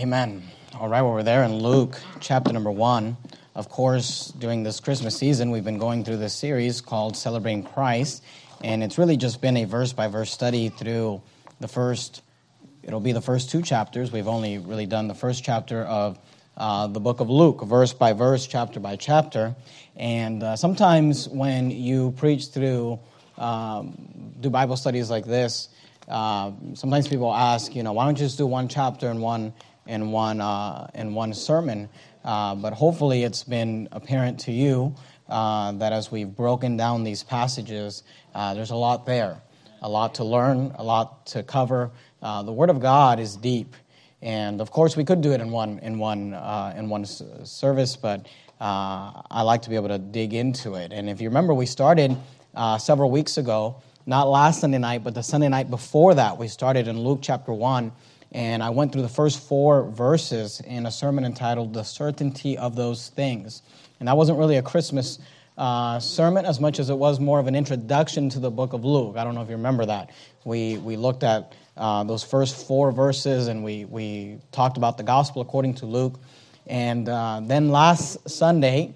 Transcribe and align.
Amen. 0.00 0.42
All 0.78 0.88
right, 0.88 1.02
well, 1.02 1.12
we're 1.12 1.22
there 1.22 1.44
in 1.44 1.58
Luke 1.58 2.00
chapter 2.20 2.54
number 2.54 2.70
one. 2.70 3.18
Of 3.54 3.68
course, 3.68 4.28
during 4.28 4.62
this 4.62 4.80
Christmas 4.80 5.14
season, 5.14 5.50
we've 5.50 5.62
been 5.62 5.76
going 5.76 6.04
through 6.04 6.16
this 6.16 6.32
series 6.32 6.80
called 6.80 7.18
Celebrating 7.18 7.64
Christ, 7.64 8.24
and 8.64 8.82
it's 8.82 8.96
really 8.96 9.18
just 9.18 9.42
been 9.42 9.58
a 9.58 9.66
verse 9.66 9.92
by 9.92 10.08
verse 10.08 10.30
study 10.30 10.70
through 10.70 11.20
the 11.60 11.68
first, 11.68 12.22
it'll 12.82 13.00
be 13.00 13.12
the 13.12 13.20
first 13.20 13.50
two 13.50 13.60
chapters. 13.60 14.10
We've 14.10 14.26
only 14.26 14.56
really 14.56 14.86
done 14.86 15.06
the 15.06 15.14
first 15.14 15.44
chapter 15.44 15.82
of 15.82 16.18
uh, 16.56 16.86
the 16.86 17.00
book 17.00 17.20
of 17.20 17.28
Luke, 17.28 17.62
verse 17.62 17.92
by 17.92 18.14
verse, 18.14 18.46
chapter 18.46 18.80
by 18.80 18.96
chapter. 18.96 19.54
And 19.96 20.42
uh, 20.42 20.56
sometimes 20.56 21.28
when 21.28 21.70
you 21.70 22.12
preach 22.12 22.46
through, 22.46 23.00
um, 23.36 24.32
do 24.40 24.48
Bible 24.48 24.78
studies 24.78 25.10
like 25.10 25.26
this, 25.26 25.68
uh, 26.08 26.52
sometimes 26.72 27.06
people 27.06 27.32
ask, 27.32 27.76
you 27.76 27.82
know, 27.82 27.92
why 27.92 28.04
don't 28.06 28.18
you 28.18 28.24
just 28.24 28.38
do 28.38 28.46
one 28.46 28.66
chapter 28.66 29.10
and 29.10 29.20
one 29.20 29.52
in 29.90 30.12
one 30.12 30.40
uh, 30.40 30.88
in 30.94 31.12
one 31.14 31.34
sermon? 31.34 31.88
Uh, 32.24 32.54
but 32.54 32.72
hopefully, 32.72 33.24
it's 33.24 33.44
been 33.44 33.88
apparent 33.92 34.38
to 34.40 34.52
you 34.52 34.94
uh, 35.28 35.72
that 35.72 35.92
as 35.92 36.10
we've 36.10 36.34
broken 36.34 36.76
down 36.76 37.02
these 37.02 37.22
passages, 37.22 38.04
uh, 38.34 38.54
there's 38.54 38.70
a 38.70 38.76
lot 38.76 39.04
there, 39.04 39.42
a 39.82 39.88
lot 39.88 40.14
to 40.14 40.24
learn, 40.24 40.72
a 40.78 40.84
lot 40.84 41.26
to 41.26 41.42
cover. 41.42 41.90
Uh, 42.22 42.42
the 42.42 42.52
Word 42.52 42.70
of 42.70 42.80
God 42.80 43.18
is 43.18 43.36
deep, 43.36 43.74
and 44.22 44.60
of 44.60 44.70
course, 44.70 44.96
we 44.96 45.04
could 45.04 45.20
do 45.20 45.32
it 45.32 45.40
in 45.40 45.50
one 45.50 45.78
in 45.80 45.98
one 45.98 46.34
in 46.76 46.88
one 46.88 47.04
service, 47.04 47.96
but 47.96 48.26
I 48.60 49.42
like 49.42 49.62
to 49.62 49.70
be 49.70 49.76
able 49.76 49.88
to 49.88 49.98
dig 49.98 50.34
into 50.34 50.74
it. 50.74 50.92
And 50.92 51.10
if 51.10 51.20
you 51.20 51.28
remember, 51.28 51.52
we 51.52 51.66
started 51.66 52.16
several 52.78 53.10
weeks 53.10 53.38
ago 53.38 53.82
not 54.06 54.28
last 54.28 54.60
Sunday 54.60 54.78
night, 54.78 55.04
but 55.04 55.14
the 55.14 55.22
Sunday 55.22 55.48
night 55.48 55.70
before 55.70 56.14
that, 56.14 56.36
we 56.36 56.48
started 56.48 56.88
in 56.88 56.98
Luke 56.98 57.20
chapter 57.22 57.52
1. 57.52 57.92
And 58.32 58.62
I 58.62 58.70
went 58.70 58.92
through 58.92 59.02
the 59.02 59.08
first 59.08 59.40
four 59.40 59.90
verses 59.90 60.60
in 60.60 60.86
a 60.86 60.90
sermon 60.90 61.24
entitled 61.24 61.74
The 61.74 61.82
Certainty 61.82 62.56
of 62.56 62.76
Those 62.76 63.08
Things. 63.08 63.62
And 63.98 64.08
that 64.08 64.16
wasn't 64.16 64.38
really 64.38 64.56
a 64.56 64.62
Christmas 64.62 65.18
uh, 65.58 65.98
sermon 65.98 66.46
as 66.46 66.60
much 66.60 66.78
as 66.78 66.90
it 66.90 66.94
was 66.94 67.20
more 67.20 67.40
of 67.40 67.46
an 67.46 67.56
introduction 67.56 68.30
to 68.30 68.38
the 68.38 68.50
book 68.50 68.72
of 68.72 68.84
Luke. 68.84 69.16
I 69.16 69.24
don't 69.24 69.34
know 69.34 69.42
if 69.42 69.48
you 69.48 69.56
remember 69.56 69.84
that. 69.84 70.10
We, 70.44 70.78
we 70.78 70.96
looked 70.96 71.22
at 71.22 71.54
uh, 71.76 72.04
those 72.04 72.22
first 72.22 72.66
four 72.66 72.92
verses 72.92 73.48
and 73.48 73.64
we, 73.64 73.84
we 73.84 74.38
talked 74.52 74.76
about 74.76 74.96
the 74.96 75.02
gospel 75.02 75.42
according 75.42 75.74
to 75.74 75.86
Luke. 75.86 76.18
And 76.66 77.08
uh, 77.08 77.40
then 77.42 77.70
last 77.70 78.28
Sunday, 78.30 78.94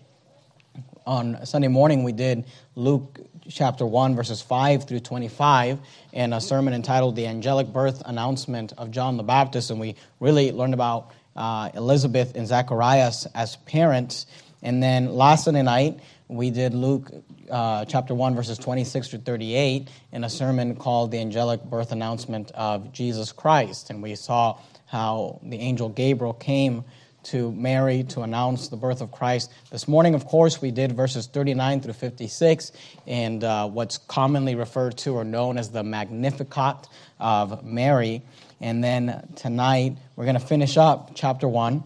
on 1.06 1.44
Sunday 1.44 1.68
morning, 1.68 2.02
we 2.02 2.12
did 2.12 2.44
Luke 2.76 3.18
chapter 3.48 3.84
1, 3.84 4.16
verses 4.16 4.40
5 4.42 4.84
through 4.84 5.00
25, 5.00 5.78
in 6.12 6.32
a 6.32 6.40
sermon 6.40 6.74
entitled 6.74 7.16
The 7.16 7.26
Angelic 7.26 7.68
Birth 7.68 8.02
Announcement 8.06 8.72
of 8.78 8.90
John 8.90 9.16
the 9.16 9.22
Baptist. 9.22 9.70
And 9.70 9.80
we 9.80 9.96
really 10.20 10.52
learned 10.52 10.74
about 10.74 11.12
uh, 11.36 11.70
Elizabeth 11.74 12.36
and 12.36 12.46
Zacharias 12.46 13.26
as 13.34 13.56
parents. 13.56 14.26
And 14.62 14.82
then 14.82 15.14
last 15.14 15.44
Sunday 15.44 15.62
night, 15.62 16.00
we 16.28 16.50
did 16.50 16.74
Luke 16.74 17.10
uh, 17.50 17.84
chapter 17.84 18.14
1, 18.14 18.34
verses 18.34 18.58
26 18.58 19.08
through 19.08 19.20
38, 19.20 19.88
in 20.12 20.24
a 20.24 20.30
sermon 20.30 20.76
called 20.76 21.10
The 21.10 21.18
Angelic 21.18 21.62
Birth 21.64 21.92
Announcement 21.92 22.50
of 22.52 22.92
Jesus 22.92 23.32
Christ. 23.32 23.90
And 23.90 24.02
we 24.02 24.14
saw 24.14 24.58
how 24.86 25.40
the 25.42 25.58
angel 25.58 25.88
Gabriel 25.88 26.34
came 26.34 26.84
to 27.24 27.52
Mary 27.52 28.02
to 28.04 28.22
announce 28.22 28.68
the 28.68 28.76
birth 28.76 29.00
of 29.00 29.10
Christ. 29.10 29.50
This 29.70 29.88
morning, 29.88 30.14
of 30.14 30.26
course, 30.26 30.60
we 30.60 30.70
did 30.70 30.92
verses 30.92 31.26
39 31.26 31.80
through 31.80 31.94
56 31.94 32.72
and 33.06 33.42
uh, 33.42 33.68
what's 33.68 33.98
commonly 33.98 34.54
referred 34.54 34.96
to 34.98 35.14
or 35.14 35.24
known 35.24 35.58
as 35.58 35.70
the 35.70 35.82
Magnificat 35.82 36.88
of 37.18 37.64
Mary. 37.64 38.22
And 38.60 38.84
then 38.84 39.28
tonight, 39.36 39.96
we're 40.16 40.24
going 40.24 40.38
to 40.38 40.46
finish 40.46 40.76
up 40.76 41.12
chapter 41.14 41.48
1, 41.48 41.82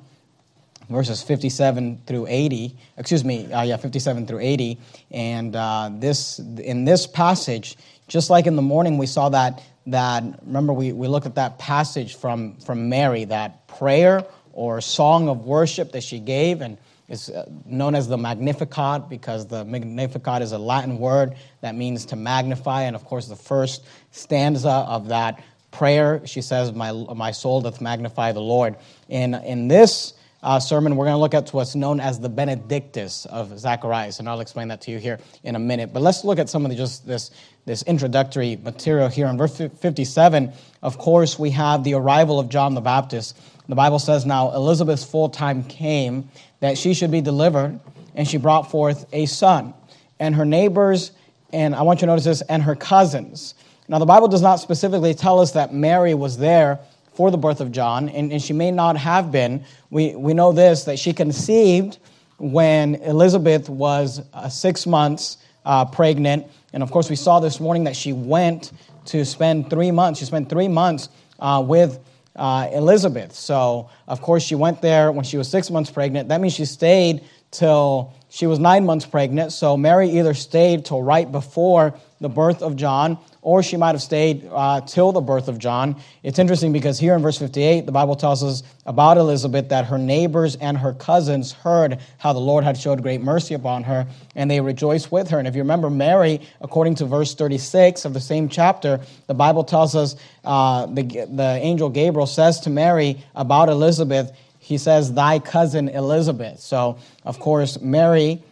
verses 0.88 1.22
57 1.22 2.02
through 2.06 2.26
80. 2.28 2.76
Excuse 2.96 3.24
me, 3.24 3.52
uh, 3.52 3.62
yeah, 3.62 3.76
57 3.76 4.26
through 4.26 4.40
80. 4.40 4.78
And 5.10 5.54
uh, 5.54 5.90
this, 5.92 6.38
in 6.38 6.84
this 6.84 7.06
passage, 7.06 7.76
just 8.08 8.30
like 8.30 8.46
in 8.46 8.56
the 8.56 8.62
morning, 8.62 8.98
we 8.98 9.06
saw 9.06 9.28
that. 9.30 9.62
That 9.86 10.22
remember, 10.44 10.74
we, 10.74 10.92
we 10.92 11.08
looked 11.08 11.24
at 11.24 11.36
that 11.36 11.58
passage 11.58 12.16
from, 12.16 12.56
from 12.56 12.90
Mary, 12.90 13.24
that 13.24 13.66
prayer 13.68 14.22
or 14.58 14.80
song 14.80 15.28
of 15.28 15.44
worship 15.46 15.92
that 15.92 16.02
she 16.02 16.18
gave, 16.18 16.62
and 16.62 16.76
is 17.08 17.30
uh, 17.30 17.48
known 17.64 17.94
as 17.94 18.08
the 18.08 18.18
Magnificat 18.18 19.08
because 19.08 19.46
the 19.46 19.64
Magnificat 19.64 20.42
is 20.42 20.50
a 20.50 20.58
Latin 20.58 20.98
word 20.98 21.36
that 21.60 21.76
means 21.76 22.04
to 22.06 22.16
magnify. 22.16 22.82
And 22.82 22.96
of 22.96 23.04
course, 23.04 23.28
the 23.28 23.36
first 23.36 23.86
stanza 24.10 24.68
of 24.68 25.06
that 25.08 25.40
prayer, 25.70 26.26
she 26.26 26.42
says, 26.42 26.72
My, 26.72 26.90
my 26.90 27.30
soul 27.30 27.60
doth 27.60 27.80
magnify 27.80 28.32
the 28.32 28.40
Lord. 28.40 28.74
In, 29.08 29.34
in 29.34 29.68
this 29.68 30.14
uh, 30.42 30.58
sermon, 30.58 30.96
we're 30.96 31.06
going 31.06 31.14
to 31.14 31.20
look 31.20 31.34
at 31.34 31.48
what's 31.50 31.76
known 31.76 32.00
as 32.00 32.18
the 32.18 32.28
Benedictus 32.28 33.26
of 33.26 33.56
Zacharias, 33.56 34.18
and 34.18 34.28
I'll 34.28 34.40
explain 34.40 34.66
that 34.68 34.80
to 34.82 34.90
you 34.90 34.98
here 34.98 35.20
in 35.44 35.54
a 35.54 35.60
minute. 35.60 35.92
But 35.92 36.02
let's 36.02 36.24
look 36.24 36.40
at 36.40 36.48
some 36.48 36.64
of 36.64 36.72
the, 36.72 36.76
just 36.76 37.06
this, 37.06 37.30
this 37.64 37.84
introductory 37.84 38.56
material 38.56 39.08
here. 39.08 39.28
In 39.28 39.38
verse 39.38 39.56
57, 39.56 40.52
of 40.82 40.98
course, 40.98 41.38
we 41.38 41.50
have 41.50 41.84
the 41.84 41.94
arrival 41.94 42.40
of 42.40 42.48
John 42.48 42.74
the 42.74 42.80
Baptist 42.80 43.38
the 43.68 43.74
Bible 43.74 43.98
says, 43.98 44.24
Now 44.24 44.52
Elizabeth's 44.52 45.04
full 45.04 45.28
time 45.28 45.62
came 45.64 46.28
that 46.60 46.78
she 46.78 46.94
should 46.94 47.10
be 47.10 47.20
delivered, 47.20 47.78
and 48.14 48.26
she 48.26 48.38
brought 48.38 48.70
forth 48.70 49.06
a 49.12 49.26
son. 49.26 49.74
And 50.18 50.34
her 50.34 50.44
neighbors, 50.44 51.12
and 51.52 51.74
I 51.74 51.82
want 51.82 52.00
you 52.00 52.06
to 52.06 52.12
notice 52.12 52.24
this, 52.24 52.40
and 52.42 52.62
her 52.62 52.74
cousins. 52.74 53.54
Now, 53.90 53.98
the 53.98 54.06
Bible 54.06 54.28
does 54.28 54.42
not 54.42 54.56
specifically 54.56 55.14
tell 55.14 55.40
us 55.40 55.52
that 55.52 55.72
Mary 55.72 56.12
was 56.12 56.36
there 56.36 56.78
for 57.14 57.30
the 57.30 57.38
birth 57.38 57.60
of 57.60 57.72
John, 57.72 58.08
and, 58.10 58.30
and 58.30 58.42
she 58.42 58.52
may 58.52 58.70
not 58.70 58.96
have 58.96 59.32
been. 59.32 59.64
We, 59.90 60.14
we 60.14 60.34
know 60.34 60.52
this, 60.52 60.84
that 60.84 60.98
she 60.98 61.12
conceived 61.12 61.98
when 62.36 62.96
Elizabeth 62.96 63.68
was 63.68 64.22
uh, 64.32 64.48
six 64.48 64.86
months 64.86 65.38
uh, 65.64 65.84
pregnant. 65.84 66.46
And 66.72 66.82
of 66.82 66.90
course, 66.90 67.08
we 67.10 67.16
saw 67.16 67.40
this 67.40 67.60
morning 67.60 67.84
that 67.84 67.96
she 67.96 68.12
went 68.12 68.72
to 69.06 69.24
spend 69.24 69.70
three 69.70 69.90
months. 69.90 70.20
She 70.20 70.26
spent 70.26 70.48
three 70.48 70.68
months 70.68 71.08
uh, 71.40 71.64
with 71.66 71.98
uh, 72.38 72.68
Elizabeth. 72.72 73.34
So, 73.34 73.90
of 74.06 74.22
course, 74.22 74.42
she 74.42 74.54
went 74.54 74.80
there 74.80 75.12
when 75.12 75.24
she 75.24 75.36
was 75.36 75.48
six 75.48 75.70
months 75.70 75.90
pregnant. 75.90 76.28
That 76.28 76.40
means 76.40 76.54
she 76.54 76.64
stayed 76.64 77.24
till 77.50 78.12
she 78.28 78.46
was 78.46 78.58
nine 78.58 78.84
months 78.84 79.06
pregnant. 79.06 79.52
So, 79.52 79.76
Mary 79.76 80.10
either 80.18 80.34
stayed 80.34 80.84
till 80.84 81.02
right 81.02 81.30
before 81.30 81.94
the 82.20 82.28
birth 82.28 82.62
of 82.62 82.76
John 82.76 83.18
or 83.48 83.62
she 83.62 83.76
might 83.76 83.92
have 83.92 84.02
stayed 84.02 84.46
uh, 84.52 84.80
till 84.82 85.12
the 85.12 85.20
birth 85.20 85.48
of 85.48 85.58
John. 85.58 85.96
It's 86.22 86.38
interesting 86.38 86.72
because 86.72 86.98
here 86.98 87.14
in 87.14 87.22
verse 87.22 87.38
58, 87.38 87.86
the 87.86 87.92
Bible 87.92 88.16
tells 88.16 88.42
us 88.42 88.62
about 88.84 89.16
Elizabeth 89.16 89.68
that 89.68 89.86
her 89.86 89.96
neighbors 89.96 90.56
and 90.56 90.76
her 90.76 90.92
cousins 90.92 91.52
heard 91.52 91.98
how 92.18 92.32
the 92.32 92.40
Lord 92.40 92.64
had 92.64 92.76
showed 92.76 93.02
great 93.02 93.20
mercy 93.20 93.54
upon 93.54 93.84
her, 93.84 94.06
and 94.34 94.50
they 94.50 94.60
rejoiced 94.60 95.12
with 95.12 95.30
her. 95.30 95.38
And 95.38 95.46
if 95.46 95.54
you 95.54 95.62
remember 95.62 95.88
Mary, 95.88 96.40
according 96.60 96.96
to 96.96 97.06
verse 97.06 97.34
36 97.34 98.04
of 98.04 98.12
the 98.12 98.20
same 98.20 98.48
chapter, 98.48 99.00
the 99.28 99.34
Bible 99.34 99.64
tells 99.64 99.94
us 99.94 100.16
uh, 100.44 100.86
the, 100.86 101.02
the 101.02 101.58
angel 101.62 101.88
Gabriel 101.88 102.26
says 102.26 102.60
to 102.60 102.70
Mary 102.70 103.24
about 103.34 103.68
Elizabeth, 103.68 104.32
he 104.68 104.76
says, 104.76 105.14
Thy 105.14 105.38
cousin 105.38 105.88
Elizabeth. 105.88 106.60
So, 106.60 106.98
of 107.24 107.38
course, 107.38 107.80
Mary 107.80 108.42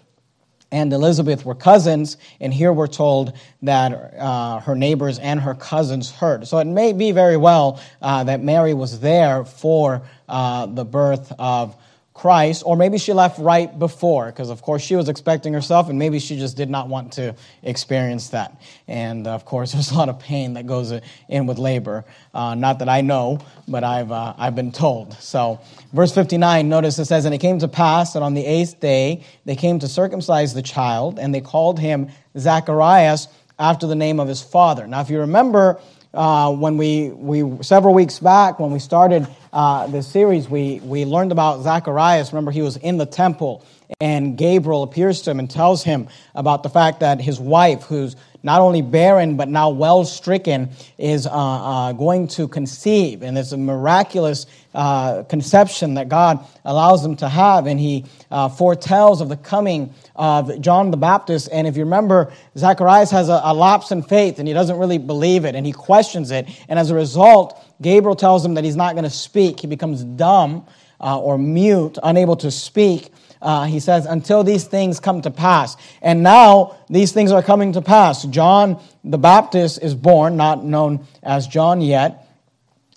and 0.72 0.91
Elizabeth 0.91 1.44
were 1.44 1.54
cousins, 1.54 2.16
and 2.41 2.54
here 2.54 2.72
we're 2.72 2.87
told 2.87 3.34
that 3.60 4.15
uh, 4.19 4.60
her 4.60 4.75
neighbors 4.75 5.19
and 5.19 5.38
her 5.38 5.54
cousins 5.54 6.10
heard. 6.10 6.49
So 6.49 6.56
it 6.56 6.66
may 6.66 6.94
be 6.94 7.12
very 7.12 7.37
well 7.37 7.82
uh, 8.00 8.25
that 8.25 8.43
Mary 8.43 8.72
was 8.72 8.99
there 8.99 9.44
for 9.44 10.00
uh, 10.27 10.65
the 10.65 10.87
birth 10.87 11.34
of 11.38 11.77
Christ, 12.16 12.62
or 12.65 12.77
maybe 12.77 12.97
she 12.97 13.12
left 13.12 13.38
right 13.38 13.78
before, 13.78 14.27
because 14.27 14.49
of 14.49 14.62
course 14.62 14.81
she 14.81 14.97
was 14.97 15.10
expecting 15.10 15.53
herself, 15.53 15.91
and 15.91 15.99
maybe 15.99 16.19
she 16.19 16.38
just 16.38 16.56
did 16.56 16.71
not 16.71 16.88
want 16.88 17.12
to 17.12 17.34
experience 17.62 18.31
that. 18.31 18.59
And 18.88 19.27
of 19.27 19.44
course, 19.44 19.72
there's 19.75 19.91
a 19.91 19.94
lot 19.94 20.09
of 20.09 20.19
pain 20.19 20.54
that 20.54 20.66
goes 20.66 20.94
in 21.28 21.47
with 21.47 21.59
labor. 21.59 22.06
Uh, 22.32 22.54
not 22.54 22.78
that 22.78 22.88
I 22.88 23.03
know, 23.03 23.41
but 23.69 23.84
I've, 23.84 24.10
uh, 24.10 24.32
I've 24.38 24.54
been 24.54 24.72
told. 24.72 25.12
So, 25.15 25.60
verse 25.93 26.15
59, 26.15 26.66
notice 26.71 26.98
it 26.98 27.04
says, 27.04 27.27
And 27.27 27.34
it 27.34 27.39
came 27.39 27.59
to 27.59 27.68
pass 27.68 28.15
that 28.15 28.22
on 28.22 28.33
the 28.33 28.47
eighth 28.47 28.80
day 28.80 29.22
they 29.45 29.54
came 29.54 29.78
to 29.80 29.86
circumcise 29.86 30.54
the 30.54 30.62
child, 30.62 31.19
and 31.19 31.34
they 31.34 31.42
called 31.42 31.78
him 31.78 32.09
Zacharias 32.39 33.28
after 33.59 33.86
the 33.86 33.95
name 33.95 34.21
of 34.21 34.28
his 34.28 34.42
father. 34.42 34.86
Now, 34.86 35.03
if 35.03 35.10
you 35.10 35.21
remember, 35.21 35.78
uh, 36.16 36.51
when 36.51 36.78
we, 36.78 37.10
we 37.10 37.62
several 37.62 37.92
weeks 37.92 38.19
back 38.19 38.59
when 38.59 38.71
we 38.71 38.78
started 38.78 39.28
uh, 39.57 39.87
this 39.87 40.07
series 40.07 40.51
we, 40.51 40.81
we 40.81 41.07
learned 41.07 41.33
about 41.33 41.63
zacharias. 41.63 42.31
Remember 42.31 42.51
he 42.51 42.61
was 42.61 42.77
in 42.77 42.99
the 42.99 43.07
temple 43.07 43.65
and 44.01 44.37
gabriel 44.37 44.83
appears 44.83 45.23
to 45.23 45.31
him 45.31 45.39
and 45.39 45.51
tells 45.51 45.83
him 45.83 46.09
about 46.35 46.63
the 46.63 46.69
fact 46.69 47.01
that 47.01 47.23
his 47.23 47.41
wife 47.41 47.85
who's 47.85 48.17
not 48.47 48.63
only 48.63 48.81
barren 48.81 49.37
but 49.37 49.48
now 49.48 49.69
well 49.69 50.04
stricken 50.04 50.71
is 50.97 51.27
uh, 51.27 51.31
uh, 51.31 51.93
going 51.93 52.27
to 52.27 52.48
conceive 52.48 53.22
and 53.22 53.37
it's 53.37 53.53
a 53.53 53.59
miraculous 53.59 54.47
uh, 54.75 55.22
conception 55.25 55.95
that 55.95 56.09
god 56.09 56.43
allows 56.65 57.03
them 57.03 57.15
to 57.15 57.28
have 57.28 57.66
and 57.66 57.78
he 57.78 58.04
uh, 58.31 58.48
foretells 58.48 59.21
of 59.21 59.28
the 59.28 59.37
coming 59.37 59.93
of 60.16 60.60
John 60.60 60.91
the 60.91 60.97
Baptist. 60.97 61.48
And 61.53 61.66
if 61.66 61.77
you 61.77 61.84
remember, 61.84 62.33
Zacharias 62.57 63.10
has 63.10 63.28
a, 63.28 63.41
a 63.45 63.54
lapse 63.54 63.91
in 63.91 64.03
faith 64.03 64.39
and 64.39 64.48
he 64.48 64.54
doesn't 64.54 64.78
really 64.78 64.98
believe 64.98 65.45
it 65.45 65.54
and 65.54 65.66
he 65.66 65.72
questions 65.72 66.31
it. 66.31 66.48
And 66.69 66.78
as 66.78 66.91
a 66.91 66.95
result, 66.95 67.63
Gabriel 67.81 68.16
tells 68.16 68.45
him 68.45 68.54
that 68.54 68.65
he's 68.65 68.77
not 68.77 68.95
going 68.95 69.04
to 69.04 69.10
speak. 69.10 69.60
He 69.60 69.66
becomes 69.66 70.03
dumb 70.03 70.66
uh, 71.01 71.19
or 71.21 71.39
mute, 71.39 71.98
unable 72.03 72.37
to 72.37 72.51
speak. 72.51 73.13
Uh, 73.41 73.65
he 73.65 73.80
says, 73.80 74.06
until 74.06 74.42
these 74.42 74.65
things 74.65 75.00
come 75.00 75.22
to 75.22 75.30
pass. 75.30 75.77
And 76.03 76.22
now 76.22 76.77
these 76.88 77.12
things 77.12 77.33
are 77.33 77.42
coming 77.42 77.72
to 77.74 77.83
pass. 77.83 78.24
John 78.24 78.80
the 79.04 79.18
Baptist 79.18 79.83
is 79.83 79.94
born, 79.94 80.36
not 80.36 80.65
known 80.65 81.06
as 81.22 81.47
John 81.47 81.80
yet 81.80 82.27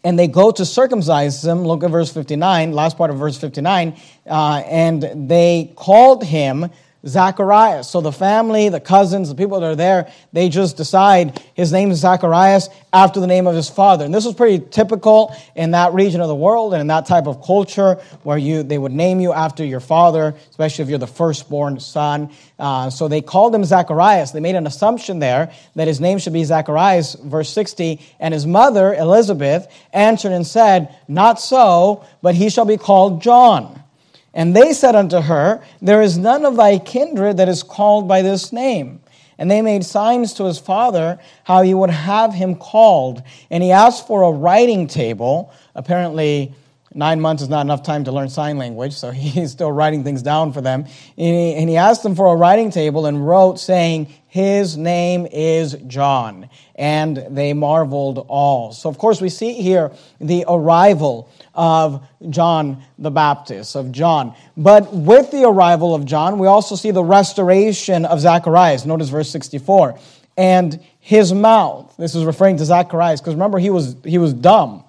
and 0.03 0.17
they 0.17 0.27
go 0.27 0.51
to 0.51 0.65
circumcise 0.65 1.45
him. 1.45 1.63
Look 1.63 1.83
at 1.83 1.91
verse 1.91 2.11
59, 2.11 2.71
last 2.71 2.97
part 2.97 3.11
of 3.11 3.17
verse 3.17 3.37
59. 3.37 3.95
Uh, 4.25 4.63
and 4.65 5.29
they 5.29 5.73
called 5.75 6.23
him 6.23 6.69
Zacharias. 7.07 7.89
So 7.89 8.01
the 8.01 8.11
family, 8.11 8.67
the 8.67 8.81
cousins, 8.81 9.29
the 9.29 9.35
people 9.35 9.59
that 9.59 9.65
are 9.65 9.75
there, 9.75 10.11
they 10.33 10.49
just 10.49 10.75
decide 10.75 11.41
his 11.53 11.71
name 11.71 11.91
is 11.91 11.99
Zacharias 11.99 12.69
after 12.91 13.21
the 13.21 13.27
name 13.27 13.47
of 13.47 13.55
his 13.55 13.69
father. 13.69 14.03
And 14.03 14.13
this 14.13 14.25
was 14.25 14.35
pretty 14.35 14.65
typical 14.65 15.35
in 15.55 15.71
that 15.71 15.93
region 15.93 16.19
of 16.19 16.27
the 16.27 16.35
world 16.35 16.73
and 16.73 16.81
in 16.81 16.87
that 16.87 17.05
type 17.05 17.25
of 17.25 17.41
culture 17.41 17.95
where 18.23 18.37
you 18.37 18.63
they 18.63 18.77
would 18.77 18.91
name 18.91 19.21
you 19.21 19.31
after 19.31 19.63
your 19.63 19.79
father, 19.79 20.35
especially 20.49 20.83
if 20.83 20.89
you're 20.89 20.99
the 20.99 21.07
firstborn 21.07 21.79
son. 21.79 22.31
Uh, 22.57 22.89
so 22.89 23.07
they 23.07 23.21
called 23.21 23.55
him 23.55 23.63
Zacharias. 23.63 24.33
They 24.33 24.41
made 24.41 24.55
an 24.55 24.67
assumption 24.67 25.19
there 25.19 25.53
that 25.75 25.87
his 25.87 26.01
name 26.01 26.19
should 26.19 26.33
be 26.33 26.43
Zacharias, 26.43 27.15
verse 27.15 27.49
60. 27.49 28.01
And 28.19 28.33
his 28.33 28.45
mother, 28.45 28.93
Elizabeth, 28.93 29.67
answered 29.93 30.33
and 30.33 30.45
said, 30.45 30.93
Not 31.07 31.39
so, 31.39 32.05
but 32.21 32.35
he 32.35 32.49
shall 32.49 32.65
be 32.65 32.77
called 32.77 33.21
John. 33.21 33.81
And 34.39 34.55
they 34.55 34.71
said 34.71 34.95
unto 34.95 35.19
her, 35.19 35.61
There 35.81 36.01
is 36.01 36.17
none 36.17 36.45
of 36.45 36.55
thy 36.55 36.79
kindred 36.79 37.35
that 37.37 37.49
is 37.49 37.61
called 37.61 38.07
by 38.07 38.21
this 38.21 38.53
name. 38.53 39.01
And 39.37 39.51
they 39.51 39.61
made 39.61 39.83
signs 39.83 40.33
to 40.35 40.45
his 40.45 40.57
father 40.57 41.19
how 41.43 41.61
he 41.61 41.73
would 41.73 41.89
have 41.89 42.33
him 42.33 42.55
called. 42.55 43.21
And 43.51 43.61
he 43.61 43.73
asked 43.73 44.07
for 44.07 44.23
a 44.23 44.31
writing 44.31 44.87
table. 44.87 45.53
Apparently, 45.75 46.53
nine 46.93 47.19
months 47.19 47.43
is 47.43 47.49
not 47.49 47.65
enough 47.65 47.83
time 47.83 48.05
to 48.05 48.13
learn 48.13 48.29
sign 48.29 48.57
language, 48.57 48.93
so 48.93 49.11
he's 49.11 49.51
still 49.51 49.73
writing 49.73 50.05
things 50.05 50.21
down 50.21 50.53
for 50.53 50.61
them. 50.61 50.85
And 51.17 51.69
he, 51.69 51.75
asked 51.75 52.03
them 52.03 52.15
for 52.15 52.33
a 52.33 52.35
writing 52.37 52.71
table 52.71 53.07
and 53.07 53.27
wrote, 53.27 53.59
saying, 53.59 54.07
His 54.29 54.77
name 54.77 55.27
is 55.33 55.73
John. 55.85 56.49
And 56.75 57.25
they 57.29 57.51
marveled 57.51 58.25
all. 58.29 58.71
So, 58.71 58.87
of 58.87 58.97
course, 58.97 59.19
we 59.19 59.27
see 59.27 59.55
here 59.55 59.91
the 60.21 60.45
arrival 60.47 61.29
of 61.59 62.07
John 62.29 62.81
the 62.97 63.11
Baptist, 63.11 63.75
of 63.75 63.91
John. 63.91 64.33
But 64.55 64.93
with 64.93 65.29
the 65.29 65.43
arrival 65.43 65.93
of 65.93 66.05
John, 66.05 66.39
we 66.39 66.47
also 66.47 66.75
see 66.75 66.91
the 66.91 67.03
restoration 67.03 68.05
of 68.05 68.21
Zacharias. 68.21 68.85
Notice 68.85 69.09
verse 69.09 69.29
64. 69.29 69.99
And 70.37 70.79
his 71.01 71.33
mouth, 71.33 71.93
this 71.97 72.15
is 72.15 72.23
referring 72.23 72.55
to 72.57 72.65
Zacharias, 72.65 73.19
because 73.19 73.35
remember, 73.35 73.59
he 73.59 73.69
was, 73.69 73.97
he 74.05 74.17
was 74.17 74.33
dumb, 74.33 74.85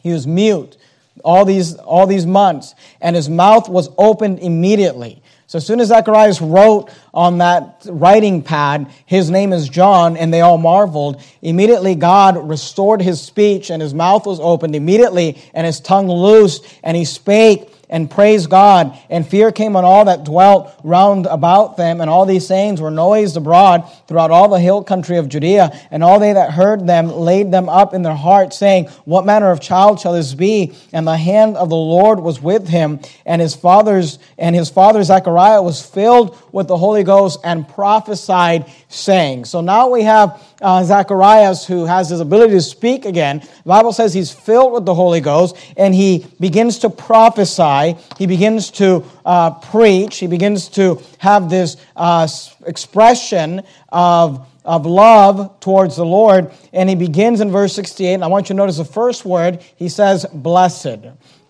he 0.00 0.12
was 0.12 0.24
mute 0.24 0.76
all 1.24 1.44
these, 1.44 1.74
all 1.74 2.06
these 2.06 2.26
months, 2.26 2.74
and 3.00 3.16
his 3.16 3.28
mouth 3.28 3.68
was 3.68 3.90
opened 3.98 4.38
immediately. 4.38 5.22
So 5.48 5.56
as 5.56 5.66
soon 5.66 5.80
as 5.80 5.88
Zacharias 5.88 6.42
wrote 6.42 6.90
on 7.14 7.38
that 7.38 7.86
writing 7.88 8.42
pad, 8.42 8.86
his 9.06 9.30
name 9.30 9.54
is 9.54 9.66
John, 9.66 10.14
and 10.18 10.32
they 10.32 10.42
all 10.42 10.58
marveled, 10.58 11.22
immediately 11.40 11.94
God 11.94 12.46
restored 12.46 13.00
his 13.00 13.18
speech, 13.18 13.70
and 13.70 13.80
his 13.80 13.94
mouth 13.94 14.26
was 14.26 14.40
opened 14.40 14.76
immediately, 14.76 15.40
and 15.54 15.64
his 15.64 15.80
tongue 15.80 16.06
loosed, 16.10 16.66
and 16.84 16.98
he 16.98 17.06
spake 17.06 17.72
and 17.90 18.10
praised 18.10 18.50
God. 18.50 18.98
And 19.08 19.26
fear 19.26 19.52
came 19.52 19.76
on 19.76 19.84
all 19.84 20.04
that 20.06 20.24
dwelt 20.24 20.72
round 20.84 21.26
about 21.26 21.76
them. 21.76 22.00
And 22.00 22.10
all 22.10 22.26
these 22.26 22.46
sayings 22.46 22.80
were 22.80 22.90
noised 22.90 23.36
abroad 23.36 23.88
throughout 24.06 24.30
all 24.30 24.48
the 24.48 24.60
hill 24.60 24.82
country 24.84 25.16
of 25.16 25.28
Judea. 25.28 25.78
And 25.90 26.02
all 26.02 26.20
they 26.20 26.32
that 26.32 26.52
heard 26.52 26.86
them 26.86 27.08
laid 27.08 27.50
them 27.50 27.68
up 27.68 27.94
in 27.94 28.02
their 28.02 28.14
hearts, 28.14 28.56
saying, 28.56 28.86
What 29.04 29.26
manner 29.26 29.50
of 29.50 29.60
child 29.60 30.00
shall 30.00 30.12
this 30.12 30.34
be? 30.34 30.74
And 30.92 31.06
the 31.06 31.16
hand 31.16 31.56
of 31.56 31.68
the 31.68 31.76
Lord 31.76 32.20
was 32.20 32.40
with 32.40 32.68
him. 32.68 33.00
And 33.24 33.40
his 33.40 33.54
father's 33.54 34.18
and 34.36 34.54
his 34.54 34.70
father 34.70 35.02
Zechariah 35.02 35.62
was 35.62 35.82
filled 35.82 36.36
with 36.52 36.68
the 36.68 36.76
Holy 36.76 37.02
Ghost 37.02 37.40
and 37.44 37.68
prophesied, 37.68 38.66
saying. 38.88 39.44
So 39.44 39.60
now 39.60 39.88
we 39.88 40.02
have 40.02 40.42
uh, 40.60 40.84
Zacharias, 40.84 41.66
who 41.66 41.84
has 41.84 42.10
his 42.10 42.20
ability 42.20 42.54
to 42.54 42.62
speak 42.62 43.04
again. 43.04 43.40
The 43.40 43.68
Bible 43.68 43.92
says 43.92 44.14
he's 44.14 44.32
filled 44.32 44.72
with 44.72 44.84
the 44.84 44.94
Holy 44.94 45.20
Ghost 45.20 45.56
and 45.76 45.94
he 45.94 46.26
begins 46.40 46.78
to 46.80 46.90
prophesy. 46.90 47.96
He 48.16 48.26
begins 48.26 48.70
to 48.72 49.04
uh, 49.24 49.50
preach. 49.50 50.18
He 50.18 50.26
begins 50.26 50.68
to 50.70 51.02
have 51.18 51.50
this 51.50 51.76
uh, 51.96 52.28
expression 52.66 53.62
of 53.90 54.46
of 54.68 54.84
love 54.84 55.58
towards 55.60 55.96
the 55.96 56.04
Lord. 56.04 56.52
And 56.74 56.90
he 56.90 56.94
begins 56.94 57.40
in 57.40 57.50
verse 57.50 57.72
68. 57.74 58.14
And 58.14 58.22
I 58.22 58.26
want 58.26 58.50
you 58.50 58.54
to 58.54 58.58
notice 58.58 58.76
the 58.76 58.84
first 58.84 59.24
word. 59.24 59.62
He 59.76 59.88
says, 59.88 60.26
Blessed. 60.26 60.98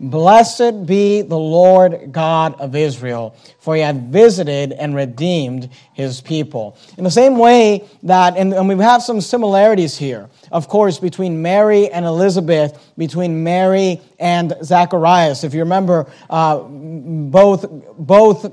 Blessed 0.00 0.86
be 0.86 1.22
the 1.22 1.38
Lord 1.38 2.12
God 2.12 2.60
of 2.60 2.76
Israel, 2.76 3.34
for 3.58 3.74
he 3.74 3.82
hath 3.82 3.96
visited 3.96 4.72
and 4.72 4.94
redeemed 4.94 5.70
his 5.92 6.20
people. 6.20 6.78
In 6.96 7.02
the 7.02 7.10
same 7.10 7.36
way 7.36 7.84
that, 8.04 8.36
and, 8.36 8.54
and 8.54 8.68
we 8.68 8.76
have 8.76 9.02
some 9.02 9.20
similarities 9.20 9.98
here, 9.98 10.28
of 10.52 10.68
course, 10.68 10.98
between 10.98 11.42
Mary 11.42 11.90
and 11.90 12.06
Elizabeth, 12.06 12.92
between 12.96 13.42
Mary 13.42 14.00
and 14.20 14.54
Zacharias. 14.62 15.42
If 15.42 15.52
you 15.52 15.60
remember, 15.60 16.06
uh, 16.30 16.58
both, 16.60 17.66
both 17.98 18.52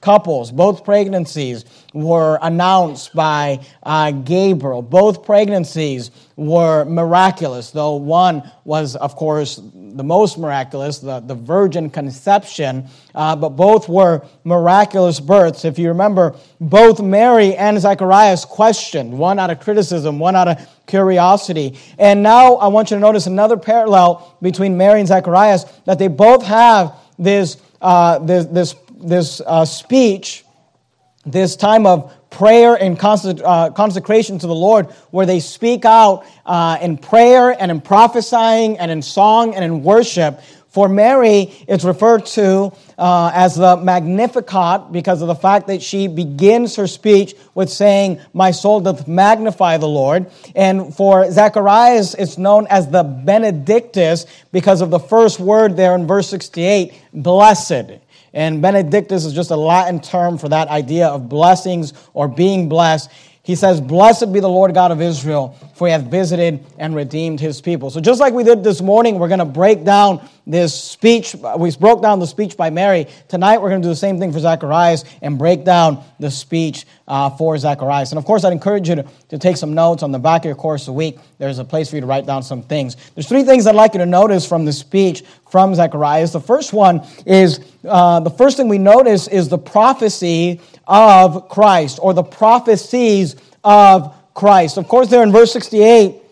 couples, 0.00 0.50
both 0.50 0.84
pregnancies 0.84 1.64
were 1.94 2.38
announced 2.42 3.14
by 3.14 3.64
uh, 3.82 4.10
Gabriel. 4.10 4.82
Both 4.82 5.24
pregnancies 5.24 6.10
were 6.36 6.84
miraculous, 6.84 7.70
though 7.70 7.96
one 7.96 8.50
was, 8.64 8.96
of 8.96 9.16
course, 9.16 9.60
the 9.64 10.04
most 10.04 10.38
miraculous, 10.38 10.98
the, 10.98 11.20
the 11.20 11.34
virgin 11.34 11.90
conception, 11.90 12.86
uh, 13.14 13.34
but 13.34 13.50
both 13.50 13.88
were 13.88 14.24
miraculous 14.44 15.18
births. 15.18 15.64
If 15.64 15.78
you 15.78 15.88
remember, 15.88 16.36
both 16.60 17.00
Mary 17.00 17.56
and 17.56 17.78
Zacharias 17.80 18.44
questioned, 18.44 19.16
one 19.18 19.38
out 19.38 19.50
of 19.50 19.60
criticism, 19.60 20.18
one 20.18 20.36
out 20.36 20.48
of 20.48 20.68
curiosity. 20.86 21.76
And 21.98 22.22
now 22.22 22.54
I 22.56 22.68
want 22.68 22.90
you 22.90 22.96
to 22.96 23.00
notice 23.00 23.26
another 23.26 23.56
parallel 23.56 24.36
between 24.40 24.76
Mary 24.76 25.00
and 25.00 25.08
Zacharias, 25.08 25.64
that 25.86 25.98
they 25.98 26.08
both 26.08 26.44
have 26.44 26.94
this, 27.18 27.56
uh, 27.80 28.18
this, 28.20 28.46
this 28.46 28.74
this 28.98 29.40
uh, 29.44 29.64
speech, 29.64 30.44
this 31.24 31.56
time 31.56 31.86
of 31.86 32.12
prayer 32.30 32.74
and 32.74 32.98
uh, 33.02 33.70
consecration 33.70 34.38
to 34.38 34.46
the 34.46 34.54
Lord, 34.54 34.86
where 35.10 35.26
they 35.26 35.40
speak 35.40 35.84
out 35.84 36.24
uh, 36.44 36.78
in 36.80 36.98
prayer 36.98 37.50
and 37.50 37.70
in 37.70 37.80
prophesying 37.80 38.78
and 38.78 38.90
in 38.90 39.02
song 39.02 39.54
and 39.54 39.64
in 39.64 39.82
worship. 39.82 40.40
For 40.68 40.88
Mary, 40.88 41.52
it's 41.66 41.82
referred 41.82 42.26
to 42.26 42.72
uh, 42.98 43.32
as 43.34 43.56
the 43.56 43.78
Magnificat 43.78 44.92
because 44.92 45.22
of 45.22 45.28
the 45.28 45.34
fact 45.34 45.66
that 45.68 45.82
she 45.82 46.08
begins 46.08 46.76
her 46.76 46.86
speech 46.86 47.34
with 47.54 47.70
saying, 47.70 48.20
My 48.34 48.50
soul 48.50 48.80
doth 48.80 49.08
magnify 49.08 49.78
the 49.78 49.88
Lord. 49.88 50.30
And 50.54 50.94
for 50.94 51.30
Zacharias, 51.30 52.14
it's 52.14 52.36
known 52.36 52.66
as 52.68 52.88
the 52.90 53.02
Benedictus 53.02 54.26
because 54.52 54.82
of 54.82 54.90
the 54.90 55.00
first 55.00 55.40
word 55.40 55.76
there 55.76 55.94
in 55.94 56.06
verse 56.06 56.28
68, 56.28 56.92
blessed. 57.14 57.98
And 58.32 58.60
Benedictus 58.60 59.24
is 59.24 59.32
just 59.32 59.50
a 59.50 59.56
Latin 59.56 60.00
term 60.00 60.38
for 60.38 60.48
that 60.48 60.68
idea 60.68 61.08
of 61.08 61.28
blessings 61.28 61.92
or 62.14 62.28
being 62.28 62.68
blessed. 62.68 63.10
He 63.48 63.54
says, 63.54 63.80
Blessed 63.80 64.30
be 64.30 64.40
the 64.40 64.48
Lord 64.48 64.74
God 64.74 64.90
of 64.90 65.00
Israel, 65.00 65.56
for 65.74 65.86
he 65.86 65.92
hath 65.92 66.02
visited 66.02 66.66
and 66.76 66.94
redeemed 66.94 67.40
his 67.40 67.62
people. 67.62 67.88
So, 67.88 67.98
just 67.98 68.20
like 68.20 68.34
we 68.34 68.44
did 68.44 68.62
this 68.62 68.82
morning, 68.82 69.18
we're 69.18 69.28
going 69.28 69.38
to 69.38 69.46
break 69.46 69.84
down 69.84 70.28
this 70.46 70.78
speech. 70.78 71.34
We 71.56 71.70
broke 71.76 72.02
down 72.02 72.18
the 72.18 72.26
speech 72.26 72.58
by 72.58 72.68
Mary. 72.68 73.06
Tonight, 73.28 73.62
we're 73.62 73.70
going 73.70 73.80
to 73.80 73.86
do 73.86 73.90
the 73.90 73.96
same 73.96 74.18
thing 74.18 74.32
for 74.32 74.38
Zacharias 74.38 75.06
and 75.22 75.38
break 75.38 75.64
down 75.64 76.04
the 76.20 76.30
speech 76.30 76.84
uh, 77.06 77.30
for 77.30 77.56
Zacharias. 77.56 78.12
And 78.12 78.18
of 78.18 78.26
course, 78.26 78.44
I'd 78.44 78.52
encourage 78.52 78.88
you 78.90 78.96
to, 78.96 79.06
to 79.30 79.38
take 79.38 79.56
some 79.56 79.72
notes 79.72 80.02
on 80.02 80.12
the 80.12 80.18
back 80.18 80.42
of 80.42 80.46
your 80.46 80.54
course 80.54 80.86
a 80.88 80.92
week. 80.92 81.18
There's 81.38 81.58
a 81.58 81.64
place 81.64 81.88
for 81.88 81.96
you 81.96 82.02
to 82.02 82.06
write 82.06 82.26
down 82.26 82.42
some 82.42 82.62
things. 82.62 82.96
There's 83.14 83.28
three 83.28 83.44
things 83.44 83.66
I'd 83.66 83.74
like 83.74 83.94
you 83.94 84.00
to 84.00 84.06
notice 84.06 84.46
from 84.46 84.66
the 84.66 84.74
speech 84.74 85.22
from 85.50 85.74
Zacharias. 85.74 86.32
The 86.32 86.40
first 86.40 86.74
one 86.74 87.06
is 87.24 87.60
uh, 87.84 88.20
the 88.20 88.30
first 88.30 88.56
thing 88.56 88.68
we 88.68 88.78
notice 88.78 89.28
is 89.28 89.48
the 89.48 89.58
prophecy 89.58 90.60
of 90.86 91.48
Christ 91.48 91.98
or 92.02 92.14
the 92.14 92.22
prophecies 92.22 93.36
of 93.62 94.14
Christ. 94.34 94.78
Of 94.78 94.88
course, 94.88 95.08
there 95.08 95.22
in 95.22 95.32
verse 95.32 95.52
68, 95.52 96.22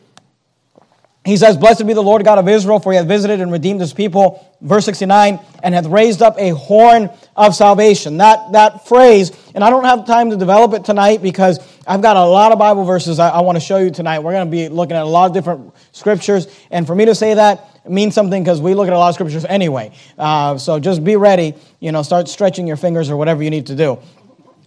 he 1.24 1.36
says, 1.36 1.56
Blessed 1.56 1.86
be 1.86 1.92
the 1.92 2.02
Lord 2.02 2.24
God 2.24 2.38
of 2.38 2.48
Israel, 2.48 2.78
for 2.78 2.92
he 2.92 2.96
hath 2.96 3.08
visited 3.08 3.40
and 3.40 3.50
redeemed 3.50 3.80
his 3.80 3.92
people. 3.92 4.42
Verse 4.60 4.84
69, 4.84 5.40
and 5.62 5.74
hath 5.74 5.86
raised 5.86 6.22
up 6.22 6.36
a 6.38 6.50
horn 6.50 7.10
of 7.36 7.54
salvation. 7.54 8.16
That, 8.18 8.52
that 8.52 8.86
phrase, 8.86 9.32
and 9.54 9.62
I 9.62 9.70
don't 9.70 9.84
have 9.84 10.06
time 10.06 10.30
to 10.30 10.36
develop 10.36 10.72
it 10.72 10.84
tonight 10.84 11.20
because 11.20 11.58
I've 11.86 12.00
got 12.00 12.16
a 12.16 12.24
lot 12.24 12.52
of 12.52 12.58
Bible 12.58 12.84
verses 12.84 13.18
I, 13.18 13.28
I 13.28 13.40
want 13.40 13.56
to 13.56 13.60
show 13.60 13.78
you 13.78 13.90
tonight. 13.90 14.20
We're 14.20 14.32
going 14.32 14.46
to 14.46 14.50
be 14.50 14.68
looking 14.68 14.96
at 14.96 15.02
a 15.02 15.08
lot 15.08 15.26
of 15.26 15.34
different 15.34 15.74
scriptures. 15.92 16.46
And 16.70 16.86
for 16.86 16.94
me 16.94 17.04
to 17.04 17.14
say 17.14 17.34
that 17.34 17.75
means 17.88 18.14
something 18.14 18.42
because 18.42 18.60
we 18.60 18.74
look 18.74 18.86
at 18.88 18.92
a 18.92 18.98
lot 18.98 19.08
of 19.08 19.14
scriptures 19.14 19.44
anyway. 19.44 19.92
Uh, 20.18 20.58
so 20.58 20.78
just 20.78 21.04
be 21.04 21.16
ready, 21.16 21.54
you 21.80 21.92
know, 21.92 22.02
start 22.02 22.28
stretching 22.28 22.66
your 22.66 22.76
fingers 22.76 23.10
or 23.10 23.16
whatever 23.16 23.42
you 23.42 23.50
need 23.50 23.66
to 23.66 23.76
do. 23.76 23.98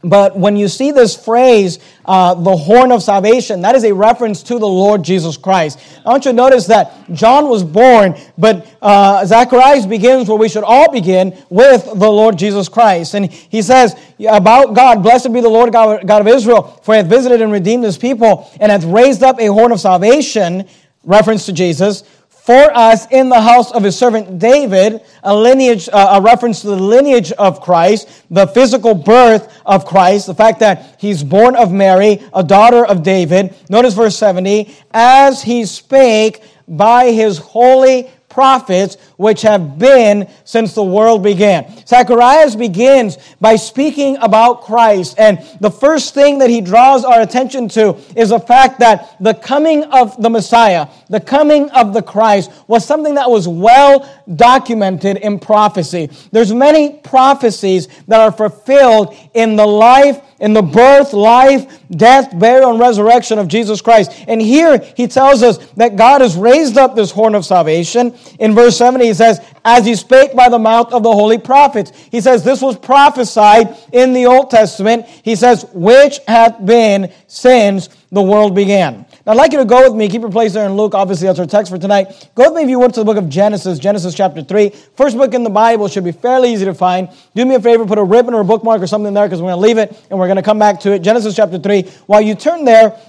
But 0.01 0.37
when 0.37 0.55
you 0.55 0.69
see 0.69 0.91
this 0.91 1.13
phrase, 1.17 1.77
uh, 2.05 2.33
the 2.33 2.55
horn 2.55 2.93
of 2.93 3.03
salvation, 3.03 3.61
that 3.63 3.75
is 3.75 3.83
a 3.83 3.93
reference 3.93 4.43
to 4.43 4.57
the 4.57 4.67
Lord 4.67 5.03
Jesus 5.03 5.35
Christ. 5.35 5.77
I 6.05 6.09
want 6.09 6.23
you 6.23 6.31
to 6.31 6.35
notice 6.35 6.67
that 6.67 7.11
John 7.11 7.49
was 7.49 7.65
born, 7.65 8.15
but 8.37 8.65
uh, 8.81 9.25
Zacharias 9.25 9.85
begins 9.85 10.29
where 10.29 10.37
we 10.37 10.47
should 10.47 10.63
all 10.63 10.89
begin 10.89 11.37
with 11.49 11.83
the 11.83 12.09
Lord 12.09 12.37
Jesus 12.37 12.69
Christ. 12.69 13.13
And 13.13 13.29
he 13.29 13.61
says 13.61 13.93
about 14.25 14.73
God, 14.73 15.03
Blessed 15.03 15.33
be 15.33 15.41
the 15.41 15.49
Lord 15.49 15.73
God, 15.73 16.07
God 16.07 16.21
of 16.21 16.27
Israel, 16.29 16.79
for 16.83 16.93
he 16.93 17.01
hath 17.01 17.07
visited 17.07 17.41
and 17.41 17.51
redeemed 17.51 17.83
his 17.83 17.97
people, 17.97 18.49
and 18.61 18.71
hath 18.71 18.85
raised 18.85 19.21
up 19.21 19.37
a 19.41 19.47
horn 19.47 19.73
of 19.73 19.81
salvation, 19.81 20.65
reference 21.03 21.45
to 21.47 21.51
Jesus, 21.51 22.03
for 22.49 22.75
us 22.75 23.05
in 23.11 23.29
the 23.29 23.39
house 23.39 23.71
of 23.73 23.83
his 23.83 23.95
servant 23.95 24.39
David, 24.39 25.01
a 25.21 25.35
lineage, 25.35 25.87
uh, 25.93 26.17
a 26.17 26.19
reference 26.19 26.61
to 26.61 26.67
the 26.69 26.75
lineage 26.75 27.31
of 27.33 27.61
Christ, 27.61 28.23
the 28.31 28.47
physical 28.47 28.95
birth 28.95 29.55
of 29.67 29.85
Christ, 29.85 30.25
the 30.25 30.33
fact 30.33 30.59
that 30.61 30.95
he's 30.97 31.23
born 31.23 31.55
of 31.55 31.71
Mary, 31.71 32.23
a 32.33 32.43
daughter 32.43 32.83
of 32.83 33.03
David. 33.03 33.53
Notice 33.69 33.93
verse 33.93 34.17
70, 34.17 34.75
as 34.89 35.43
he 35.43 35.63
spake 35.63 36.41
by 36.67 37.11
his 37.11 37.37
holy 37.37 38.09
prophets 38.39 38.95
which 39.17 39.41
have 39.41 39.77
been 39.77 40.25
since 40.45 40.73
the 40.73 40.81
world 40.81 41.21
began. 41.21 41.85
Zacharias 41.85 42.55
begins 42.55 43.17
by 43.41 43.57
speaking 43.57 44.15
about 44.21 44.61
Christ, 44.61 45.15
and 45.19 45.39
the 45.59 45.69
first 45.69 46.13
thing 46.13 46.37
that 46.37 46.49
he 46.49 46.61
draws 46.61 47.03
our 47.03 47.19
attention 47.19 47.67
to 47.67 47.97
is 48.15 48.29
the 48.29 48.39
fact 48.39 48.79
that 48.79 49.17
the 49.19 49.33
coming 49.33 49.83
of 49.83 50.23
the 50.23 50.29
Messiah, 50.29 50.87
the 51.09 51.19
coming 51.19 51.69
of 51.71 51.93
the 51.93 52.01
Christ, 52.01 52.49
was 52.65 52.85
something 52.85 53.15
that 53.15 53.29
was 53.29 53.45
well 53.45 54.09
documented 54.33 55.17
in 55.17 55.37
prophecy. 55.37 56.09
There's 56.31 56.53
many 56.53 56.93
prophecies 56.99 57.89
that 58.07 58.21
are 58.21 58.31
fulfilled 58.31 59.17
in 59.33 59.57
the 59.57 59.67
life 59.67 60.21
in 60.39 60.53
the 60.53 60.61
birth, 60.61 61.13
life, 61.13 61.81
death, 61.91 62.37
burial, 62.37 62.71
and 62.71 62.79
resurrection 62.79 63.39
of 63.39 63.47
Jesus 63.47 63.81
Christ. 63.81 64.11
And 64.27 64.41
here 64.41 64.79
he 64.95 65.07
tells 65.07 65.43
us 65.43 65.57
that 65.73 65.95
God 65.95 66.21
has 66.21 66.35
raised 66.35 66.77
up 66.77 66.95
this 66.95 67.11
horn 67.11 67.35
of 67.35 67.45
salvation. 67.45 68.15
In 68.39 68.55
verse 68.55 68.77
70, 68.77 69.05
he 69.05 69.13
says, 69.13 69.39
As 69.65 69.85
he 69.85 69.95
spake 69.95 70.35
by 70.35 70.49
the 70.49 70.59
mouth 70.59 70.93
of 70.93 71.03
the 71.03 71.11
holy 71.11 71.37
prophets. 71.37 71.91
He 72.11 72.21
says, 72.21 72.43
This 72.43 72.61
was 72.61 72.77
prophesied 72.77 73.77
in 73.91 74.13
the 74.13 74.25
Old 74.25 74.49
Testament. 74.49 75.05
He 75.05 75.35
says, 75.35 75.65
Which 75.73 76.19
hath 76.27 76.63
been 76.65 77.11
since 77.27 77.89
the 78.11 78.21
world 78.21 78.55
began. 78.55 79.05
I'd 79.29 79.37
like 79.37 79.51
you 79.51 79.59
to 79.59 79.65
go 79.65 79.83
with 79.83 79.95
me. 79.95 80.09
Keep 80.09 80.21
your 80.21 80.31
place 80.31 80.53
there 80.53 80.65
in 80.65 80.73
Luke. 80.73 80.95
Obviously, 80.95 81.27
that's 81.27 81.37
our 81.37 81.45
text 81.45 81.71
for 81.71 81.77
tonight. 81.77 82.31
Go 82.33 82.45
with 82.45 82.55
me 82.55 82.63
if 82.63 82.69
you 82.69 82.79
went 82.79 82.95
to 82.95 83.01
the 83.01 83.05
book 83.05 83.15
of 83.15 83.29
Genesis, 83.29 83.77
Genesis 83.77 84.15
chapter 84.15 84.41
3. 84.41 84.71
First 84.97 85.17
book 85.17 85.35
in 85.35 85.43
the 85.43 85.51
Bible 85.51 85.87
should 85.87 86.03
be 86.03 86.11
fairly 86.11 86.51
easy 86.51 86.65
to 86.65 86.73
find. 86.73 87.09
Do 87.35 87.45
me 87.45 87.53
a 87.53 87.61
favor, 87.61 87.85
put 87.85 87.99
a 87.99 88.03
ribbon 88.03 88.33
or 88.33 88.41
a 88.41 88.43
bookmark 88.43 88.81
or 88.81 88.87
something 88.87 89.13
there 89.13 89.27
because 89.27 89.39
we're 89.39 89.51
going 89.51 89.61
to 89.61 89.67
leave 89.67 89.77
it 89.77 90.03
and 90.09 90.17
we're 90.17 90.25
going 90.25 90.37
to 90.37 90.41
come 90.41 90.57
back 90.57 90.79
to 90.79 90.93
it. 90.93 91.03
Genesis 91.03 91.35
chapter 91.35 91.59
3. 91.59 91.83
While 92.07 92.21
you 92.21 92.33
turn 92.33 92.65
there, 92.65 92.99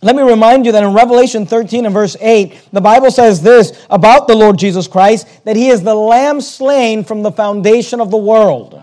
let 0.00 0.14
me 0.14 0.22
remind 0.22 0.64
you 0.64 0.70
that 0.70 0.84
in 0.84 0.94
Revelation 0.94 1.44
13 1.44 1.86
and 1.86 1.92
verse 1.92 2.16
8, 2.20 2.68
the 2.72 2.80
Bible 2.80 3.10
says 3.10 3.42
this 3.42 3.84
about 3.90 4.28
the 4.28 4.36
Lord 4.36 4.60
Jesus 4.60 4.86
Christ 4.86 5.44
that 5.44 5.56
he 5.56 5.70
is 5.70 5.82
the 5.82 5.92
lamb 5.92 6.40
slain 6.40 7.02
from 7.02 7.24
the 7.24 7.32
foundation 7.32 8.00
of 8.00 8.12
the 8.12 8.16
world. 8.16 8.80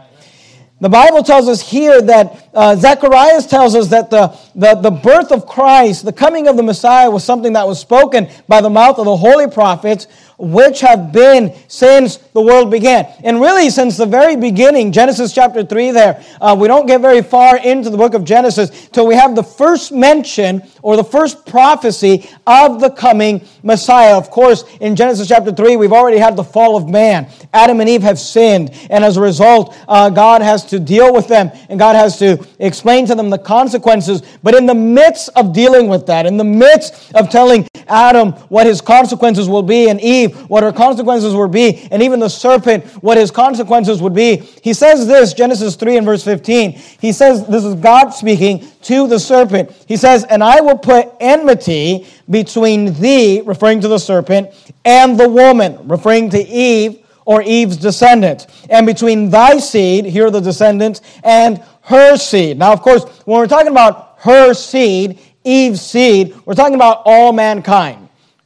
The 0.81 0.89
Bible 0.89 1.23
tells 1.23 1.47
us 1.47 1.61
here 1.61 2.01
that 2.01 2.44
uh, 2.55 2.75
Zacharias 2.75 3.45
tells 3.45 3.75
us 3.75 3.89
that 3.89 4.09
the, 4.09 4.27
the, 4.55 4.75
the 4.75 4.91
birth 4.91 5.31
of 5.31 5.45
Christ, 5.45 6.05
the 6.05 6.13
coming 6.13 6.47
of 6.47 6.57
the 6.57 6.63
Messiah, 6.63 7.09
was 7.11 7.23
something 7.23 7.53
that 7.53 7.67
was 7.67 7.79
spoken 7.79 8.29
by 8.47 8.61
the 8.61 8.69
mouth 8.69 8.97
of 8.97 9.05
the 9.05 9.17
holy 9.17 9.49
prophets 9.49 10.07
which 10.37 10.81
have 10.81 11.11
been 11.11 11.53
since 11.67 12.17
the 12.17 12.41
world 12.41 12.69
began. 12.69 13.05
And 13.23 13.39
really, 13.39 13.69
since 13.69 13.97
the 13.97 14.05
very 14.05 14.35
beginning, 14.35 14.91
Genesis 14.91 15.33
chapter 15.33 15.63
3 15.63 15.91
there, 15.91 16.23
uh, 16.41 16.55
we 16.59 16.67
don't 16.67 16.85
get 16.85 17.01
very 17.01 17.21
far 17.21 17.57
into 17.57 17.89
the 17.89 17.97
book 17.97 18.13
of 18.13 18.25
Genesis 18.25 18.89
till 18.89 19.07
we 19.07 19.15
have 19.15 19.35
the 19.35 19.43
first 19.43 19.91
mention 19.91 20.61
or 20.81 20.97
the 20.97 21.03
first 21.03 21.45
prophecy 21.45 22.29
of 22.45 22.81
the 22.81 22.89
coming 22.89 23.45
Messiah. 23.63 24.17
Of 24.17 24.29
course, 24.29 24.65
in 24.81 24.95
Genesis 24.95 25.27
chapter 25.27 25.51
3, 25.51 25.77
we've 25.77 25.93
already 25.93 26.17
had 26.17 26.35
the 26.35 26.43
fall 26.43 26.75
of 26.75 26.89
man. 26.89 27.29
Adam 27.53 27.79
and 27.79 27.89
Eve 27.89 28.03
have 28.03 28.19
sinned, 28.19 28.71
and 28.89 29.03
as 29.03 29.17
a 29.17 29.21
result, 29.21 29.75
uh, 29.87 30.09
God 30.09 30.41
has 30.41 30.65
to 30.65 30.79
deal 30.79 31.13
with 31.13 31.27
them, 31.27 31.51
and 31.69 31.79
God 31.79 31.95
has 31.95 32.19
to 32.19 32.44
explain 32.59 33.05
to 33.07 33.15
them 33.15 33.29
the 33.29 33.37
consequences. 33.37 34.21
But 34.43 34.55
in 34.55 34.65
the 34.65 34.75
midst 34.75 35.29
of 35.35 35.53
dealing 35.53 35.87
with 35.87 36.05
that, 36.07 36.25
in 36.25 36.37
the 36.37 36.43
midst 36.43 37.13
of 37.15 37.29
telling 37.29 37.67
Adam 37.87 38.31
what 38.49 38.65
his 38.65 38.81
consequences 38.81 39.47
will 39.47 39.63
be, 39.63 39.89
and 39.89 39.99
Eve, 40.01 40.49
what 40.49 40.63
her 40.63 40.71
consequences 40.71 41.33
would 41.35 41.51
be, 41.51 41.87
and 41.91 42.01
even 42.01 42.19
the 42.19 42.29
serpent, 42.29 42.85
what 43.03 43.17
his 43.17 43.31
consequences 43.31 44.01
would 44.01 44.13
be. 44.13 44.37
He 44.61 44.73
says 44.73 45.07
this, 45.07 45.33
Genesis 45.33 45.75
3 45.75 45.97
and 45.97 46.05
verse 46.05 46.23
15. 46.23 46.71
He 46.99 47.11
says, 47.11 47.45
This 47.47 47.63
is 47.63 47.75
God 47.75 48.09
speaking 48.09 48.65
to 48.83 49.07
the 49.07 49.19
serpent. 49.19 49.71
He 49.87 49.97
says, 49.97 50.23
And 50.25 50.43
I 50.43 50.61
will 50.61 50.77
put 50.77 51.11
enmity 51.19 52.07
between 52.29 52.93
thee, 52.99 53.41
referring 53.41 53.81
to 53.81 53.87
the 53.87 53.99
serpent, 53.99 54.49
and 54.83 55.19
the 55.19 55.29
woman, 55.29 55.87
referring 55.87 56.29
to 56.31 56.39
Eve 56.39 57.01
or 57.25 57.41
Eve's 57.41 57.77
descendants, 57.77 58.45
and 58.69 58.85
between 58.85 59.31
thy 59.31 59.57
seed, 59.57 60.05
here 60.05 60.29
the 60.29 60.39
descendants, 60.39 61.01
and 61.23 61.61
her 61.85 62.17
seed. 62.17 62.57
Now, 62.57 62.73
of 62.73 62.81
course, 62.81 63.03
when 63.25 63.39
we're 63.39 63.47
talking 63.47 63.71
about 63.71 64.17
her 64.19 64.53
seed, 64.53 65.19
Eve's 65.43 65.81
seed, 65.81 66.35
we're 66.45 66.53
talking 66.53 66.75
about 66.75 67.01
all 67.05 67.31
mankind 67.31 68.05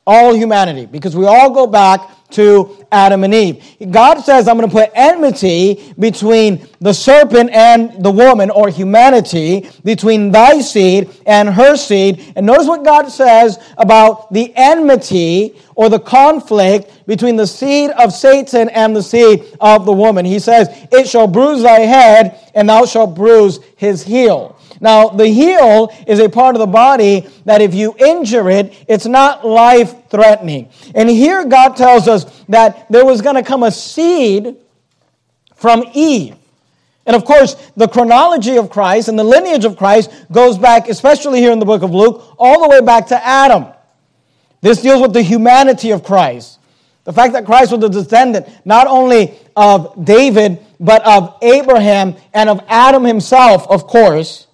all 0.09 0.33
humanity, 0.33 0.87
because 0.87 1.15
we 1.15 1.27
all 1.27 1.51
go 1.51 1.67
back 1.67 2.09
to 2.31 2.85
Adam 2.91 3.23
and 3.23 3.33
Eve. 3.33 3.63
God 3.91 4.19
says, 4.19 4.47
I'm 4.47 4.57
going 4.57 4.69
to 4.69 4.75
put 4.75 4.91
enmity 4.93 5.93
between 5.97 6.67
the 6.79 6.93
serpent 6.93 7.49
and 7.51 8.03
the 8.03 8.11
woman, 8.11 8.49
or 8.49 8.69
humanity, 8.69 9.69
between 9.83 10.31
thy 10.31 10.61
seed 10.61 11.09
and 11.25 11.49
her 11.49 11.75
seed. 11.75 12.33
And 12.35 12.45
notice 12.45 12.67
what 12.67 12.83
God 12.83 13.07
says 13.09 13.57
about 13.77 14.31
the 14.31 14.53
enmity 14.55 15.55
or 15.75 15.89
the 15.89 15.99
conflict 15.99 17.07
between 17.07 17.35
the 17.35 17.47
seed 17.47 17.91
of 17.91 18.13
Satan 18.13 18.69
and 18.69 18.95
the 18.95 19.03
seed 19.03 19.57
of 19.59 19.85
the 19.85 19.93
woman. 19.93 20.25
He 20.25 20.39
says, 20.39 20.67
It 20.91 21.07
shall 21.07 21.27
bruise 21.27 21.63
thy 21.63 21.79
head, 21.79 22.51
and 22.53 22.69
thou 22.69 22.85
shalt 22.85 23.15
bruise 23.15 23.59
his 23.77 24.03
heel. 24.03 24.58
Now, 24.81 25.09
the 25.09 25.27
heel 25.27 25.93
is 26.07 26.19
a 26.19 26.29
part 26.29 26.55
of 26.55 26.59
the 26.59 26.67
body 26.67 27.27
that 27.45 27.61
if 27.61 27.73
you 27.73 27.95
injure 27.97 28.49
it, 28.49 28.73
it's 28.87 29.05
not 29.05 29.45
life 29.45 30.09
threatening. 30.09 30.69
And 30.95 31.09
here 31.09 31.45
God 31.45 31.75
tells 31.75 32.07
us 32.07 32.43
that 32.49 32.89
there 32.89 33.05
was 33.05 33.21
going 33.21 33.35
to 33.35 33.43
come 33.43 33.63
a 33.63 33.71
seed 33.71 34.55
from 35.55 35.83
Eve. 35.93 36.35
And 37.05 37.15
of 37.15 37.25
course, 37.25 37.55
the 37.75 37.87
chronology 37.87 38.57
of 38.57 38.69
Christ 38.69 39.07
and 39.07 39.17
the 39.17 39.23
lineage 39.23 39.65
of 39.65 39.75
Christ 39.75 40.11
goes 40.31 40.57
back, 40.57 40.87
especially 40.87 41.39
here 41.39 41.51
in 41.51 41.59
the 41.59 41.65
book 41.65 41.81
of 41.81 41.91
Luke, 41.91 42.35
all 42.37 42.61
the 42.61 42.69
way 42.69 42.81
back 42.81 43.07
to 43.07 43.25
Adam. 43.25 43.65
This 44.61 44.81
deals 44.81 45.01
with 45.01 45.13
the 45.13 45.21
humanity 45.21 45.91
of 45.91 46.03
Christ. 46.03 46.59
The 47.05 47.13
fact 47.13 47.33
that 47.33 47.45
Christ 47.45 47.71
was 47.71 47.83
a 47.83 47.89
descendant 47.89 48.47
not 48.65 48.85
only 48.87 49.33
of 49.55 50.05
David, 50.05 50.59
but 50.79 51.03
of 51.05 51.37
Abraham 51.41 52.15
and 52.33 52.49
of 52.49 52.61
Adam 52.67 53.03
himself, 53.03 53.67
of 53.67 53.87
course. 53.87 54.47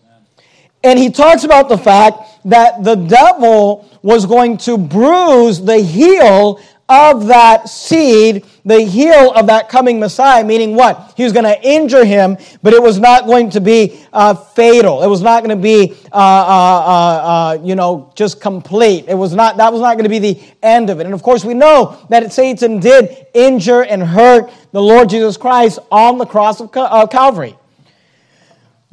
And 0.85 0.99
he 0.99 1.09
talks 1.09 1.43
about 1.43 1.67
the 1.67 1.79
fact 1.79 2.19
that 2.45 2.83
the 2.83 2.93
devil 2.93 3.89
was 4.03 4.27
going 4.27 4.57
to 4.57 4.77
bruise 4.77 5.59
the 5.59 5.79
heel 5.79 6.61
of 6.87 7.25
that 7.25 7.67
seed, 7.67 8.45
the 8.63 8.81
heel 8.81 9.31
of 9.31 9.47
that 9.47 9.67
coming 9.67 9.99
Messiah, 9.99 10.43
meaning 10.43 10.75
what? 10.75 11.15
He 11.17 11.23
was 11.23 11.33
going 11.33 11.45
to 11.45 11.59
injure 11.67 12.05
him, 12.05 12.37
but 12.61 12.73
it 12.73 12.83
was 12.83 12.99
not 12.99 13.25
going 13.25 13.49
to 13.49 13.61
be 13.61 13.99
uh, 14.13 14.35
fatal. 14.35 15.01
It 15.01 15.07
was 15.07 15.23
not 15.23 15.43
going 15.43 15.57
to 15.57 15.61
be, 15.61 15.93
uh, 16.11 16.15
uh, 16.15 16.19
uh, 16.19 17.57
uh, 17.57 17.63
you 17.63 17.73
know, 17.73 18.11
just 18.13 18.39
complete. 18.39 19.05
It 19.07 19.15
was 19.15 19.33
not, 19.33 19.57
that 19.57 19.73
was 19.73 19.81
not 19.81 19.93
going 19.93 20.03
to 20.03 20.09
be 20.09 20.19
the 20.19 20.39
end 20.61 20.91
of 20.91 20.99
it. 20.99 21.07
And 21.07 21.15
of 21.15 21.23
course, 21.23 21.43
we 21.43 21.55
know 21.55 22.05
that 22.09 22.31
Satan 22.31 22.79
did 22.79 23.25
injure 23.33 23.81
and 23.81 24.03
hurt 24.03 24.51
the 24.71 24.81
Lord 24.81 25.09
Jesus 25.09 25.35
Christ 25.35 25.79
on 25.91 26.19
the 26.19 26.25
cross 26.27 26.61
of 26.61 26.71
Calvary. 26.71 27.57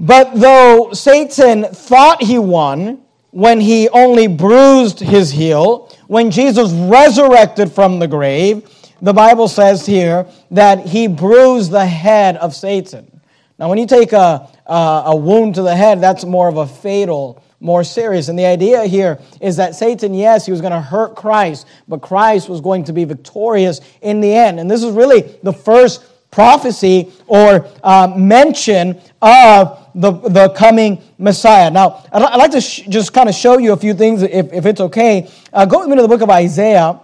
But 0.03 0.35
though 0.35 0.93
Satan 0.93 1.65
thought 1.65 2.23
he 2.23 2.39
won 2.39 3.01
when 3.31 3.61
he 3.61 3.89
only 3.89 4.27
bruised 4.27 4.99
his 4.99 5.31
heel, 5.31 5.97
when 6.09 6.33
Jesus 6.33 6.73
resurrected 6.73 7.73
from 7.73 8.01
the 8.01 8.09
grave, 8.09 8.69
the 9.01 9.13
Bible 9.13 9.47
says 9.47 9.87
here 9.87 10.27
that 10.51 10.87
he 10.87 11.07
bruised 11.07 11.71
the 11.71 11.87
head 11.87 12.37
of 12.37 12.55
Satan. 12.55 13.21
Now, 13.59 13.69
when 13.69 13.79
you 13.79 13.87
take 13.87 14.13
a, 14.13 14.49
a, 14.67 15.03
a 15.07 15.17
wound 15.17 15.55
to 15.55 15.63
the 15.63 15.75
head, 15.75 16.01
that's 16.01 16.25
more 16.25 16.49
of 16.49 16.57
a 16.57 16.67
fatal 16.67 17.43
more 17.63 17.85
serious. 17.85 18.29
And 18.29 18.37
the 18.37 18.45
idea 18.45 18.85
here 18.87 19.21
is 19.41 19.57
that 19.57 19.77
Satan, 19.77 20.15
yes, 20.15 20.45
he 20.45 20.51
was 20.51 20.61
going 20.61 20.73
to 20.73 20.81
hurt 20.81 21.15
Christ, 21.15 21.67
but 21.87 22.03
Christ 22.03 22.49
was 22.49 22.61
going 22.61 22.83
to 22.85 22.93
be 22.93 23.05
victorious 23.05 23.81
in 24.01 24.21
the 24.21 24.35
end. 24.35 24.59
And 24.59 24.69
this 24.69 24.83
is 24.83 24.91
really 24.91 25.39
the 25.45 25.53
first 25.53 26.05
prophecy 26.33 27.13
or 27.29 27.69
uh, 27.85 28.13
mention 28.17 29.01
of 29.21 29.82
the, 29.95 30.13
the 30.13 30.49
coming 30.51 31.03
Messiah. 31.19 31.71
Now, 31.71 32.05
I'd, 32.13 32.37
like 32.37 32.51
to 32.53 32.61
sh- 32.61 32.83
just 32.89 33.13
kind 33.13 33.29
of 33.29 33.35
show 33.35 33.59
you 33.59 33.73
a 33.73 33.77
few 33.77 33.95
things, 33.95 34.23
if, 34.23 34.53
if 34.53 34.67
it's 34.67 34.81
okay. 34.81 35.31
Uh, 35.53 35.67
go 35.67 35.81
with 35.81 35.89
me 35.89 35.97
to 35.97 36.03
the 36.03 36.09
book 36.09 36.23
of 36.23 36.31
Isaiah. 36.31 37.01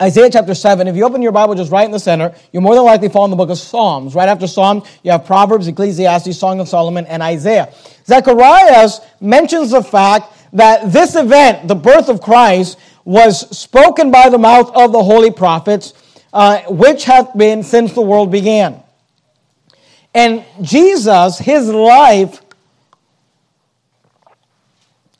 Isaiah 0.00 0.28
chapter 0.30 0.54
7, 0.54 0.88
if 0.88 0.96
you 0.96 1.04
open 1.04 1.22
your 1.22 1.32
Bible 1.32 1.54
just 1.54 1.72
right 1.72 1.86
in 1.86 1.90
the 1.90 1.98
center, 1.98 2.34
you'll 2.52 2.62
more 2.62 2.74
than 2.74 2.84
likely 2.84 3.08
fall 3.08 3.24
in 3.24 3.30
the 3.30 3.36
book 3.36 3.48
of 3.48 3.56
Psalms. 3.56 4.14
Right 4.14 4.28
after 4.28 4.46
Psalms, 4.46 4.86
you 5.02 5.10
have 5.10 5.24
Proverbs, 5.24 5.68
Ecclesiastes, 5.68 6.38
Song 6.38 6.60
of 6.60 6.68
Solomon, 6.68 7.06
and 7.06 7.22
Isaiah. 7.22 7.72
Zacharias 8.04 9.00
mentions 9.20 9.70
the 9.70 9.82
fact 9.82 10.34
that 10.52 10.92
this 10.92 11.16
event, 11.16 11.66
the 11.66 11.74
birth 11.74 12.10
of 12.10 12.20
Christ, 12.20 12.78
was 13.06 13.56
spoken 13.56 14.10
by 14.10 14.28
the 14.28 14.38
mouth 14.38 14.70
of 14.74 14.92
the 14.92 15.02
holy 15.02 15.30
prophets, 15.30 15.94
uh, 16.32 16.60
which 16.68 17.04
hath 17.04 17.36
been 17.36 17.62
since 17.62 17.94
the 17.94 18.02
world 18.02 18.30
began. 18.30 18.82
And 20.16 20.46
Jesus, 20.62 21.38
his 21.38 21.68
life, 21.68 22.40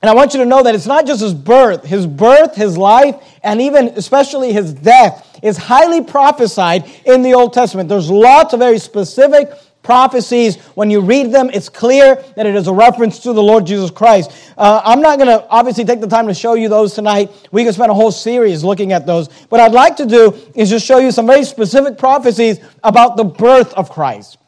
and 0.01 0.09
I 0.09 0.15
want 0.15 0.33
you 0.33 0.41
to 0.41 0.47
know 0.47 0.63
that 0.63 0.75
it's 0.75 0.87
not 0.87 1.07
just 1.07 1.21
his 1.21 1.35
birth, 1.35 1.85
his 1.85 2.07
birth, 2.07 2.55
his 2.55 2.79
life, 2.79 3.23
and 3.43 3.61
even 3.61 3.89
especially 3.89 4.55
his 4.55 4.73
death 4.73 5.39
is 5.43 5.59
highly 5.59 6.03
prophesied 6.03 6.91
in 7.05 7.21
the 7.21 7.35
Old 7.35 7.53
Testament. 7.53 7.91
There's 7.91 8.11
lots 8.11 8.55
of 8.55 8.61
very 8.61 8.79
specific 8.79 9.51
prophecies. 9.83 10.57
When 10.77 10.91
you 10.91 11.03
read 11.03 11.31
them, 11.31 11.51
it's 11.53 11.69
clear 11.69 12.15
that 12.35 12.47
it 12.47 12.57
is 12.57 12.67
a 12.67 12.73
reference 12.73 13.19
to 13.21 13.35
the 13.35 13.43
Lord 13.43 13.67
Jesus 13.67 13.91
Christ. 13.91 14.31
Uh, 14.57 14.81
I'm 14.83 15.03
not 15.03 15.19
going 15.19 15.29
to 15.29 15.47
obviously 15.51 15.85
take 15.85 16.01
the 16.01 16.09
time 16.09 16.27
to 16.27 16.35
show 16.35 16.55
you 16.55 16.71
those 16.71 16.95
tonight. 16.95 17.31
We 17.53 17.65
can 17.65 17.75
spend 17.75 17.91
a 17.91 17.95
whole 17.95 18.13
series 18.13 18.65
looking 18.65 18.93
at 18.93 19.05
those. 19.05 19.31
What 19.51 19.61
I'd 19.61 19.73
like 19.73 19.97
to 19.97 20.07
do 20.07 20.35
is 20.55 20.71
just 20.71 20.87
show 20.87 20.97
you 20.97 21.13
some 21.13 21.27
very 21.27 21.45
specific 21.45 21.99
prophecies 21.99 22.61
about 22.83 23.19
the 23.19 23.25
birth 23.25 23.75
of 23.75 23.91
Christ. 23.91 24.39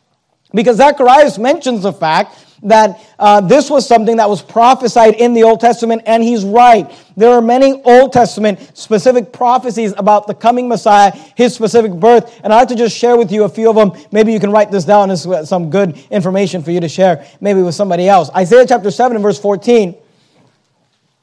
Because 0.53 0.79
Zacharias 0.79 1.39
mentions 1.39 1.83
the 1.83 1.93
fact 1.93 2.45
that 2.63 3.01
uh, 3.19 3.41
this 3.41 3.71
was 3.71 3.87
something 3.87 4.17
that 4.17 4.29
was 4.29 4.43
prophesied 4.43 5.15
in 5.15 5.33
the 5.33 5.45
Old 5.45 5.61
Testament, 5.61 6.03
and 6.07 6.23
he's 6.23 6.45
right. 6.45 6.91
There 7.17 7.31
are 7.31 7.41
many 7.41 7.83
Old 7.83 8.13
Testament 8.13 8.77
specific 8.77 9.33
prophecies 9.33 9.95
about 9.97 10.27
the 10.27 10.35
coming 10.35 10.69
Messiah, 10.69 11.13
his 11.37 11.55
specific 11.55 11.93
birth, 11.93 12.41
and 12.43 12.53
I'd 12.53 12.57
like 12.57 12.69
to 12.69 12.75
just 12.75 12.97
share 12.97 13.17
with 13.17 13.31
you 13.31 13.45
a 13.45 13.49
few 13.49 13.71
of 13.71 13.77
them. 13.77 13.93
Maybe 14.11 14.33
you 14.33 14.41
can 14.41 14.51
write 14.51 14.71
this 14.71 14.85
down 14.85 15.11
as 15.11 15.27
some 15.49 15.71
good 15.71 15.97
information 16.11 16.63
for 16.63 16.71
you 16.71 16.81
to 16.81 16.89
share, 16.89 17.27
maybe 17.41 17.63
with 17.63 17.75
somebody 17.75 18.09
else. 18.09 18.31
Isaiah 18.35 18.67
chapter 18.67 18.91
7 18.91 19.17
and 19.17 19.23
verse 19.23 19.39
14. 19.39 19.95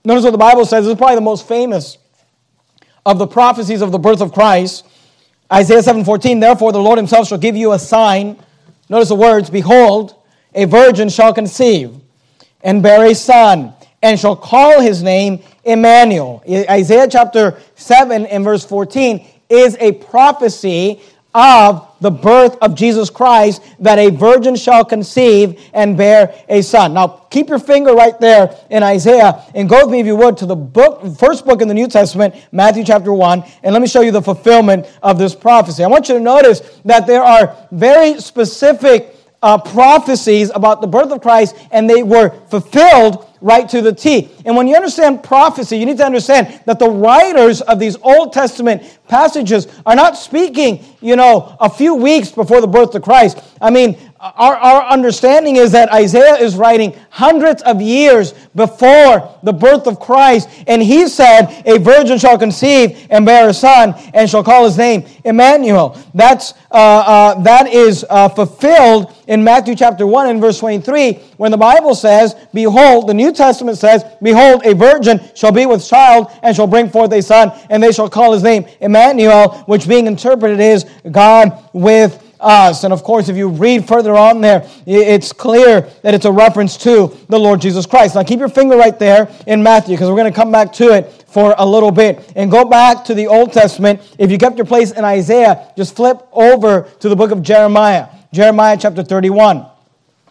Notice 0.05 0.23
what 0.23 0.31
the 0.31 0.37
Bible 0.37 0.65
says. 0.65 0.85
This 0.85 0.93
is 0.93 0.97
probably 0.97 1.15
the 1.15 1.21
most 1.21 1.47
famous 1.47 1.97
of 3.05 3.17
the 3.17 3.27
prophecies 3.27 3.81
of 3.81 3.91
the 3.91 3.99
birth 3.99 4.21
of 4.21 4.33
Christ. 4.33 4.85
Isaiah 5.51 5.83
7:14, 5.83 6.39
therefore 6.39 6.71
the 6.71 6.79
Lord 6.79 6.97
himself 6.97 7.27
shall 7.27 7.37
give 7.37 7.55
you 7.55 7.73
a 7.73 7.79
sign. 7.79 8.37
Notice 8.89 9.09
the 9.09 9.15
words, 9.15 9.49
behold, 9.49 10.15
a 10.53 10.65
virgin 10.65 11.09
shall 11.09 11.33
conceive 11.33 11.95
and 12.61 12.81
bear 12.81 13.05
a 13.05 13.13
son, 13.15 13.73
and 14.01 14.19
shall 14.19 14.35
call 14.35 14.81
his 14.81 15.03
name 15.03 15.41
Emmanuel. 15.63 16.43
Isaiah 16.47 17.07
chapter 17.07 17.57
7 17.75 18.25
and 18.25 18.43
verse 18.43 18.65
14 18.65 19.25
is 19.49 19.77
a 19.79 19.93
prophecy 19.93 21.01
of 21.33 21.87
the 22.05 22.11
birth 22.11 22.55
of 22.61 22.75
Jesus 22.75 23.09
Christ 23.09 23.63
that 23.79 23.97
a 23.97 24.11
virgin 24.11 24.55
shall 24.55 24.85
conceive 24.85 25.59
and 25.73 25.97
bear 25.97 26.35
a 26.47 26.61
son. 26.61 26.93
Now, 26.93 27.07
keep 27.31 27.49
your 27.49 27.57
finger 27.57 27.95
right 27.95 28.17
there 28.19 28.55
in 28.69 28.83
Isaiah 28.83 29.43
and 29.55 29.67
go 29.67 29.81
with 29.81 29.89
me, 29.89 30.01
if 30.01 30.05
you 30.05 30.15
would, 30.15 30.37
to 30.37 30.45
the 30.45 30.55
book, 30.55 31.03
first 31.17 31.47
book 31.47 31.63
in 31.63 31.67
the 31.67 31.73
New 31.73 31.87
Testament, 31.87 32.35
Matthew 32.51 32.83
chapter 32.83 33.11
1, 33.11 33.43
and 33.63 33.73
let 33.73 33.81
me 33.81 33.87
show 33.87 34.01
you 34.01 34.11
the 34.11 34.21
fulfillment 34.21 34.85
of 35.01 35.17
this 35.17 35.33
prophecy. 35.33 35.83
I 35.83 35.87
want 35.87 36.07
you 36.07 36.13
to 36.13 36.21
notice 36.21 36.61
that 36.85 37.07
there 37.07 37.23
are 37.23 37.57
very 37.71 38.21
specific 38.21 39.14
uh, 39.45 39.59
prophecies 39.59 40.49
about 40.55 40.81
the 40.81 40.87
birth 40.87 41.11
of 41.11 41.21
Christ, 41.21 41.55
and 41.69 41.87
they 41.87 42.01
were 42.01 42.31
fulfilled 42.47 43.29
right 43.41 43.69
to 43.69 43.79
the 43.79 43.93
T. 43.93 44.31
And 44.43 44.57
when 44.57 44.67
you 44.67 44.75
understand 44.75 45.23
prophecy, 45.23 45.77
you 45.77 45.85
need 45.85 45.97
to 45.97 46.05
understand 46.05 46.61
that 46.65 46.79
the 46.79 46.89
writers 46.89 47.61
of 47.61 47.79
these 47.79 47.95
Old 48.01 48.33
Testament 48.33 48.81
passages 49.07 49.67
are 49.85 49.95
not 49.95 50.17
speaking, 50.17 50.83
you 50.99 51.15
know, 51.15 51.55
a 51.59 51.69
few 51.69 51.93
weeks 51.93 52.31
before 52.31 52.59
the 52.59 52.67
birth 52.67 52.95
of 52.95 53.03
Christ. 53.03 53.39
I 53.61 53.69
mean, 53.69 54.04
our, 54.19 54.55
our 54.55 54.83
understanding 54.85 55.57
is 55.57 55.73
that 55.73 55.91
Isaiah 55.91 56.35
is 56.35 56.55
writing 56.55 56.95
hundreds 57.09 57.61
of 57.63 57.81
years 57.81 58.33
before 58.55 59.37
the 59.43 59.51
birth 59.51 59.87
of 59.87 59.99
Christ, 59.99 60.49
and 60.67 60.81
he 60.81 61.07
said, 61.07 61.63
A 61.65 61.77
virgin 61.79 62.17
shall 62.17 62.37
conceive 62.37 63.07
and 63.09 63.25
bear 63.25 63.49
a 63.49 63.53
son, 63.53 63.93
and 64.13 64.29
shall 64.29 64.43
call 64.43 64.63
his 64.63 64.77
name 64.77 65.05
Emmanuel. 65.25 66.01
That's, 66.13 66.53
uh, 66.71 66.75
uh, 66.75 67.41
that 67.43 67.67
is 67.67 68.05
uh, 68.09 68.29
fulfilled 68.29 69.13
in 69.27 69.43
Matthew 69.43 69.75
chapter 69.75 70.07
1 70.07 70.29
and 70.29 70.39
verse 70.39 70.59
23, 70.59 71.13
when 71.37 71.51
the 71.51 71.57
Bible 71.57 71.93
says, 71.93 72.35
Behold, 72.53 73.07
the 73.07 73.13
New 73.13 73.33
Testament 73.33 73.77
says, 73.77 74.05
Behold, 74.21 74.65
a 74.65 74.73
virgin 74.73 75.19
shall 75.35 75.51
be 75.51 75.65
with 75.65 75.85
child, 75.85 76.31
and 76.41 76.55
shall 76.55 76.67
bring 76.67 76.89
forth 76.89 77.11
a 77.11 77.21
son, 77.21 77.51
and 77.69 77.83
they 77.83 77.91
shall 77.91 78.09
call 78.09 78.31
his 78.31 78.43
name 78.43 78.65
Emmanuel, 78.79 79.63
which 79.65 79.89
being 79.89 80.07
interpreted 80.07 80.59
is 80.59 80.85
God 81.11 81.67
with 81.73 82.21
us. 82.39 82.83
And 82.83 82.93
of 82.93 83.03
course, 83.03 83.29
if 83.29 83.35
you 83.35 83.47
read 83.47 83.87
further 83.87 84.15
on 84.15 84.41
there, 84.41 84.69
it's 84.85 85.31
clear 85.31 85.81
that 86.01 86.13
it's 86.13 86.25
a 86.25 86.31
reference 86.31 86.77
to 86.77 87.15
the 87.29 87.39
Lord 87.39 87.61
Jesus 87.61 87.85
Christ. 87.85 88.15
Now, 88.15 88.23
keep 88.23 88.39
your 88.39 88.49
finger 88.49 88.77
right 88.77 88.97
there 88.97 89.29
in 89.47 89.61
Matthew 89.63 89.95
because 89.95 90.09
we're 90.09 90.17
going 90.17 90.31
to 90.31 90.35
come 90.35 90.51
back 90.51 90.73
to 90.73 90.93
it 90.93 91.25
for 91.27 91.55
a 91.57 91.65
little 91.65 91.91
bit. 91.91 92.31
And 92.35 92.49
go 92.49 92.65
back 92.65 93.05
to 93.05 93.13
the 93.13 93.27
Old 93.27 93.53
Testament. 93.53 94.01
If 94.17 94.31
you 94.31 94.37
kept 94.37 94.57
your 94.57 94.65
place 94.65 94.91
in 94.91 95.03
Isaiah, 95.03 95.71
just 95.77 95.95
flip 95.95 96.27
over 96.31 96.89
to 96.99 97.09
the 97.09 97.15
book 97.15 97.31
of 97.31 97.41
Jeremiah, 97.41 98.07
Jeremiah 98.31 98.77
chapter 98.79 99.03
31. 99.03 99.65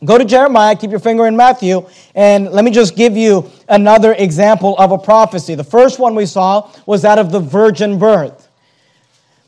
Go 0.05 0.19
to 0.19 0.25
Jeremiah, 0.25 0.77
keep 0.77 0.91
your 0.91 1.01
finger 1.01 1.27
in 1.27 1.37
Matthew, 1.37 1.87
and 2.15 2.51
let 2.51 2.65
me 2.65 2.71
just 2.71 2.95
give 2.95 3.17
you 3.17 3.51
another 3.69 4.13
example 4.13 4.77
of 4.77 4.93
a 4.93 4.99
prophecy. 4.99 5.55
The 5.55 5.65
first 5.65 5.99
one 5.99 6.15
we 6.15 6.27
saw 6.27 6.71
was 6.85 7.03
that 7.03 7.19
of 7.19 7.33
the 7.33 7.41
virgin 7.41 7.99
birth. 7.99 8.44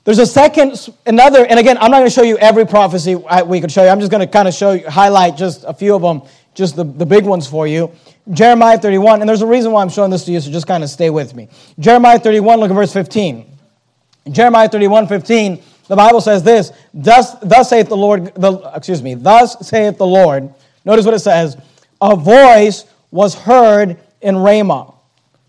There's 0.06 0.20
a 0.20 0.26
second, 0.26 0.88
another, 1.04 1.44
and 1.44 1.58
again, 1.58 1.76
I'm 1.78 1.90
not 1.90 1.98
going 1.98 2.06
to 2.06 2.14
show 2.14 2.22
you 2.22 2.38
every 2.38 2.64
prophecy 2.64 3.16
we 3.16 3.60
could 3.60 3.72
show 3.72 3.82
you. 3.82 3.88
I'm 3.88 3.98
just 3.98 4.12
going 4.12 4.24
to 4.24 4.32
kind 4.32 4.46
of 4.46 4.54
show 4.54 4.70
you, 4.70 4.88
highlight 4.88 5.36
just 5.36 5.64
a 5.66 5.74
few 5.74 5.96
of 5.96 6.02
them, 6.02 6.22
just 6.54 6.76
the, 6.76 6.84
the 6.84 7.04
big 7.04 7.24
ones 7.24 7.48
for 7.48 7.66
you. 7.66 7.90
Jeremiah 8.30 8.78
31, 8.78 9.20
and 9.20 9.28
there's 9.28 9.42
a 9.42 9.46
reason 9.48 9.72
why 9.72 9.82
I'm 9.82 9.88
showing 9.88 10.12
this 10.12 10.24
to 10.26 10.30
you, 10.30 10.40
so 10.40 10.48
just 10.52 10.68
kind 10.68 10.84
of 10.84 10.90
stay 10.90 11.10
with 11.10 11.34
me. 11.34 11.48
Jeremiah 11.80 12.20
31, 12.20 12.60
look 12.60 12.70
at 12.70 12.74
verse 12.74 12.92
15. 12.92 13.50
Jeremiah 14.30 14.68
31, 14.68 15.08
15, 15.08 15.62
the 15.88 15.96
Bible 15.96 16.20
says 16.20 16.44
this, 16.44 16.70
Thus, 16.94 17.34
thus 17.40 17.68
saith 17.68 17.88
the 17.88 17.96
Lord, 17.96 18.32
the, 18.36 18.70
excuse 18.76 19.02
me, 19.02 19.14
thus 19.14 19.66
saith 19.66 19.98
the 19.98 20.06
Lord. 20.06 20.54
Notice 20.84 21.04
what 21.04 21.14
it 21.14 21.20
says. 21.20 21.56
A 22.00 22.14
voice 22.14 22.84
was 23.10 23.34
heard 23.34 23.98
in 24.20 24.36
Ramah, 24.36 24.94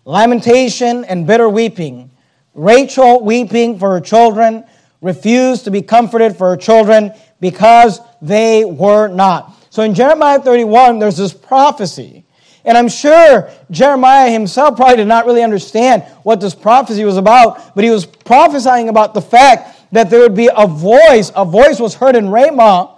lamentation 0.04 1.04
and 1.04 1.28
bitter 1.28 1.48
weeping 1.48 2.10
Rachel, 2.58 3.24
weeping 3.24 3.78
for 3.78 3.90
her 3.90 4.00
children, 4.00 4.64
refused 5.00 5.64
to 5.64 5.70
be 5.70 5.80
comforted 5.80 6.36
for 6.36 6.50
her 6.50 6.56
children 6.56 7.12
because 7.40 8.00
they 8.20 8.64
were 8.64 9.06
not. 9.06 9.54
So 9.70 9.84
in 9.84 9.94
Jeremiah 9.94 10.40
31, 10.40 10.98
there's 10.98 11.16
this 11.16 11.32
prophecy. 11.32 12.24
And 12.64 12.76
I'm 12.76 12.88
sure 12.88 13.48
Jeremiah 13.70 14.30
himself 14.30 14.76
probably 14.76 14.96
did 14.96 15.06
not 15.06 15.24
really 15.24 15.44
understand 15.44 16.02
what 16.24 16.40
this 16.40 16.52
prophecy 16.54 17.04
was 17.04 17.16
about, 17.16 17.76
but 17.76 17.84
he 17.84 17.90
was 17.90 18.04
prophesying 18.04 18.88
about 18.88 19.14
the 19.14 19.22
fact 19.22 19.92
that 19.92 20.10
there 20.10 20.20
would 20.20 20.34
be 20.34 20.50
a 20.52 20.66
voice. 20.66 21.30
A 21.36 21.44
voice 21.44 21.78
was 21.78 21.94
heard 21.94 22.16
in 22.16 22.28
Ramah, 22.28 22.92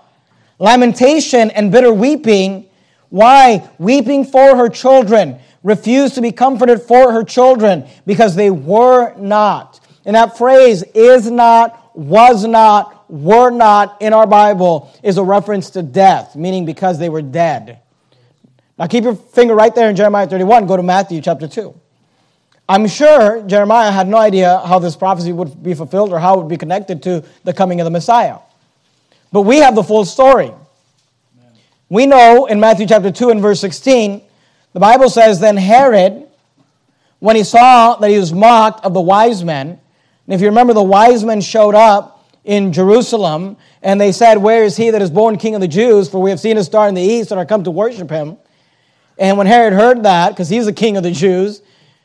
lamentation 0.59 1.51
and 1.51 1.71
bitter 1.71 1.93
weeping. 1.93 2.67
Why? 3.11 3.69
Weeping 3.79 4.25
for 4.25 4.57
her 4.57 4.69
children 4.69 5.39
refused 5.63 6.15
to 6.15 6.23
be 6.23 6.33
comforted 6.33 6.81
for 6.83 7.13
her 7.13 7.23
children 7.23 7.87
because 8.07 8.35
they 8.35 8.51
were 8.51 9.15
not. 9.17 9.81
And 10.05 10.17
that 10.17 10.39
phrase, 10.39 10.83
is 10.95 11.31
not, 11.31 11.97
was 11.97 12.47
not, 12.47 13.11
were 13.11 13.51
not 13.51 14.01
in 14.01 14.13
our 14.13 14.27
Bible 14.27 14.91
is 15.03 15.19
a 15.19 15.25
reference 15.25 15.71
to 15.71 15.83
death, 15.83 16.37
meaning 16.37 16.65
because 16.65 16.99
they 16.99 17.09
were 17.09 17.23
dead. 17.23 17.81
Now 18.79 18.87
keep 18.87 19.05
your 19.05 19.17
finger 19.17 19.55
right 19.55 19.75
there 19.75 19.91
in 19.91 19.97
Jeremiah 19.97 20.27
31. 20.27 20.67
Go 20.67 20.77
to 20.77 20.83
Matthew 20.83 21.21
chapter 21.21 21.47
2. 21.47 21.75
I'm 22.69 22.87
sure 22.87 23.43
Jeremiah 23.43 23.91
had 23.91 24.07
no 24.07 24.17
idea 24.17 24.63
how 24.65 24.79
this 24.79 24.95
prophecy 24.95 25.33
would 25.33 25.61
be 25.61 25.75
fulfilled 25.75 26.13
or 26.13 26.21
how 26.21 26.35
it 26.35 26.39
would 26.39 26.49
be 26.49 26.57
connected 26.57 27.03
to 27.03 27.25
the 27.43 27.53
coming 27.53 27.81
of 27.81 27.85
the 27.85 27.91
Messiah. 27.91 28.39
But 29.33 29.43
we 29.43 29.59
have 29.59 29.75
the 29.75 29.83
full 29.83 30.05
story. 30.05 30.53
We 31.91 32.07
know 32.07 32.47
in 32.47 32.61
Matthew 32.61 32.87
chapter 32.87 33.11
2 33.11 33.31
and 33.31 33.43
verse 33.43 33.61
16 33.61 34.23
the 34.73 34.81
Bible 34.81 35.11
says, 35.11 35.41
Then 35.41 35.57
Herod, 35.57 36.29
when 37.19 37.35
he 37.35 37.43
saw 37.43 37.97
that 37.97 38.09
he 38.09 38.19
was 38.19 38.33
mocked 38.33 38.85
of 38.85 38.95
the 38.95 39.01
wise 39.01 39.43
men, 39.43 39.71
and 39.71 40.35
if 40.35 40.41
you 40.41 40.47
remember, 40.47 40.73
the 40.73 40.83
wise 40.83 41.25
men 41.25 41.41
showed 41.41 41.75
up 41.75 42.25
in 42.45 42.73
Jerusalem, 42.73 43.57
and 43.83 44.01
they 44.01 44.13
said, 44.13 44.37
Where 44.39 44.63
is 44.63 44.77
he 44.77 44.91
that 44.91 45.03
is 45.03 45.11
born 45.11 45.37
king 45.37 45.57
of 45.57 45.61
the 45.61 45.69
Jews? 45.69 46.09
For 46.09 46.23
we 46.23 46.31
have 46.31 46.39
seen 46.39 46.57
a 46.57 46.63
star 46.63 46.89
in 46.89 46.95
the 46.95 47.03
east 47.03 47.33
and 47.33 47.41
are 47.41 47.45
come 47.45 47.65
to 47.65 47.71
worship 47.71 48.09
him. 48.09 48.39
And 49.19 49.37
when 49.37 49.49
Herod 49.49 49.73
heard 49.73 50.05
that, 50.05 50.31
because 50.31 50.49
he's 50.49 50.67
the 50.67 50.73
king 50.73 50.97
of 50.97 51.03
the 51.03 51.11
Jews, 51.11 51.61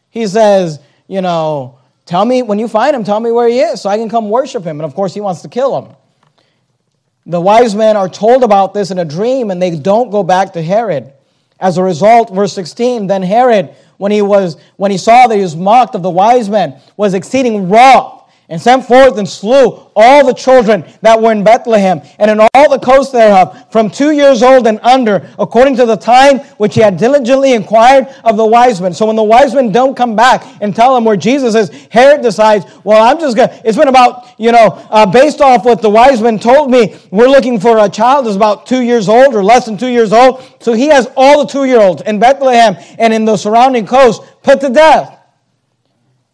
he 0.09 0.25
says, 0.25 0.79
You 1.07 1.21
know, 1.21 1.77
tell 2.05 2.25
me, 2.25 2.41
when 2.41 2.57
you 2.57 2.67
find 2.67 2.95
him, 2.95 3.03
tell 3.03 3.19
me 3.19 3.31
where 3.31 3.47
he 3.47 3.59
is 3.59 3.81
so 3.81 3.89
I 3.89 3.97
can 3.97 4.09
come 4.09 4.29
worship 4.31 4.63
him. 4.63 4.79
And 4.79 4.85
of 4.85 4.95
course, 4.95 5.13
he 5.13 5.21
wants 5.21 5.43
to 5.43 5.47
kill 5.47 5.79
him. 5.79 5.95
The 7.25 7.41
wise 7.41 7.73
men 7.73 7.97
are 7.97 8.09
told 8.09 8.43
about 8.43 8.73
this 8.73 8.91
in 8.91 8.99
a 8.99 9.05
dream, 9.05 9.49
and 9.49 9.61
they 9.61 9.75
don't 9.75 10.11
go 10.11 10.23
back 10.23 10.53
to 10.53 10.61
Herod. 10.61 11.11
As 11.59 11.77
a 11.77 11.83
result, 11.83 12.33
verse 12.33 12.53
16, 12.53 13.07
then 13.07 13.23
Herod, 13.23 13.75
when 13.97 14.11
he 14.11 14.21
was 14.21 14.57
when 14.75 14.91
he 14.91 14.97
saw 14.97 15.25
that 15.27 15.35
he 15.35 15.41
was 15.41 15.55
mocked 15.55 15.95
of 15.95 16.03
the 16.03 16.09
wise 16.09 16.49
men, 16.49 16.79
was 16.97 17.13
exceeding 17.13 17.69
wroth, 17.69 18.14
and 18.49 18.61
sent 18.61 18.85
forth 18.85 19.17
and 19.17 19.27
slew 19.27 19.81
all 19.95 20.25
the 20.25 20.33
children 20.33 20.83
that 21.01 21.19
were 21.19 21.31
in 21.31 21.43
Bethlehem 21.43 22.01
and 22.19 22.29
in 22.29 22.39
all 22.39 22.69
the 22.69 22.79
coasts 22.79 23.11
thereof, 23.11 23.71
from 23.71 23.89
two 23.89 24.11
years 24.11 24.43
old 24.43 24.67
and 24.67 24.79
under, 24.81 25.29
according 25.39 25.75
to 25.77 25.85
the 25.85 25.95
time 25.95 26.39
which 26.57 26.75
he 26.75 26.81
had 26.81 26.97
diligently 26.97 27.53
inquired 27.53 28.07
of 28.23 28.37
the 28.37 28.45
wise 28.45 28.81
men. 28.81 28.93
So 28.93 29.05
when 29.05 29.15
the 29.15 29.23
wise 29.23 29.55
men 29.55 29.71
don't 29.71 29.95
come 29.95 30.15
back 30.15 30.45
and 30.61 30.75
tell 30.75 30.95
him 30.95 31.05
where 31.05 31.17
Jesus 31.17 31.55
is, 31.55 31.87
Herod 31.89 32.21
decides, 32.21 32.65
well, 32.83 33.01
I'm 33.03 33.19
just 33.19 33.35
going 33.35 33.49
to, 33.49 33.61
it's 33.67 33.77
been 33.77 33.87
about, 33.87 34.27
you 34.37 34.51
know, 34.51 34.85
uh, 34.89 35.05
based 35.05 35.41
off 35.41 35.65
what 35.65 35.81
the 35.81 35.89
wise 35.89 36.21
men 36.21 36.37
told 36.37 36.69
me, 36.69 36.97
we're 37.11 37.27
looking 37.27 37.59
for 37.59 37.79
a 37.79 37.89
child 37.89 38.25
that's 38.25 38.35
about 38.35 38.65
two 38.65 38.81
years 38.81 39.09
old 39.09 39.33
or 39.33 39.43
less 39.43 39.65
than 39.65 39.77
two 39.77 39.87
years 39.87 40.13
old. 40.13 40.43
So 40.59 40.73
he 40.73 40.87
has 40.87 41.07
all 41.15 41.45
the 41.45 41.51
two 41.51 41.65
year 41.65 41.79
olds 41.79 42.01
in 42.01 42.19
Bethlehem 42.19 42.75
and 42.99 43.13
in 43.13 43.25
the 43.25 43.37
surrounding 43.37 43.85
coast 43.87 44.21
put 44.43 44.61
to 44.61 44.69
death. 44.69 45.14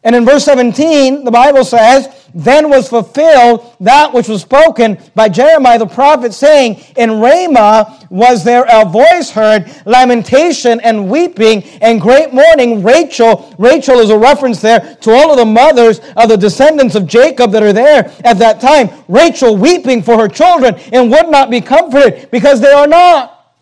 And 0.03 0.15
in 0.15 0.25
verse 0.25 0.45
17, 0.45 1.25
the 1.25 1.31
Bible 1.31 1.63
says, 1.63 2.27
Then 2.33 2.69
was 2.69 2.89
fulfilled 2.89 3.75
that 3.81 4.11
which 4.11 4.27
was 4.27 4.41
spoken 4.41 4.97
by 5.13 5.29
Jeremiah 5.29 5.77
the 5.77 5.85
prophet, 5.85 6.33
saying, 6.33 6.83
In 6.97 7.19
Ramah 7.19 8.07
was 8.09 8.43
there 8.43 8.65
a 8.67 8.83
voice 8.83 9.29
heard, 9.29 9.69
lamentation 9.85 10.79
and 10.79 11.07
weeping 11.07 11.63
and 11.81 12.01
great 12.01 12.33
mourning. 12.33 12.81
Rachel, 12.81 13.53
Rachel 13.59 13.99
is 13.99 14.09
a 14.09 14.17
reference 14.17 14.59
there 14.59 14.95
to 15.01 15.11
all 15.11 15.31
of 15.31 15.37
the 15.37 15.45
mothers 15.45 15.99
of 16.17 16.29
the 16.29 16.37
descendants 16.37 16.95
of 16.95 17.05
Jacob 17.05 17.51
that 17.51 17.61
are 17.61 17.73
there 17.73 18.11
at 18.25 18.39
that 18.39 18.59
time. 18.59 18.89
Rachel 19.07 19.55
weeping 19.55 20.01
for 20.01 20.17
her 20.17 20.27
children 20.27 20.75
and 20.91 21.11
would 21.11 21.29
not 21.29 21.51
be 21.51 21.61
comforted 21.61 22.31
because 22.31 22.59
they 22.59 22.71
are 22.71 22.87
not. 22.87 23.53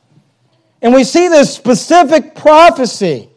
And 0.82 0.94
we 0.94 1.04
see 1.04 1.28
this 1.28 1.54
specific 1.54 2.34
prophecy 2.34 3.29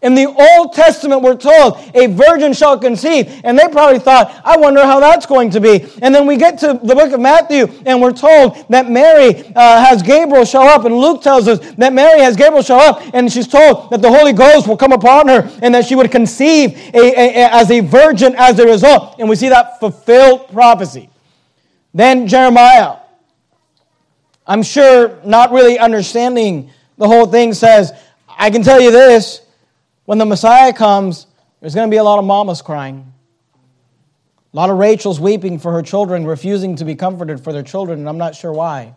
in 0.00 0.14
the 0.14 0.26
Old 0.26 0.74
Testament, 0.74 1.22
we're 1.22 1.36
told 1.36 1.78
a 1.94 2.06
virgin 2.06 2.52
shall 2.52 2.78
conceive. 2.78 3.40
And 3.42 3.58
they 3.58 3.66
probably 3.68 3.98
thought, 3.98 4.40
I 4.44 4.56
wonder 4.56 4.82
how 4.84 5.00
that's 5.00 5.26
going 5.26 5.50
to 5.50 5.60
be. 5.60 5.86
And 6.02 6.14
then 6.14 6.26
we 6.26 6.36
get 6.36 6.58
to 6.58 6.78
the 6.82 6.94
book 6.94 7.12
of 7.12 7.20
Matthew, 7.20 7.66
and 7.84 8.00
we're 8.00 8.12
told 8.12 8.64
that 8.70 8.88
Mary 8.88 9.44
uh, 9.56 9.84
has 9.84 10.02
Gabriel 10.02 10.44
show 10.44 10.62
up. 10.62 10.84
And 10.84 10.96
Luke 10.96 11.22
tells 11.22 11.48
us 11.48 11.58
that 11.74 11.92
Mary 11.92 12.20
has 12.20 12.36
Gabriel 12.36 12.62
show 12.62 12.78
up, 12.78 13.02
and 13.12 13.30
she's 13.32 13.48
told 13.48 13.90
that 13.90 14.00
the 14.00 14.10
Holy 14.10 14.32
Ghost 14.32 14.68
will 14.68 14.76
come 14.76 14.92
upon 14.92 15.26
her 15.28 15.50
and 15.62 15.74
that 15.74 15.84
she 15.84 15.96
would 15.96 16.10
conceive 16.12 16.76
a, 16.94 16.98
a, 16.98 17.44
a, 17.44 17.54
as 17.54 17.70
a 17.70 17.80
virgin 17.80 18.34
as 18.36 18.58
a 18.60 18.66
result. 18.66 19.16
And 19.18 19.28
we 19.28 19.34
see 19.34 19.48
that 19.48 19.80
fulfilled 19.80 20.48
prophecy. 20.52 21.10
Then 21.92 22.28
Jeremiah, 22.28 22.98
I'm 24.46 24.62
sure 24.62 25.18
not 25.24 25.50
really 25.50 25.76
understanding 25.78 26.70
the 26.96 27.08
whole 27.08 27.26
thing, 27.26 27.52
says, 27.52 27.92
I 28.28 28.50
can 28.50 28.62
tell 28.62 28.80
you 28.80 28.92
this 28.92 29.42
when 30.08 30.16
the 30.16 30.24
Messiah 30.24 30.72
comes, 30.72 31.26
there's 31.60 31.74
going 31.74 31.86
to 31.86 31.90
be 31.90 31.98
a 31.98 32.02
lot 32.02 32.18
of 32.18 32.24
mamas 32.24 32.62
crying. 32.62 33.12
A 34.54 34.56
lot 34.56 34.70
of 34.70 34.78
Rachel's 34.78 35.20
weeping 35.20 35.58
for 35.58 35.70
her 35.72 35.82
children, 35.82 36.24
refusing 36.24 36.76
to 36.76 36.86
be 36.86 36.94
comforted 36.94 37.44
for 37.44 37.52
their 37.52 37.62
children, 37.62 37.98
and 37.98 38.08
I'm 38.08 38.16
not 38.16 38.34
sure 38.34 38.50
why. 38.50 38.96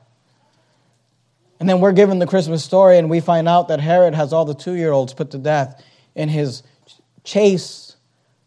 And 1.60 1.68
then 1.68 1.82
we're 1.82 1.92
given 1.92 2.20
the 2.20 2.28
Christmas 2.28 2.64
story, 2.64 2.98
and 2.98 3.10
we 3.10 3.20
find 3.20 3.50
out 3.50 3.68
that 3.68 3.82
Herod 3.82 4.14
has 4.14 4.32
all 4.32 4.46
the 4.46 4.54
two 4.54 4.76
year 4.76 4.94
olds 4.94 5.14
put 5.14 5.32
to 5.32 5.38
death 5.38 5.84
in 6.16 6.30
his 6.30 6.64
chase 7.26 7.98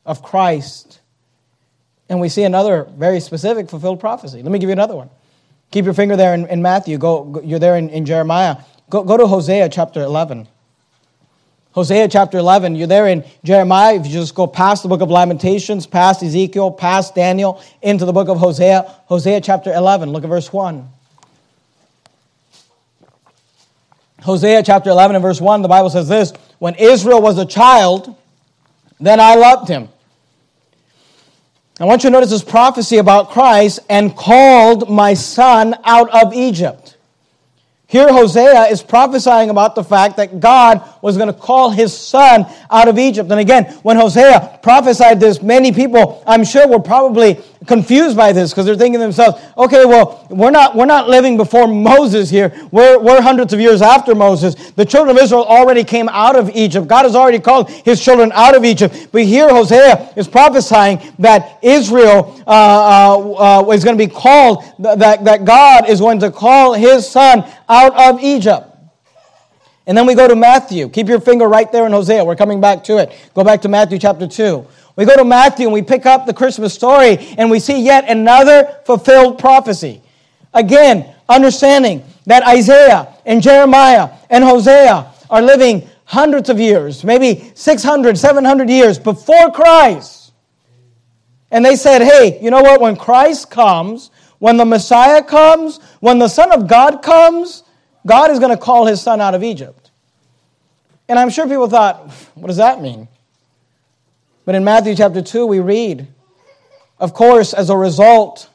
of 0.07 0.23
Christ. 0.23 1.03
And 2.09 2.19
we 2.19 2.31
see 2.31 2.45
another 2.45 2.85
very 2.97 3.21
specific 3.21 3.69
fulfilled 3.69 4.01
prophecy. 4.01 4.43
Let 4.43 4.51
me 4.51 4.59
give 4.59 4.71
you 4.71 4.73
another 4.73 4.97
one. 4.97 5.11
Keep 5.71 5.85
your 5.85 5.93
finger 5.93 6.17
there 6.17 6.33
in, 6.33 6.47
in 6.47 6.63
Matthew. 6.63 6.97
Go, 6.97 7.43
you're 7.45 7.59
there 7.59 7.77
in, 7.77 7.91
in 7.91 8.07
Jeremiah. 8.07 8.57
Go, 8.89 9.05
go 9.05 9.19
to 9.19 9.27
Hosea 9.27 9.69
chapter 9.69 10.01
11. 10.01 10.49
Hosea 11.75 12.07
chapter 12.07 12.39
11, 12.39 12.77
you're 12.77 12.87
there 12.87 13.09
in 13.09 13.25
Jeremiah. 13.43 13.97
If 13.97 14.07
you 14.07 14.13
just 14.13 14.37
go 14.37 14.47
past 14.47 14.85
the 14.85 14.89
book 14.89 15.01
of 15.01 15.11
Lamentations, 15.11 15.89
past 15.89 16.23
Ezekiel, 16.23 16.71
past 16.71 17.17
Daniel, 17.17 17.61
into 17.83 18.05
the 18.05 18.13
book 18.13 18.29
of 18.29 18.39
Hosea, 18.39 18.83
Hosea 19.07 19.41
chapter 19.41 19.73
11, 19.73 20.11
look 20.11 20.23
at 20.23 20.31
verse 20.31 20.53
1. 20.53 20.89
Hosea 24.23 24.63
chapter 24.63 24.89
11 24.89 25.17
and 25.17 25.23
verse 25.23 25.41
1, 25.41 25.63
the 25.63 25.69
Bible 25.69 25.91
says 25.91 26.09
this 26.09 26.33
When 26.61 26.77
Israel 26.77 27.21
was 27.21 27.39
a 27.39 27.45
child, 27.45 28.17
then 29.01 29.19
I 29.19 29.35
loved 29.35 29.69
him. 29.69 29.89
I 31.81 31.87
want 31.87 32.05
you 32.05 32.11
to 32.11 32.13
notice 32.13 32.31
this 32.31 32.45
prophecy 32.45 32.99
about 32.99 33.31
Christ 33.31 33.81
and 33.91 34.15
called 34.15 34.89
my 34.89 35.15
son 35.15 35.75
out 35.83 36.09
of 36.15 36.33
Egypt. 36.35 36.94
Here, 37.95 38.13
Hosea 38.13 38.63
is 38.73 38.83
prophesying 38.83 39.51
about 39.51 39.77
the 39.77 39.85
fact 39.85 40.17
that 40.17 40.41
God 40.41 40.83
was 41.01 41.17
going 41.17 41.29
to 41.29 41.33
call 41.33 41.71
his 41.71 41.97
son 41.97 42.45
out 42.69 42.89
of 42.89 42.99
Egypt. 42.99 43.31
And 43.31 43.39
again, 43.39 43.67
when 43.85 43.97
Hosea 43.97 44.59
prophesied 44.65 45.21
this, 45.21 45.41
many 45.41 45.71
people, 45.71 46.21
I'm 46.27 46.43
sure, 46.43 46.67
were 46.67 46.81
probably 46.81 47.41
confused 47.67 48.17
by 48.17 48.33
this 48.33 48.51
because 48.51 48.67
they're 48.67 48.77
thinking 48.77 49.01
to 49.01 49.05
themselves, 49.05 49.43
okay, 49.57 49.85
well, 49.85 50.27
we're 50.31 50.51
not, 50.51 50.77
we're 50.77 50.85
not 50.85 51.09
living 51.09 51.37
before 51.37 51.67
Moses 51.67 52.31
here. 52.31 52.53
We're, 52.71 52.99
we're 52.99 53.21
hundreds 53.21 53.53
of 53.53 53.61
years 53.61 53.83
after 53.83 54.15
Moses. 54.15 54.55
The 54.73 54.85
children 54.85 55.17
of 55.17 55.23
Israel 55.23 55.45
already 55.45 55.85
came 55.85 56.09
out 56.09 56.37
of 56.37 56.51
Egypt. 56.55 56.87
God 56.87 57.05
has 57.05 57.15
already 57.15 57.39
called 57.39 57.71
his 57.71 58.03
children 58.03 58.33
out 58.35 58.55
of 58.55 58.65
Egypt. 58.65 59.09
But 59.13 59.25
here, 59.25 59.49
Hosea 59.49 60.13
is 60.17 60.29
prophesying 60.29 61.01
that 61.19 61.59
Israel 61.63 62.43
uh, 62.47 62.51
uh, 62.51 63.67
uh, 63.67 63.71
is 63.71 63.85
going 63.85 63.99
to 63.99 64.07
be 64.07 64.13
called, 64.13 64.65
that, 64.79 65.25
that 65.25 65.45
God 65.45 65.89
is 65.89 66.01
going 66.01 66.21
to 66.21 66.31
call 66.31 66.75
his 66.75 67.09
son 67.09 67.45
out 67.69 67.95
of 67.97 68.23
Egypt. 68.23 68.71
And 69.87 69.97
then 69.97 70.07
we 70.07 70.15
go 70.15 70.27
to 70.27 70.35
Matthew. 70.37 70.89
Keep 70.89 71.09
your 71.09 71.21
finger 71.21 71.47
right 71.47 71.71
there 71.71 71.85
in 71.85 71.93
Hosea. 71.93 72.25
We're 72.25 72.37
coming 72.37 72.61
back 72.61 72.85
to 72.85 72.99
it. 72.99 73.13
Go 73.35 73.45
back 73.45 73.63
to 73.63 73.69
Matthew 73.69 73.99
chapter 73.99 74.27
2. 74.27 74.67
We 74.97 75.05
go 75.05 75.17
to 75.17 75.25
Matthew 75.25 75.67
and 75.67 75.73
we 75.73 75.83
pick 75.83 76.07
up 76.07 76.27
the 76.27 76.35
Christmas 76.35 76.73
story 76.73 77.19
and 77.37 77.51
we 77.51 77.59
see 77.59 77.83
yet 77.83 78.09
another 78.09 78.81
fulfilled 78.85 79.39
prophecy. 79.39 80.03
Again, 80.53 81.13
understanding 81.29 82.05
that 82.27 82.47
Isaiah 82.47 83.13
and 83.27 83.43
Jeremiah 83.43 84.11
and 84.31 84.45
Hosea 84.45 85.13
are 85.31 85.43
living 85.43 85.89
hundreds 86.05 86.49
of 86.49 86.61
years, 86.61 87.03
maybe 87.03 87.51
600, 87.55 88.17
700 88.17 88.71
years 88.71 88.99
before 88.99 89.51
Christ. 89.51 90.33
And 91.51 91.65
they 91.65 91.77
said, 91.77 92.03
hey, 92.03 92.39
you 92.43 92.51
know 92.51 92.63
what? 92.63 92.81
When 92.81 92.97
Christ 92.97 93.51
comes, 93.51 94.11
when 94.39 94.57
the 94.57 94.65
Messiah 94.65 95.23
comes, 95.23 95.79
when 96.01 96.19
the 96.19 96.29
Son 96.29 96.53
of 96.53 96.69
God 96.69 97.03
comes, 97.03 97.65
God 98.07 98.31
is 98.31 98.39
going 98.39 98.51
to 98.51 98.63
call 98.63 98.87
his 98.87 99.01
son 99.01 99.21
out 99.21 99.35
of 99.35 99.43
Egypt. 99.43 99.91
And 101.09 101.19
I'm 101.19 101.31
sure 101.31 101.47
people 101.47 101.69
thought, 101.69 102.11
what 102.35 102.49
does 102.49 102.59
that 102.59 102.81
mean? 102.81 103.09
But 104.45 104.55
in 104.55 104.65
Matthew 104.65 104.95
chapter 104.95 105.23
2, 105.23 105.47
we 105.47 105.61
read, 105.61 106.07
of 106.99 107.15
course, 107.15 107.55
as 107.55 107.71
a 107.71 107.77
result, 107.77 108.51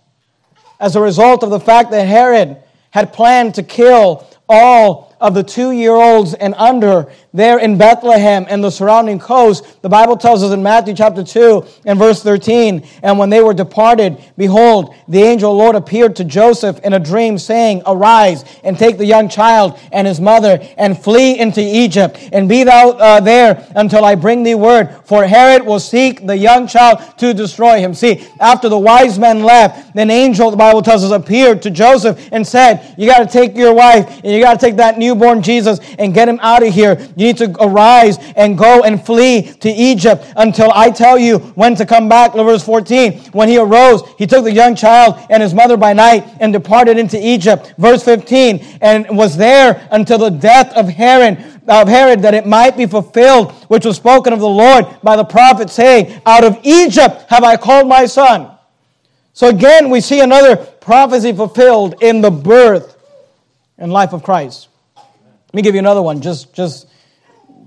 as 0.80 0.96
a 0.96 1.02
result 1.02 1.44
of 1.44 1.50
the 1.50 1.60
fact 1.60 1.92
that 1.92 2.08
Herod 2.08 2.58
had 2.92 3.12
planned 3.12 3.56
to 3.56 3.64
kill 3.64 4.28
all 4.48 5.09
of 5.20 5.34
the 5.34 5.44
two 5.44 5.72
year 5.72 5.94
olds 5.94 6.34
and 6.34 6.54
under 6.56 7.12
there 7.34 7.60
in 7.60 7.78
Bethlehem 7.78 8.46
and 8.50 8.64
the 8.64 8.70
surrounding 8.70 9.20
coast, 9.20 9.82
the 9.82 9.90
Bible 9.90 10.18
tells 10.18 10.44
us 10.44 10.52
in 10.52 10.64
Matthew 10.64 10.94
chapter 10.96 11.24
2 11.24 11.66
and 11.86 12.00
verse 12.00 12.24
13, 12.24 12.88
and 13.04 13.20
when 13.20 13.30
they 13.30 13.42
were 13.42 13.54
departed, 13.54 14.18
behold, 14.38 14.96
the 15.08 15.22
angel 15.22 15.56
Lord 15.56 15.76
appeared 15.76 16.16
to 16.18 16.24
Joseph 16.24 16.80
in 16.80 16.94
a 16.94 17.00
dream, 17.00 17.38
saying, 17.38 17.84
Arise 17.86 18.44
and 18.64 18.78
take 18.78 18.98
the 18.98 19.06
young 19.06 19.30
child 19.30 19.80
and 19.92 20.08
his 20.08 20.20
mother 20.20 20.60
and 20.78 20.98
flee 20.98 21.38
into 21.38 21.62
Egypt, 21.62 22.18
and 22.32 22.50
be 22.50 22.64
thou 22.64 22.90
uh, 22.90 23.20
there 23.20 23.68
until 23.76 24.04
I 24.04 24.16
bring 24.16 24.44
thee 24.44 24.56
word, 24.56 24.96
for 25.06 25.26
Herod 25.26 25.66
will 25.66 25.80
seek 25.80 26.26
the 26.26 26.38
young 26.38 26.68
child 26.68 27.02
to 27.20 27.34
destroy 27.34 27.80
him. 27.80 27.94
See, 27.94 28.26
after 28.40 28.70
the 28.70 28.80
wise 28.80 29.20
men 29.20 29.44
left, 29.44 29.96
an 29.96 30.10
angel, 30.10 30.50
the 30.50 30.58
Bible 30.58 30.82
tells 30.82 31.04
us, 31.04 31.12
appeared 31.12 31.62
to 31.64 31.70
Joseph 31.70 32.30
and 32.32 32.48
said, 32.48 32.96
You 32.98 33.08
got 33.08 33.20
to 33.20 33.26
take 33.26 33.56
your 33.56 33.74
wife 33.74 34.22
and 34.24 34.34
you 34.34 34.42
got 34.42 34.60
to 34.60 34.66
take 34.66 34.78
that 34.78 34.98
new 34.98 35.09
newborn 35.10 35.42
Jesus 35.42 35.80
and 35.98 36.14
get 36.14 36.30
him 36.30 36.40
out 36.42 36.64
of 36.64 36.74
here. 36.74 37.00
You 37.16 37.28
need 37.28 37.38
to 37.38 37.56
arise 37.60 38.18
and 38.36 38.58
go 38.58 38.84
and 38.84 39.04
flee 39.04 39.42
to 39.42 39.70
Egypt 39.70 40.26
until 40.36 40.72
I 40.74 40.92
tell 40.92 41.18
you 41.18 41.40
when 41.56 41.76
to 41.76 41.86
come 41.86 42.08
back. 42.08 42.34
Verse 42.34 42.64
14. 42.64 43.32
When 43.32 43.50
he 43.50 43.58
arose, 43.58 44.04
he 44.18 44.28
took 44.28 44.44
the 44.44 44.52
young 44.52 44.76
child 44.76 45.20
and 45.30 45.42
his 45.44 45.54
mother 45.54 45.78
by 45.78 45.94
night 45.94 46.26
and 46.40 46.54
departed 46.54 46.98
into 46.98 47.20
Egypt. 47.20 47.74
Verse 47.78 48.04
15. 48.04 48.80
And 48.82 49.18
was 49.18 49.36
there 49.36 49.88
until 49.92 50.18
the 50.18 50.30
death 50.30 50.72
of 50.74 50.88
Herod 50.90 51.44
of 51.68 51.88
Herod 51.88 52.24
that 52.24 52.34
it 52.34 52.48
might 52.48 52.76
be 52.76 52.88
fulfilled, 52.88 53.52
which 53.68 53.86
was 53.86 53.96
spoken 53.96 54.34
of 54.34 54.40
the 54.40 54.50
Lord 54.50 54.88
by 55.04 55.16
the 55.16 55.24
prophet, 55.24 55.70
saying, 55.70 56.20
Out 56.26 56.44
of 56.44 56.58
Egypt 56.64 57.26
have 57.30 57.44
I 57.44 57.58
called 57.58 57.88
my 57.88 58.08
son. 58.08 58.52
So 59.34 59.48
again, 59.48 59.90
we 59.90 60.02
see 60.02 60.20
another 60.20 60.58
prophecy 60.58 61.32
fulfilled 61.32 62.02
in 62.02 62.22
the 62.22 62.32
birth 62.32 62.98
and 63.78 63.92
life 63.94 64.14
of 64.14 64.24
Christ. 64.24 64.68
Let 65.50 65.56
me 65.56 65.62
give 65.64 65.74
you 65.74 65.80
another 65.80 66.02
one, 66.02 66.22
just, 66.22 66.54
just, 66.54 66.88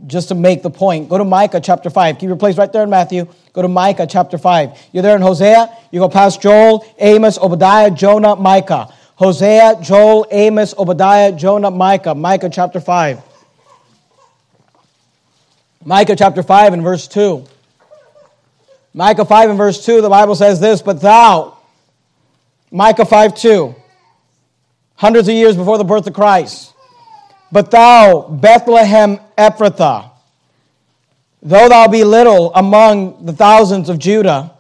just 0.06 0.28
to 0.28 0.36
make 0.36 0.62
the 0.62 0.70
point. 0.70 1.08
Go 1.08 1.18
to 1.18 1.24
Micah 1.24 1.60
chapter 1.60 1.90
5. 1.90 2.18
Keep 2.18 2.28
your 2.28 2.36
place 2.36 2.56
right 2.56 2.72
there 2.72 2.84
in 2.84 2.90
Matthew. 2.90 3.26
Go 3.52 3.62
to 3.62 3.68
Micah 3.68 4.06
chapter 4.06 4.38
5. 4.38 4.78
You're 4.92 5.02
there 5.02 5.16
in 5.16 5.22
Hosea. 5.22 5.68
You 5.90 5.98
go 5.98 6.08
past 6.08 6.40
Joel, 6.40 6.86
Amos, 6.98 7.38
Obadiah, 7.38 7.90
Jonah, 7.90 8.36
Micah. 8.36 8.94
Hosea, 9.16 9.78
Joel, 9.82 10.26
Amos, 10.30 10.74
Obadiah, 10.78 11.32
Jonah, 11.32 11.72
Micah. 11.72 12.14
Micah 12.14 12.48
chapter 12.48 12.78
5. 12.78 13.20
Micah 15.84 16.14
chapter 16.14 16.44
5 16.44 16.72
and 16.74 16.82
verse 16.82 17.08
2. 17.08 17.44
Micah 18.94 19.24
5 19.24 19.50
and 19.50 19.58
verse 19.58 19.84
2, 19.84 20.02
the 20.02 20.08
Bible 20.08 20.34
says 20.34 20.60
this, 20.60 20.82
but 20.82 21.00
thou, 21.00 21.56
Micah 22.70 23.06
5 23.06 23.34
2, 23.34 23.74
hundreds 24.96 25.28
of 25.28 25.34
years 25.34 25.56
before 25.56 25.78
the 25.78 25.84
birth 25.84 26.06
of 26.06 26.12
Christ, 26.12 26.71
but 27.52 27.70
thou, 27.70 28.22
Bethlehem 28.28 29.20
Ephrathah, 29.36 30.10
though 31.42 31.68
thou 31.68 31.86
be 31.86 32.02
little 32.02 32.52
among 32.54 33.26
the 33.26 33.32
thousands 33.34 33.90
of 33.90 33.98
Judah, 33.98 34.52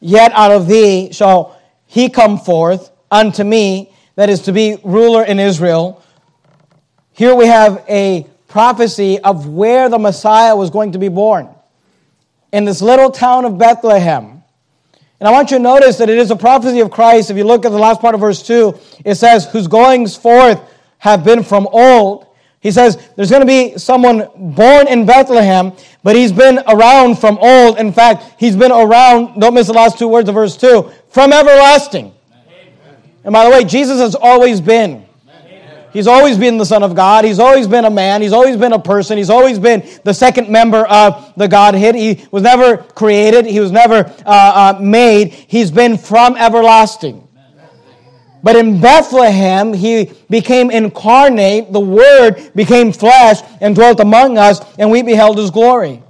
yet 0.00 0.32
out 0.32 0.50
of 0.50 0.66
thee 0.66 1.12
shall 1.12 1.56
he 1.86 2.08
come 2.08 2.38
forth 2.38 2.90
unto 3.10 3.44
me, 3.44 3.92
that 4.16 4.28
is 4.28 4.42
to 4.42 4.52
be 4.52 4.78
ruler 4.82 5.22
in 5.22 5.38
Israel. 5.38 6.02
Here 7.12 7.34
we 7.34 7.46
have 7.46 7.84
a 7.88 8.26
prophecy 8.48 9.20
of 9.20 9.46
where 9.48 9.88
the 9.88 9.98
Messiah 9.98 10.56
was 10.56 10.70
going 10.70 10.92
to 10.92 10.98
be 10.98 11.08
born 11.08 11.48
in 12.52 12.64
this 12.64 12.82
little 12.82 13.10
town 13.10 13.44
of 13.44 13.56
Bethlehem. 13.56 14.42
And 15.20 15.28
I 15.28 15.30
want 15.30 15.50
you 15.50 15.58
to 15.58 15.62
notice 15.62 15.98
that 15.98 16.10
it 16.10 16.18
is 16.18 16.30
a 16.30 16.36
prophecy 16.36 16.80
of 16.80 16.90
Christ. 16.90 17.30
If 17.30 17.36
you 17.36 17.44
look 17.44 17.64
at 17.64 17.70
the 17.70 17.78
last 17.78 18.00
part 18.00 18.14
of 18.14 18.20
verse 18.20 18.42
2, 18.46 18.78
it 19.04 19.14
says, 19.14 19.46
Whose 19.46 19.66
goings 19.66 20.16
forth 20.16 20.60
have 21.06 21.24
been 21.24 21.42
from 21.42 21.68
old. 21.70 22.26
He 22.60 22.72
says, 22.72 22.98
There's 23.14 23.30
going 23.30 23.42
to 23.42 23.46
be 23.46 23.78
someone 23.78 24.28
born 24.34 24.88
in 24.88 25.06
Bethlehem, 25.06 25.72
but 26.02 26.16
he's 26.16 26.32
been 26.32 26.58
around 26.66 27.18
from 27.18 27.38
old. 27.40 27.78
In 27.78 27.92
fact, 27.92 28.34
he's 28.40 28.56
been 28.56 28.72
around, 28.72 29.40
don't 29.40 29.54
miss 29.54 29.68
the 29.68 29.72
last 29.72 29.98
two 29.98 30.08
words 30.08 30.28
of 30.28 30.34
verse 30.34 30.56
2, 30.56 30.90
from 31.08 31.32
everlasting. 31.32 32.12
And 33.22 33.32
by 33.32 33.44
the 33.44 33.50
way, 33.50 33.64
Jesus 33.64 34.00
has 34.00 34.14
always 34.14 34.60
been. 34.60 35.06
He's 35.92 36.08
always 36.08 36.36
been 36.36 36.58
the 36.58 36.66
Son 36.66 36.82
of 36.82 36.94
God. 36.94 37.24
He's 37.24 37.38
always 37.38 37.66
been 37.66 37.84
a 37.84 37.90
man. 37.90 38.20
He's 38.20 38.32
always 38.32 38.56
been 38.56 38.72
a 38.72 38.78
person. 38.78 39.16
He's 39.16 39.30
always 39.30 39.58
been 39.58 39.88
the 40.04 40.12
second 40.12 40.48
member 40.48 40.84
of 40.86 41.32
the 41.36 41.48
Godhead. 41.48 41.94
He 41.94 42.26
was 42.30 42.42
never 42.42 42.78
created. 42.78 43.46
He 43.46 43.60
was 43.60 43.72
never 43.72 44.04
uh, 44.26 44.74
uh, 44.76 44.78
made. 44.80 45.32
He's 45.32 45.70
been 45.70 45.96
from 45.96 46.36
everlasting. 46.36 47.25
But 48.46 48.54
in 48.54 48.80
Bethlehem, 48.80 49.72
he 49.72 50.12
became 50.30 50.70
incarnate. 50.70 51.72
The 51.72 51.80
Word 51.80 52.52
became 52.54 52.92
flesh 52.92 53.40
and 53.60 53.74
dwelt 53.74 53.98
among 53.98 54.38
us, 54.38 54.60
and 54.78 54.88
we 54.88 55.02
beheld 55.02 55.36
his 55.36 55.50
glory. 55.50 56.00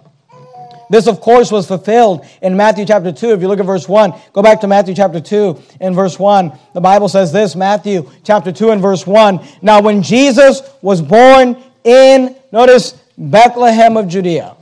This, 0.90 1.06
of 1.06 1.22
course, 1.22 1.50
was 1.50 1.66
fulfilled 1.66 2.26
in 2.42 2.54
Matthew 2.54 2.84
chapter 2.84 3.10
2. 3.10 3.30
If 3.30 3.40
you 3.40 3.48
look 3.48 3.58
at 3.58 3.64
verse 3.64 3.88
1, 3.88 4.12
go 4.34 4.42
back 4.42 4.60
to 4.60 4.66
Matthew 4.66 4.94
chapter 4.94 5.18
2 5.18 5.62
and 5.80 5.94
verse 5.94 6.18
1. 6.18 6.52
The 6.74 6.80
Bible 6.82 7.08
says 7.08 7.32
this 7.32 7.56
Matthew 7.56 8.10
chapter 8.22 8.52
2 8.52 8.70
and 8.70 8.82
verse 8.82 9.06
1. 9.06 9.40
Now, 9.62 9.80
when 9.80 10.02
Jesus 10.02 10.60
was 10.82 11.00
born 11.00 11.56
in, 11.84 12.36
notice, 12.52 13.00
Bethlehem 13.16 13.96
of 13.96 14.08
Judea, 14.08 14.54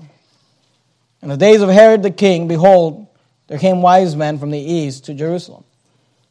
in 1.22 1.28
the 1.28 1.36
days 1.36 1.60
of 1.60 1.70
Herod 1.70 2.04
the 2.04 2.12
king, 2.12 2.46
behold, 2.46 3.08
there 3.48 3.58
came 3.58 3.82
wise 3.82 4.14
men 4.14 4.38
from 4.38 4.52
the 4.52 4.60
east 4.60 5.06
to 5.06 5.14
Jerusalem. 5.14 5.63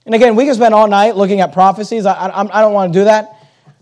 And 0.05 0.13
again, 0.13 0.35
we 0.35 0.45
can 0.45 0.53
spend 0.53 0.73
all 0.73 0.87
night 0.87 1.15
looking 1.15 1.39
at 1.39 1.53
prophecies. 1.53 2.05
I, 2.05 2.13
I, 2.13 2.41
I 2.41 2.61
don't 2.61 2.73
want 2.73 2.91
to 2.93 2.99
do 2.99 3.05
that. 3.05 3.37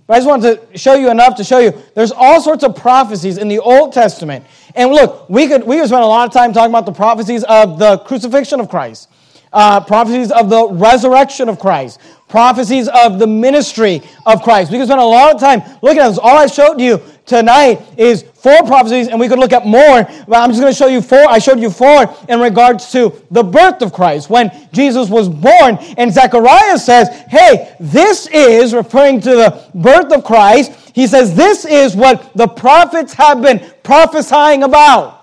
But 0.06 0.16
I 0.16 0.18
just 0.18 0.28
wanted 0.28 0.72
to 0.72 0.78
show 0.78 0.96
you 0.96 1.10
enough 1.10 1.36
to 1.38 1.44
show 1.44 1.60
you 1.60 1.74
there's 1.96 2.12
all 2.12 2.42
sorts 2.42 2.64
of 2.64 2.76
prophecies 2.76 3.38
in 3.38 3.48
the 3.48 3.60
Old 3.60 3.94
Testament. 3.94 4.46
And 4.76 4.92
look, 4.92 5.30
we 5.30 5.48
could, 5.48 5.64
we 5.64 5.78
could 5.78 5.88
spend 5.88 6.04
a 6.04 6.08
lot 6.08 6.28
of 6.28 6.34
time 6.34 6.54
talking 6.54 6.72
about 6.72 6.86
the 6.86 6.92
prophecies 6.92 7.44
of 7.46 7.80
the 7.80 8.00
crucifixion 8.00 8.60
of 8.60 8.70
Christ, 8.70 9.10
uh, 9.54 9.80
prophecies 9.82 10.32
of 10.32 10.50
the 10.50 10.68
resurrection 10.70 11.50
of 11.50 11.60
Christ, 11.60 12.00
prophecies 12.28 12.88
of 12.88 13.20
the 13.20 13.28
ministry 13.28 14.02
of 14.26 14.44
Christ. 14.44 14.72
We 14.72 14.78
could 14.78 14.88
spend 14.88 15.02
a 15.02 15.06
lot 15.06 15.34
of 15.34 15.40
time 15.40 15.62
looking 15.82 16.00
at 16.00 16.10
this. 16.10 16.18
All 16.18 16.38
I 16.38 16.48
showed 16.48 16.80
you 16.80 17.02
tonight 17.26 17.82
is 17.98 18.24
four 18.24 18.64
prophecies, 18.64 19.08
and 19.08 19.20
we 19.20 19.28
could 19.28 19.40
look 19.40 19.54
at 19.54 19.66
more, 19.66 20.04
but 20.28 20.38
I'm 20.38 20.50
just 20.50 20.62
going 20.62 20.74
to 20.74 20.78
show 20.78 20.88
you 20.88 21.02
four. 21.02 21.24
I 21.30 21.40
showed 21.40 21.60
you 21.60 21.70
four 21.70 22.14
in 22.28 22.40
regards 22.40 22.92
to 22.92 23.14
the 23.32 23.44
birth 23.44 23.82
of 23.82 23.94
Christ 23.94 24.30
when 24.30 24.52
Jesus 24.72 25.10
was 25.10 25.30
born. 25.30 25.78
And 25.98 26.12
Zechariah 26.12 26.78
says, 26.78 27.10
Hey, 27.30 27.76
this 27.80 28.28
is 28.28 28.74
referring 28.74 29.22
to 29.22 29.30
the 29.32 29.70
birth 29.76 30.12
of 30.12 30.24
Christ. 30.24 30.72
He 30.94 31.08
says, 31.08 31.36
This 31.36 31.66
is 31.66 31.96
what 31.96 32.32
the 32.36 32.48
prophets 32.48 33.14
have 33.14 33.42
been 33.42 33.66
prophesying 33.84 34.64
about. 34.64 35.20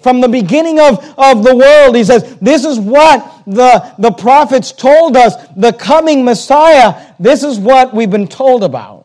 From 0.00 0.20
the 0.20 0.28
beginning 0.28 0.80
of, 0.80 0.98
of 1.18 1.44
the 1.44 1.54
world, 1.54 1.94
he 1.94 2.04
says, 2.04 2.36
This 2.36 2.64
is 2.64 2.78
what 2.78 3.42
the, 3.46 3.94
the 3.98 4.10
prophets 4.10 4.72
told 4.72 5.16
us, 5.16 5.34
the 5.56 5.72
coming 5.72 6.24
Messiah. 6.24 7.14
This 7.18 7.42
is 7.42 7.58
what 7.58 7.92
we've 7.92 8.10
been 8.10 8.28
told 8.28 8.64
about. 8.64 8.99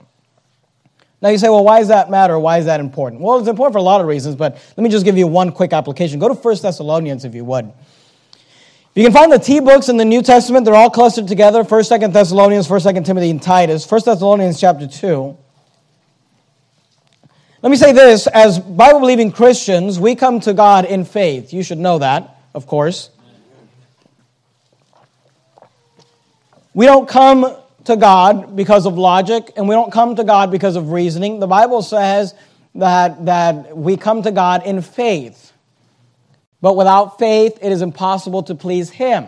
Now 1.25 1.31
you 1.31 1.39
say, 1.39 1.49
well, 1.49 1.63
why 1.63 1.79
does 1.79 1.88
that 1.88 2.11
matter? 2.11 2.38
Why 2.38 2.59
is 2.59 2.65
that 2.65 2.79
important? 2.79 3.19
Well, 3.19 3.39
it's 3.39 3.47
important 3.47 3.73
for 3.73 3.79
a 3.79 3.81
lot 3.81 3.99
of 3.99 4.05
reasons, 4.05 4.35
but 4.35 4.61
let 4.77 4.83
me 4.83 4.91
just 4.91 5.03
give 5.03 5.17
you 5.17 5.25
one 5.25 5.51
quick 5.51 5.73
application. 5.73 6.19
Go 6.19 6.27
to 6.27 6.35
1 6.35 6.57
Thessalonians 6.61 7.25
if 7.25 7.33
you 7.33 7.43
would. 7.45 7.65
If 7.65 8.91
you 8.93 9.03
can 9.03 9.11
find 9.11 9.31
the 9.31 9.39
T 9.39 9.59
books 9.59 9.89
in 9.89 9.97
the 9.97 10.05
New 10.05 10.21
Testament. 10.21 10.65
They're 10.65 10.75
all 10.75 10.91
clustered 10.91 11.27
together 11.27 11.63
1st, 11.63 11.99
2nd 11.99 12.13
Thessalonians, 12.13 12.67
1st, 12.67 12.93
2nd 12.93 13.05
Timothy, 13.05 13.31
and 13.31 13.41
Titus. 13.41 13.89
1 13.89 14.01
Thessalonians 14.05 14.59
chapter 14.59 14.85
2. 14.88 15.35
Let 17.63 17.69
me 17.71 17.75
say 17.75 17.91
this 17.91 18.27
as 18.27 18.59
Bible 18.59 18.99
believing 18.99 19.31
Christians, 19.31 19.99
we 19.99 20.13
come 20.13 20.39
to 20.41 20.53
God 20.53 20.85
in 20.85 21.05
faith. 21.05 21.51
You 21.51 21.63
should 21.63 21.79
know 21.79 21.97
that, 21.97 22.38
of 22.53 22.67
course. 22.67 23.09
We 26.75 26.85
don't 26.85 27.09
come 27.09 27.47
to 27.86 27.95
God 27.95 28.56
because 28.56 28.86
of 28.86 28.98
logic, 28.98 29.52
and 29.56 29.67
we 29.67 29.76
don't 29.76 29.91
come 29.91 30.15
to 30.15 30.24
God 30.24 30.52
because 30.52 30.76
of 30.76 30.91
reasoning. 30.91 31.39
The 31.39 31.48
Bible 31.48 31.82
says 31.82 32.34
that, 32.76 33.26
that 33.26 33.76
we 33.76 33.98
come 33.98 34.24
to 34.24 34.32
God 34.32 34.65
in 34.65 34.82
faith. 34.82 35.54
But 36.62 36.76
without 36.76 37.19
faith, 37.19 37.60
it 37.62 37.71
is 37.71 37.82
impossible 37.82 38.43
to 38.43 38.56
please 38.56 38.89
Him. 38.89 39.28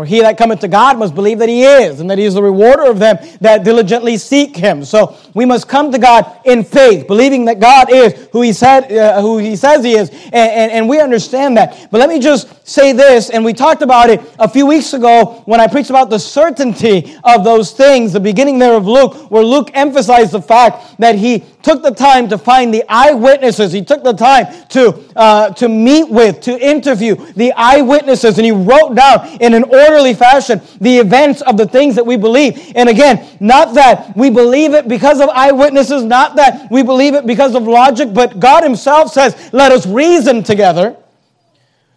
For 0.00 0.06
he 0.06 0.20
that 0.20 0.38
cometh 0.38 0.60
to 0.60 0.68
God 0.68 0.98
must 0.98 1.14
believe 1.14 1.40
that 1.40 1.48
he 1.50 1.62
is, 1.62 2.00
and 2.00 2.08
that 2.10 2.16
he 2.16 2.24
is 2.24 2.32
the 2.32 2.42
rewarder 2.42 2.84
of 2.84 2.98
them 2.98 3.18
that 3.42 3.64
diligently 3.64 4.16
seek 4.16 4.56
him. 4.56 4.82
So 4.82 5.14
we 5.34 5.44
must 5.44 5.68
come 5.68 5.92
to 5.92 5.98
God 5.98 6.40
in 6.46 6.64
faith, 6.64 7.06
believing 7.06 7.44
that 7.44 7.60
God 7.60 7.92
is 7.92 8.14
who 8.32 8.40
he 8.40 8.54
said, 8.54 8.90
uh, 8.90 9.20
who 9.20 9.36
he 9.36 9.56
says 9.56 9.84
he 9.84 9.96
is, 9.96 10.08
and, 10.08 10.34
and, 10.34 10.72
and 10.72 10.88
we 10.88 11.00
understand 11.00 11.58
that. 11.58 11.88
But 11.90 11.98
let 11.98 12.08
me 12.08 12.18
just 12.18 12.59
say 12.70 12.92
this, 12.92 13.30
and 13.30 13.44
we 13.44 13.52
talked 13.52 13.82
about 13.82 14.10
it 14.10 14.20
a 14.38 14.48
few 14.48 14.64
weeks 14.64 14.92
ago 14.92 15.42
when 15.44 15.60
I 15.60 15.66
preached 15.66 15.90
about 15.90 16.08
the 16.08 16.18
certainty 16.18 17.16
of 17.24 17.42
those 17.42 17.72
things, 17.72 18.12
the 18.12 18.20
beginning 18.20 18.58
there 18.60 18.74
of 18.74 18.86
Luke, 18.86 19.30
where 19.30 19.42
Luke 19.42 19.70
emphasized 19.74 20.30
the 20.30 20.40
fact 20.40 20.98
that 21.00 21.16
he 21.16 21.44
took 21.62 21.82
the 21.82 21.90
time 21.90 22.28
to 22.28 22.38
find 22.38 22.72
the 22.72 22.84
eyewitnesses. 22.88 23.72
He 23.72 23.82
took 23.82 24.04
the 24.04 24.12
time 24.12 24.46
to, 24.68 25.04
uh, 25.16 25.50
to 25.54 25.68
meet 25.68 26.08
with, 26.08 26.40
to 26.42 26.58
interview 26.58 27.16
the 27.32 27.52
eyewitnesses, 27.54 28.38
and 28.38 28.44
he 28.44 28.52
wrote 28.52 28.94
down 28.94 29.26
in 29.40 29.52
an 29.52 29.64
orderly 29.64 30.14
fashion 30.14 30.60
the 30.80 30.98
events 30.98 31.42
of 31.42 31.56
the 31.56 31.66
things 31.66 31.96
that 31.96 32.06
we 32.06 32.16
believe. 32.16 32.72
And 32.76 32.88
again, 32.88 33.26
not 33.40 33.74
that 33.74 34.16
we 34.16 34.30
believe 34.30 34.74
it 34.74 34.86
because 34.86 35.20
of 35.20 35.28
eyewitnesses, 35.30 36.04
not 36.04 36.36
that 36.36 36.70
we 36.70 36.84
believe 36.84 37.14
it 37.14 37.26
because 37.26 37.56
of 37.56 37.64
logic, 37.64 38.14
but 38.14 38.38
God 38.38 38.62
Himself 38.62 39.12
says, 39.12 39.52
let 39.52 39.72
us 39.72 39.86
reason 39.86 40.44
together. 40.44 40.96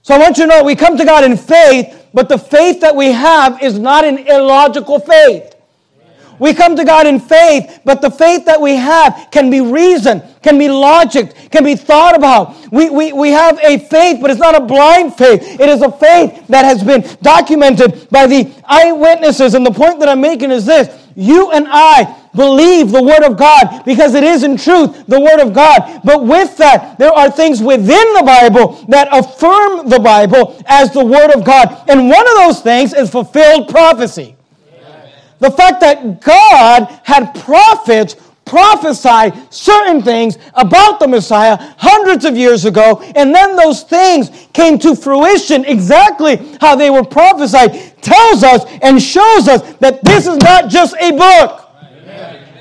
So 0.04 0.14
I 0.14 0.18
want 0.18 0.38
you 0.38 0.44
to 0.44 0.50
know 0.50 0.64
we 0.66 0.76
come 0.76 0.98
to 0.98 1.06
God 1.06 1.24
in 1.24 1.38
faith, 1.38 2.08
but 2.14 2.28
the 2.28 2.38
faith 2.38 2.82
that 2.82 2.94
we 2.94 3.14
have 3.14 3.64
is 3.64 3.80
not 3.80 4.04
an 4.04 4.18
illogical 4.20 5.00
faith. 5.00 5.53
We 6.40 6.54
come 6.54 6.76
to 6.76 6.84
God 6.84 7.08
in 7.08 7.20
faith, 7.20 7.82
but 7.86 8.02
the 8.02 8.10
faith 8.10 8.46
that 8.46 8.60
we 8.60 8.76
have 8.76 9.28
can 9.32 9.50
be 9.50 9.62
reasoned, 9.62 10.24
can 10.42 10.58
be 10.58 10.70
logic, 10.70 11.34
can 11.52 11.64
be 11.64 11.76
thought 11.76 12.16
about. 12.16 12.72
We, 12.72 12.90
we, 12.90 13.14
we 13.14 13.30
have 13.30 13.60
a 13.62 13.78
faith, 13.78 14.20
but 14.22 14.32
it's 14.32 14.40
not 14.40 14.56
a 14.56 14.66
blind 14.66 15.16
faith. 15.16 15.42
It 15.60 15.70
is 15.70 15.82
a 15.82 15.92
faith 15.92 16.48
that 16.48 16.66
has 16.66 16.84
been 16.84 17.02
documented 17.22 18.10
by 18.10 18.28
the 18.28 18.52
eyewitnesses. 18.66 19.54
And 19.54 19.66
the 19.66 19.72
point 19.72 20.00
that 20.00 20.10
I'm 20.10 20.22
making 20.22 20.52
is 20.52 20.66
this 20.66 21.00
you 21.16 21.52
and 21.52 21.68
I 21.70 22.22
believe 22.36 22.92
the 22.92 23.04
Word 23.04 23.24
of 23.24 23.38
God 23.38 23.84
because 23.86 24.16
it 24.16 24.24
is 24.24 24.44
in 24.44 24.58
truth 24.58 25.06
the 25.08 25.20
Word 25.20 25.40
of 25.40 25.54
God. 25.54 26.02
But 26.04 26.26
with 26.26 26.58
that, 26.58 26.98
there 26.98 27.12
are 27.12 27.30
things 27.30 27.62
within 27.62 28.14
the 28.14 28.24
Bible 28.26 28.84
that 28.90 29.08
affirm 29.12 29.90
the 29.90 30.00
Bible 30.00 30.62
as 30.66 30.92
the 30.92 31.06
Word 31.06 31.32
of 31.32 31.46
God. 31.46 31.84
And 31.88 32.10
one 32.10 32.28
of 32.28 32.36
those 32.36 32.62
things 32.62 32.94
is 32.94 33.10
fulfilled 33.10 33.70
prophecy. 33.70 34.36
The 35.44 35.52
fact 35.52 35.82
that 35.82 36.22
God 36.22 36.86
had 37.04 37.36
prophets 37.36 38.16
prophesy 38.46 39.38
certain 39.50 40.02
things 40.02 40.38
about 40.54 41.02
the 41.02 41.08
Messiah 41.08 41.58
hundreds 41.78 42.24
of 42.24 42.38
years 42.38 42.64
ago, 42.64 43.02
and 43.14 43.36
then 43.36 43.58
those 43.58 43.84
things 43.84 44.30
came 44.54 44.80
to 44.80 44.96
fruition 44.96 45.66
exactly 45.66 46.38
how 46.62 46.78
they 46.78 46.90
were 46.90 47.04
prophesied, 47.04 47.74
tells 48.02 48.42
us 48.42 48.64
and 48.82 49.02
shows 49.02 49.50
us 49.50 49.74
that 49.80 50.02
this 50.06 50.28
is 50.28 50.38
not 50.38 50.70
just 50.70 50.96
a 51.02 51.12
book. 51.12 51.63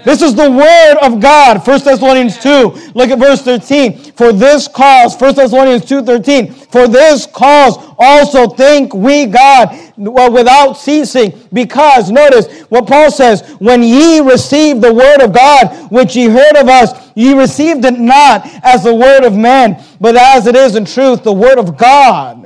This 0.04 0.20
is 0.22 0.34
the 0.34 0.50
word 0.50 0.96
of 1.00 1.20
God. 1.20 1.66
1 1.66 1.80
Thessalonians 1.80 2.38
2. 2.38 2.92
Look 2.94 3.10
at 3.10 3.18
verse 3.18 3.42
13. 3.42 4.12
For 4.12 4.32
this 4.32 4.68
cause, 4.68 5.20
1 5.20 5.34
Thessalonians 5.34 5.84
2 5.84 6.04
13. 6.04 6.52
For 6.52 6.88
this 6.88 7.26
cause 7.26 7.76
also 7.98 8.48
think 8.48 8.94
we 8.94 9.26
God 9.26 9.78
without 9.96 10.74
ceasing. 10.74 11.32
Because, 11.52 12.10
notice 12.10 12.62
what 12.62 12.86
Paul 12.86 13.10
says, 13.10 13.42
when 13.60 13.82
ye 13.82 14.20
received 14.20 14.82
the 14.82 14.92
word 14.92 15.20
of 15.20 15.32
God, 15.32 15.90
which 15.90 16.16
ye 16.16 16.26
heard 16.26 16.56
of 16.56 16.68
us, 16.68 16.92
ye 17.14 17.34
received 17.34 17.84
it 17.84 17.98
not 17.98 18.46
as 18.64 18.82
the 18.84 18.94
word 18.94 19.24
of 19.24 19.36
man, 19.36 19.82
but 20.00 20.16
as 20.16 20.46
it 20.46 20.56
is 20.56 20.76
in 20.76 20.84
truth 20.84 21.22
the 21.22 21.32
word 21.32 21.58
of 21.58 21.76
God. 21.76 22.42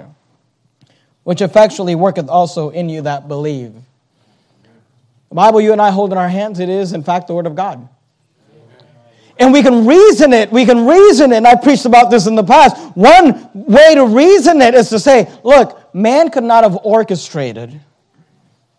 which 1.27 1.41
effectually 1.41 1.97
worketh 1.97 2.29
also 2.29 2.71
in 2.71 2.89
you 2.89 3.03
that 3.03 3.27
believe. 3.27 3.75
The 5.29 5.35
Bible 5.35 5.61
you 5.61 5.73
and 5.73 5.81
I 5.81 5.91
hold 5.91 6.13
in 6.13 6.19
our 6.19 6.29
hands, 6.29 6.61
it 6.61 6.69
is, 6.69 6.93
in 6.93 7.03
fact, 7.03 7.27
the 7.27 7.35
Word 7.35 7.47
of 7.47 7.55
God. 7.55 7.89
And 9.39 9.53
we 9.53 9.63
can 9.63 9.87
reason 9.87 10.33
it. 10.33 10.51
We 10.51 10.65
can 10.65 10.87
reason 10.87 11.33
it. 11.33 11.37
And 11.37 11.47
I 11.47 11.57
preached 11.57 11.85
about 11.85 12.11
this 12.11 12.27
in 12.27 12.35
the 12.35 12.45
past. 12.45 12.77
One 12.97 13.51
way 13.53 13.95
to 13.95 14.07
reason 14.07 14.63
it 14.63 14.75
is 14.75 14.89
to 14.91 14.99
say, 14.99 15.31
look, 15.45 15.95
man 15.95 16.31
could 16.31 16.45
not 16.45 16.65
have 16.65 16.79
orchestrated 16.85 17.79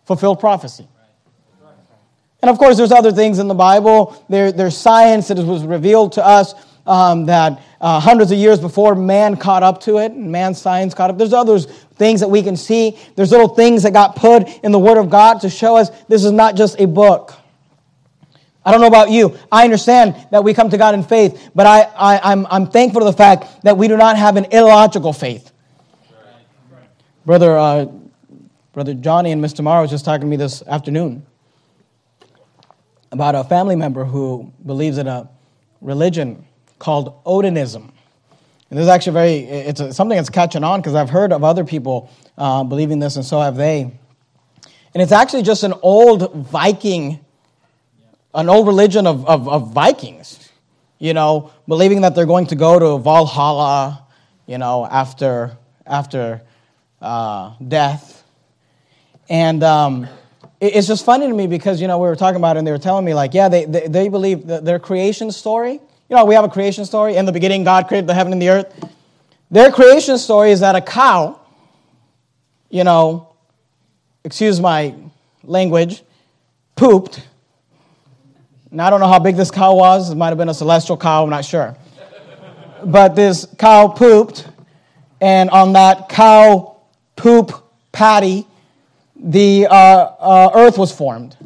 fulfilled 0.04 0.40
prophecy. 0.40 0.88
And 2.40 2.50
of 2.50 2.58
course, 2.58 2.76
there's 2.76 2.92
other 2.92 3.12
things 3.12 3.38
in 3.38 3.46
the 3.46 3.54
Bible. 3.54 4.24
There, 4.28 4.50
there's 4.50 4.76
science 4.76 5.28
that 5.28 5.38
was 5.38 5.64
revealed 5.64 6.12
to 6.12 6.24
us 6.24 6.54
um, 6.86 7.26
that 7.26 7.60
uh, 7.80 8.00
hundreds 8.00 8.32
of 8.32 8.38
years 8.38 8.58
before 8.58 8.94
man 8.94 9.36
caught 9.36 9.62
up 9.62 9.80
to 9.82 9.98
it, 9.98 10.12
and 10.12 10.32
man's 10.32 10.60
science 10.60 10.94
caught 10.94 11.10
up. 11.10 11.18
There's 11.18 11.32
other 11.32 11.58
things 11.98 12.20
that 12.20 12.28
we 12.28 12.42
can 12.42 12.56
see. 12.56 12.98
There's 13.16 13.30
little 13.30 13.48
things 13.48 13.82
that 13.82 13.92
got 13.92 14.16
put 14.16 14.48
in 14.64 14.72
the 14.72 14.78
Word 14.78 14.98
of 14.98 15.10
God 15.10 15.40
to 15.42 15.50
show 15.50 15.76
us 15.76 15.90
this 16.08 16.24
is 16.24 16.32
not 16.32 16.56
just 16.56 16.80
a 16.80 16.86
book. 16.86 17.34
I 18.64 18.70
don't 18.70 18.80
know 18.80 18.86
about 18.86 19.10
you. 19.10 19.36
I 19.50 19.64
understand 19.64 20.14
that 20.30 20.44
we 20.44 20.52
come 20.52 20.68
to 20.70 20.78
God 20.78 20.94
in 20.94 21.02
faith, 21.02 21.50
but 21.54 21.66
I, 21.66 21.82
I, 21.82 22.32
I'm, 22.32 22.46
I'm 22.50 22.66
thankful 22.66 23.00
for 23.00 23.04
the 23.06 23.16
fact 23.16 23.62
that 23.64 23.76
we 23.78 23.88
do 23.88 23.96
not 23.96 24.16
have 24.16 24.36
an 24.36 24.46
illogical 24.52 25.12
faith. 25.12 25.52
Brother, 27.24 27.56
uh, 27.56 27.86
Brother 28.72 28.94
Johnny 28.94 29.32
and 29.32 29.42
Mr. 29.42 29.62
Morrow 29.62 29.82
was 29.82 29.90
just 29.90 30.04
talking 30.04 30.22
to 30.22 30.26
me 30.26 30.36
this 30.36 30.62
afternoon 30.66 31.26
about 33.10 33.34
a 33.34 33.44
family 33.44 33.76
member 33.76 34.04
who 34.04 34.52
believes 34.64 34.98
in 34.98 35.06
a 35.06 35.28
religion 35.80 36.44
called 36.78 37.24
Odinism. 37.24 37.90
And 38.70 38.78
this 38.78 38.84
is 38.84 38.88
actually 38.88 39.14
very, 39.14 39.34
it's 39.38 39.96
something 39.96 40.16
that's 40.16 40.28
catching 40.28 40.62
on 40.62 40.80
because 40.80 40.94
I've 40.94 41.08
heard 41.08 41.32
of 41.32 41.42
other 41.42 41.64
people 41.64 42.10
uh, 42.36 42.64
believing 42.64 42.98
this, 42.98 43.16
and 43.16 43.24
so 43.24 43.40
have 43.40 43.56
they. 43.56 43.80
And 43.80 45.02
it's 45.02 45.12
actually 45.12 45.42
just 45.42 45.62
an 45.62 45.74
old 45.82 46.34
Viking, 46.34 47.24
an 48.34 48.48
old 48.48 48.66
religion 48.66 49.06
of, 49.06 49.26
of, 49.26 49.48
of 49.48 49.72
Vikings, 49.72 50.50
you 50.98 51.14
know, 51.14 51.50
believing 51.66 52.02
that 52.02 52.14
they're 52.14 52.26
going 52.26 52.46
to 52.48 52.56
go 52.56 52.78
to 52.78 53.02
Valhalla, 53.02 54.04
you 54.46 54.58
know, 54.58 54.84
after, 54.84 55.56
after 55.86 56.42
uh, 57.00 57.54
death. 57.66 58.22
And 59.30 59.62
um, 59.62 60.08
it's 60.60 60.86
just 60.86 61.04
funny 61.04 61.26
to 61.26 61.34
me 61.34 61.46
because, 61.46 61.80
you 61.80 61.86
know, 61.86 61.98
we 61.98 62.08
were 62.08 62.16
talking 62.16 62.36
about 62.36 62.56
it 62.56 62.58
and 62.58 62.66
they 62.66 62.72
were 62.72 62.78
telling 62.78 63.04
me, 63.04 63.14
like, 63.14 63.32
yeah, 63.32 63.48
they, 63.48 63.64
they, 63.64 63.88
they 63.88 64.08
believe 64.08 64.46
their 64.46 64.78
creation 64.78 65.30
story 65.32 65.80
you 66.08 66.16
know, 66.16 66.24
we 66.24 66.34
have 66.34 66.44
a 66.44 66.48
creation 66.48 66.84
story. 66.84 67.16
In 67.16 67.26
the 67.26 67.32
beginning, 67.32 67.64
God 67.64 67.86
created 67.86 68.06
the 68.06 68.14
heaven 68.14 68.32
and 68.32 68.40
the 68.40 68.48
earth. 68.48 68.84
Their 69.50 69.70
creation 69.70 70.16
story 70.18 70.52
is 70.52 70.60
that 70.60 70.74
a 70.74 70.80
cow, 70.80 71.38
you 72.70 72.84
know, 72.84 73.34
excuse 74.24 74.60
my 74.60 74.94
language, 75.44 76.02
pooped. 76.76 77.26
Now, 78.70 78.86
I 78.86 78.90
don't 78.90 79.00
know 79.00 79.08
how 79.08 79.18
big 79.18 79.36
this 79.36 79.50
cow 79.50 79.74
was. 79.74 80.10
It 80.10 80.14
might 80.14 80.28
have 80.28 80.38
been 80.38 80.48
a 80.48 80.54
celestial 80.54 80.96
cow, 80.96 81.24
I'm 81.24 81.30
not 81.30 81.44
sure. 81.44 81.76
But 82.84 83.14
this 83.14 83.46
cow 83.58 83.88
pooped, 83.88 84.46
and 85.20 85.50
on 85.50 85.72
that 85.74 86.08
cow 86.08 86.76
poop 87.16 87.52
patty, 87.92 88.46
the 89.16 89.66
uh, 89.66 89.74
uh, 89.74 90.50
earth 90.54 90.78
was 90.78 90.92
formed. 90.92 91.36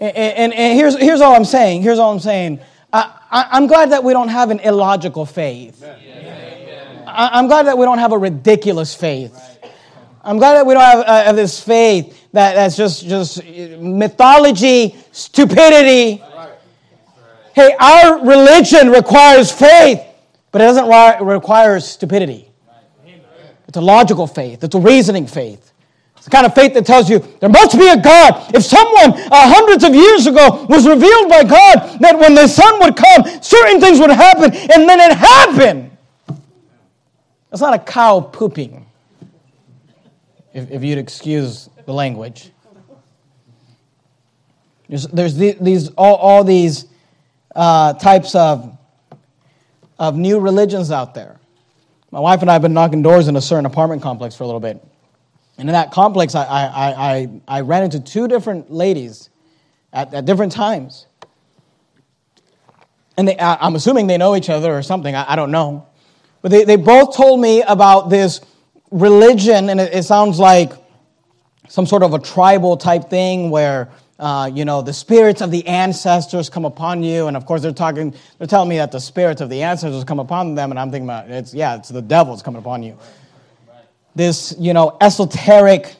And, 0.00 0.16
and, 0.16 0.54
and 0.54 0.78
here's, 0.78 0.96
here's 0.98 1.20
all 1.20 1.34
I'm 1.34 1.44
saying. 1.44 1.82
Here's 1.82 1.98
all 1.98 2.12
I'm 2.12 2.20
saying. 2.20 2.60
I, 3.30 3.56
am 3.56 3.66
glad 3.66 3.90
that 3.92 4.04
we 4.04 4.12
don't 4.12 4.28
have 4.28 4.50
an 4.50 4.60
illogical 4.60 5.26
faith. 5.26 5.82
I, 7.06 7.38
am 7.38 7.46
glad 7.46 7.66
that 7.66 7.76
we 7.76 7.84
don't 7.84 7.98
have 7.98 8.12
a 8.12 8.18
ridiculous 8.18 8.94
faith. 8.94 9.58
I'm 10.22 10.38
glad 10.38 10.54
that 10.54 10.66
we 10.66 10.74
don't 10.74 10.82
have, 10.82 11.00
uh, 11.00 11.24
have 11.24 11.36
this 11.36 11.60
faith 11.60 12.28
that, 12.32 12.54
that's 12.54 12.76
just, 12.76 13.06
just 13.06 13.44
mythology, 13.44 14.96
stupidity. 15.12 16.22
Hey, 17.54 17.76
our 17.78 18.26
religion 18.26 18.90
requires 18.90 19.50
faith, 19.50 20.00
but 20.50 20.60
it 20.60 20.64
doesn't 20.64 21.24
require 21.24 21.80
stupidity. 21.80 22.50
It's 23.68 23.76
a 23.76 23.80
logical 23.80 24.26
faith, 24.26 24.62
it's 24.62 24.74
a 24.74 24.80
reasoning 24.80 25.26
faith 25.26 25.72
the 26.26 26.30
kind 26.30 26.44
of 26.44 26.56
faith 26.56 26.74
that 26.74 26.84
tells 26.84 27.08
you 27.08 27.20
there 27.38 27.48
must 27.48 27.78
be 27.78 27.86
a 27.86 27.96
God. 27.96 28.52
If 28.52 28.64
someone 28.64 29.12
uh, 29.14 29.28
hundreds 29.30 29.84
of 29.84 29.94
years 29.94 30.26
ago 30.26 30.66
was 30.68 30.84
revealed 30.84 31.28
by 31.28 31.44
God 31.44 32.00
that 32.00 32.18
when 32.18 32.34
the 32.34 32.48
Son 32.48 32.80
would 32.80 32.96
come, 32.96 33.22
certain 33.40 33.80
things 33.80 34.00
would 34.00 34.10
happen, 34.10 34.52
and 34.52 34.88
then 34.88 34.98
it 34.98 35.16
happened. 35.16 35.96
That's 37.48 37.60
not 37.62 37.74
a 37.74 37.78
cow 37.78 38.20
pooping, 38.20 38.84
if, 40.52 40.68
if 40.68 40.82
you'd 40.82 40.98
excuse 40.98 41.70
the 41.84 41.94
language. 41.94 42.50
There's, 44.88 45.06
there's 45.06 45.36
the, 45.36 45.56
these, 45.60 45.90
all, 45.90 46.16
all 46.16 46.42
these 46.42 46.86
uh, 47.54 47.92
types 47.92 48.34
of, 48.34 48.76
of 49.96 50.16
new 50.16 50.40
religions 50.40 50.90
out 50.90 51.14
there. 51.14 51.38
My 52.10 52.18
wife 52.18 52.42
and 52.42 52.50
I 52.50 52.54
have 52.54 52.62
been 52.62 52.74
knocking 52.74 53.02
doors 53.02 53.28
in 53.28 53.36
a 53.36 53.40
certain 53.40 53.66
apartment 53.66 54.02
complex 54.02 54.34
for 54.34 54.42
a 54.42 54.46
little 54.46 54.60
bit. 54.60 54.84
And 55.58 55.68
in 55.68 55.72
that 55.72 55.90
complex, 55.90 56.34
I, 56.34 56.44
I, 56.44 57.16
I, 57.16 57.40
I 57.48 57.60
ran 57.62 57.84
into 57.84 58.00
two 58.00 58.28
different 58.28 58.70
ladies 58.70 59.30
at, 59.92 60.12
at 60.12 60.24
different 60.26 60.52
times. 60.52 61.06
And 63.16 63.28
they, 63.28 63.38
I'm 63.38 63.74
assuming 63.74 64.06
they 64.06 64.18
know 64.18 64.36
each 64.36 64.50
other 64.50 64.76
or 64.76 64.82
something, 64.82 65.14
I, 65.14 65.32
I 65.32 65.36
don't 65.36 65.50
know. 65.50 65.86
But 66.42 66.50
they, 66.50 66.64
they 66.64 66.76
both 66.76 67.16
told 67.16 67.40
me 67.40 67.62
about 67.62 68.10
this 68.10 68.42
religion, 68.90 69.70
and 69.70 69.80
it, 69.80 69.94
it 69.94 70.02
sounds 70.02 70.38
like 70.38 70.72
some 71.68 71.86
sort 71.86 72.02
of 72.02 72.12
a 72.12 72.18
tribal 72.18 72.76
type 72.76 73.08
thing 73.08 73.50
where 73.50 73.90
uh, 74.18 74.50
you 74.52 74.64
know, 74.64 74.80
the 74.80 74.94
spirits 74.94 75.42
of 75.42 75.50
the 75.50 75.66
ancestors 75.66 76.48
come 76.48 76.64
upon 76.64 77.02
you. 77.02 77.26
And 77.26 77.36
of 77.36 77.44
course, 77.44 77.60
they're 77.60 77.72
talking, 77.72 78.14
they're 78.38 78.46
telling 78.46 78.68
me 78.68 78.78
that 78.78 78.90
the 78.90 78.98
spirits 78.98 79.42
of 79.42 79.50
the 79.50 79.62
ancestors 79.62 80.04
come 80.04 80.18
upon 80.18 80.54
them. 80.54 80.70
And 80.70 80.80
I'm 80.80 80.90
thinking 80.90 81.06
about, 81.06 81.30
it's, 81.30 81.52
yeah, 81.52 81.76
it's 81.76 81.90
the 81.90 82.00
devil's 82.00 82.42
coming 82.42 82.58
upon 82.58 82.82
you 82.82 82.98
this, 84.16 84.54
you 84.58 84.72
know, 84.72 84.96
esoteric, 85.00 85.94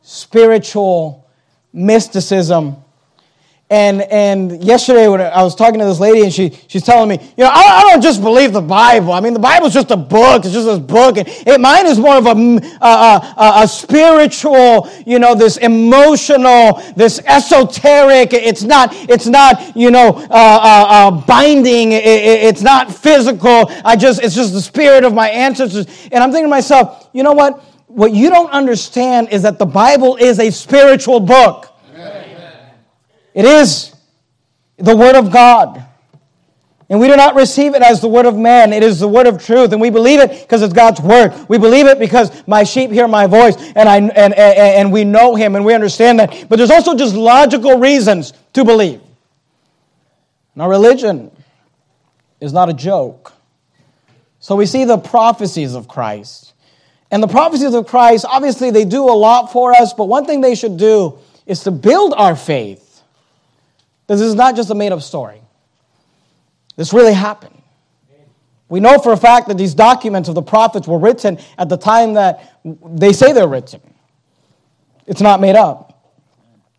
spiritual 0.00 1.28
mysticism. 1.72 2.81
And, 3.72 4.02
and 4.02 4.62
yesterday 4.62 5.08
when 5.08 5.22
I 5.22 5.42
was 5.42 5.54
talking 5.54 5.78
to 5.78 5.86
this 5.86 5.98
lady 5.98 6.24
and 6.24 6.30
she, 6.30 6.50
she's 6.68 6.82
telling 6.82 7.08
me, 7.08 7.18
you 7.38 7.42
know, 7.42 7.48
I, 7.50 7.78
I 7.78 7.90
don't 7.90 8.02
just 8.02 8.20
believe 8.20 8.52
the 8.52 8.60
Bible. 8.60 9.14
I 9.14 9.20
mean, 9.20 9.32
the 9.32 9.38
Bible's 9.38 9.72
just 9.72 9.90
a 9.90 9.96
book. 9.96 10.44
It's 10.44 10.52
just 10.52 10.66
this 10.66 10.78
book. 10.78 11.16
And 11.16 11.26
it, 11.26 11.58
mine 11.58 11.86
is 11.86 11.98
more 11.98 12.16
of 12.16 12.26
a, 12.26 12.32
a, 12.32 12.86
a, 12.86 13.52
a 13.62 13.66
spiritual, 13.66 14.90
you 15.06 15.18
know, 15.18 15.34
this 15.34 15.56
emotional, 15.56 16.82
this 16.96 17.20
esoteric. 17.20 18.34
It's 18.34 18.62
not, 18.62 18.90
it's 19.08 19.26
not, 19.26 19.74
you 19.74 19.90
know, 19.90 20.08
uh, 20.08 20.20
uh, 20.30 20.86
uh, 20.88 21.10
binding. 21.22 21.92
It, 21.92 22.04
it, 22.04 22.44
it's 22.44 22.60
not 22.60 22.92
physical. 22.92 23.72
I 23.86 23.96
just, 23.96 24.22
it's 24.22 24.34
just 24.34 24.52
the 24.52 24.60
spirit 24.60 25.02
of 25.02 25.14
my 25.14 25.30
ancestors. 25.30 25.86
And 26.12 26.22
I'm 26.22 26.30
thinking 26.30 26.44
to 26.44 26.50
myself, 26.50 27.08
you 27.14 27.22
know 27.22 27.32
what? 27.32 27.64
What 27.86 28.12
you 28.12 28.28
don't 28.28 28.50
understand 28.50 29.30
is 29.30 29.40
that 29.44 29.58
the 29.58 29.64
Bible 29.64 30.16
is 30.16 30.40
a 30.40 30.50
spiritual 30.50 31.18
book. 31.18 31.71
It 33.34 33.44
is 33.44 33.94
the 34.76 34.96
Word 34.96 35.16
of 35.16 35.32
God. 35.32 35.86
And 36.92 37.00
we 37.00 37.08
do 37.08 37.16
not 37.16 37.34
receive 37.34 37.74
it 37.74 37.80
as 37.80 38.02
the 38.02 38.08
word 38.08 38.26
of 38.26 38.36
man. 38.36 38.70
It 38.74 38.82
is 38.82 39.00
the 39.00 39.08
word 39.08 39.26
of 39.26 39.42
truth. 39.42 39.72
And 39.72 39.80
we 39.80 39.88
believe 39.88 40.20
it 40.20 40.42
because 40.42 40.60
it's 40.60 40.74
God's 40.74 41.00
word. 41.00 41.32
We 41.48 41.56
believe 41.56 41.86
it 41.86 41.98
because 41.98 42.46
my 42.46 42.64
sheep 42.64 42.90
hear 42.90 43.08
my 43.08 43.26
voice 43.26 43.56
and, 43.74 43.88
I, 43.88 43.96
and, 43.96 44.12
and, 44.12 44.34
and 44.34 44.92
we 44.92 45.02
know 45.02 45.34
him 45.34 45.56
and 45.56 45.64
we 45.64 45.72
understand 45.72 46.20
that. 46.20 46.50
But 46.50 46.56
there's 46.56 46.70
also 46.70 46.94
just 46.94 47.14
logical 47.14 47.78
reasons 47.78 48.34
to 48.52 48.62
believe. 48.62 49.00
Now, 50.54 50.68
religion 50.68 51.30
is 52.42 52.52
not 52.52 52.68
a 52.68 52.74
joke. 52.74 53.32
So 54.40 54.54
we 54.54 54.66
see 54.66 54.84
the 54.84 54.98
prophecies 54.98 55.74
of 55.74 55.88
Christ. 55.88 56.52
And 57.10 57.22
the 57.22 57.28
prophecies 57.28 57.72
of 57.72 57.86
Christ, 57.86 58.26
obviously, 58.28 58.70
they 58.70 58.84
do 58.84 59.04
a 59.04 59.16
lot 59.16 59.50
for 59.50 59.72
us, 59.72 59.94
but 59.94 60.08
one 60.08 60.26
thing 60.26 60.42
they 60.42 60.54
should 60.54 60.76
do 60.76 61.18
is 61.46 61.60
to 61.60 61.70
build 61.70 62.12
our 62.12 62.36
faith 62.36 62.91
this 64.18 64.28
is 64.28 64.34
not 64.34 64.56
just 64.56 64.70
a 64.70 64.74
made 64.74 64.92
up 64.92 65.02
story. 65.02 65.40
This 66.76 66.92
really 66.92 67.12
happened. 67.12 67.62
We 68.68 68.80
know 68.80 68.98
for 68.98 69.12
a 69.12 69.16
fact 69.16 69.48
that 69.48 69.58
these 69.58 69.74
documents 69.74 70.28
of 70.28 70.34
the 70.34 70.42
prophets 70.42 70.88
were 70.88 70.98
written 70.98 71.38
at 71.58 71.68
the 71.68 71.76
time 71.76 72.14
that 72.14 72.58
they 72.64 73.12
say 73.12 73.32
they're 73.32 73.46
written. 73.46 73.80
It's 75.06 75.20
not 75.20 75.40
made 75.40 75.56
up. 75.56 76.10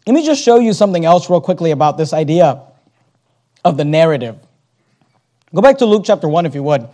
Let 0.07 0.13
me 0.13 0.25
just 0.25 0.43
show 0.43 0.59
you 0.59 0.73
something 0.73 1.05
else, 1.05 1.29
real 1.29 1.39
quickly, 1.39 1.71
about 1.71 1.97
this 1.97 2.11
idea 2.11 2.61
of 3.63 3.77
the 3.77 3.85
narrative. 3.85 4.37
Go 5.53 5.61
back 5.61 5.77
to 5.77 5.85
Luke 5.85 6.03
chapter 6.03 6.27
1, 6.27 6.47
if 6.47 6.55
you 6.55 6.63
would. 6.63 6.87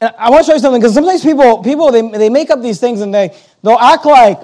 And 0.00 0.12
I 0.18 0.30
want 0.30 0.44
to 0.44 0.50
show 0.50 0.54
you 0.54 0.60
something 0.60 0.80
because 0.80 0.94
sometimes 0.94 1.22
people, 1.22 1.62
people 1.62 1.92
they, 1.92 2.02
they 2.02 2.28
make 2.28 2.50
up 2.50 2.60
these 2.60 2.80
things 2.80 3.00
and 3.00 3.14
they, 3.14 3.34
they'll 3.62 3.78
act 3.78 4.04
like 4.04 4.40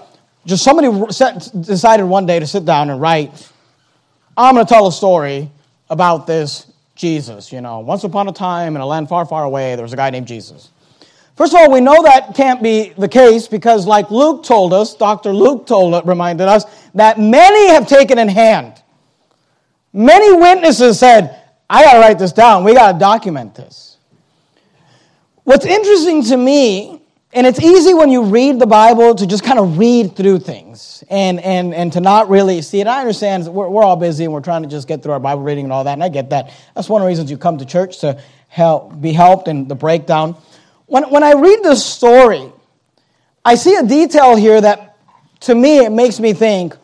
just 0.46 0.64
somebody 0.64 1.12
set, 1.12 1.50
decided 1.60 2.04
one 2.04 2.26
day 2.26 2.38
to 2.38 2.46
sit 2.46 2.64
down 2.64 2.90
and 2.90 3.00
write, 3.00 3.50
I'm 4.36 4.54
going 4.54 4.66
to 4.66 4.72
tell 4.72 4.86
a 4.86 4.92
story 4.92 5.50
about 5.88 6.26
this 6.26 6.70
Jesus. 6.94 7.52
You 7.52 7.60
know, 7.60 7.80
once 7.80 8.04
upon 8.04 8.28
a 8.28 8.32
time 8.32 8.76
in 8.76 8.82
a 8.82 8.86
land 8.86 9.08
far, 9.08 9.26
far 9.26 9.44
away, 9.44 9.74
there 9.74 9.82
was 9.82 9.92
a 9.92 9.96
guy 9.96 10.10
named 10.10 10.26
Jesus. 10.26 10.70
First 11.36 11.54
of 11.54 11.60
all, 11.60 11.72
we 11.72 11.80
know 11.80 12.02
that 12.02 12.34
can't 12.34 12.62
be 12.62 12.92
the 12.98 13.08
case 13.08 13.48
because, 13.48 13.86
like 13.86 14.10
Luke 14.10 14.44
told 14.44 14.74
us, 14.74 14.94
Dr. 14.94 15.32
Luke 15.32 15.66
told 15.66 16.06
reminded 16.06 16.48
us 16.48 16.64
that 16.94 17.18
many 17.18 17.68
have 17.68 17.86
taken 17.86 18.18
in 18.18 18.28
hand. 18.28 18.82
Many 19.92 20.36
witnesses 20.36 20.98
said, 20.98 21.42
I 21.68 21.82
got 21.82 21.94
to 21.94 21.98
write 22.00 22.18
this 22.18 22.32
down. 22.32 22.64
We 22.64 22.74
got 22.74 22.92
to 22.92 22.98
document 22.98 23.54
this. 23.54 23.96
What's 25.44 25.64
interesting 25.64 26.22
to 26.24 26.36
me, 26.36 26.99
and 27.32 27.46
it's 27.46 27.60
easy 27.60 27.94
when 27.94 28.10
you 28.10 28.24
read 28.24 28.58
the 28.58 28.66
Bible 28.66 29.14
to 29.14 29.26
just 29.26 29.44
kind 29.44 29.58
of 29.58 29.78
read 29.78 30.16
through 30.16 30.40
things 30.40 31.04
and, 31.08 31.38
and, 31.40 31.72
and 31.72 31.92
to 31.92 32.00
not 32.00 32.28
really 32.28 32.60
see 32.60 32.80
it. 32.80 32.88
I 32.88 33.00
understand 33.00 33.46
we're, 33.46 33.68
we're 33.68 33.84
all 33.84 33.96
busy 33.96 34.24
and 34.24 34.32
we're 34.32 34.40
trying 34.40 34.62
to 34.62 34.68
just 34.68 34.88
get 34.88 35.02
through 35.02 35.12
our 35.12 35.20
Bible 35.20 35.42
reading 35.42 35.64
and 35.64 35.72
all 35.72 35.84
that, 35.84 35.92
and 35.92 36.02
I 36.02 36.08
get 36.08 36.30
that. 36.30 36.50
That's 36.74 36.88
one 36.88 37.02
of 37.02 37.04
the 37.04 37.08
reasons 37.08 37.30
you 37.30 37.38
come 37.38 37.58
to 37.58 37.64
church 37.64 38.00
to 38.00 38.20
help, 38.48 39.00
be 39.00 39.12
helped 39.12 39.46
in 39.46 39.68
the 39.68 39.76
breakdown. 39.76 40.36
When, 40.86 41.08
when 41.10 41.22
I 41.22 41.34
read 41.34 41.62
this 41.62 41.84
story, 41.84 42.52
I 43.44 43.54
see 43.54 43.76
a 43.76 43.84
detail 43.84 44.34
here 44.34 44.60
that, 44.60 44.96
to 45.40 45.54
me, 45.54 45.84
it 45.84 45.92
makes 45.92 46.18
me 46.18 46.32
think 46.32 46.76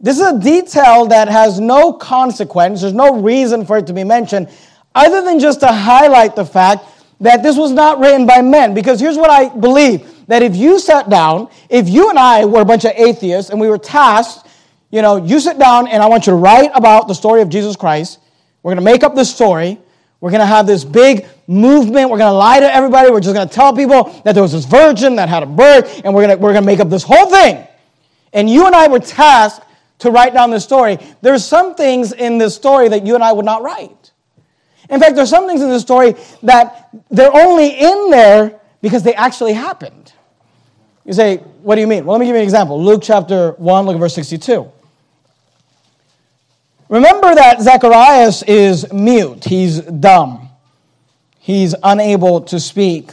this 0.00 0.18
is 0.18 0.26
a 0.26 0.38
detail 0.38 1.06
that 1.06 1.28
has 1.28 1.60
no 1.60 1.92
consequence. 1.92 2.80
There's 2.80 2.94
no 2.94 3.20
reason 3.20 3.64
for 3.66 3.78
it 3.78 3.86
to 3.88 3.92
be 3.92 4.02
mentioned, 4.04 4.48
other 4.94 5.22
than 5.22 5.40
just 5.40 5.60
to 5.60 5.66
highlight 5.66 6.36
the 6.36 6.44
fact 6.44 6.84
that 7.20 7.42
this 7.42 7.56
was 7.56 7.72
not 7.72 7.98
written 7.98 8.26
by 8.26 8.42
men. 8.42 8.74
Because 8.74 9.00
here's 9.00 9.16
what 9.16 9.30
I 9.30 9.48
believe 9.48 10.10
that 10.26 10.42
if 10.42 10.56
you 10.56 10.78
sat 10.78 11.08
down, 11.08 11.48
if 11.68 11.88
you 11.88 12.10
and 12.10 12.18
I 12.18 12.44
were 12.44 12.60
a 12.60 12.64
bunch 12.64 12.84
of 12.84 12.92
atheists 12.96 13.50
and 13.50 13.60
we 13.60 13.68
were 13.68 13.78
tasked, 13.78 14.48
you 14.90 15.02
know, 15.02 15.16
you 15.16 15.40
sit 15.40 15.58
down 15.58 15.88
and 15.88 16.02
I 16.02 16.06
want 16.06 16.26
you 16.26 16.32
to 16.32 16.36
write 16.36 16.70
about 16.74 17.08
the 17.08 17.14
story 17.14 17.42
of 17.42 17.48
Jesus 17.48 17.76
Christ, 17.76 18.20
we're 18.62 18.70
going 18.70 18.84
to 18.84 18.90
make 18.90 19.02
up 19.02 19.14
this 19.14 19.32
story. 19.32 19.78
We're 20.20 20.30
going 20.30 20.40
to 20.40 20.46
have 20.46 20.66
this 20.66 20.84
big 20.84 21.26
movement. 21.46 22.08
We're 22.08 22.18
going 22.18 22.30
to 22.30 22.38
lie 22.38 22.60
to 22.60 22.74
everybody. 22.74 23.10
We're 23.10 23.20
just 23.20 23.34
going 23.34 23.46
to 23.46 23.54
tell 23.54 23.76
people 23.76 24.04
that 24.24 24.32
there 24.32 24.42
was 24.42 24.52
this 24.52 24.64
virgin 24.64 25.16
that 25.16 25.28
had 25.28 25.42
a 25.42 25.46
birth, 25.46 26.00
and 26.02 26.14
we're 26.14 26.26
going 26.26 26.38
to, 26.38 26.42
we're 26.42 26.52
going 26.52 26.62
to 26.62 26.66
make 26.66 26.80
up 26.80 26.88
this 26.88 27.02
whole 27.02 27.26
thing. 27.26 27.66
And 28.32 28.48
you 28.48 28.66
and 28.66 28.74
I 28.74 28.88
were 28.88 29.00
tasked 29.00 29.66
to 29.98 30.10
write 30.10 30.32
down 30.32 30.50
this 30.50 30.64
story. 30.64 30.98
There's 31.20 31.44
some 31.44 31.74
things 31.74 32.12
in 32.12 32.38
this 32.38 32.54
story 32.54 32.88
that 32.88 33.06
you 33.06 33.14
and 33.14 33.22
I 33.22 33.32
would 33.32 33.44
not 33.44 33.62
write. 33.62 34.12
In 34.90 35.00
fact, 35.00 35.16
there's 35.16 35.30
some 35.30 35.46
things 35.46 35.62
in 35.62 35.68
the 35.68 35.80
story 35.80 36.14
that 36.42 36.90
they're 37.10 37.34
only 37.34 37.68
in 37.68 38.10
there 38.10 38.60
because 38.82 39.02
they 39.02 39.14
actually 39.14 39.54
happened. 39.54 40.12
You 41.04 41.12
say, 41.12 41.38
what 41.62 41.74
do 41.74 41.80
you 41.80 41.86
mean? 41.86 42.04
Well, 42.04 42.14
let 42.16 42.20
me 42.20 42.26
give 42.26 42.34
you 42.34 42.40
an 42.40 42.44
example. 42.44 42.82
Luke 42.82 43.02
chapter 43.02 43.52
1, 43.52 43.86
look 43.86 43.94
at 43.94 44.00
verse 44.00 44.14
62. 44.14 44.70
Remember 46.88 47.34
that 47.34 47.60
Zacharias 47.60 48.42
is 48.42 48.92
mute, 48.92 49.44
he's 49.44 49.80
dumb, 49.80 50.50
he's 51.38 51.74
unable 51.82 52.42
to 52.42 52.60
speak. 52.60 53.10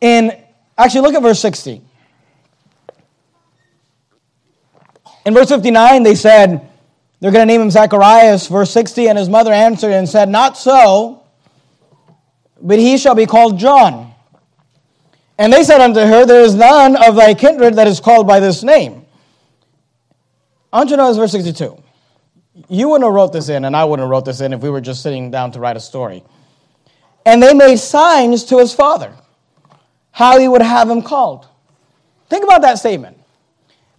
In 0.00 0.36
actually, 0.76 1.02
look 1.02 1.14
at 1.14 1.22
verse 1.22 1.40
60. 1.40 1.80
In 5.24 5.34
verse 5.34 5.48
59, 5.48 6.02
they 6.02 6.16
said, 6.16 6.68
they're 7.22 7.30
going 7.30 7.46
to 7.46 7.52
name 7.52 7.60
him 7.60 7.70
Zacharias. 7.70 8.48
Verse 8.48 8.72
60, 8.72 9.08
and 9.08 9.16
his 9.16 9.28
mother 9.28 9.52
answered 9.52 9.92
and 9.92 10.08
said, 10.08 10.28
Not 10.28 10.58
so, 10.58 11.22
but 12.60 12.80
he 12.80 12.98
shall 12.98 13.14
be 13.14 13.26
called 13.26 13.60
John. 13.60 14.12
And 15.38 15.52
they 15.52 15.62
said 15.62 15.80
unto 15.80 16.00
her, 16.00 16.26
There 16.26 16.40
is 16.40 16.56
none 16.56 16.96
of 16.96 17.14
thy 17.14 17.34
kindred 17.34 17.76
that 17.76 17.86
is 17.86 18.00
called 18.00 18.26
by 18.26 18.40
this 18.40 18.64
name. 18.64 19.06
I 20.72 20.78
want 20.78 20.90
you 20.90 20.96
to 20.96 21.02
notice 21.02 21.16
verse 21.16 21.30
62. 21.30 21.80
You 22.68 22.88
wouldn't 22.88 23.06
have 23.06 23.14
wrote 23.14 23.32
this 23.32 23.48
in, 23.48 23.66
and 23.66 23.76
I 23.76 23.84
wouldn't 23.84 24.02
have 24.02 24.10
wrote 24.10 24.24
this 24.24 24.40
in 24.40 24.52
if 24.52 24.60
we 24.60 24.70
were 24.70 24.80
just 24.80 25.00
sitting 25.00 25.30
down 25.30 25.52
to 25.52 25.60
write 25.60 25.76
a 25.76 25.80
story. 25.80 26.24
And 27.24 27.40
they 27.40 27.54
made 27.54 27.76
signs 27.76 28.42
to 28.46 28.58
his 28.58 28.74
father, 28.74 29.14
how 30.10 30.40
he 30.40 30.48
would 30.48 30.60
have 30.60 30.90
him 30.90 31.02
called. 31.02 31.46
Think 32.28 32.42
about 32.42 32.62
that 32.62 32.80
statement. 32.80 33.16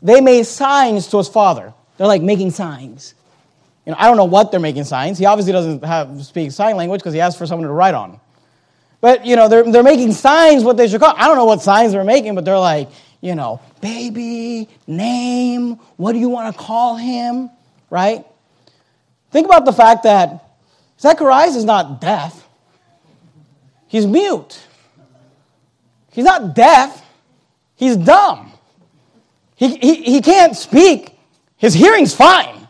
They 0.01 0.19
made 0.19 0.45
signs 0.45 1.07
to 1.07 1.19
his 1.19 1.30
father. 1.30 1.74
They're 1.98 2.08
like 2.08 2.22
making 2.22 2.52
signs. 2.52 3.14
You 3.86 3.91
know, 3.91 3.98
I 4.00 4.08
don't 4.08 4.18
know 4.18 4.26
what 4.26 4.52
they're 4.52 4.60
making 4.60 4.86
signs. 4.86 5.18
He 5.18 5.26
obviously 5.26 5.52
doesn't 5.52 5.84
have 5.84 6.24
speak 6.24 6.52
sign 6.52 6.78
language 6.78 7.02
because 7.02 7.14
he 7.14 7.22
asked 7.22 7.38
for 7.38 7.46
someone 7.46 7.68
to 7.68 7.74
write 7.74 7.94
on. 7.94 8.20
But 9.02 9.26
you 9.26 9.36
know, 9.36 9.50
they're, 9.50 9.70
they're 9.70 9.84
making 9.84 10.14
signs 10.14 10.64
what 10.64 10.78
they 10.78 10.88
should 10.88 11.02
call. 11.02 11.14
I 11.18 11.28
don't 11.28 11.36
know 11.36 11.46
what 11.46 11.62
signs 11.62 11.91
they're 11.91 12.06
making, 12.06 12.36
but 12.36 12.46
they're 12.46 12.58
like, 12.58 12.89
you 13.20 13.36
know, 13.36 13.62
baby, 13.82 14.70
name, 14.88 15.76
what 15.98 16.14
do 16.14 16.20
you 16.20 16.30
want 16.30 16.54
to 16.54 16.62
call 16.62 16.96
him, 16.96 17.50
right? 17.89 18.26
Think 19.32 19.46
about 19.46 19.66
the 19.66 19.74
fact 19.74 20.04
that 20.04 20.58
Zacharias 21.00 21.56
is 21.56 21.66
not 21.66 22.00
deaf, 22.00 22.48
he's 23.88 24.06
mute. 24.06 24.60
He's 26.12 26.26
not 26.26 26.54
deaf, 26.54 27.04
he's 27.76 27.98
dumb. 27.98 28.52
He, 29.56 29.76
he, 29.78 30.04
he 30.04 30.22
can't 30.22 30.56
speak, 30.56 31.12
his 31.64 31.74
hearing's 31.74 32.14
fine. 32.14 32.68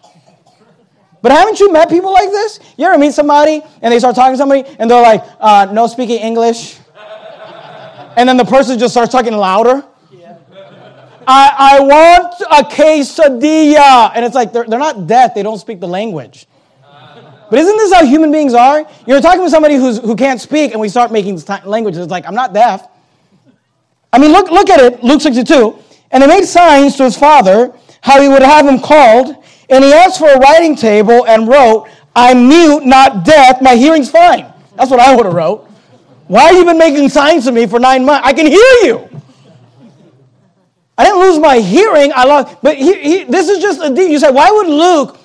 But 1.23 1.31
haven't 1.31 1.59
you 1.59 1.73
met 1.73 1.89
people 1.89 2.13
like 2.13 2.29
this? 2.29 2.59
You 2.77 2.85
ever 2.85 2.99
meet 2.99 3.13
somebody 3.13 3.63
and 3.81 3.91
they 3.91 3.97
start 3.97 4.13
talking 4.13 4.33
to 4.33 4.37
somebody 4.37 4.65
and 4.77 4.89
they're 4.89 5.01
like, 5.01 5.23
uh, 5.39 5.67
no 5.73 5.87
speaking 5.87 6.19
English? 6.19 6.77
And 8.15 8.29
then 8.29 8.37
the 8.37 8.45
person 8.45 8.77
just 8.77 8.93
starts 8.93 9.11
talking 9.11 9.33
louder. 9.33 9.83
I, 11.25 11.55
I 11.57 11.79
want 11.79 12.35
a 12.41 12.69
quesadilla. 12.69 14.11
And 14.13 14.23
it's 14.23 14.35
like, 14.35 14.53
they're, 14.53 14.65
they're 14.65 14.77
not 14.77 15.07
deaf, 15.07 15.33
they 15.33 15.41
don't 15.41 15.57
speak 15.57 15.79
the 15.79 15.87
language. 15.87 16.45
But 17.49 17.57
isn't 17.57 17.77
this 17.77 17.93
how 17.93 18.05
human 18.05 18.31
beings 18.31 18.53
are? 18.53 18.87
You're 19.07 19.21
talking 19.21 19.43
to 19.43 19.49
somebody 19.49 19.73
who's, 19.73 19.97
who 19.97 20.15
can't 20.15 20.39
speak, 20.39 20.71
and 20.73 20.79
we 20.79 20.87
start 20.87 21.11
making 21.11 21.41
languages. 21.65 22.01
It's 22.01 22.11
like, 22.11 22.27
I'm 22.27 22.35
not 22.35 22.53
deaf. 22.53 22.87
I 24.11 24.19
mean, 24.19 24.31
look, 24.31 24.51
look 24.51 24.69
at 24.69 24.79
it, 24.79 25.03
Luke 25.03 25.21
62. 25.21 25.79
And 26.11 26.21
he 26.21 26.27
made 26.27 26.45
signs 26.45 26.95
to 26.97 27.05
his 27.05 27.17
father 27.17 27.73
how 28.03 28.21
he 28.21 28.27
would 28.27 28.43
have 28.43 28.67
him 28.67 28.79
called. 28.79 29.33
And 29.69 29.83
he 29.83 29.93
asked 29.93 30.19
for 30.19 30.29
a 30.29 30.37
writing 30.37 30.75
table 30.75 31.25
and 31.25 31.47
wrote, 31.47 31.87
I'm 32.15 32.49
mute, 32.49 32.85
not 32.85 33.23
deaf. 33.25 33.61
My 33.61 33.75
hearing's 33.75 34.11
fine. 34.11 34.45
That's 34.75 34.91
what 34.91 34.99
I 34.99 35.15
would 35.15 35.25
have 35.25 35.33
wrote. 35.33 35.69
Why 36.27 36.43
have 36.43 36.55
you 36.55 36.65
been 36.65 36.77
making 36.77 37.07
signs 37.09 37.45
to 37.45 37.51
me 37.51 37.65
for 37.65 37.79
nine 37.79 38.03
months? 38.05 38.27
I 38.27 38.33
can 38.33 38.45
hear 38.45 38.75
you. 38.83 39.09
I 40.97 41.05
didn't 41.05 41.21
lose 41.21 41.39
my 41.39 41.59
hearing. 41.59 42.11
I 42.13 42.25
lost, 42.25 42.57
but 42.61 42.75
he, 42.75 42.93
he, 43.01 43.23
this 43.23 43.47
is 43.49 43.59
just 43.59 43.81
a 43.81 43.89
deep. 43.89 44.11
You 44.11 44.19
say, 44.19 44.31
why 44.31 44.51
would 44.51 44.67
Luke 44.67 45.17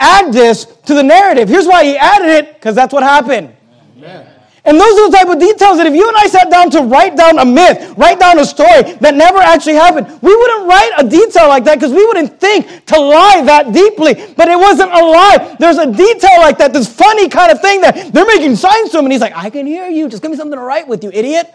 add 0.00 0.32
this 0.32 0.64
to 0.64 0.94
the 0.94 1.02
narrative? 1.02 1.48
Here's 1.48 1.66
why 1.66 1.84
he 1.84 1.96
added 1.96 2.28
it, 2.28 2.54
because 2.54 2.74
that's 2.74 2.92
what 2.92 3.02
happened. 3.02 3.54
Amen. 3.98 4.31
And 4.64 4.78
those 4.78 4.94
are 4.96 5.10
the 5.10 5.16
type 5.16 5.28
of 5.28 5.40
details 5.40 5.78
that 5.78 5.86
if 5.88 5.94
you 5.94 6.06
and 6.06 6.16
I 6.16 6.28
sat 6.28 6.48
down 6.48 6.70
to 6.70 6.82
write 6.82 7.16
down 7.16 7.38
a 7.40 7.44
myth, 7.44 7.94
write 7.96 8.20
down 8.20 8.38
a 8.38 8.44
story 8.44 8.94
that 9.00 9.14
never 9.14 9.38
actually 9.38 9.74
happened, 9.74 10.06
we 10.22 10.34
wouldn't 10.34 10.68
write 10.68 10.92
a 10.98 11.08
detail 11.08 11.48
like 11.48 11.64
that 11.64 11.80
because 11.80 11.90
we 11.90 12.06
wouldn't 12.06 12.38
think 12.38 12.86
to 12.86 13.00
lie 13.00 13.42
that 13.44 13.72
deeply. 13.72 14.14
But 14.36 14.48
it 14.48 14.56
wasn't 14.56 14.92
a 14.92 15.02
lie. 15.02 15.56
There's 15.58 15.78
a 15.78 15.86
detail 15.86 16.38
like 16.38 16.58
that, 16.58 16.72
this 16.72 16.86
funny 16.86 17.28
kind 17.28 17.50
of 17.50 17.60
thing 17.60 17.80
that 17.80 18.12
they're 18.12 18.26
making 18.26 18.54
signs 18.54 18.90
to 18.90 18.98
him, 18.98 19.06
and 19.06 19.12
he's 19.12 19.20
like, 19.20 19.36
I 19.36 19.50
can 19.50 19.66
hear 19.66 19.88
you. 19.88 20.08
Just 20.08 20.22
give 20.22 20.30
me 20.30 20.36
something 20.36 20.56
to 20.56 20.64
write 20.64 20.86
with, 20.86 21.02
you 21.02 21.10
idiot. 21.12 21.52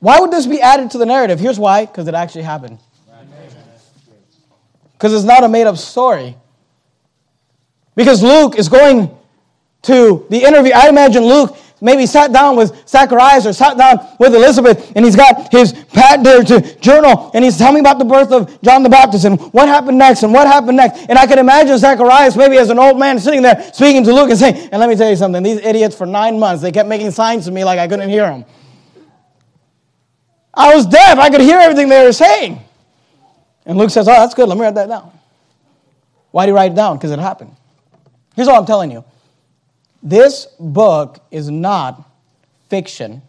Why 0.00 0.18
would 0.20 0.32
this 0.32 0.46
be 0.46 0.60
added 0.60 0.90
to 0.90 0.98
the 0.98 1.06
narrative? 1.06 1.38
Here's 1.38 1.58
why 1.58 1.86
because 1.86 2.08
it 2.08 2.14
actually 2.14 2.42
happened. 2.42 2.78
Because 4.92 5.14
it's 5.14 5.24
not 5.24 5.44
a 5.44 5.48
made 5.48 5.66
up 5.66 5.76
story. 5.76 6.36
Because 7.94 8.22
Luke 8.22 8.56
is 8.56 8.68
going 8.68 9.16
to 9.86 10.26
the 10.30 10.38
interview. 10.38 10.72
I 10.74 10.88
imagine 10.88 11.24
Luke 11.24 11.56
maybe 11.80 12.06
sat 12.06 12.32
down 12.32 12.56
with 12.56 12.88
Zacharias 12.88 13.46
or 13.46 13.52
sat 13.52 13.76
down 13.76 13.98
with 14.18 14.34
Elizabeth 14.34 14.92
and 14.96 15.04
he's 15.04 15.16
got 15.16 15.52
his 15.52 15.72
pad 15.72 16.24
there 16.24 16.42
to 16.42 16.78
journal 16.80 17.30
and 17.34 17.44
he's 17.44 17.58
telling 17.58 17.74
me 17.74 17.80
about 17.80 17.98
the 17.98 18.04
birth 18.04 18.32
of 18.32 18.60
John 18.62 18.82
the 18.82 18.88
Baptist 18.88 19.24
and 19.24 19.38
what 19.52 19.68
happened 19.68 19.98
next 19.98 20.22
and 20.22 20.32
what 20.32 20.46
happened 20.46 20.76
next. 20.76 21.06
And 21.08 21.18
I 21.18 21.26
can 21.26 21.38
imagine 21.38 21.76
Zacharias 21.78 22.36
maybe 22.36 22.56
as 22.58 22.70
an 22.70 22.78
old 22.78 22.98
man 22.98 23.18
sitting 23.18 23.42
there 23.42 23.70
speaking 23.72 24.04
to 24.04 24.12
Luke 24.14 24.30
and 24.30 24.38
saying, 24.38 24.70
and 24.72 24.80
let 24.80 24.88
me 24.88 24.96
tell 24.96 25.10
you 25.10 25.16
something, 25.16 25.42
these 25.42 25.58
idiots 25.58 25.94
for 25.94 26.06
nine 26.06 26.38
months, 26.38 26.62
they 26.62 26.72
kept 26.72 26.88
making 26.88 27.10
signs 27.10 27.44
to 27.44 27.50
me 27.50 27.64
like 27.64 27.78
I 27.78 27.88
couldn't 27.88 28.08
hear 28.08 28.26
them. 28.26 28.44
I 30.54 30.74
was 30.74 30.86
deaf. 30.86 31.18
I 31.18 31.28
could 31.28 31.42
hear 31.42 31.58
everything 31.58 31.90
they 31.90 32.02
were 32.02 32.12
saying. 32.12 32.60
And 33.66 33.76
Luke 33.76 33.90
says, 33.90 34.08
Oh, 34.08 34.12
that's 34.12 34.32
good. 34.32 34.48
Let 34.48 34.56
me 34.56 34.64
write 34.64 34.74
that 34.76 34.88
down. 34.88 35.12
Why 36.30 36.46
do 36.46 36.52
you 36.52 36.56
write 36.56 36.72
it 36.72 36.74
down? 36.74 36.96
Because 36.96 37.10
it 37.10 37.18
happened. 37.18 37.54
Here's 38.34 38.48
what 38.48 38.56
I'm 38.56 38.66
telling 38.66 38.90
you 38.90 39.04
this 40.02 40.46
book 40.58 41.20
is 41.30 41.50
not 41.50 42.08
fiction, 42.68 43.22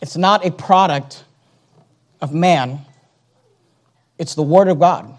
it's 0.00 0.16
not 0.16 0.44
a 0.44 0.50
product 0.50 1.24
of 2.20 2.32
man, 2.32 2.80
it's 4.18 4.34
the 4.34 4.42
Word 4.42 4.68
of 4.68 4.78
God. 4.78 5.12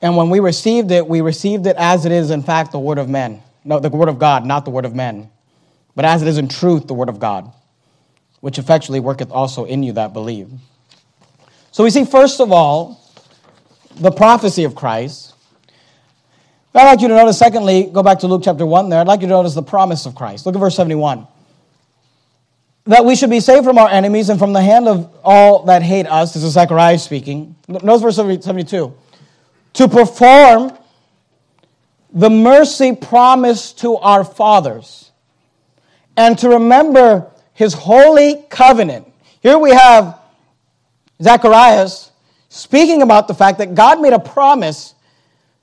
And 0.00 0.16
when 0.16 0.30
we 0.30 0.38
received 0.38 0.92
it, 0.92 1.06
we 1.06 1.20
received 1.20 1.66
it 1.66 1.74
as 1.76 2.06
it 2.06 2.12
is, 2.12 2.30
in 2.30 2.42
fact, 2.42 2.72
the 2.72 2.78
Word 2.78 2.98
of 2.98 3.08
men. 3.08 3.42
No, 3.64 3.80
the 3.80 3.88
Word 3.88 4.08
of 4.08 4.18
God, 4.18 4.44
not 4.44 4.64
the 4.64 4.70
Word 4.70 4.84
of 4.84 4.94
men. 4.94 5.28
But 5.96 6.04
as 6.04 6.22
it 6.22 6.28
is 6.28 6.38
in 6.38 6.48
truth, 6.48 6.86
the 6.86 6.94
Word 6.94 7.08
of 7.08 7.18
God 7.18 7.52
which 8.40 8.58
effectually 8.58 9.00
worketh 9.00 9.30
also 9.30 9.64
in 9.64 9.82
you 9.82 9.92
that 9.92 10.12
believe. 10.12 10.50
So 11.72 11.84
we 11.84 11.90
see, 11.90 12.04
first 12.04 12.40
of 12.40 12.52
all, 12.52 13.00
the 13.96 14.10
prophecy 14.10 14.64
of 14.64 14.74
Christ. 14.74 15.34
I'd 16.74 16.84
like 16.84 17.00
you 17.00 17.08
to 17.08 17.14
notice, 17.14 17.38
secondly, 17.38 17.84
go 17.84 18.02
back 18.02 18.20
to 18.20 18.28
Luke 18.28 18.42
chapter 18.44 18.66
1 18.66 18.88
there. 18.88 19.00
I'd 19.00 19.06
like 19.06 19.20
you 19.20 19.26
to 19.26 19.32
notice 19.32 19.54
the 19.54 19.62
promise 19.62 20.06
of 20.06 20.14
Christ. 20.14 20.46
Look 20.46 20.54
at 20.54 20.58
verse 20.58 20.76
71. 20.76 21.26
That 22.84 23.04
we 23.04 23.16
should 23.16 23.30
be 23.30 23.40
saved 23.40 23.64
from 23.64 23.78
our 23.78 23.88
enemies 23.88 24.28
and 24.28 24.38
from 24.38 24.52
the 24.52 24.62
hand 24.62 24.86
of 24.86 25.10
all 25.24 25.64
that 25.64 25.82
hate 25.82 26.06
us. 26.06 26.34
This 26.34 26.42
is 26.42 26.52
Zechariah 26.52 26.98
speaking. 26.98 27.56
Notice 27.68 28.02
verse 28.02 28.16
72. 28.16 28.94
To 29.74 29.88
perform 29.88 30.76
the 32.12 32.30
mercy 32.30 32.94
promised 32.94 33.80
to 33.80 33.96
our 33.96 34.24
fathers 34.24 35.10
and 36.16 36.38
to 36.38 36.48
remember 36.48 37.30
his 37.52 37.74
holy 37.74 38.44
covenant. 38.50 39.06
Here 39.40 39.58
we 39.58 39.70
have 39.70 40.18
Zacharias 41.22 42.10
speaking 42.48 43.02
about 43.02 43.28
the 43.28 43.34
fact 43.34 43.58
that 43.58 43.74
God 43.74 44.00
made 44.00 44.12
a 44.12 44.18
promise 44.18 44.94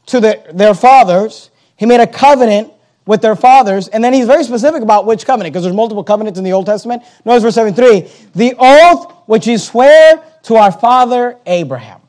to 0.07 0.19
the, 0.19 0.43
their 0.53 0.73
fathers. 0.73 1.49
He 1.77 1.85
made 1.85 1.99
a 1.99 2.07
covenant 2.07 2.71
with 3.05 3.21
their 3.21 3.35
fathers, 3.35 3.87
and 3.87 4.03
then 4.03 4.13
he's 4.13 4.25
very 4.25 4.43
specific 4.43 4.81
about 4.81 5.05
which 5.05 5.25
covenant, 5.25 5.53
because 5.53 5.63
there's 5.63 5.75
multiple 5.75 6.03
covenants 6.03 6.39
in 6.39 6.43
the 6.43 6.53
Old 6.53 6.65
Testament. 6.65 7.03
Notice 7.23 7.43
verse 7.43 7.55
73 7.55 8.09
the 8.33 8.55
oath 8.57 9.11
which 9.27 9.45
he 9.45 9.57
swore 9.57 10.23
to 10.43 10.55
our 10.55 10.71
father 10.71 11.37
Abraham. 11.45 12.01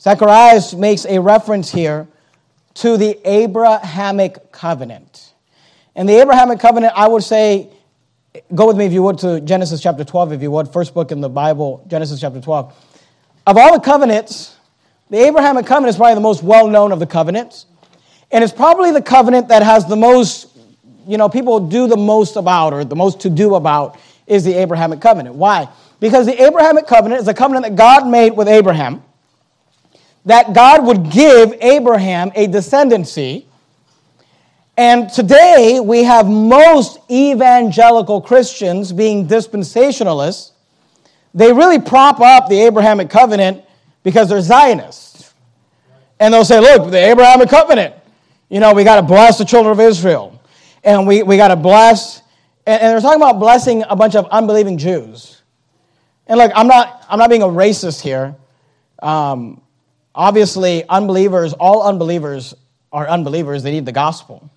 Zacharias 0.00 0.74
makes 0.74 1.04
a 1.06 1.18
reference 1.18 1.70
here 1.70 2.08
to 2.74 2.96
the 2.96 3.18
Abrahamic 3.28 4.52
covenant. 4.52 5.32
And 5.94 6.08
the 6.08 6.20
Abrahamic 6.20 6.60
covenant, 6.60 6.94
I 6.96 7.08
would 7.08 7.22
say, 7.22 7.68
go 8.54 8.66
with 8.66 8.76
me 8.76 8.86
if 8.86 8.92
you 8.92 9.02
would 9.02 9.18
to 9.18 9.40
Genesis 9.40 9.80
chapter 9.80 10.04
12, 10.04 10.32
if 10.34 10.42
you 10.42 10.50
would, 10.50 10.68
first 10.68 10.94
book 10.94 11.12
in 11.12 11.20
the 11.20 11.28
Bible, 11.28 11.84
Genesis 11.88 12.20
chapter 12.20 12.40
12. 12.40 12.72
Of 13.46 13.56
all 13.56 13.74
the 13.74 13.80
covenants, 13.80 14.56
the 15.10 15.18
Abrahamic 15.18 15.66
covenant 15.66 15.90
is 15.90 15.96
probably 15.96 16.14
the 16.14 16.20
most 16.20 16.42
well 16.42 16.68
known 16.68 16.92
of 16.92 17.00
the 17.00 17.06
covenants. 17.06 17.66
And 18.30 18.44
it's 18.44 18.52
probably 18.52 18.92
the 18.92 19.02
covenant 19.02 19.48
that 19.48 19.62
has 19.62 19.86
the 19.86 19.96
most, 19.96 20.56
you 21.06 21.18
know, 21.18 21.28
people 21.28 21.58
do 21.68 21.88
the 21.88 21.96
most 21.96 22.36
about 22.36 22.72
or 22.72 22.84
the 22.84 22.96
most 22.96 23.20
to 23.20 23.30
do 23.30 23.56
about 23.56 23.98
is 24.26 24.44
the 24.44 24.54
Abrahamic 24.54 25.00
covenant. 25.00 25.34
Why? 25.34 25.68
Because 25.98 26.26
the 26.26 26.40
Abrahamic 26.40 26.86
covenant 26.86 27.20
is 27.20 27.28
a 27.28 27.34
covenant 27.34 27.64
that 27.64 27.74
God 27.74 28.06
made 28.06 28.30
with 28.30 28.46
Abraham, 28.46 29.02
that 30.24 30.54
God 30.54 30.86
would 30.86 31.10
give 31.10 31.54
Abraham 31.60 32.30
a 32.36 32.46
descendancy. 32.46 33.46
And 34.76 35.10
today 35.10 35.80
we 35.80 36.04
have 36.04 36.28
most 36.28 36.98
evangelical 37.10 38.20
Christians 38.20 38.92
being 38.92 39.26
dispensationalists. 39.26 40.52
They 41.34 41.52
really 41.52 41.80
prop 41.80 42.20
up 42.20 42.48
the 42.48 42.60
Abrahamic 42.62 43.10
covenant 43.10 43.64
because 44.02 44.28
they're 44.28 44.40
Zionists. 44.40 45.34
And 46.18 46.34
they'll 46.34 46.44
say, 46.44 46.60
look, 46.60 46.90
the 46.90 46.98
Abrahamic 46.98 47.48
covenant, 47.48 47.94
you 48.48 48.60
know, 48.60 48.74
we 48.74 48.84
got 48.84 48.96
to 48.96 49.02
bless 49.02 49.38
the 49.38 49.44
children 49.44 49.72
of 49.72 49.80
Israel. 49.80 50.40
And 50.84 51.06
we, 51.06 51.22
we 51.22 51.36
got 51.36 51.48
to 51.48 51.56
bless, 51.56 52.22
and, 52.66 52.80
and 52.80 52.92
they're 52.92 53.00
talking 53.00 53.22
about 53.22 53.38
blessing 53.38 53.84
a 53.88 53.96
bunch 53.96 54.14
of 54.14 54.26
unbelieving 54.26 54.78
Jews. 54.78 55.42
And 56.26 56.38
look, 56.38 56.52
I'm 56.54 56.66
not, 56.66 57.04
I'm 57.08 57.18
not 57.18 57.30
being 57.30 57.42
a 57.42 57.46
racist 57.46 58.00
here. 58.00 58.36
Um, 59.02 59.60
obviously, 60.14 60.86
unbelievers, 60.88 61.52
all 61.54 61.82
unbelievers 61.82 62.54
are 62.92 63.08
unbelievers. 63.08 63.62
They 63.62 63.72
need 63.72 63.86
the 63.86 63.92
gospel. 63.92 64.50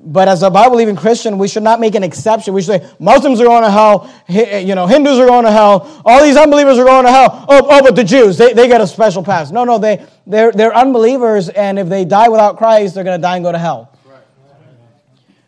But 0.00 0.28
as 0.28 0.42
a 0.42 0.50
Bible 0.50 0.72
believing 0.72 0.94
Christian, 0.94 1.38
we 1.38 1.48
should 1.48 1.62
not 1.62 1.80
make 1.80 1.94
an 1.94 2.04
exception. 2.04 2.54
We 2.54 2.62
should 2.62 2.82
say 2.82 2.90
Muslims 2.98 3.40
are 3.40 3.44
going 3.44 3.64
to 3.64 3.70
hell, 3.70 4.12
eh, 4.28 4.58
you 4.58 4.74
know, 4.74 4.86
Hindus 4.86 5.18
are 5.18 5.26
going 5.26 5.44
to 5.44 5.50
hell, 5.50 6.02
all 6.04 6.22
these 6.22 6.36
unbelievers 6.36 6.78
are 6.78 6.84
going 6.84 7.04
to 7.04 7.10
hell. 7.10 7.44
Oh, 7.48 7.66
oh 7.68 7.82
but 7.82 7.96
the 7.96 8.04
Jews, 8.04 8.38
they, 8.38 8.52
they 8.52 8.68
get 8.68 8.80
a 8.80 8.86
special 8.86 9.24
pass. 9.24 9.50
No, 9.50 9.64
no, 9.64 9.78
they, 9.78 10.06
they're, 10.26 10.52
they're 10.52 10.74
unbelievers, 10.74 11.48
and 11.48 11.78
if 11.78 11.88
they 11.88 12.04
die 12.04 12.28
without 12.28 12.56
Christ, 12.56 12.94
they're 12.94 13.04
going 13.04 13.18
to 13.18 13.22
die 13.22 13.36
and 13.36 13.44
go 13.44 13.52
to 13.52 13.58
hell. 13.58 13.92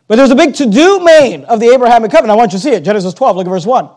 But 0.07 0.15
there's 0.15 0.31
a 0.31 0.35
big 0.35 0.55
to 0.55 0.65
do 0.65 0.99
made 1.01 1.43
of 1.43 1.59
the 1.59 1.67
Abrahamic 1.67 2.09
covenant. 2.09 2.31
I 2.31 2.35
want 2.35 2.51
you 2.51 2.57
to 2.57 2.63
see 2.63 2.71
it. 2.71 2.83
Genesis 2.83 3.13
12, 3.13 3.37
look 3.37 3.45
at 3.45 3.49
verse 3.49 3.65
1. 3.65 3.89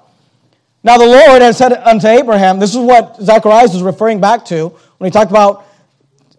Now 0.84 0.98
the 0.98 1.06
Lord 1.06 1.42
had 1.42 1.54
said 1.54 1.72
unto 1.72 2.06
Abraham, 2.06 2.58
this 2.58 2.70
is 2.70 2.78
what 2.78 3.16
Zacharias 3.20 3.74
is 3.74 3.82
referring 3.82 4.20
back 4.20 4.44
to 4.46 4.68
when 4.98 5.08
he 5.08 5.10
talked 5.10 5.30
about 5.30 5.66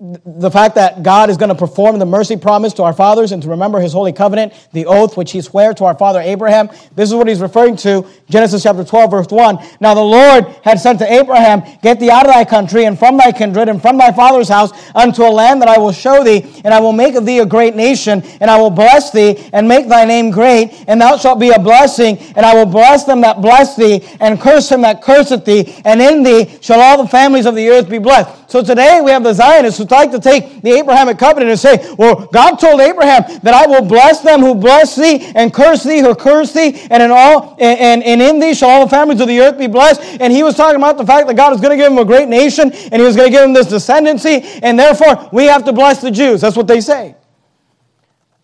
the 0.03 0.51
fact 0.51 0.75
that 0.75 1.01
God 1.01 1.29
is 1.29 1.37
going 1.37 1.47
to 1.47 1.55
perform 1.55 1.97
the 1.97 2.05
mercy 2.05 2.35
promise 2.35 2.73
to 2.73 2.83
our 2.83 2.91
fathers 2.91 3.31
and 3.31 3.41
to 3.41 3.47
remember 3.47 3.79
his 3.79 3.93
holy 3.93 4.11
covenant, 4.11 4.51
the 4.73 4.85
oath 4.85 5.15
which 5.15 5.31
he 5.31 5.39
swore 5.39 5.73
to 5.75 5.85
our 5.85 5.97
father 5.97 6.19
Abraham. 6.19 6.67
This 6.93 7.07
is 7.07 7.15
what 7.15 7.29
he's 7.29 7.39
referring 7.39 7.77
to, 7.77 8.05
Genesis 8.29 8.63
chapter 8.63 8.83
12, 8.83 9.11
verse 9.11 9.27
1. 9.29 9.59
Now 9.79 9.93
the 9.93 10.01
Lord 10.01 10.47
had 10.65 10.81
said 10.81 10.99
to 10.99 11.09
Abraham, 11.09 11.61
Get 11.81 12.01
thee 12.01 12.09
out 12.09 12.25
of 12.25 12.33
thy 12.33 12.43
country 12.43 12.83
and 12.83 12.99
from 12.99 13.15
thy 13.15 13.31
kindred 13.31 13.69
and 13.69 13.81
from 13.81 13.97
thy 13.97 14.11
father's 14.11 14.49
house 14.49 14.71
unto 14.93 15.23
a 15.23 15.31
land 15.31 15.61
that 15.61 15.69
I 15.69 15.77
will 15.77 15.93
show 15.93 16.21
thee, 16.21 16.51
and 16.65 16.73
I 16.73 16.81
will 16.81 16.91
make 16.91 17.15
of 17.15 17.25
thee 17.25 17.39
a 17.39 17.45
great 17.45 17.73
nation, 17.73 18.23
and 18.41 18.51
I 18.51 18.59
will 18.59 18.71
bless 18.71 19.11
thee 19.11 19.49
and 19.53 19.69
make 19.69 19.87
thy 19.87 20.03
name 20.03 20.31
great, 20.31 20.83
and 20.89 20.99
thou 20.99 21.15
shalt 21.15 21.39
be 21.39 21.51
a 21.51 21.59
blessing, 21.59 22.17
and 22.35 22.45
I 22.45 22.53
will 22.53 22.69
bless 22.69 23.05
them 23.05 23.21
that 23.21 23.41
bless 23.41 23.77
thee, 23.77 24.05
and 24.19 24.37
curse 24.41 24.69
him 24.69 24.81
that 24.81 25.01
curseth 25.01 25.45
thee, 25.45 25.81
and 25.85 26.01
in 26.01 26.23
thee 26.23 26.57
shall 26.59 26.81
all 26.81 27.01
the 27.01 27.07
families 27.07 27.45
of 27.45 27.55
the 27.55 27.69
earth 27.69 27.89
be 27.89 27.99
blessed. 27.99 28.49
So 28.49 28.61
today 28.61 28.99
we 29.01 29.11
have 29.11 29.23
the 29.23 29.33
Zionists 29.33 29.79
who 29.79 29.85
like 29.93 30.11
to 30.11 30.19
take 30.19 30.61
the 30.61 30.71
Abrahamic 30.71 31.17
covenant 31.17 31.51
and 31.51 31.59
say, 31.59 31.95
well, 31.97 32.27
God 32.27 32.57
told 32.57 32.81
Abraham 32.81 33.23
that 33.43 33.53
I 33.53 33.67
will 33.67 33.85
bless 33.85 34.21
them 34.21 34.41
who 34.41 34.55
bless 34.55 34.95
thee 34.95 35.31
and 35.35 35.53
curse 35.53 35.83
thee 35.83 35.99
who 35.99 36.15
curse 36.15 36.51
thee, 36.51 36.85
and 36.89 37.01
in 37.01 37.11
all 37.11 37.55
and, 37.59 38.03
and 38.03 38.21
in 38.21 38.39
thee 38.39 38.53
shall 38.53 38.69
all 38.69 38.85
the 38.85 38.89
families 38.89 39.21
of 39.21 39.27
the 39.27 39.39
earth 39.39 39.57
be 39.57 39.67
blessed. 39.67 40.01
And 40.19 40.33
he 40.33 40.43
was 40.43 40.55
talking 40.55 40.75
about 40.75 40.97
the 40.97 41.05
fact 41.05 41.27
that 41.27 41.35
God 41.35 41.53
is 41.53 41.61
going 41.61 41.71
to 41.71 41.77
give 41.77 41.91
him 41.91 41.99
a 41.99 42.05
great 42.05 42.27
nation 42.27 42.71
and 42.71 42.95
he 42.95 43.01
was 43.01 43.15
going 43.15 43.31
to 43.31 43.31
give 43.31 43.43
him 43.43 43.53
this 43.53 43.67
descendancy, 43.67 44.59
and 44.61 44.77
therefore 44.77 45.29
we 45.31 45.45
have 45.45 45.63
to 45.65 45.73
bless 45.73 46.01
the 46.01 46.11
Jews. 46.11 46.41
That's 46.41 46.57
what 46.57 46.67
they 46.67 46.81
say. 46.81 47.15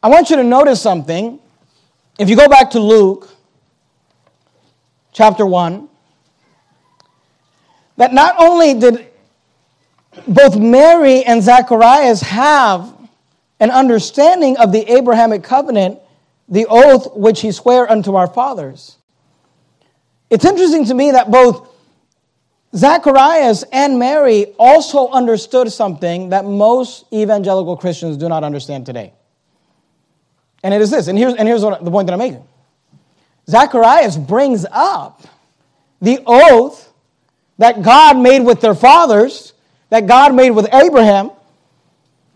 I 0.01 0.07
want 0.07 0.29
you 0.29 0.37
to 0.37 0.43
notice 0.43 0.81
something. 0.81 1.39
If 2.17 2.29
you 2.29 2.35
go 2.35 2.47
back 2.47 2.69
to 2.71 2.79
Luke 2.79 3.29
chapter 5.11 5.45
1, 5.45 5.89
that 7.97 8.13
not 8.13 8.35
only 8.39 8.79
did 8.79 9.08
both 10.27 10.57
Mary 10.57 11.23
and 11.23 11.41
Zacharias 11.43 12.21
have 12.21 12.93
an 13.59 13.71
understanding 13.71 14.57
of 14.57 14.71
the 14.71 14.91
Abrahamic 14.91 15.43
covenant, 15.43 15.99
the 16.47 16.65
oath 16.69 17.15
which 17.15 17.41
he 17.41 17.51
swore 17.51 17.89
unto 17.89 18.15
our 18.15 18.27
fathers. 18.27 18.97
It's 20.29 20.45
interesting 20.45 20.85
to 20.85 20.93
me 20.93 21.11
that 21.11 21.29
both 21.29 21.67
Zacharias 22.75 23.63
and 23.71 23.97
Mary 23.97 24.53
also 24.57 25.09
understood 25.09 25.71
something 25.71 26.29
that 26.29 26.45
most 26.45 27.05
evangelical 27.11 27.75
Christians 27.75 28.17
do 28.17 28.29
not 28.29 28.43
understand 28.43 28.85
today. 28.85 29.13
And 30.63 30.73
it 30.73 30.81
is 30.81 30.91
this, 30.91 31.07
and 31.07 31.17
here's, 31.17 31.33
and 31.33 31.47
here's 31.47 31.63
what, 31.63 31.83
the 31.83 31.89
point 31.89 32.07
that 32.07 32.13
I'm 32.13 32.19
making. 32.19 32.43
Zacharias 33.49 34.17
brings 34.17 34.65
up 34.71 35.23
the 36.01 36.19
oath 36.25 36.93
that 37.57 37.81
God 37.81 38.17
made 38.17 38.41
with 38.41 38.61
their 38.61 38.75
fathers 38.75 39.53
that 39.89 40.07
God 40.07 40.33
made 40.33 40.51
with 40.51 40.67
Abraham 40.73 41.31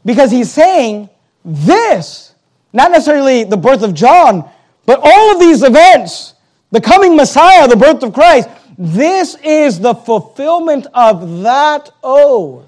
because 0.06 0.32
he's 0.32 0.52
saying 0.52 1.10
this, 1.46 2.34
not 2.72 2.92
necessarily 2.92 3.44
the 3.44 3.58
birth 3.58 3.84
of 3.84 3.94
John, 3.94 4.50
but 4.86 5.00
all 5.02 5.34
of 5.34 5.40
these 5.40 5.64
events, 5.64 6.34
the 6.72 6.82
coming 6.82 7.16
Messiah, 7.16 7.68
the 7.68 7.76
birth 7.76 8.04
of 8.04 8.14
Christ, 8.14 8.50
this 8.78 9.36
is 9.44 9.80
the 9.80 9.94
fulfillment 9.94 10.88
of 10.94 11.42
that 11.44 11.92
oath. 12.04 12.66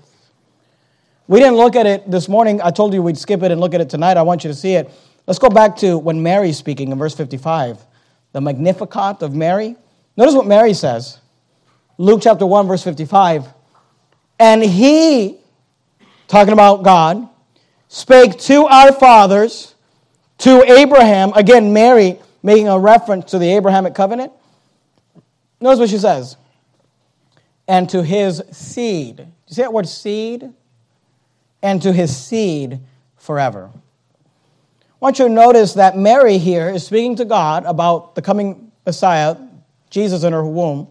We 1.27 1.39
didn't 1.39 1.55
look 1.55 1.75
at 1.75 1.87
it 1.87 2.09
this 2.09 2.29
morning. 2.29 2.61
I 2.61 2.69
told 2.69 2.93
you 2.93 3.01
we'd 3.01 3.17
skip 3.17 3.41
it 3.41 3.51
and 3.51 3.59
look 3.59 3.73
at 3.73 3.81
it 3.81 3.89
tonight. 3.89 4.15
I 4.15 4.21
want 4.21 4.43
you 4.43 4.49
to 4.49 4.53
see 4.53 4.75
it. 4.75 4.91
Let's 5.25 5.39
go 5.39 5.49
back 5.49 5.75
to 5.77 5.97
when 5.97 6.21
Mary's 6.21 6.57
speaking 6.57 6.91
in 6.91 6.99
verse 6.99 7.15
55, 7.15 7.83
the 8.31 8.41
Magnificat 8.41 9.23
of 9.23 9.33
Mary. 9.33 9.75
Notice 10.17 10.35
what 10.35 10.45
Mary 10.45 10.75
says. 10.75 11.19
Luke 11.97 12.21
chapter 12.21 12.45
1, 12.45 12.67
verse 12.67 12.83
55. 12.83 13.47
And 14.39 14.63
he, 14.63 15.37
talking 16.27 16.53
about 16.53 16.83
God, 16.83 17.27
spake 17.87 18.37
to 18.39 18.65
our 18.65 18.91
fathers, 18.91 19.75
to 20.39 20.63
Abraham, 20.63 21.31
again, 21.33 21.71
Mary 21.71 22.19
making 22.43 22.67
a 22.67 22.77
reference 22.77 23.31
to 23.31 23.39
the 23.39 23.55
Abrahamic 23.55 23.95
covenant. 23.95 24.31
Notice 25.59 25.79
what 25.79 25.89
she 25.89 25.97
says. 25.97 26.37
And 27.67 27.89
to 27.89 28.03
his 28.03 28.43
seed. 28.51 29.17
Do 29.17 29.23
you 29.23 29.55
see 29.55 29.61
that 29.61 29.73
word 29.73 29.87
seed? 29.87 30.53
And 31.63 31.81
to 31.81 31.91
his 31.91 32.15
seed 32.15 32.81
forever. 33.17 33.71
I 33.73 34.97
want 34.99 35.17
you 35.17 35.27
to 35.27 35.33
notice 35.33 35.73
that 35.73 35.97
Mary 35.97 36.37
here 36.37 36.69
is 36.69 36.85
speaking 36.85 37.15
to 37.15 37.25
God 37.25 37.65
about 37.65 38.13
the 38.13 38.21
coming 38.21 38.71
Messiah, 38.85 39.35
Jesus 39.89 40.23
in 40.23 40.33
her 40.33 40.45
womb. 40.45 40.87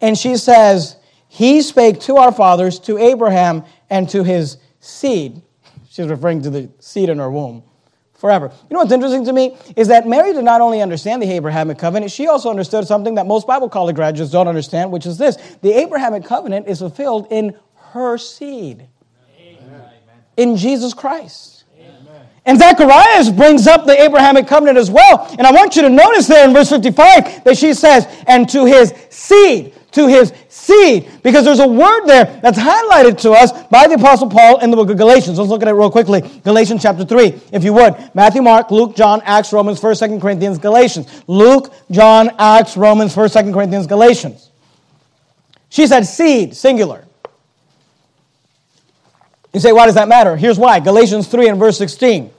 And 0.00 0.16
she 0.16 0.36
says, 0.36 0.96
he 1.28 1.62
spake 1.62 2.00
to 2.00 2.16
our 2.16 2.32
fathers, 2.32 2.78
to 2.80 2.98
Abraham, 2.98 3.64
and 3.90 4.08
to 4.10 4.24
his 4.24 4.56
seed. 4.80 5.42
She's 5.88 6.08
referring 6.08 6.42
to 6.42 6.50
the 6.50 6.70
seed 6.80 7.08
in 7.08 7.18
her 7.18 7.30
womb 7.30 7.62
forever. 8.14 8.50
You 8.68 8.74
know 8.74 8.80
what's 8.80 8.92
interesting 8.92 9.24
to 9.26 9.32
me 9.32 9.56
is 9.76 9.88
that 9.88 10.06
Mary 10.06 10.32
did 10.32 10.44
not 10.44 10.60
only 10.60 10.82
understand 10.82 11.22
the 11.22 11.30
Abrahamic 11.32 11.78
covenant, 11.78 12.10
she 12.10 12.26
also 12.26 12.50
understood 12.50 12.86
something 12.86 13.14
that 13.14 13.26
most 13.26 13.46
Bible 13.46 13.68
college 13.68 13.94
graduates 13.94 14.32
don't 14.32 14.48
understand, 14.48 14.90
which 14.90 15.06
is 15.06 15.18
this 15.18 15.36
the 15.62 15.72
Abrahamic 15.72 16.24
covenant 16.24 16.66
is 16.66 16.80
fulfilled 16.80 17.28
in 17.30 17.56
her 17.92 18.18
seed. 18.18 18.86
Amen. 19.40 19.82
in 20.36 20.56
Jesus 20.56 20.94
Christ. 20.94 21.58
And 22.48 22.58
Zacharias 22.58 23.28
brings 23.28 23.66
up 23.66 23.84
the 23.84 24.02
Abrahamic 24.02 24.46
covenant 24.46 24.78
as 24.78 24.90
well. 24.90 25.26
And 25.38 25.46
I 25.46 25.52
want 25.52 25.76
you 25.76 25.82
to 25.82 25.90
notice 25.90 26.26
there 26.26 26.48
in 26.48 26.54
verse 26.54 26.70
55 26.70 27.44
that 27.44 27.58
she 27.58 27.74
says, 27.74 28.06
and 28.26 28.48
to 28.48 28.64
his 28.64 28.94
seed, 29.10 29.74
to 29.92 30.06
his 30.06 30.32
seed, 30.48 31.10
because 31.22 31.44
there's 31.44 31.60
a 31.60 31.66
word 31.66 32.04
there 32.04 32.38
that's 32.42 32.58
highlighted 32.58 33.18
to 33.22 33.32
us 33.32 33.52
by 33.68 33.86
the 33.86 33.94
Apostle 33.94 34.28
Paul 34.28 34.58
in 34.58 34.70
the 34.70 34.76
book 34.76 34.90
of 34.90 34.98
Galatians. 34.98 35.38
Let's 35.38 35.50
look 35.50 35.62
at 35.62 35.68
it 35.68 35.72
real 35.72 35.90
quickly. 35.90 36.20
Galatians 36.44 36.82
chapter 36.82 37.04
3, 37.04 37.40
if 37.52 37.64
you 37.64 37.72
would. 37.72 37.96
Matthew, 38.14 38.42
Mark, 38.42 38.70
Luke, 38.70 38.94
John, 38.94 39.22
Acts, 39.24 39.52
Romans, 39.52 39.80
1st, 39.80 40.08
2nd 40.08 40.20
Corinthians, 40.20 40.58
Galatians. 40.58 41.22
Luke, 41.26 41.72
John, 41.90 42.30
Acts, 42.38 42.76
Romans, 42.76 43.14
1st, 43.14 43.42
2nd 43.42 43.54
Corinthians, 43.54 43.86
Galatians. 43.86 44.50
She 45.70 45.86
said 45.86 46.04
seed, 46.04 46.54
singular. 46.54 47.04
You 49.52 49.60
say, 49.60 49.72
why 49.72 49.86
does 49.86 49.94
that 49.94 50.08
matter? 50.08 50.36
Here's 50.36 50.58
why. 50.58 50.80
Galatians 50.80 51.28
3 51.28 51.48
and 51.48 51.58
verse 51.58 51.78
16. 51.78 52.30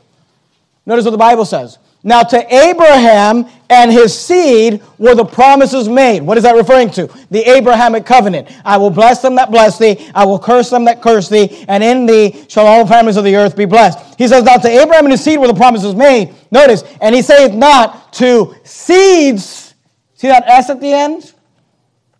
Notice 0.86 1.06
what 1.06 1.12
the 1.12 1.18
Bible 1.18 1.45
says. 1.45 1.78
Now, 2.02 2.24
to 2.24 2.56
Abraham 2.56 3.45
and 3.70 3.91
his 3.91 4.18
seed 4.18 4.82
were 4.97 5.16
the 5.16 5.26
promises 5.26 5.89
made. 5.89 6.22
What 6.22 6.38
is 6.38 6.43
that 6.43 6.56
referring 6.56 6.89
to? 6.91 7.08
The 7.30 7.41
Abrahamic 7.41 8.06
covenant. 8.06 8.50
I 8.64 8.78
will 8.78 8.89
bless 8.89 9.22
them 9.22 9.36
that 9.36 9.52
bless 9.52 9.78
thee, 9.78 10.10
I 10.16 10.26
will 10.26 10.39
curse 10.39 10.70
them 10.70 10.86
that 10.86 11.02
curse 11.02 11.28
thee, 11.28 11.66
and 11.68 11.84
in 11.84 12.06
thee 12.06 12.45
shall 12.47 12.66
all 12.66 12.88
families 12.88 13.18
of 13.18 13.26
the 13.26 13.36
earth 13.36 13.56
be 13.56 13.66
blessed. 13.66 14.18
He 14.18 14.28
says, 14.28 14.43
Now 14.43 14.58
to 14.58 14.70
Abraham 14.70 15.06
and 15.06 15.12
his 15.12 15.24
seed 15.24 15.39
were 15.39 15.47
the 15.47 15.54
promises 15.54 15.93
made. 15.93 16.34
Notice, 16.52 16.84
and 17.02 17.14
he 17.14 17.22
saith 17.22 17.54
not 17.54 18.14
to 18.14 18.56
seeds. 18.64 19.76
See 20.16 20.28
that 20.28 20.43
S 20.47 20.70
at 20.70 20.80
the 20.80 20.91
end? 20.91 21.34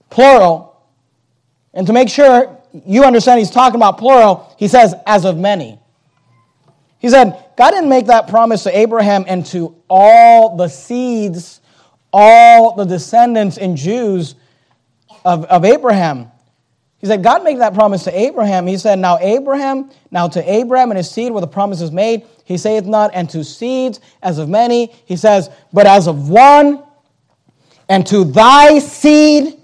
Plural. 0.10 0.84
And 1.74 1.88
to 1.88 1.94
make 1.94 2.10
sure 2.10 2.58
you 2.86 3.04
understand 3.04 3.40
he's 3.40 3.52
talking 3.52 3.76
about 3.76 3.98
plural, 3.98 4.54
he 4.58 4.68
says, 4.68 4.94
as 5.08 5.26
of 5.26 5.38
many. 5.38 5.80
He 7.00 7.10
said, 7.10 7.44
God 7.58 7.72
didn't 7.72 7.90
make 7.90 8.08
that 8.08 8.28
promise 8.28 8.64
to 8.64 8.78
Abraham 8.78 9.26
and 9.28 9.46
to 9.48 9.76
all 9.90 10.58
the 10.58 10.68
seeds, 10.68 11.62
all 12.12 12.76
the 12.76 12.86
descendants 12.86 13.58
and 13.58 13.76
Jews 13.78 14.36
of, 15.26 15.46
of 15.46 15.66
Abraham. 15.66 16.32
He 17.00 17.08
said, 17.08 17.24
God 17.24 17.46
made 17.46 17.60
that 17.60 17.74
promise 17.74 18.04
to 18.04 18.20
Abraham. 18.20 18.68
He 18.68 18.78
said, 18.78 19.00
Now 19.00 19.18
Abraham, 19.20 19.90
now 20.12 20.28
to 20.28 20.52
Abraham 20.52 20.92
and 20.92 20.98
his 20.98 21.10
seed 21.10 21.32
were 21.32 21.40
the 21.40 21.48
promises 21.48 21.92
made. 21.92 22.26
He 22.44 22.58
saith 22.58 22.86
not, 22.86 23.12
and 23.14 23.30
to 23.30 23.44
seeds 23.44 24.02
as 24.22 24.38
of 24.38 24.50
many. 24.50 24.92
He 25.06 25.16
says, 25.16 25.50
but 25.72 25.86
as 25.86 26.08
of 26.08 26.30
one, 26.30 26.84
and 27.88 28.06
to 28.08 28.26
thy 28.26 28.80
seed, 28.80 29.60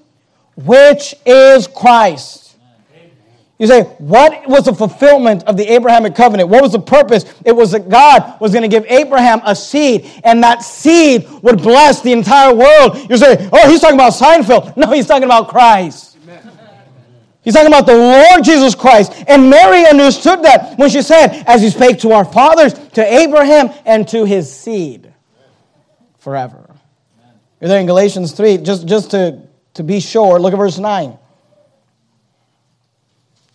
which 0.55 1.15
is 1.25 1.67
Christ. 1.67 2.44
You 3.57 3.67
say, 3.67 3.83
what 3.99 4.47
was 4.49 4.65
the 4.65 4.73
fulfillment 4.73 5.43
of 5.45 5.55
the 5.55 5.65
Abrahamic 5.73 6.13
covenant? 6.13 6.49
What 6.49 6.61
was 6.61 6.73
the 6.73 6.79
purpose? 6.79 7.23
It 7.45 7.55
was 7.55 7.71
that 7.71 7.87
God 7.87 8.39
was 8.41 8.51
going 8.51 8.63
to 8.63 8.67
give 8.67 8.85
Abraham 8.89 9.39
a 9.45 9.55
seed, 9.55 10.11
and 10.25 10.43
that 10.43 10.61
seed 10.61 11.29
would 11.41 11.61
bless 11.61 12.01
the 12.01 12.11
entire 12.11 12.53
world. 12.53 13.09
You 13.09 13.15
say, 13.15 13.49
oh, 13.53 13.69
he's 13.69 13.79
talking 13.79 13.95
about 13.95 14.13
Seinfeld. 14.13 14.75
No, 14.85 14.91
he's 14.91 15.07
talking 15.07 15.23
about 15.23 15.47
Christ. 15.47 16.17
He's 17.43 17.53
talking 17.53 17.67
about 17.67 17.85
the 17.85 17.95
Lord 17.95 18.43
Jesus 18.43 18.75
Christ. 18.75 19.13
And 19.27 19.49
Mary 19.49 19.85
understood 19.85 20.43
that 20.43 20.77
when 20.77 20.89
she 20.89 21.01
said, 21.01 21.43
as 21.47 21.61
he 21.61 21.69
spake 21.69 21.99
to 21.99 22.11
our 22.11 22.25
fathers, 22.25 22.73
to 22.73 23.05
Abraham, 23.05 23.69
and 23.85 24.07
to 24.09 24.25
his 24.25 24.53
seed 24.53 25.13
forever. 26.17 26.75
You're 27.61 27.69
there 27.69 27.79
in 27.79 27.85
Galatians 27.85 28.33
3, 28.33 28.57
just, 28.57 28.87
just 28.87 29.11
to, 29.11 29.43
to 29.75 29.83
be 29.83 29.99
sure, 29.99 30.39
look 30.39 30.53
at 30.53 30.57
verse 30.57 30.77
9. 30.77 31.17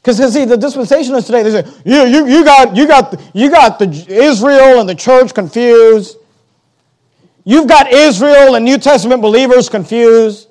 Because 0.03 0.32
see, 0.32 0.46
the 0.46 0.57
dispensationalists 0.57 1.26
today, 1.26 1.42
they 1.42 1.62
say, 1.62 1.70
you, 1.84 2.05
you, 2.07 2.26
you, 2.26 2.44
got, 2.44 2.74
you, 2.74 2.86
got, 2.86 3.20
you 3.34 3.51
got 3.51 3.78
the 3.78 4.07
Israel 4.09 4.80
and 4.80 4.88
the 4.88 4.94
church 4.94 5.34
confused. 5.34 6.16
You've 7.44 7.68
got 7.68 7.92
Israel 7.92 8.55
and 8.55 8.64
New 8.64 8.78
Testament 8.78 9.20
believers 9.20 9.68
confused. 9.68 10.48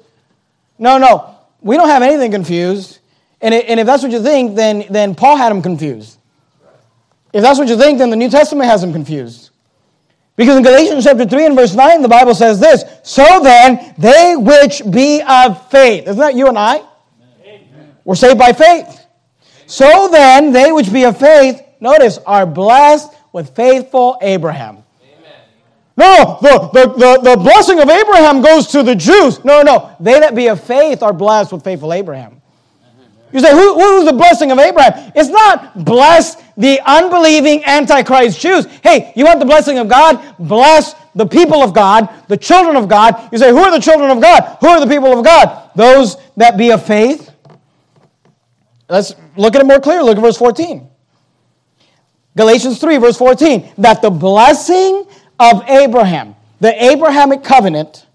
No, 0.77 0.97
no. 0.97 1.35
We 1.61 1.77
don't 1.77 1.89
have 1.89 2.03
anything 2.03 2.31
confused. 2.31 2.99
And, 3.41 3.53
it, 3.53 3.65
and 3.67 3.79
if 3.79 3.87
that's 3.87 4.03
what 4.03 4.11
you 4.11 4.21
think, 4.21 4.55
then, 4.55 4.85
then 4.89 5.15
Paul 5.15 5.35
had 5.35 5.49
them 5.49 5.61
confused. 5.61 6.19
If 7.33 7.41
that's 7.41 7.57
what 7.57 7.67
you 7.67 7.77
think, 7.77 7.99
then 7.99 8.09
the 8.09 8.15
New 8.15 8.29
Testament 8.29 8.69
has 8.69 8.81
them 8.81 8.91
confused. 8.91 9.49
Because 10.35 10.57
in 10.57 10.63
Galatians 10.63 11.03
chapter 11.03 11.25
3 11.25 11.47
and 11.47 11.55
verse 11.55 11.73
9, 11.73 12.01
the 12.01 12.07
Bible 12.07 12.33
says 12.33 12.59
this 12.59 12.83
So 13.03 13.25
then, 13.43 13.93
they 13.97 14.35
which 14.37 14.81
be 14.89 15.21
of 15.21 15.69
faith. 15.69 16.07
Isn't 16.07 16.17
that 16.17 16.35
you 16.35 16.47
and 16.47 16.57
I? 16.57 16.81
Amen. 17.43 17.95
We're 18.05 18.15
saved 18.15 18.39
by 18.39 18.53
faith. 18.53 18.98
So 19.69 20.09
then, 20.09 20.51
they 20.51 20.71
which 20.71 20.91
be 20.91 21.03
of 21.03 21.19
faith, 21.19 21.61
notice, 21.79 22.17
are 22.25 22.47
blessed 22.47 23.13
with 23.31 23.55
faithful 23.55 24.17
Abraham. 24.19 24.83
No, 25.95 26.39
the, 26.41 26.69
the, 26.73 26.87
the, 26.93 27.21
the, 27.21 27.37
blessing 27.37 27.79
of 27.79 27.87
Abraham 27.87 28.41
goes 28.41 28.67
to 28.67 28.81
the 28.81 28.95
Jews. 28.95 29.45
No, 29.45 29.61
no, 29.61 29.95
they 29.99 30.19
that 30.19 30.33
be 30.33 30.47
of 30.47 30.63
faith 30.63 31.03
are 31.03 31.13
blessed 31.13 31.51
with 31.51 31.63
faithful 31.63 31.93
Abraham. 31.93 32.41
You 33.31 33.41
say, 33.41 33.51
who, 33.51 33.75
who's 33.75 34.05
the 34.05 34.13
blessing 34.13 34.51
of 34.51 34.57
Abraham? 34.57 35.11
It's 35.13 35.29
not 35.29 35.85
bless 35.85 36.41
the 36.57 36.79
unbelieving 36.83 37.63
Antichrist 37.63 38.39
Jews. 38.39 38.65
Hey, 38.81 39.13
you 39.15 39.25
want 39.25 39.39
the 39.39 39.45
blessing 39.45 39.77
of 39.77 39.87
God? 39.87 40.35
Bless 40.39 40.95
the 41.13 41.27
people 41.27 41.61
of 41.61 41.75
God, 41.75 42.09
the 42.27 42.37
children 42.37 42.75
of 42.75 42.87
God. 42.87 43.29
You 43.31 43.37
say, 43.37 43.51
who 43.51 43.59
are 43.59 43.71
the 43.71 43.79
children 43.79 44.09
of 44.09 44.19
God? 44.19 44.57
Who 44.61 44.67
are 44.67 44.79
the 44.79 44.91
people 44.91 45.15
of 45.15 45.23
God? 45.23 45.69
Those 45.75 46.17
that 46.37 46.57
be 46.57 46.71
of 46.71 46.83
faith 46.83 47.28
Let's 48.89 49.13
look 49.37 49.55
at 49.55 49.61
it 49.61 49.65
more 49.65 49.79
clearly. 49.79 50.05
Look 50.05 50.17
at 50.17 50.21
verse 50.21 50.37
14. 50.37 50.89
Galatians 52.35 52.79
3, 52.79 52.97
verse 52.97 53.17
14. 53.17 53.73
That 53.77 54.01
the 54.01 54.09
blessing 54.09 55.05
of 55.39 55.63
Abraham, 55.69 56.35
the 56.59 56.83
Abrahamic 56.83 57.43
covenant, 57.43 58.07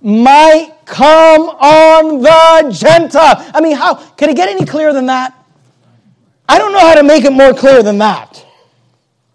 might 0.00 0.72
come 0.84 1.42
on 1.42 2.22
the 2.22 2.70
Gentile. 2.72 3.50
I 3.54 3.60
mean, 3.60 3.76
how 3.76 3.94
can 3.94 4.30
it 4.30 4.36
get 4.36 4.48
any 4.48 4.64
clearer 4.64 4.92
than 4.92 5.06
that? 5.06 5.34
I 6.48 6.58
don't 6.58 6.72
know 6.72 6.80
how 6.80 6.94
to 6.94 7.02
make 7.02 7.24
it 7.24 7.32
more 7.32 7.52
clear 7.52 7.82
than 7.82 7.98
that. 7.98 8.44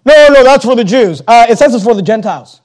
No, 0.05 0.27
no, 0.29 0.43
that's 0.43 0.65
for 0.65 0.75
the 0.75 0.83
Jews. 0.83 1.21
Uh, 1.25 1.47
it 1.49 1.57
says 1.57 1.73
it's 1.73 1.83
for 1.83 1.95
the 1.95 2.01
Gentiles. 2.01 2.61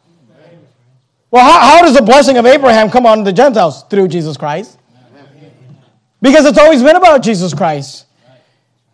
Well, 1.31 1.45
how, 1.45 1.77
how 1.77 1.83
does 1.83 1.95
the 1.95 2.03
blessing 2.03 2.39
of 2.39 2.47
Abraham 2.47 2.91
come 2.91 3.05
on 3.07 3.23
the 3.23 3.33
Gentiles? 3.33 3.85
Through 3.91 4.09
Jesus 4.09 4.37
Christ. 4.37 4.79
Because 6.21 6.47
it's 6.47 6.59
always 6.59 6.83
been 6.83 6.97
about 6.97 7.23
Jesus 7.23 7.55
Christ. 7.55 8.07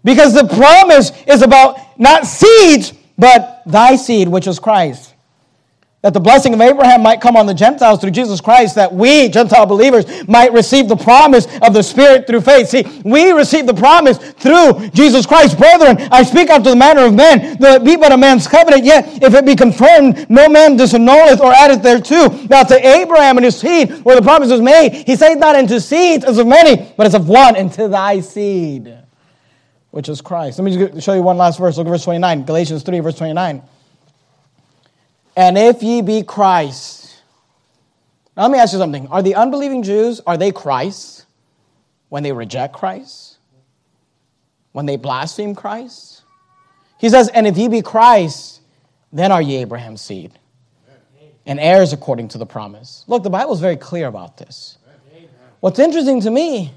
Because 0.05 0.35
the 0.35 0.47
promise 0.47 1.11
is 1.27 1.43
about 1.43 1.99
not 1.99 2.27
seeds, 2.27 2.93
but 3.17 3.63
thy 3.67 3.97
seed, 3.97 4.29
which 4.29 4.47
is 4.47 4.59
Christ. 4.59 5.13
That 6.03 6.13
the 6.13 6.21
blessing 6.21 6.53
of 6.53 6.61
Abraham 6.61 7.03
might 7.03 7.23
come 7.23 7.35
on 7.35 7.47
the 7.47 7.55
Gentiles 7.55 7.99
through 7.99 8.11
Jesus 8.11 8.39
Christ, 8.39 8.75
that 8.75 8.93
we, 8.93 9.31
Gentile 9.31 9.65
believers, 9.65 10.05
might 10.29 10.53
receive 10.53 10.87
the 10.87 10.97
promise 10.97 11.47
of 11.63 11.73
the 11.73 11.83
Spirit 11.83 12.27
through 12.27 12.43
faith. 12.43 12.69
See, 12.69 12.85
we 13.07 13.31
receive 13.31 13.67
the 13.67 13.73
promise 13.73 14.19
through 14.19 14.91
Jesus 14.91 15.25
Christ. 15.25 15.57
Brethren, 15.57 15.97
I 16.13 16.23
speak 16.23 16.51
after 16.51 16.69
the 16.69 16.77
manner 16.77 17.07
of 17.07 17.15
men, 17.15 17.57
though 17.59 17.77
it 17.77 17.85
be 17.85 17.97
but 17.97 18.13
a 18.13 18.19
man's 18.19 18.47
covenant, 18.47 18.85
yet 18.85 19.23
if 19.23 19.33
it 19.33 19.47
be 19.47 19.57
confirmed, 19.57 20.29
no 20.29 20.47
man 20.51 20.77
disannulleth 20.77 21.41
or 21.41 21.55
addeth 21.55 21.83
thereto. 21.83 22.29
Now 22.51 22.65
to 22.65 22.87
Abraham 22.87 23.39
and 23.39 23.47
his 23.47 23.59
seed, 23.59 23.91
where 24.05 24.17
the 24.17 24.23
promise 24.23 24.51
was 24.51 24.61
made, 24.61 25.05
he 25.07 25.17
saith 25.17 25.39
not 25.39 25.57
into 25.57 25.81
seeds 25.81 26.27
as 26.27 26.37
of 26.37 26.47
many, 26.47 26.93
but 26.99 27.07
as 27.07 27.15
of 27.15 27.31
one, 27.31 27.57
into 27.57 27.89
thy 27.89 28.21
seed 28.21 29.04
which 29.95 30.09
is 30.09 30.21
Christ. 30.21 30.59
Let 30.59 30.65
me 30.65 30.77
just 30.77 31.07
show 31.07 31.13
you 31.13 31.23
one 31.23 31.37
last 31.37 31.57
verse. 31.57 31.77
Look 31.77 31.87
at 31.87 31.91
verse 31.91 32.03
29, 32.03 32.47
Galatians 32.47 32.83
3, 32.83 32.99
verse 32.99 33.15
29. 33.15 33.63
And 35.37 35.57
if 35.57 35.85
ye 35.85 36.03
be 36.03 36.25
Christ. 36.25 37.23
Now 38.37 38.43
let 38.43 38.51
me 38.51 38.59
ask 38.59 38.73
you 38.73 38.81
something. 38.81 39.07
Are 39.07 39.23
the 39.23 39.37
unbelieving 39.37 39.85
Jews, 39.85 40.21
are 40.27 40.37
they 40.37 40.51
Christ 40.51 41.27
when 42.09 42.25
they 42.25 42.33
reject 42.33 42.75
Christ? 42.75 43.37
When 44.73 44.85
they 44.85 44.97
blaspheme 44.97 45.55
Christ? 45.55 46.23
He 46.99 47.09
says, 47.09 47.29
And 47.29 47.47
if 47.47 47.57
ye 47.57 47.69
be 47.69 47.81
Christ, 47.81 48.63
then 49.13 49.31
are 49.31 49.41
ye 49.41 49.59
Abraham's 49.59 50.01
seed 50.01 50.33
and 51.47 51.61
heirs 51.61 51.93
according 51.93 52.27
to 52.29 52.39
the 52.39 52.47
promise. 52.47 53.05
Look, 53.07 53.23
the 53.23 53.31
Bible 53.31 53.55
is 53.55 53.61
very 53.61 53.77
clear 53.77 54.09
about 54.09 54.39
this. 54.39 54.77
What's 55.61 55.79
interesting 55.79 56.21
to 56.23 56.33
me 56.33 56.73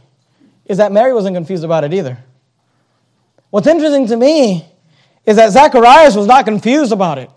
is 0.66 0.78
that 0.78 0.92
Mary 0.92 1.16
wasn't 1.16 1.36
confused 1.36 1.64
about 1.64 1.84
it 1.84 1.96
either. 1.96 2.20
What's 3.50 3.68
interesting 3.68 4.08
to 4.08 4.18
me 4.18 4.66
is 5.26 5.38
that 5.38 5.52
Zacharias 5.52 6.16
was 6.16 6.28
not 6.28 6.46
confused 6.46 6.92
about 6.92 7.18
it. 7.18 7.30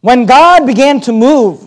When 0.00 0.26
God 0.26 0.66
began 0.66 1.00
to 1.02 1.12
move, 1.12 1.64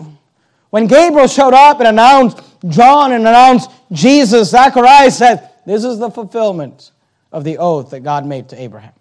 when 0.70 0.86
Gabriel 0.86 1.28
showed 1.28 1.54
up 1.54 1.80
and 1.80 1.88
announced 1.88 2.40
John 2.68 3.12
and 3.12 3.26
announced 3.26 3.70
Jesus, 3.90 4.50
Zacharias 4.50 5.18
said, 5.18 5.50
This 5.66 5.84
is 5.84 5.98
the 5.98 6.10
fulfillment 6.10 6.92
of 7.30 7.44
the 7.44 7.58
oath 7.58 7.90
that 7.90 8.00
God 8.00 8.24
made 8.26 8.48
to 8.50 8.60
Abraham. 8.60 8.94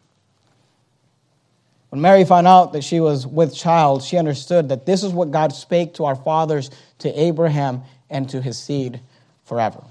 When 1.90 2.02
Mary 2.02 2.24
found 2.24 2.48
out 2.48 2.74
that 2.74 2.84
she 2.84 3.00
was 3.00 3.28
with 3.28 3.54
child, 3.54 4.02
she 4.02 4.18
understood 4.18 4.70
that 4.70 4.86
this 4.86 5.04
is 5.04 5.12
what 5.12 5.32
God 5.32 5.54
spake 5.54 5.94
to 5.96 6.06
our 6.06 6.16
fathers, 6.16 6.72
to 7.00 7.10
Abraham, 7.20 7.84
and 8.10 8.30
to 8.30 8.42
his 8.42 8.58
seed 8.58 9.02
forever. 9.44 9.84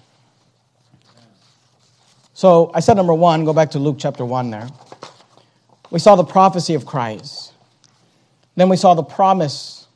So 2.40 2.70
I 2.72 2.80
said 2.80 2.96
number 2.96 3.12
one, 3.12 3.44
go 3.44 3.52
back 3.52 3.72
to 3.72 3.78
Luke 3.78 3.96
chapter 3.98 4.24
1 4.24 4.48
there. 4.48 4.66
We 5.90 5.98
saw 5.98 6.16
the 6.16 6.24
prophecy 6.24 6.72
of 6.72 6.86
Christ. 6.86 7.52
Then 8.56 8.70
we 8.70 8.78
saw 8.78 8.94
the 8.94 9.02
promise 9.02 9.86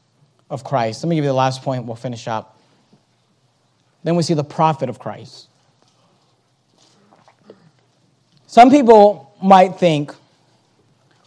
of 0.51 0.63
Christ. 0.63 1.03
Let 1.03 1.09
me 1.09 1.17
give 1.17 1.25
you 1.25 1.31
the 1.31 1.33
last 1.33 1.63
point, 1.63 1.87
we'll 1.87 1.97
finish 1.97 2.29
up. 2.29 2.61
Then 4.03 4.15
we 4.15 4.23
see 4.23 4.35
the 4.35 4.45
prophet 4.45 4.91
of 4.91 4.99
Christ. 4.99 5.49
Some 8.47 8.69
people 8.69 9.35
might 9.43 9.79
think 9.79 10.15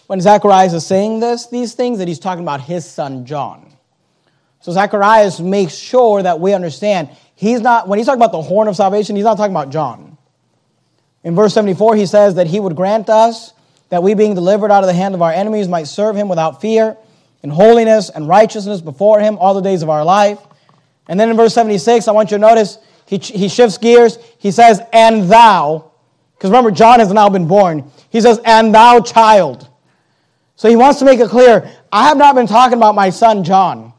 when 0.05 0.21
Zacharias 0.21 0.73
is 0.73 0.85
saying 0.85 1.19
this, 1.19 1.47
these 1.47 1.73
things, 1.73 1.97
that 1.97 2.07
he's 2.07 2.19
talking 2.19 2.43
about 2.43 2.61
his 2.61 2.85
son 2.85 3.25
John. 3.25 3.73
So 4.59 4.71
Zacharias 4.71 5.39
makes 5.39 5.73
sure 5.73 6.21
that 6.21 6.39
we 6.39 6.53
understand 6.53 7.09
he's 7.33 7.61
not, 7.61 7.87
when 7.87 7.97
he's 7.97 8.05
talking 8.05 8.21
about 8.21 8.33
the 8.33 8.43
horn 8.43 8.67
of 8.67 8.75
salvation, 8.75 9.15
he's 9.15 9.25
not 9.25 9.37
talking 9.37 9.55
about 9.55 9.71
John. 9.71 10.06
In 11.27 11.35
verse 11.35 11.53
74, 11.55 11.97
he 11.97 12.05
says 12.05 12.35
that 12.35 12.47
he 12.47 12.57
would 12.57 12.77
grant 12.77 13.09
us 13.09 13.51
that 13.89 14.01
we, 14.01 14.13
being 14.13 14.33
delivered 14.33 14.71
out 14.71 14.83
of 14.83 14.87
the 14.87 14.93
hand 14.93 15.13
of 15.13 15.21
our 15.21 15.29
enemies, 15.29 15.67
might 15.67 15.87
serve 15.87 16.15
him 16.15 16.29
without 16.29 16.61
fear, 16.61 16.95
in 17.43 17.49
holiness 17.49 18.09
and 18.09 18.29
righteousness 18.29 18.79
before 18.79 19.19
him 19.19 19.37
all 19.37 19.53
the 19.53 19.59
days 19.59 19.83
of 19.83 19.89
our 19.89 20.05
life. 20.05 20.39
And 21.09 21.19
then 21.19 21.29
in 21.29 21.35
verse 21.35 21.53
76, 21.53 22.07
I 22.07 22.13
want 22.13 22.31
you 22.31 22.37
to 22.37 22.41
notice 22.41 22.77
he, 23.05 23.17
he 23.17 23.49
shifts 23.49 23.77
gears. 23.77 24.17
He 24.37 24.51
says, 24.51 24.79
And 24.93 25.29
thou, 25.29 25.91
because 26.37 26.49
remember, 26.49 26.71
John 26.71 27.01
has 27.01 27.11
now 27.11 27.27
been 27.27 27.45
born. 27.45 27.91
He 28.09 28.21
says, 28.21 28.39
And 28.45 28.73
thou, 28.73 29.01
child. 29.01 29.67
So 30.55 30.69
he 30.69 30.77
wants 30.77 30.99
to 30.99 31.05
make 31.05 31.19
it 31.19 31.27
clear 31.27 31.69
I 31.91 32.07
have 32.07 32.15
not 32.15 32.35
been 32.35 32.47
talking 32.47 32.77
about 32.77 32.95
my 32.95 33.09
son 33.09 33.43
John. 33.43 33.91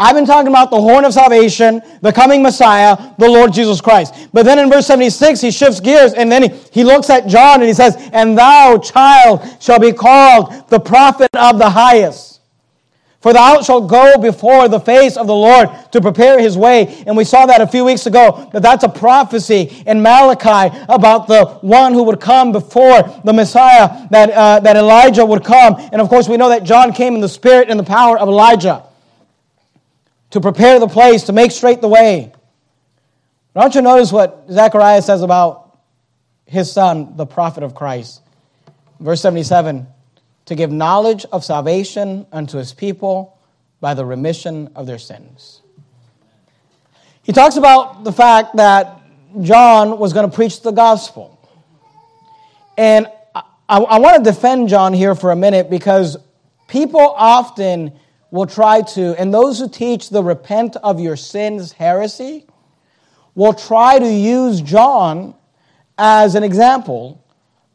I've 0.00 0.14
been 0.14 0.26
talking 0.26 0.48
about 0.48 0.70
the 0.70 0.80
horn 0.80 1.04
of 1.04 1.12
salvation, 1.12 1.82
the 2.02 2.12
coming 2.12 2.40
Messiah, 2.40 2.96
the 3.18 3.28
Lord 3.28 3.52
Jesus 3.52 3.80
Christ. 3.80 4.28
But 4.32 4.44
then 4.44 4.60
in 4.60 4.70
verse 4.70 4.86
76, 4.86 5.40
he 5.40 5.50
shifts 5.50 5.80
gears 5.80 6.12
and 6.12 6.30
then 6.30 6.44
he, 6.44 6.48
he 6.70 6.84
looks 6.84 7.10
at 7.10 7.26
John 7.26 7.60
and 7.60 7.64
he 7.64 7.74
says, 7.74 7.96
And 8.12 8.38
thou, 8.38 8.78
child, 8.78 9.42
shall 9.60 9.80
be 9.80 9.92
called 9.92 10.68
the 10.68 10.78
prophet 10.78 11.30
of 11.34 11.58
the 11.58 11.68
highest. 11.68 12.40
For 13.20 13.32
thou 13.32 13.60
shalt 13.60 13.88
go 13.88 14.16
before 14.18 14.68
the 14.68 14.78
face 14.78 15.16
of 15.16 15.26
the 15.26 15.34
Lord 15.34 15.68
to 15.90 16.00
prepare 16.00 16.38
his 16.38 16.56
way. 16.56 17.02
And 17.04 17.16
we 17.16 17.24
saw 17.24 17.46
that 17.46 17.60
a 17.60 17.66
few 17.66 17.84
weeks 17.84 18.06
ago, 18.06 18.48
that 18.52 18.62
that's 18.62 18.84
a 18.84 18.88
prophecy 18.88 19.82
in 19.84 20.00
Malachi 20.00 20.78
about 20.88 21.26
the 21.26 21.44
one 21.62 21.92
who 21.92 22.04
would 22.04 22.20
come 22.20 22.52
before 22.52 23.02
the 23.24 23.32
Messiah, 23.32 24.06
that, 24.10 24.30
uh, 24.30 24.60
that 24.60 24.76
Elijah 24.76 25.26
would 25.26 25.42
come. 25.42 25.74
And 25.90 26.00
of 26.00 26.08
course, 26.08 26.28
we 26.28 26.36
know 26.36 26.50
that 26.50 26.62
John 26.62 26.92
came 26.92 27.16
in 27.16 27.20
the 27.20 27.28
spirit 27.28 27.68
and 27.68 27.80
the 27.80 27.84
power 27.84 28.16
of 28.16 28.28
Elijah 28.28 28.84
to 30.30 30.40
prepare 30.40 30.78
the 30.78 30.88
place, 30.88 31.24
to 31.24 31.32
make 31.32 31.50
straight 31.50 31.80
the 31.80 31.88
way. 31.88 32.32
But 33.52 33.60
I 33.60 33.64
want 33.64 33.74
you 33.74 33.80
to 33.80 33.84
notice 33.84 34.12
what 34.12 34.46
Zechariah 34.50 35.02
says 35.02 35.22
about 35.22 35.78
his 36.46 36.70
son, 36.70 37.16
the 37.16 37.26
prophet 37.26 37.62
of 37.62 37.74
Christ. 37.74 38.22
Verse 39.00 39.20
77 39.20 39.86
to 40.48 40.54
give 40.54 40.72
knowledge 40.72 41.26
of 41.30 41.44
salvation 41.44 42.26
unto 42.32 42.56
his 42.56 42.72
people 42.72 43.38
by 43.80 43.92
the 43.92 44.02
remission 44.02 44.70
of 44.74 44.86
their 44.86 44.98
sins. 44.98 45.60
He 47.22 47.32
talks 47.32 47.56
about 47.56 48.02
the 48.02 48.12
fact 48.12 48.56
that 48.56 48.98
John 49.42 49.98
was 49.98 50.14
going 50.14 50.28
to 50.28 50.34
preach 50.34 50.62
the 50.62 50.70
gospel. 50.70 51.38
And 52.78 53.08
I, 53.34 53.42
I, 53.68 53.98
want 53.98 54.24
to 54.24 54.30
defend 54.30 54.70
John 54.70 54.94
here 54.94 55.14
for 55.14 55.32
a 55.32 55.36
minute 55.36 55.68
because 55.68 56.16
people 56.66 57.00
often 57.00 57.92
will 58.30 58.46
try 58.46 58.82
to, 58.82 59.14
and 59.20 59.32
those 59.32 59.58
who 59.58 59.68
teach 59.68 60.10
the 60.10 60.22
repent 60.22 60.76
of 60.76 61.00
your 61.00 61.16
sins 61.16 61.72
heresy 61.72 62.46
will 63.34 63.54
try 63.54 63.98
to 63.98 64.12
use 64.12 64.60
John 64.60 65.34
as 65.96 66.34
an 66.34 66.42
example 66.42 67.24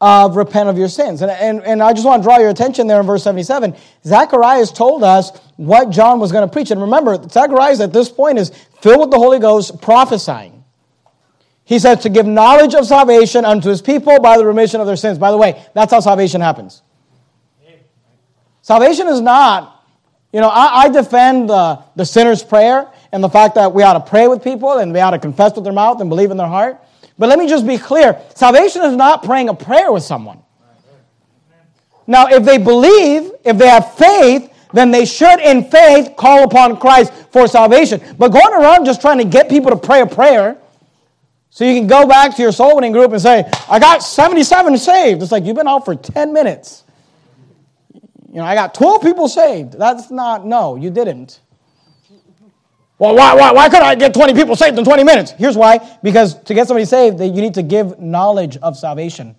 of 0.01 0.36
repent 0.36 0.68
of 0.68 0.78
your 0.78 0.89
sins. 0.89 1.22
And, 1.22 1.32
and, 1.32 1.64
and 1.64 1.82
I 1.82 1.93
just 1.93 2.06
want 2.06 2.22
to 2.22 2.28
draw 2.28 2.38
your 2.38 2.49
attention 2.49 2.88
there 2.88 2.99
in 2.99 3.06
verse 3.06 3.24
77. 3.24 3.74
Zacharias 4.04 4.72
told 4.72 5.04
us 5.04 5.32
what 5.56 5.89
John 5.89 6.20
was 6.20 6.32
going 6.32 6.45
to 6.47 6.51
preach. 6.51 6.72
And 6.72 6.82
remember, 6.82 7.18
Zacharias 7.30 7.80
at 7.80 7.93
this 7.93 8.10
point 8.10 8.38
is 8.38 8.49
filled 8.82 8.99
with 8.99 9.12
the 9.12 9.18
Holy 9.18 9.39
Ghost 9.39 9.82
prophesying. 9.82 10.66
He 11.64 11.80
says 11.80 11.99
to 11.99 12.10
give 12.10 12.26
knowledge 12.26 12.76
of 12.76 12.86
salvation 12.86 13.45
unto 13.45 13.70
his 13.70 13.82
people 13.82 14.20
by 14.20 14.38
the 14.38 14.45
remission 14.45 14.82
of 14.82 14.88
their 14.88 14.97
sins. 14.97 15.18
By 15.18 15.32
the 15.32 15.38
way, 15.38 15.66
that's 15.74 15.93
how 15.93 16.01
salvation 16.01 16.41
happens. 16.41 16.82
Salvation 18.62 19.08
is 19.08 19.22
not, 19.22 19.72
you 20.34 20.42
know, 20.42 20.50
I, 20.50 20.84
I 20.84 20.90
defend 20.90 21.50
the, 21.50 21.84
the 21.96 22.06
sinner's 22.06 22.44
prayer 22.44 22.88
and 23.12 23.24
the 23.24 23.30
fact 23.30 23.56
that 23.56 23.72
we 23.72 23.84
ought 23.84 23.94
to 23.94 24.10
pray 24.10 24.28
with 24.28 24.44
people 24.44 24.80
and 24.80 24.92
we 24.92 25.00
ought 25.00 25.12
to 25.12 25.20
confess 25.20 25.54
with 25.54 25.64
their 25.64 25.74
mouth 25.74 26.02
and 26.02 26.10
believe 26.10 26.32
in 26.32 26.38
their 26.38 26.48
heart. 26.48 26.78
But 27.20 27.30
let 27.30 27.38
me 27.38 27.48
just 27.48 27.68
be 27.68 27.78
clear 27.78 28.20
salvation 28.36 28.82
is 28.84 28.96
not 28.96 29.24
praying 29.24 29.50
a 29.50 29.54
prayer 29.54 29.92
with 29.92 30.04
someone. 30.04 30.40
Now, 32.08 32.28
if 32.28 32.44
they 32.44 32.58
believe, 32.58 33.32
if 33.46 33.58
they 33.58 33.68
have 33.68 33.94
faith, 33.94 34.52
then 34.74 34.90
they 34.90 35.06
should, 35.06 35.40
in 35.40 35.70
faith, 35.70 36.16
call 36.18 36.44
upon 36.44 36.78
Christ 36.78 37.14
for 37.32 37.48
salvation. 37.48 38.02
But 38.18 38.30
going 38.30 38.54
around 38.54 38.86
just 38.86 39.00
trying 39.00 39.20
to 39.20 39.24
get 39.24 39.48
people 39.48 39.70
to 39.70 39.78
pray 39.78 40.02
a 40.02 40.08
prayer 40.08 40.58
so 41.52 41.64
you 41.64 41.80
can 41.80 41.86
go 41.86 42.08
back 42.08 42.36
to 42.36 42.42
your 42.42 42.52
soul 42.52 42.76
winning 42.76 42.92
group 42.92 43.12
and 43.12 43.22
say, 43.22 43.50
I 43.70 43.78
got 43.78 44.02
77 44.02 44.80
saved. 44.80 45.22
It's 45.22 45.32
like 45.32 45.44
you've 45.46 45.56
been 45.56 45.68
out 45.68 45.86
for 45.86 45.96
10 45.96 46.34
minutes. 46.34 46.84
You 48.34 48.40
know, 48.40 48.46
I 48.46 48.56
got 48.56 48.74
12 48.74 49.04
people 49.04 49.28
saved. 49.28 49.74
That's 49.74 50.10
not, 50.10 50.44
no, 50.44 50.76
you 50.76 50.90
didn't. 50.90 51.40
Well, 52.98 53.16
why, 53.16 53.36
why, 53.36 53.52
why 53.52 53.70
couldn't 53.70 53.86
I 53.86 53.94
get 53.94 54.12
20 54.12 54.34
people 54.34 54.56
saved 54.56 54.76
in 54.76 54.84
20 54.84 55.04
minutes? 55.04 55.32
Here's 55.32 55.56
why. 55.56 55.98
Because 56.02 56.42
to 56.46 56.56
get 56.56 56.68
somebody 56.68 56.86
saved, 56.86 57.20
you 57.20 57.30
need 57.30 57.54
to 57.54 57.62
give 57.62 58.00
knowledge 58.00 58.58
of 58.58 58.76
salvation. 58.76 59.36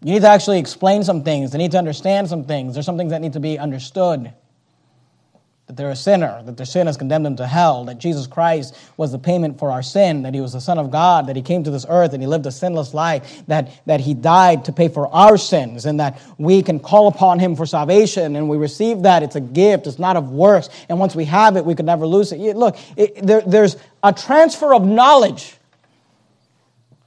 You 0.00 0.14
need 0.14 0.22
to 0.22 0.28
actually 0.28 0.58
explain 0.58 1.04
some 1.04 1.22
things. 1.22 1.52
They 1.52 1.58
need 1.58 1.72
to 1.72 1.78
understand 1.78 2.28
some 2.30 2.44
things. 2.44 2.72
There's 2.72 2.86
some 2.86 2.96
things 2.96 3.10
that 3.10 3.20
need 3.20 3.34
to 3.34 3.40
be 3.40 3.58
understood 3.58 4.32
that 5.72 5.82
they're 5.82 5.90
a 5.90 5.96
sinner, 5.96 6.42
that 6.44 6.58
their 6.58 6.66
sin 6.66 6.86
has 6.86 6.98
condemned 6.98 7.24
them 7.24 7.36
to 7.36 7.46
hell, 7.46 7.86
that 7.86 7.96
Jesus 7.96 8.26
Christ 8.26 8.76
was 8.98 9.10
the 9.10 9.18
payment 9.18 9.58
for 9.58 9.70
our 9.70 9.82
sin, 9.82 10.20
that 10.22 10.34
he 10.34 10.40
was 10.42 10.52
the 10.52 10.60
Son 10.60 10.78
of 10.78 10.90
God, 10.90 11.26
that 11.28 11.36
he 11.36 11.40
came 11.40 11.64
to 11.64 11.70
this 11.70 11.86
earth 11.88 12.12
and 12.12 12.22
he 12.22 12.26
lived 12.26 12.44
a 12.44 12.50
sinless 12.50 12.92
life, 12.92 13.42
that, 13.46 13.70
that 13.86 14.00
he 14.00 14.12
died 14.12 14.66
to 14.66 14.72
pay 14.72 14.88
for 14.88 15.08
our 15.08 15.38
sins, 15.38 15.86
and 15.86 15.98
that 15.98 16.20
we 16.36 16.62
can 16.62 16.78
call 16.78 17.08
upon 17.08 17.38
him 17.38 17.56
for 17.56 17.64
salvation, 17.64 18.36
and 18.36 18.50
we 18.50 18.58
receive 18.58 19.02
that. 19.04 19.22
It's 19.22 19.36
a 19.36 19.40
gift, 19.40 19.86
it's 19.86 19.98
not 19.98 20.14
of 20.14 20.30
works, 20.30 20.68
and 20.90 20.98
once 20.98 21.16
we 21.16 21.24
have 21.24 21.56
it, 21.56 21.64
we 21.64 21.74
could 21.74 21.86
never 21.86 22.06
lose 22.06 22.32
it. 22.32 22.38
Look, 22.54 22.76
it, 22.98 23.26
there, 23.26 23.40
there's 23.40 23.78
a 24.02 24.12
transfer 24.12 24.74
of 24.74 24.84
knowledge 24.84 25.56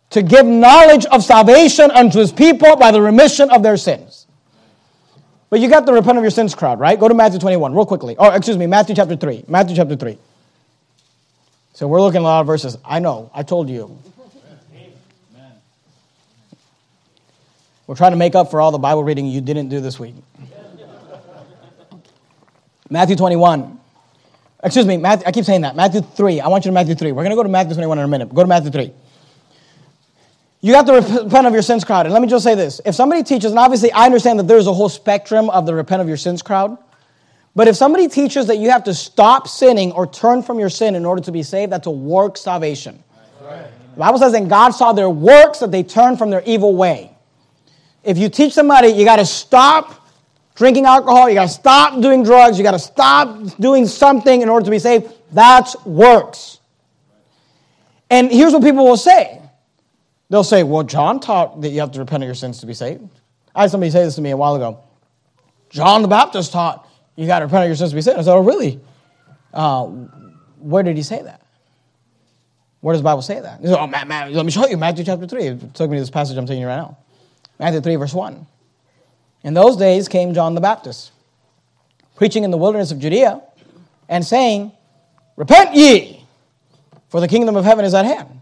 to 0.09 0.23
give 0.23 0.45
knowledge 0.47 1.05
of 1.05 1.23
salvation 1.23 1.91
unto 1.91 2.17
his 2.17 2.31
people 2.31 2.75
by 2.77 2.89
the 2.89 3.01
remission 3.01 3.51
of 3.51 3.61
their 3.61 3.77
sins. 3.77 4.14
But 5.49 5.59
you 5.59 5.69
got 5.69 5.85
the 5.85 5.93
repent 5.93 6.17
of 6.17 6.23
your 6.23 6.31
sins 6.31 6.55
crowd, 6.55 6.79
right? 6.79 6.99
Go 6.99 7.07
to 7.07 7.13
Matthew 7.13 7.39
21 7.39 7.73
real 7.73 7.85
quickly. 7.85 8.15
Oh, 8.17 8.31
excuse 8.31 8.57
me, 8.57 8.67
Matthew 8.67 8.95
chapter 8.95 9.15
3. 9.15 9.45
Matthew 9.47 9.75
chapter 9.75 9.95
3. 9.95 10.17
So 11.73 11.87
we're 11.87 12.01
looking 12.01 12.17
at 12.17 12.21
a 12.21 12.23
lot 12.23 12.41
of 12.41 12.47
verses. 12.47 12.77
I 12.83 12.99
know, 12.99 13.29
I 13.33 13.43
told 13.43 13.69
you. 13.69 13.97
We're 17.87 17.95
trying 17.95 18.11
to 18.11 18.17
make 18.17 18.33
up 18.33 18.49
for 18.49 18.59
all 18.59 18.71
the 18.71 18.79
Bible 18.79 19.03
reading 19.03 19.27
you 19.27 19.41
didn't 19.41 19.69
do 19.69 19.79
this 19.79 19.99
week. 19.99 20.15
Matthew 22.89 23.15
21. 23.15 23.79
Excuse 24.63 24.85
me, 24.87 24.97
Matthew, 24.97 25.27
I 25.27 25.31
keep 25.31 25.45
saying 25.45 25.61
that. 25.61 25.75
Matthew 25.75 26.01
3. 26.01 26.39
I 26.41 26.47
want 26.47 26.65
you 26.65 26.69
to 26.69 26.73
Matthew 26.73 26.95
3. 26.95 27.11
We're 27.11 27.23
going 27.23 27.29
to 27.29 27.35
go 27.35 27.43
to 27.43 27.49
Matthew 27.49 27.75
21 27.75 27.99
in 27.99 28.05
a 28.05 28.07
minute. 28.07 28.33
Go 28.33 28.41
to 28.41 28.47
Matthew 28.47 28.71
3. 28.71 28.91
You 30.65 30.73
have 30.73 30.87
to 30.87 30.93
repent 30.93 31.45
of 31.45 31.53
your 31.53 31.61
sins 31.61 31.83
crowd. 31.83 32.07
And 32.07 32.13
let 32.13 32.23
me 32.23 32.27
just 32.27 32.43
say 32.43 32.55
this. 32.55 32.81
If 32.83 32.95
somebody 32.95 33.21
teaches, 33.21 33.51
and 33.51 33.59
obviously 33.59 33.91
I 33.91 34.05
understand 34.07 34.39
that 34.39 34.47
there's 34.47 34.65
a 34.65 34.73
whole 34.73 34.89
spectrum 34.89 35.47
of 35.51 35.67
the 35.67 35.75
repent 35.75 36.01
of 36.01 36.07
your 36.07 36.17
sins 36.17 36.41
crowd, 36.41 36.79
but 37.55 37.67
if 37.67 37.75
somebody 37.75 38.07
teaches 38.07 38.47
that 38.47 38.57
you 38.57 38.71
have 38.71 38.83
to 38.85 38.93
stop 38.95 39.47
sinning 39.47 39.91
or 39.91 40.07
turn 40.07 40.41
from 40.41 40.57
your 40.57 40.71
sin 40.71 40.95
in 40.95 41.05
order 41.05 41.21
to 41.21 41.31
be 41.31 41.43
saved, 41.43 41.71
that's 41.71 41.85
a 41.85 41.91
work 41.91 42.35
salvation. 42.35 43.03
Right. 43.43 43.67
The 43.93 43.99
Bible 43.99 44.17
says, 44.17 44.33
and 44.33 44.49
God 44.49 44.71
saw 44.71 44.91
their 44.91 45.07
works 45.07 45.59
that 45.59 45.69
they 45.69 45.83
turned 45.83 46.17
from 46.17 46.31
their 46.31 46.41
evil 46.47 46.75
way. 46.75 47.15
If 48.03 48.17
you 48.17 48.27
teach 48.27 48.53
somebody, 48.53 48.87
you 48.87 49.05
got 49.05 49.17
to 49.17 49.25
stop 49.27 50.09
drinking 50.55 50.85
alcohol, 50.85 51.29
you 51.29 51.35
got 51.35 51.43
to 51.43 51.49
stop 51.49 52.01
doing 52.01 52.23
drugs, 52.23 52.57
you 52.57 52.63
got 52.63 52.71
to 52.71 52.79
stop 52.79 53.55
doing 53.57 53.85
something 53.85 54.41
in 54.41 54.49
order 54.49 54.65
to 54.65 54.71
be 54.71 54.79
saved, 54.79 55.13
that's 55.31 55.75
works. 55.85 56.59
And 58.09 58.31
here's 58.31 58.51
what 58.51 58.63
people 58.63 58.83
will 58.83 58.97
say 58.97 59.43
They'll 60.29 60.43
say, 60.43 60.63
well, 60.63 60.83
John 60.83 61.19
taught 61.19 61.61
that 61.61 61.69
you 61.69 61.79
have 61.79 61.91
to 61.91 61.99
repent 61.99 62.23
of 62.23 62.27
your 62.27 62.35
sins 62.35 62.59
to 62.59 62.65
be 62.65 62.73
saved. 62.73 63.07
I 63.53 63.61
had 63.61 63.71
somebody 63.71 63.91
say 63.91 64.03
this 64.03 64.15
to 64.15 64.21
me 64.21 64.31
a 64.31 64.37
while 64.37 64.55
ago. 64.55 64.79
John 65.69 66.01
the 66.01 66.07
Baptist 66.07 66.51
taught 66.51 66.89
you 67.15 67.27
got 67.27 67.39
to 67.39 67.45
repent 67.45 67.63
of 67.63 67.69
your 67.69 67.75
sins 67.75 67.91
to 67.91 67.95
be 67.95 68.01
saved. 68.01 68.17
I 68.17 68.21
said, 68.21 68.33
oh, 68.33 68.41
really? 68.41 68.79
Uh, 69.53 69.85
where 70.59 70.83
did 70.83 70.97
he 70.97 71.03
say 71.03 71.21
that? 71.21 71.41
Where 72.81 72.93
does 72.93 73.01
the 73.01 73.05
Bible 73.05 73.21
say 73.21 73.39
that? 73.39 73.61
He 73.61 73.67
said, 73.67 73.77
oh, 73.77 73.87
Matt, 73.87 74.07
Matt, 74.07 74.31
let 74.31 74.45
me 74.45 74.51
show 74.51 74.67
you. 74.67 74.77
Matthew 74.77 75.05
chapter 75.05 75.27
3. 75.27 75.43
It 75.43 75.73
took 75.73 75.89
me 75.89 75.97
to 75.97 76.01
this 76.01 76.09
passage 76.09 76.37
I'm 76.37 76.45
telling 76.45 76.61
you 76.61 76.67
right 76.67 76.77
now. 76.77 76.97
Matthew 77.59 77.81
3, 77.81 77.95
verse 77.95 78.13
1. 78.13 78.45
In 79.43 79.53
those 79.53 79.77
days 79.77 80.07
came 80.07 80.33
John 80.33 80.55
the 80.55 80.61
Baptist, 80.61 81.11
preaching 82.15 82.43
in 82.43 82.51
the 82.51 82.57
wilderness 82.57 82.91
of 82.91 82.99
Judea, 82.99 83.41
and 84.09 84.25
saying, 84.25 84.71
Repent 85.35 85.75
ye, 85.75 86.25
for 87.09 87.19
the 87.19 87.27
kingdom 87.27 87.55
of 87.55 87.63
heaven 87.63 87.85
is 87.85 87.93
at 87.93 88.05
hand. 88.05 88.41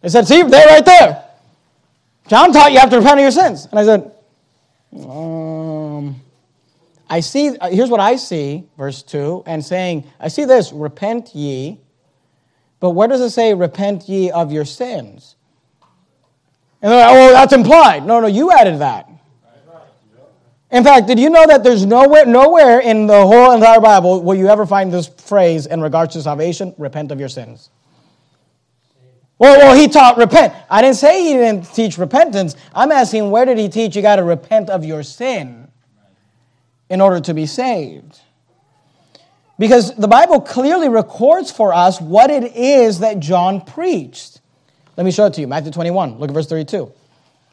They 0.00 0.08
said, 0.08 0.26
See, 0.26 0.42
they're 0.42 0.66
right 0.66 0.84
there. 0.84 1.24
John 2.28 2.52
taught 2.52 2.72
you 2.72 2.78
have 2.78 2.90
to 2.90 2.98
repent 2.98 3.18
of 3.18 3.22
your 3.22 3.30
sins. 3.30 3.66
And 3.70 3.78
I 3.78 3.84
said, 3.84 4.12
Um, 4.92 6.20
I 7.10 7.20
see, 7.20 7.56
uh, 7.56 7.70
here's 7.70 7.90
what 7.90 8.00
I 8.00 8.16
see, 8.16 8.64
verse 8.76 9.02
2, 9.02 9.44
and 9.46 9.64
saying, 9.64 10.04
I 10.20 10.28
see 10.28 10.44
this, 10.44 10.72
repent 10.72 11.34
ye. 11.34 11.80
But 12.80 12.90
where 12.90 13.08
does 13.08 13.20
it 13.20 13.30
say, 13.30 13.54
repent 13.54 14.08
ye 14.08 14.30
of 14.30 14.52
your 14.52 14.64
sins? 14.64 15.36
And 16.80 16.92
they're 16.92 17.06
like, 17.06 17.16
oh, 17.16 17.32
that's 17.32 17.52
implied. 17.52 18.06
No, 18.06 18.20
no, 18.20 18.28
you 18.28 18.52
added 18.52 18.78
that. 18.80 19.08
In 20.70 20.84
fact, 20.84 21.06
did 21.06 21.18
you 21.18 21.30
know 21.30 21.46
that 21.46 21.64
there's 21.64 21.86
nowhere, 21.86 22.26
nowhere 22.26 22.80
in 22.80 23.06
the 23.06 23.26
whole 23.26 23.52
entire 23.52 23.80
Bible 23.80 24.22
will 24.22 24.34
you 24.34 24.48
ever 24.48 24.66
find 24.66 24.92
this 24.92 25.08
phrase 25.08 25.64
in 25.66 25.80
regards 25.80 26.12
to 26.12 26.22
salvation, 26.22 26.74
repent 26.76 27.10
of 27.10 27.18
your 27.18 27.30
sins? 27.30 27.70
Well, 29.38 29.56
well, 29.58 29.76
he 29.76 29.86
taught 29.86 30.16
repent. 30.16 30.52
I 30.68 30.82
didn't 30.82 30.96
say 30.96 31.22
he 31.22 31.32
didn't 31.34 31.72
teach 31.72 31.96
repentance. 31.96 32.56
I'm 32.74 32.90
asking 32.90 33.30
where 33.30 33.44
did 33.44 33.58
he 33.58 33.68
teach 33.68 33.94
you 33.94 34.02
got 34.02 34.16
to 34.16 34.24
repent 34.24 34.68
of 34.68 34.84
your 34.84 35.02
sin 35.02 35.68
in 36.88 37.00
order 37.00 37.20
to 37.20 37.34
be 37.34 37.46
saved? 37.46 38.18
Because 39.58 39.94
the 39.96 40.08
Bible 40.08 40.40
clearly 40.40 40.88
records 40.88 41.50
for 41.50 41.72
us 41.72 42.00
what 42.00 42.30
it 42.30 42.56
is 42.56 43.00
that 43.00 43.20
John 43.20 43.60
preached. 43.60 44.40
Let 44.96 45.04
me 45.04 45.12
show 45.12 45.26
it 45.26 45.34
to 45.34 45.40
you. 45.40 45.46
Matthew 45.46 45.70
21, 45.72 46.18
look 46.18 46.30
at 46.30 46.34
verse 46.34 46.48
32. 46.48 46.92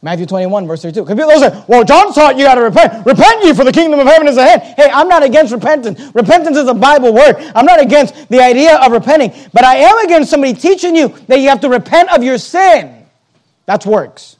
Matthew 0.06 0.28
21, 0.28 0.68
verse 0.68 0.84
32. 0.84 1.03
Because 1.03 1.18
people 1.18 1.39
say, 1.39 1.66
well, 1.68 1.84
John 1.84 2.14
taught 2.14 2.38
you 2.38 2.45
got 2.45 2.56
to 2.56 2.62
repent. 2.62 3.03
Repent 3.08 3.43
ye, 3.43 3.56
for 3.56 3.64
the 3.64 3.72
kingdom 3.72 3.99
of 3.99 4.06
heaven 4.06 4.28
is 4.28 4.38
ahead. 4.38 4.62
Hey, 4.78 4.88
I'm 4.93 5.08
not 5.08 5.24
against 5.24 5.51
repentance. 5.51 5.99
Repentance 6.14 6.56
is 6.58 6.68
a 6.68 6.76
Bible 6.76 7.12
word. 7.12 7.38
I'm 7.56 7.66
not 7.66 7.82
against 7.82 8.30
the 8.30 8.39
idea 8.39 8.76
of 8.76 8.91
repenting. 8.91 9.34
But 9.51 9.64
I 9.64 9.78
am 9.78 9.97
against 10.06 10.30
somebody 10.30 10.53
teaching 10.53 10.95
you 10.95 11.08
that 11.28 11.39
you 11.39 11.49
have 11.49 11.60
to 11.62 11.70
repent 11.70 12.14
of 12.14 12.24
your 12.24 12.38
sin. 12.38 13.03
That's 13.66 13.84
works. 13.84 14.38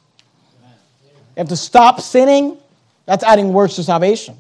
You 0.62 1.38
have 1.38 1.50
to 1.50 1.58
stop 1.58 2.00
sinning. 2.00 2.60
That's 3.08 3.24
adding 3.24 3.52
works 3.52 3.74
to 3.78 3.84
salvation. 3.84 4.38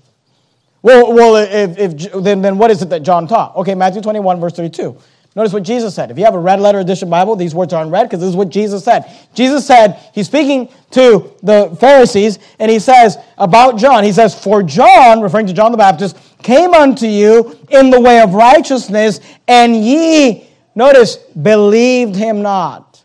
Well, 0.83 1.11
well 1.11 1.37
if, 1.37 1.79
if, 1.79 2.23
then, 2.23 2.43
then 2.43 2.59
what 2.59 2.69
is 2.69 2.83
it 2.83 2.91
that 2.91 3.01
John 3.01 3.27
taught? 3.27 3.55
Okay, 3.55 3.73
Matthew 3.73 4.03
21, 4.03 4.39
verse 4.39 4.53
32. 4.53 4.95
Notice 5.35 5.51
what 5.51 5.63
Jesus 5.63 5.93
said. 5.93 6.11
If 6.11 6.17
you 6.17 6.23
have 6.23 6.33
a 6.33 6.39
red 6.39 6.61
letter 6.61 6.79
edition 6.79 7.09
Bible, 7.09 7.35
these 7.35 7.53
words 7.53 7.73
are 7.73 7.83
in 7.83 7.89
red 7.89 8.03
because 8.03 8.21
this 8.21 8.29
is 8.29 8.37
what 8.37 8.49
Jesus 8.49 8.85
said. 8.85 9.11
Jesus 9.33 9.67
said, 9.67 9.99
he's 10.13 10.27
speaking 10.27 10.69
to 10.91 11.29
the 11.43 11.75
Pharisees, 11.77 12.39
and 12.57 12.71
he 12.71 12.79
says 12.79 13.17
about 13.37 13.77
John, 13.77 14.05
he 14.05 14.13
says, 14.13 14.33
For 14.33 14.63
John, 14.63 15.19
referring 15.19 15.47
to 15.47 15.53
John 15.53 15.73
the 15.73 15.77
Baptist, 15.77 16.17
came 16.41 16.73
unto 16.73 17.05
you 17.05 17.59
in 17.69 17.89
the 17.89 17.99
way 17.99 18.21
of 18.21 18.33
righteousness, 18.33 19.19
and 19.45 19.75
ye, 19.75 20.47
notice, 20.73 21.17
believed 21.17 22.15
him 22.15 22.41
not. 22.41 23.03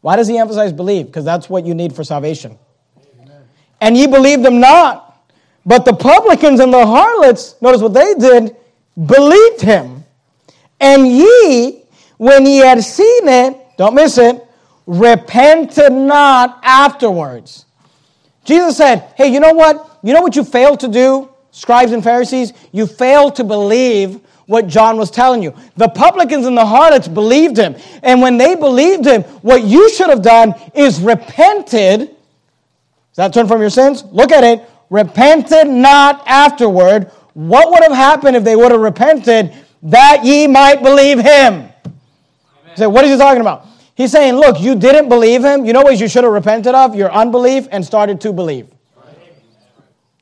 Why 0.00 0.16
does 0.16 0.28
he 0.28 0.38
emphasize 0.38 0.72
believe? 0.72 1.06
Because 1.06 1.24
that's 1.24 1.50
what 1.50 1.66
you 1.66 1.74
need 1.74 1.94
for 1.94 2.02
salvation. 2.02 2.58
Amen. 3.22 3.42
And 3.80 3.96
ye 3.96 4.06
believed 4.06 4.44
him 4.44 4.58
not. 4.58 5.02
But 5.66 5.84
the 5.84 5.94
publicans 5.94 6.60
and 6.60 6.72
the 6.72 6.86
harlots, 6.86 7.56
notice 7.60 7.82
what 7.82 7.94
they 7.94 8.14
did, 8.14 8.56
believed 9.06 9.60
him. 9.60 9.93
And 10.80 11.06
ye, 11.08 11.82
when 12.16 12.46
ye 12.46 12.58
had 12.58 12.82
seen 12.82 13.28
it, 13.28 13.58
don't 13.76 13.94
miss 13.94 14.18
it, 14.18 14.44
repented 14.86 15.92
not 15.92 16.60
afterwards. 16.62 17.64
Jesus 18.44 18.76
said, 18.76 19.12
Hey, 19.16 19.28
you 19.28 19.40
know 19.40 19.52
what? 19.52 19.98
You 20.02 20.12
know 20.12 20.20
what 20.20 20.36
you 20.36 20.44
failed 20.44 20.80
to 20.80 20.88
do, 20.88 21.30
scribes 21.50 21.92
and 21.92 22.04
Pharisees? 22.04 22.52
You 22.72 22.86
failed 22.86 23.36
to 23.36 23.44
believe 23.44 24.20
what 24.46 24.66
John 24.66 24.96
was 24.98 25.10
telling 25.10 25.42
you. 25.42 25.54
The 25.76 25.88
publicans 25.88 26.46
and 26.46 26.56
the 26.56 26.66
harlots 26.66 27.08
believed 27.08 27.56
him. 27.56 27.76
And 28.02 28.20
when 28.20 28.36
they 28.36 28.54
believed 28.54 29.06
him, 29.06 29.22
what 29.40 29.64
you 29.64 29.88
should 29.90 30.10
have 30.10 30.22
done 30.22 30.54
is 30.74 31.00
repented. 31.00 32.00
Does 32.00 33.16
that 33.16 33.32
turn 33.32 33.48
from 33.48 33.60
your 33.60 33.70
sins? 33.70 34.04
Look 34.12 34.32
at 34.32 34.44
it. 34.44 34.68
Repented 34.90 35.68
not 35.68 36.22
afterward. 36.26 37.10
What 37.32 37.70
would 37.70 37.82
have 37.82 37.92
happened 37.92 38.36
if 38.36 38.44
they 38.44 38.56
would 38.56 38.70
have 38.70 38.80
repented 38.80 39.54
that 39.84 40.24
ye 40.24 40.46
might 40.46 40.82
believe 40.82 41.20
him. 41.20 41.68
So 42.76 42.88
what 42.88 43.04
is 43.04 43.12
he 43.12 43.18
talking 43.18 43.40
about? 43.40 43.66
He's 43.94 44.10
saying, 44.10 44.34
look, 44.34 44.60
you 44.60 44.74
didn't 44.74 45.08
believe 45.08 45.44
him. 45.44 45.64
You 45.64 45.72
know 45.72 45.82
what 45.82 46.00
you 46.00 46.08
should 46.08 46.24
have 46.24 46.32
repented 46.32 46.74
of? 46.74 46.96
Your 46.96 47.12
unbelief 47.12 47.68
and 47.70 47.84
started 47.84 48.20
to 48.22 48.32
believe. 48.32 48.66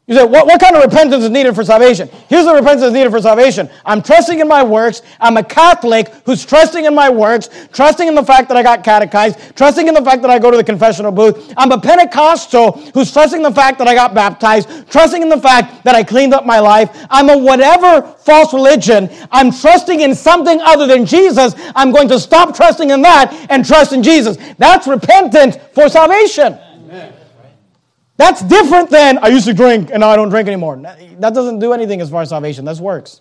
You 0.08 0.16
say, 0.16 0.24
what, 0.24 0.46
what 0.46 0.60
kind 0.60 0.74
of 0.74 0.82
repentance 0.82 1.22
is 1.22 1.30
needed 1.30 1.54
for 1.54 1.62
salvation? 1.62 2.08
Here's 2.28 2.44
the 2.44 2.52
repentance 2.52 2.92
needed 2.92 3.12
for 3.12 3.22
salvation. 3.22 3.70
I'm 3.84 4.02
trusting 4.02 4.40
in 4.40 4.48
my 4.48 4.60
works. 4.60 5.00
I'm 5.20 5.36
a 5.36 5.44
Catholic 5.44 6.08
who's 6.26 6.44
trusting 6.44 6.84
in 6.84 6.92
my 6.92 7.08
works, 7.08 7.48
trusting 7.72 8.08
in 8.08 8.16
the 8.16 8.24
fact 8.24 8.48
that 8.48 8.56
I 8.56 8.64
got 8.64 8.82
catechized, 8.82 9.54
trusting 9.54 9.86
in 9.86 9.94
the 9.94 10.02
fact 10.02 10.22
that 10.22 10.30
I 10.30 10.40
go 10.40 10.50
to 10.50 10.56
the 10.56 10.64
confessional 10.64 11.12
booth. 11.12 11.54
I'm 11.56 11.70
a 11.70 11.80
Pentecostal 11.80 12.72
who's 12.94 13.12
trusting 13.12 13.38
in 13.38 13.44
the 13.44 13.54
fact 13.54 13.78
that 13.78 13.86
I 13.86 13.94
got 13.94 14.12
baptized, 14.12 14.90
trusting 14.90 15.22
in 15.22 15.28
the 15.28 15.40
fact 15.40 15.84
that 15.84 15.94
I 15.94 16.02
cleaned 16.02 16.34
up 16.34 16.44
my 16.44 16.58
life. 16.58 17.06
I'm 17.08 17.30
a 17.30 17.38
whatever 17.38 18.02
false 18.02 18.52
religion. 18.52 19.08
I'm 19.30 19.52
trusting 19.52 20.00
in 20.00 20.16
something 20.16 20.60
other 20.62 20.88
than 20.88 21.06
Jesus. 21.06 21.54
I'm 21.76 21.92
going 21.92 22.08
to 22.08 22.18
stop 22.18 22.56
trusting 22.56 22.90
in 22.90 23.02
that 23.02 23.46
and 23.50 23.64
trust 23.64 23.92
in 23.92 24.02
Jesus. 24.02 24.36
That's 24.58 24.88
repentance 24.88 25.58
for 25.74 25.88
salvation. 25.88 26.58
That's 28.22 28.40
different 28.40 28.88
than 28.88 29.18
I 29.18 29.26
used 29.26 29.46
to 29.46 29.52
drink 29.52 29.90
and 29.90 29.98
now 29.98 30.10
I 30.10 30.14
don't 30.14 30.28
drink 30.28 30.46
anymore. 30.46 30.76
That 30.76 31.34
doesn't 31.34 31.58
do 31.58 31.72
anything 31.72 32.00
as 32.00 32.08
far 32.08 32.22
as 32.22 32.28
salvation. 32.28 32.64
That's 32.64 32.78
works. 32.78 33.20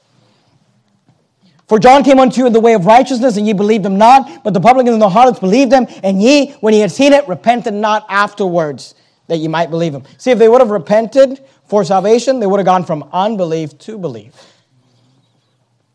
For 1.67 1.79
John 1.79 2.03
came 2.03 2.19
unto 2.19 2.39
you 2.39 2.45
in 2.45 2.53
the 2.53 2.59
way 2.59 2.75
of 2.75 2.85
righteousness, 2.85 3.35
and 3.35 3.47
ye 3.47 3.53
believed 3.53 3.83
him 3.83 3.97
not, 3.97 4.43
but 4.43 4.53
the 4.53 4.59
publicans 4.59 4.93
and 4.93 5.01
the 5.01 5.09
harlots 5.09 5.39
believed 5.39 5.73
him, 5.73 5.87
and 6.03 6.21
ye, 6.21 6.51
when 6.59 6.75
ye 6.75 6.81
had 6.81 6.91
seen 6.91 7.13
it, 7.13 7.27
repented 7.27 7.73
not 7.73 8.05
afterwards, 8.09 8.93
that 9.25 9.37
ye 9.37 9.47
might 9.47 9.71
believe 9.71 9.95
him. 9.95 10.03
See, 10.19 10.29
if 10.29 10.37
they 10.37 10.47
would 10.47 10.61
have 10.61 10.69
repented 10.69 11.43
for 11.65 11.83
salvation, 11.83 12.39
they 12.39 12.45
would 12.45 12.59
have 12.59 12.65
gone 12.65 12.85
from 12.85 13.09
unbelief 13.11 13.79
to 13.79 13.97
belief. 13.97 14.35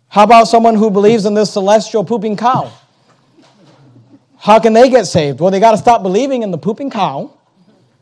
How 0.08 0.24
about 0.24 0.48
someone 0.48 0.74
who 0.74 0.90
believes 0.90 1.26
in 1.26 1.34
this 1.34 1.52
celestial 1.52 2.04
pooping 2.04 2.38
cow? 2.38 2.72
How 4.36 4.58
can 4.58 4.72
they 4.72 4.90
get 4.90 5.04
saved? 5.04 5.38
Well, 5.38 5.52
they 5.52 5.60
got 5.60 5.72
to 5.72 5.78
stop 5.78 6.02
believing 6.02 6.42
in 6.42 6.50
the 6.50 6.58
pooping 6.58 6.90
cow 6.90 7.35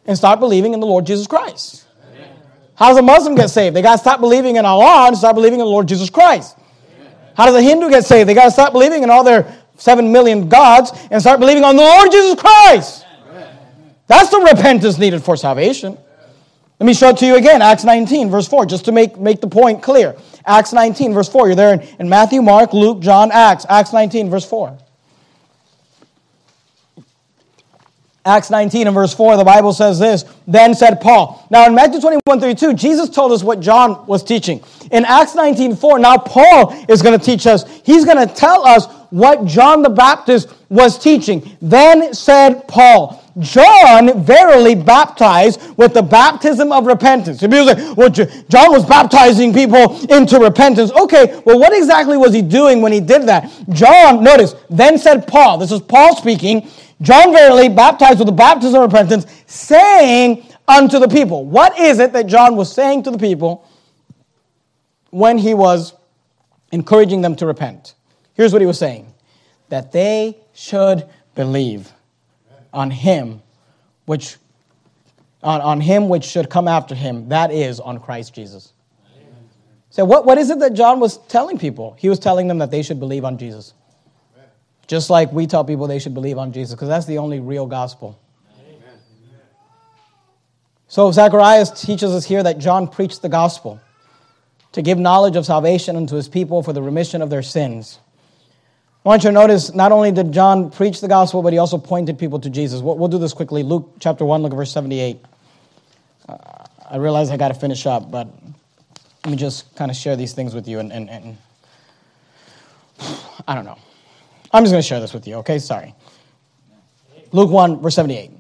and 0.07 0.17
start 0.17 0.41
believing 0.41 0.75
in 0.75 0.81
the 0.81 0.87
Lord 0.87 1.07
Jesus 1.07 1.27
Christ. 1.27 1.85
Amen. 2.13 2.29
How 2.75 2.89
does 2.89 2.99
a 2.99 3.03
Muslim 3.03 3.35
get 3.35 3.49
saved? 3.49 3.75
They 3.75 3.83
got 3.83 3.93
to 3.93 3.99
stop 3.99 4.21
believing 4.21 4.57
in 4.57 4.65
Allah 4.65 5.09
and 5.09 5.17
start 5.17 5.35
believing 5.35 5.61
in 5.61 5.65
the 5.65 5.71
Lord 5.71 5.89
Jesus 5.89 6.11
Christ. 6.11 6.57
Amen. 6.99 7.13
How 7.37 7.47
does 7.47 7.57
a 7.57 7.63
Hindu 7.63 7.91
get 7.91 8.05
saved? 8.05 8.29
They 8.29 8.35
got 8.35 8.45
to 8.45 8.51
stop 8.51 8.73
believing 8.73 9.03
in 9.03 9.11
all 9.11 9.25
their 9.25 9.55
seven 9.77 10.13
million 10.13 10.49
gods 10.49 10.93
and 11.11 11.21
start 11.21 11.41
believing 11.41 11.65
on 11.65 11.77
the 11.77 11.83
Lord 11.83 12.11
Jesus 12.11 12.41
Christ. 12.41 13.07
Amen. 13.29 13.57
That's 14.07 14.31
the 14.31 14.39
repentance 14.41 14.99
needed 14.99 15.23
for 15.23 15.37
salvation. 15.37 15.99
Let 16.81 16.87
me 16.87 16.95
show 16.95 17.11
it 17.11 17.19
to 17.19 17.27
you 17.27 17.37
again. 17.37 17.63
Acts 17.63 17.85
19, 17.85 18.31
verse 18.31 18.49
4, 18.49 18.67
just 18.67 18.85
to 18.87 18.93
make, 18.93 19.19
make 19.19 19.41
the 19.41 19.47
point 19.47 19.83
clear. 19.83 20.17
Acts 20.45 20.73
19, 20.73 21.15
verse 21.15 21.29
4. 21.29 21.47
You're 21.47 21.57
there 21.57 21.75
in, 21.75 21.81
in 22.01 22.09
Matthew, 22.09 22.43
Mark, 22.43 22.73
Luke, 22.73 23.01
John, 23.01 23.31
Acts. 23.33 23.65
Acts 23.69 23.93
19, 23.93 24.29
verse 24.29 24.45
4. 24.45 24.77
Acts 28.27 28.49
19 28.49 28.87
and 28.87 28.95
verse 28.95 29.12
4, 29.12 29.37
the 29.37 29.45
Bible 29.45 29.72
says 29.72 29.99
this 29.99 30.25
Then 30.47 30.75
said 30.75 31.01
Paul. 31.01 31.47
Now 31.51 31.66
in 31.66 31.75
Matthew 31.75 32.01
21 32.01 32.41
32, 32.41 32.75
Jesus 32.75 33.11
told 33.11 33.33
us 33.33 33.43
what 33.43 33.61
John 33.61 34.07
was 34.07 34.25
teaching. 34.25 34.62
In 34.91 35.05
Acts 35.05 35.35
19 35.35 35.77
4, 35.77 35.99
now 35.99 36.16
Paul 36.16 36.75
is 36.89 37.03
going 37.03 37.18
to 37.18 37.25
teach 37.25 37.47
us. 37.47 37.64
He's 37.85 38.05
going 38.05 38.27
to 38.27 38.33
tell 38.35 38.66
us 38.66 38.87
what 39.11 39.45
John 39.45 39.83
the 39.83 39.91
Baptist 39.91 40.53
was 40.70 40.99
teaching. 40.99 41.57
Then 41.61 42.14
said 42.14 42.66
Paul, 42.66 43.22
John 43.39 44.25
verily 44.25 44.75
baptized 44.75 45.77
with 45.77 45.93
the 45.93 46.03
baptism 46.03 46.72
of 46.72 46.87
repentance. 46.87 47.41
So 47.41 47.49
people 47.49 47.66
say, 47.66 47.93
well, 47.93 48.09
John 48.09 48.72
was 48.72 48.85
baptizing 48.87 49.53
people 49.53 50.01
into 50.12 50.39
repentance. 50.39 50.93
Okay, 50.93 51.43
well, 51.45 51.59
what 51.59 51.77
exactly 51.77 52.16
was 52.16 52.33
he 52.33 52.43
doing 52.43 52.81
when 52.81 52.93
he 52.93 53.01
did 53.01 53.22
that? 53.25 53.51
John, 53.70 54.22
notice, 54.22 54.55
then 54.70 54.99
said 54.99 55.27
Paul, 55.27 55.59
this 55.59 55.72
is 55.72 55.81
Paul 55.81 56.16
speaking, 56.16 56.68
John 57.01 57.32
verily 57.32 57.68
baptized 57.68 58.18
with 58.18 58.26
the 58.26 58.32
baptism 58.32 58.82
of 58.82 58.92
repentance, 58.92 59.26
saying 59.47 60.47
unto 60.66 60.99
the 60.99 61.09
people. 61.09 61.45
What 61.45 61.78
is 61.78 61.99
it 61.99 62.12
that 62.12 62.26
John 62.26 62.57
was 62.57 62.72
saying 62.72 63.03
to 63.05 63.11
the 63.11 63.18
people 63.18 63.68
when 65.11 65.38
he 65.38 65.55
was 65.55 65.95
encouraging 66.72 67.20
them 67.20 67.36
to 67.36 67.47
repent? 67.47 67.95
Here's 68.34 68.53
what 68.53 68.62
he 68.62 68.66
was 68.66 68.78
saying 68.78 69.12
that 69.68 69.92
they 69.92 70.38
should 70.53 71.09
believe 71.34 71.92
on 72.72 72.90
him 72.90 73.42
which 74.05 74.36
on, 75.42 75.61
on 75.61 75.80
him 75.80 76.09
which 76.09 76.24
should 76.24 76.49
come 76.49 76.66
after 76.66 76.95
him, 76.95 77.28
that 77.28 77.53
is 77.53 77.78
on 77.78 78.01
Christ 78.01 78.34
Jesus. 78.34 78.72
So 79.90 80.05
what, 80.05 80.24
what 80.26 80.38
is 80.38 80.51
it 80.51 80.59
that 80.59 80.72
John 80.72 80.99
was 80.99 81.18
telling 81.28 81.59
people? 81.59 81.95
He 81.99 82.09
was 82.09 82.18
telling 82.18 82.49
them 82.49 82.59
that 82.59 82.70
they 82.70 82.82
should 82.82 82.99
believe 82.99 83.24
on 83.24 83.38
Jesus. 83.38 83.74
Just 84.87 85.11
like 85.11 85.32
we 85.32 85.47
tell 85.47 85.64
people 85.64 85.87
they 85.87 85.99
should 85.99 86.14
believe 86.14 86.39
on 86.39 86.53
Jesus, 86.53 86.74
because 86.74 86.89
that's 86.89 87.07
the 87.07 87.18
only 87.18 87.41
real 87.41 87.66
gospel. 87.66 88.18
Amen. 88.61 88.99
So 90.89 91.11
Zacharias 91.11 91.70
teaches 91.82 92.12
us 92.12 92.24
here 92.24 92.43
that 92.43 92.59
John 92.59 92.89
preached 92.89 93.22
the 93.22 93.28
gospel 93.28 93.80
to 94.72 94.82
give 94.82 94.99
knowledge 94.99 95.37
of 95.37 95.47
salvation 95.47 95.97
unto 95.97 96.16
his 96.16 96.28
people 96.28 96.62
for 96.62 96.72
the 96.72 96.82
remission 96.82 97.22
of 97.22 97.30
their 97.30 97.43
sins. 97.43 97.99
I 99.05 99.09
want 99.09 99.22
you 99.22 99.28
to 99.28 99.35
notice 99.35 99.74
not 99.74 99.93
only 99.93 100.11
did 100.12 100.32
John 100.32 100.70
preach 100.70 101.01
the 101.01 101.09
gospel, 101.09 101.43
but 101.43 101.53
he 101.53 101.59
also 101.59 101.78
pointed 101.78 102.18
people 102.18 102.41
to 102.41 102.51
Jesus. 102.51 102.80
We'll, 102.80 102.97
we'll 102.97 103.09
do 103.09 103.18
this 103.18 103.32
quickly. 103.32 103.62
Luke 103.62 103.97
chapter 104.01 104.24
1, 104.24 104.43
look 104.43 104.53
at 104.53 104.57
verse 104.57 104.72
78. 104.72 105.18
Uh, 106.28 106.37
I 106.91 106.97
realize 106.97 107.30
I 107.30 107.37
got 107.37 107.49
to 107.49 107.55
finish 107.55 107.87
up, 107.87 108.11
but 108.11 108.28
let 109.24 109.30
me 109.30 109.37
just 109.37 109.74
kind 109.76 109.91
of 109.91 109.97
share 109.97 110.16
these 110.16 110.32
things 110.32 110.55
with 110.55 110.66
you. 110.66 110.78
And, 110.78 110.93
and, 110.93 111.11
and 111.11 111.37
I 113.47 113.55
don't 113.55 113.64
know. 113.64 113.78
I'm 114.55 114.63
just 114.63 114.73
going 114.73 114.83
to 114.83 114.87
share 114.87 115.01
this 115.01 115.13
with 115.13 115.27
you, 115.27 115.35
okay? 115.37 115.59
Sorry. 115.59 115.97
Luke 117.33 117.51
1, 117.51 117.83
verse 117.83 117.97
78. 117.97 118.31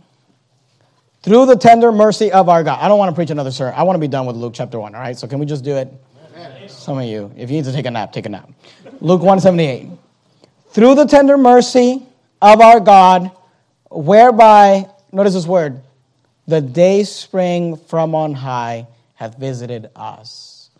Through 1.22 1.46
the 1.46 1.56
tender 1.56 1.90
mercy 1.90 2.30
of 2.30 2.48
our 2.48 2.62
God. 2.62 2.78
I 2.80 2.86
don't 2.86 2.98
want 2.98 3.10
to 3.10 3.16
preach 3.16 3.30
another 3.30 3.50
sermon. 3.50 3.74
I 3.76 3.82
want 3.82 3.96
to 3.96 4.00
be 4.00 4.06
done 4.06 4.24
with 4.24 4.36
Luke 4.36 4.52
chapter 4.54 4.78
1, 4.78 4.94
all 4.94 5.00
right? 5.00 5.18
So 5.18 5.26
can 5.26 5.40
we 5.40 5.46
just 5.46 5.64
do 5.64 5.74
it? 5.74 5.92
Some 6.68 6.98
of 6.98 7.04
you, 7.04 7.32
if 7.36 7.50
you 7.50 7.56
need 7.56 7.64
to 7.64 7.72
take 7.72 7.86
a 7.86 7.90
nap, 7.90 8.12
take 8.12 8.26
a 8.26 8.28
nap. 8.28 8.48
Luke 9.00 9.22
1, 9.22 9.40
78. 9.40 9.88
Through 10.70 10.94
the 10.94 11.06
tender 11.06 11.36
mercy 11.36 12.06
of 12.40 12.60
our 12.60 12.78
God, 12.78 13.32
whereby, 13.90 14.88
notice 15.10 15.34
this 15.34 15.46
word, 15.46 15.82
the 16.46 16.60
day 16.60 17.02
spring 17.02 17.76
from 17.76 18.14
on 18.14 18.34
high 18.34 18.86
hath 19.14 19.36
visited 19.36 19.90
us. 19.96 20.70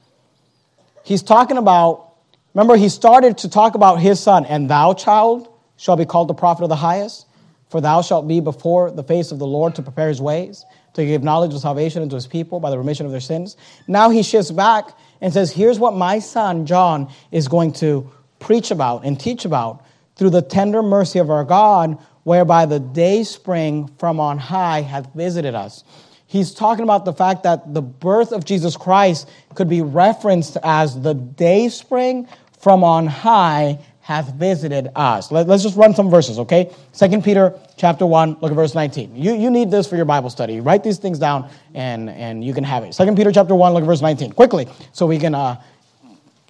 He's 1.03 1.23
talking 1.23 1.57
about, 1.57 2.14
remember, 2.55 2.77
he 2.77 2.89
started 2.89 3.39
to 3.39 3.49
talk 3.49 3.75
about 3.75 4.01
his 4.01 4.21
son, 4.21 4.47
and 4.47 4.71
thou, 4.71 4.95
child, 4.95 5.49
shall 5.77 5.97
be 5.97 6.05
called 6.05 6.29
the 6.29 6.35
prophet 6.35 6.63
of 6.63 6.69
the 6.69 6.77
highest, 6.77 7.27
for 7.69 7.81
thou 7.81 8.03
shalt 8.03 8.29
be 8.29 8.41
before 8.41 8.91
the 8.91 9.03
face 9.03 9.33
of 9.33 9.39
the 9.39 9.47
Lord 9.47 9.75
to 9.75 9.83
prepare 9.83 10.09
his 10.09 10.21
ways, 10.21 10.65
to 10.95 11.05
give 11.05 11.23
knowledge 11.23 11.53
of 11.53 11.61
salvation 11.61 12.03
unto 12.03 12.15
his 12.15 12.27
people 12.27 12.61
by 12.61 12.71
the 12.71 12.79
remission 12.79 13.05
of 13.05 13.13
their 13.13 13.21
sins. 13.21 13.57
Now 13.89 14.11
he 14.11 14.23
shifts 14.23 14.51
back 14.51 14.97
and 15.21 15.33
says, 15.33 15.51
Here's 15.51 15.79
what 15.79 15.95
my 15.95 16.21
son, 16.21 16.67
John, 16.67 17.11
is 17.33 17.49
going 17.49 17.73
to 17.75 18.11
preach 18.39 18.71
about 18.71 19.05
and 19.05 19.19
teach 19.19 19.45
about 19.45 19.85
through 20.17 20.31
the 20.31 20.43
tender 20.43 20.83
mercy 20.83 21.19
of 21.19 21.31
our 21.31 21.45
God 21.45 21.99
whereby 22.23 22.67
the 22.67 22.81
day 22.81 23.25
spring 23.25 23.91
from 23.99 24.21
on 24.21 24.39
high 24.39 24.81
hath 24.81 25.13
visited 25.15 25.55
us. 25.55 25.85
He's 26.27 26.53
talking 26.53 26.83
about 26.83 27.05
the 27.05 27.13
fact 27.13 27.45
that 27.45 27.75
the 27.75 27.83
birth 27.83 28.33
of 28.33 28.45
Jesus 28.45 28.77
Christ 28.77 29.29
could 29.55 29.69
be 29.69 29.83
referenced 29.83 30.57
as 30.63 31.01
the 31.01 31.15
day 31.15 31.69
spring 31.69 32.29
from 32.65 32.83
on 32.83 33.07
high 33.07 33.79
hath 34.01 34.35
visited 34.35 34.89
us. 34.97 35.31
Let, 35.31 35.49
us 35.49 35.63
just 35.63 35.77
run 35.77 35.95
some 35.95 36.11
verses, 36.11 36.39
okay? 36.41 36.75
Second 36.93 37.23
Peter 37.23 37.59
chapter 37.77 38.05
1, 38.05 38.39
look 38.41 38.51
at 38.51 38.55
verse 38.55 38.75
19. 38.75 39.15
You, 39.15 39.35
you 39.35 39.51
need 39.51 39.71
this 39.71 39.87
for 39.87 39.97
your 39.97 40.05
Bible 40.07 40.31
study. 40.31 40.61
Write 40.61 40.83
these 40.83 40.99
things 40.99 41.19
down 41.19 41.49
and, 41.75 42.11
and 42.11 42.43
you 42.43 42.53
can 42.53 42.65
have 42.65 42.85
it. 42.85 42.95
Second 42.95 43.17
Peter 43.17 43.31
chapter 43.31 43.55
1, 43.55 43.73
look 43.73 43.83
at 43.83 43.87
verse 43.87 44.01
19. 44.01 44.33
Quickly, 44.33 44.67
so 44.93 45.07
we 45.07 45.19
can 45.19 45.35
uh, 45.35 45.63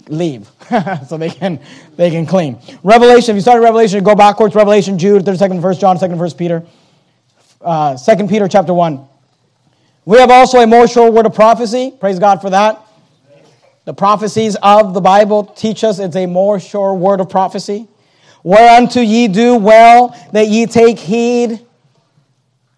leave 0.09 0.51
so 1.09 1.17
they 1.17 1.31
can 1.31 1.59
they 1.97 2.11
can 2.11 2.27
clean 2.27 2.59
revelation 2.83 3.31
if 3.31 3.37
you 3.37 3.41
start 3.41 3.63
revelation 3.63 4.05
go 4.05 4.15
backwards 4.15 4.55
revelation 4.55 4.99
jude 4.99 5.25
32nd 5.25 5.63
verse 5.63 5.79
john 5.79 5.97
2nd 5.97 6.19
verse 6.19 6.35
peter 6.35 6.63
uh, 7.63 7.95
2nd 7.95 8.29
peter 8.29 8.47
chapter 8.47 8.75
1 8.75 9.03
we 10.05 10.19
have 10.19 10.31
also 10.31 10.59
a 10.59 10.67
more 10.67 10.87
sure 10.87 11.11
word 11.11 11.25
of 11.25 11.35
prophecy 11.35 11.91
praise 11.99 12.19
god 12.19 12.43
for 12.43 12.51
that 12.51 12.84
the 13.85 13.95
prophecies 13.95 14.57
of 14.63 14.95
the 14.95 15.01
bible 15.01 15.45
teach 15.45 15.85
us 15.85 15.99
it's 15.99 16.17
a 16.17 16.27
more 16.27 16.59
sure 16.61 16.95
word 16.95 17.21
of 17.21 17.29
prophecy 17.29 17.89
whereunto 18.43 19.01
ye 19.01 19.29
do 19.29 19.57
well 19.57 20.17
that 20.33 20.49
ye 20.49 20.67
take 20.67 20.99
heed 20.99 21.65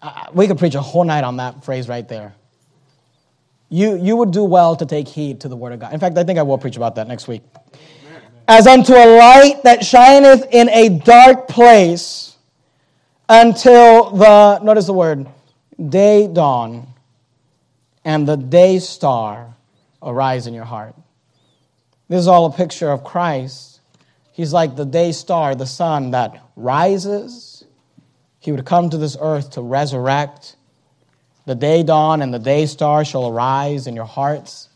uh, 0.01 0.25
we 0.33 0.47
could 0.47 0.57
preach 0.57 0.75
a 0.75 0.81
whole 0.81 1.03
night 1.03 1.23
on 1.23 1.37
that 1.37 1.63
phrase 1.63 1.87
right 1.87 2.07
there 2.07 2.33
you, 3.69 3.97
you 3.97 4.15
would 4.15 4.31
do 4.31 4.43
well 4.43 4.75
to 4.75 4.85
take 4.85 5.07
heed 5.07 5.41
to 5.41 5.49
the 5.49 5.55
word 5.55 5.73
of 5.73 5.79
God. 5.79 5.93
In 5.93 5.99
fact, 5.99 6.17
I 6.17 6.23
think 6.23 6.39
I 6.39 6.43
will 6.43 6.57
preach 6.57 6.77
about 6.77 6.95
that 6.95 7.07
next 7.07 7.27
week. 7.27 7.43
As 8.47 8.65
unto 8.65 8.93
a 8.93 9.17
light 9.17 9.63
that 9.63 9.83
shineth 9.83 10.47
in 10.51 10.69
a 10.69 10.87
dark 10.89 11.49
place 11.49 12.37
until 13.27 14.11
the, 14.11 14.59
notice 14.59 14.85
the 14.85 14.93
word, 14.93 15.27
day 15.89 16.27
dawn 16.27 16.87
and 18.05 18.25
the 18.25 18.37
day 18.37 18.79
star 18.79 19.53
arise 20.01 20.47
in 20.47 20.53
your 20.53 20.65
heart. 20.65 20.95
This 22.09 22.19
is 22.19 22.27
all 22.27 22.45
a 22.45 22.53
picture 22.53 22.89
of 22.89 23.03
Christ. 23.03 23.81
He's 24.31 24.53
like 24.53 24.75
the 24.75 24.85
day 24.85 25.11
star, 25.11 25.55
the 25.55 25.65
sun 25.65 26.11
that 26.11 26.41
rises. 26.55 27.65
He 28.39 28.51
would 28.51 28.65
come 28.65 28.89
to 28.89 28.97
this 28.97 29.17
earth 29.19 29.51
to 29.51 29.61
resurrect 29.61 30.55
the 31.47 31.55
day 31.55 31.81
dawn 31.81 32.21
and 32.21 32.33
the 32.33 32.39
day 32.39 32.65
star 32.65 33.05
shall 33.05 33.27
arise 33.27 33.87
in 33.87 33.95
your 33.95 34.05
hearts. 34.05 34.67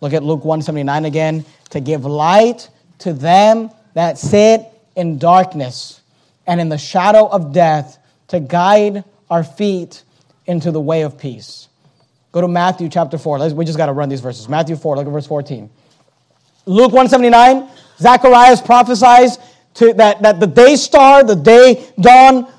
Look 0.00 0.12
at 0.12 0.22
Luke 0.22 0.44
179 0.44 1.04
again. 1.04 1.44
To 1.70 1.80
give 1.80 2.04
light 2.04 2.70
to 3.00 3.12
them 3.12 3.70
that 3.94 4.18
sit 4.18 4.62
in 4.94 5.18
darkness 5.18 6.00
and 6.46 6.60
in 6.60 6.68
the 6.68 6.78
shadow 6.78 7.26
of 7.26 7.52
death, 7.52 7.98
to 8.28 8.40
guide 8.40 9.04
our 9.30 9.44
feet 9.44 10.02
into 10.46 10.70
the 10.70 10.80
way 10.80 11.02
of 11.02 11.18
peace. 11.18 11.68
Go 12.32 12.40
to 12.40 12.48
Matthew 12.48 12.88
chapter 12.88 13.18
4. 13.18 13.50
We 13.50 13.64
just 13.64 13.78
got 13.78 13.86
to 13.86 13.92
run 13.92 14.08
these 14.08 14.20
verses. 14.20 14.48
Matthew 14.48 14.76
4, 14.76 14.96
look 14.96 15.06
at 15.06 15.12
verse 15.12 15.26
14. 15.26 15.70
Luke 16.66 16.92
179, 16.92 17.68
Zacharias 17.98 18.60
prophesies 18.60 19.38
to, 19.74 19.92
that, 19.94 20.22
that 20.22 20.40
the 20.40 20.46
day 20.46 20.76
star, 20.76 21.22
the 21.22 21.36
day 21.36 21.86
dawn, 22.00 22.50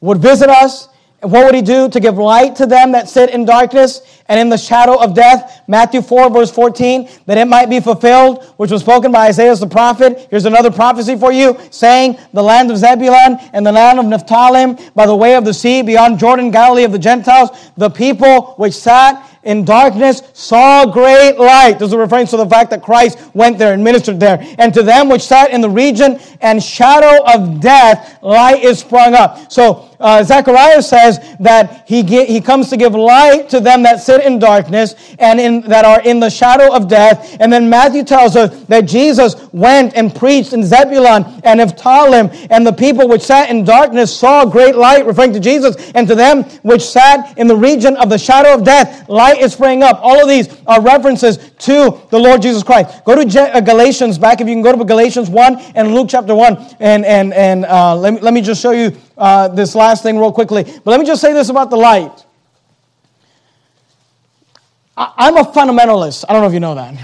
would 0.00 0.18
visit 0.18 0.48
us 0.48 0.88
and 1.22 1.30
what 1.30 1.44
would 1.44 1.54
he 1.54 1.62
do? 1.62 1.88
To 1.88 2.00
give 2.00 2.16
light 2.16 2.56
to 2.56 2.66
them 2.66 2.92
that 2.92 3.08
sit 3.08 3.30
in 3.30 3.44
darkness 3.44 4.19
and 4.30 4.38
in 4.38 4.48
the 4.48 4.56
shadow 4.56 4.96
of 5.02 5.12
death. 5.12 5.60
Matthew 5.66 6.00
4, 6.00 6.30
verse 6.30 6.52
14, 6.52 7.08
that 7.26 7.36
it 7.36 7.46
might 7.46 7.68
be 7.68 7.80
fulfilled, 7.80 8.44
which 8.56 8.70
was 8.70 8.80
spoken 8.80 9.10
by 9.10 9.26
Isaiah 9.26 9.50
the 9.56 9.66
prophet. 9.66 10.28
Here's 10.30 10.44
another 10.44 10.70
prophecy 10.70 11.16
for 11.16 11.32
you, 11.32 11.58
saying, 11.70 12.16
The 12.32 12.42
land 12.42 12.70
of 12.70 12.78
Zebulun 12.78 13.38
and 13.52 13.66
the 13.66 13.72
land 13.72 13.98
of 13.98 14.06
Naphtali, 14.06 14.76
by 14.94 15.06
the 15.06 15.16
way 15.16 15.34
of 15.34 15.44
the 15.44 15.52
sea, 15.52 15.82
beyond 15.82 16.20
Jordan, 16.20 16.52
Galilee 16.52 16.84
of 16.84 16.92
the 16.92 16.98
Gentiles, 16.98 17.50
the 17.76 17.90
people 17.90 18.54
which 18.56 18.74
sat 18.74 19.26
in 19.42 19.64
darkness 19.64 20.22
saw 20.34 20.84
great 20.84 21.38
light. 21.38 21.78
This 21.78 21.88
is 21.88 21.92
a 21.94 21.98
reference 21.98 22.30
to 22.30 22.36
the 22.36 22.46
fact 22.46 22.70
that 22.70 22.82
Christ 22.82 23.18
went 23.34 23.58
there 23.58 23.72
and 23.72 23.82
ministered 23.82 24.20
there. 24.20 24.38
And 24.58 24.72
to 24.74 24.82
them 24.82 25.08
which 25.08 25.22
sat 25.22 25.50
in 25.50 25.60
the 25.60 25.70
region 25.70 26.20
and 26.40 26.62
shadow 26.62 27.24
of 27.24 27.60
death, 27.60 28.18
light 28.22 28.62
is 28.62 28.80
sprung 28.80 29.14
up. 29.14 29.50
So 29.50 29.88
uh, 29.98 30.22
Zechariah 30.24 30.82
says 30.82 31.18
that 31.40 31.88
he, 31.88 32.02
he 32.02 32.40
comes 32.40 32.68
to 32.70 32.76
give 32.76 32.94
light 32.94 33.48
to 33.50 33.60
them 33.60 33.82
that 33.84 34.00
sit 34.00 34.19
in 34.20 34.38
darkness 34.38 34.94
and 35.18 35.40
in, 35.40 35.60
that 35.62 35.84
are 35.84 36.00
in 36.02 36.20
the 36.20 36.30
shadow 36.30 36.74
of 36.74 36.88
death. 36.88 37.36
And 37.40 37.52
then 37.52 37.68
Matthew 37.68 38.04
tells 38.04 38.36
us 38.36 38.64
that 38.64 38.82
Jesus 38.82 39.36
went 39.52 39.94
and 39.94 40.14
preached 40.14 40.52
in 40.52 40.64
Zebulun 40.64 41.24
and 41.44 41.58
Naphtali, 41.58 42.28
and 42.50 42.66
the 42.66 42.72
people 42.72 43.08
which 43.08 43.22
sat 43.22 43.50
in 43.50 43.64
darkness 43.64 44.14
saw 44.14 44.44
great 44.44 44.74
light, 44.74 45.06
referring 45.06 45.32
to 45.32 45.40
Jesus. 45.40 45.76
And 45.92 46.06
to 46.08 46.14
them 46.14 46.44
which 46.62 46.82
sat 46.82 47.36
in 47.38 47.46
the 47.46 47.56
region 47.56 47.96
of 47.96 48.08
the 48.08 48.18
shadow 48.18 48.54
of 48.54 48.64
death, 48.64 49.08
light 49.08 49.40
is 49.40 49.52
springing 49.52 49.82
up. 49.82 49.98
All 50.02 50.20
of 50.22 50.28
these 50.28 50.48
are 50.66 50.80
references 50.80 51.38
to 51.60 52.00
the 52.10 52.18
Lord 52.18 52.42
Jesus 52.42 52.62
Christ. 52.62 53.04
Go 53.04 53.22
to 53.22 53.40
uh, 53.40 53.60
Galatians 53.60 54.18
back, 54.18 54.40
if 54.40 54.48
you 54.48 54.54
can 54.54 54.62
go 54.62 54.76
to 54.76 54.84
Galatians 54.84 55.30
1 55.30 55.58
and 55.74 55.94
Luke 55.94 56.08
chapter 56.10 56.34
1, 56.34 56.76
and, 56.80 57.04
and, 57.04 57.32
and 57.34 57.64
uh, 57.64 57.96
let, 57.96 58.14
me, 58.14 58.20
let 58.20 58.34
me 58.34 58.40
just 58.40 58.60
show 58.60 58.72
you 58.72 58.96
uh, 59.16 59.48
this 59.48 59.74
last 59.74 60.02
thing 60.02 60.18
real 60.18 60.32
quickly. 60.32 60.64
But 60.64 60.86
let 60.86 61.00
me 61.00 61.06
just 61.06 61.20
say 61.20 61.32
this 61.32 61.48
about 61.48 61.70
the 61.70 61.76
light. 61.76 62.26
I, 65.00 65.28
am 65.28 65.36
a 65.38 65.44
fundamentalist. 65.44 66.26
I 66.28 66.34
don't 66.34 66.42
know 66.42 66.48
if 66.48 66.52
you 66.52 66.60
know 66.60 66.74
that. 66.74 66.94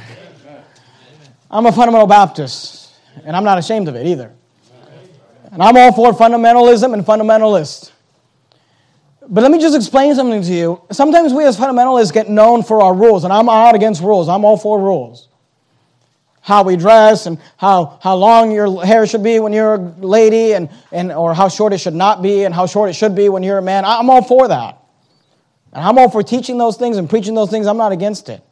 I'm 1.51 1.65
a 1.65 1.73
fundamental 1.73 2.07
Baptist, 2.07 2.93
and 3.25 3.35
I'm 3.35 3.45
not 3.45 3.57
ashamed 3.57 3.89
of 3.89 3.97
it 3.97 4.07
either. 4.07 4.35
And 5.51 5.63
I'm 5.63 5.77
all 5.79 5.93
for 5.93 6.13
fundamentalism 6.13 6.93
and 6.93 7.03
fundamentalists. 7.07 7.93
But 9.27 9.41
let 9.41 9.51
me 9.51 9.59
just 9.59 9.75
explain 9.75 10.15
something 10.15 10.43
to 10.43 10.53
you. 10.53 10.83
Sometimes 10.93 11.33
we 11.33 11.47
as 11.47 11.57
fundamentalists 11.57 12.13
get 12.13 12.29
known 12.29 12.63
for 12.63 12.83
our 12.83 12.95
rules, 12.95 13.25
and 13.25 13.33
I'm 13.33 13.49
out 13.49 13.75
against 13.75 14.03
rules. 14.03 14.29
I'm 14.29 14.45
all 14.45 14.59
for 14.59 14.79
rules 14.79 15.29
how 16.43 16.63
we 16.63 16.77
dress 16.77 17.27
and 17.27 17.39
how, 17.57 17.99
how 18.01 18.15
long 18.15 18.53
your 18.53 18.85
hair 18.87 19.05
should 19.05 19.25
be 19.25 19.41
when 19.41 19.53
you're 19.53 19.75
a 19.75 19.79
lady 19.99 20.53
and, 20.55 20.69
and 20.93 21.11
or 21.11 21.35
how 21.35 21.49
short 21.49 21.73
it 21.73 21.79
should 21.79 21.93
not 21.93 22.23
be 22.23 22.45
and 22.45 22.55
how 22.55 22.67
short 22.67 22.89
it 22.89 22.93
should 22.93 23.17
be 23.17 23.29
when 23.29 23.43
you're 23.43 23.59
a 23.59 23.63
man. 23.63 23.85
I'm 23.85 24.09
all 24.09 24.23
for 24.23 24.47
that. 24.47 24.86
And 25.73 25.85
I'm 25.85 25.99
all 25.99 26.11
for 26.11 26.23
teaching 26.23 26.59
those 26.59 26.77
things 26.77 26.97
and 26.97 27.09
preaching 27.09 27.35
those 27.35 27.51
things. 27.51 27.67
I'm 27.67 27.77
not 27.77 27.93
against 27.93 28.29
it. 28.29 28.43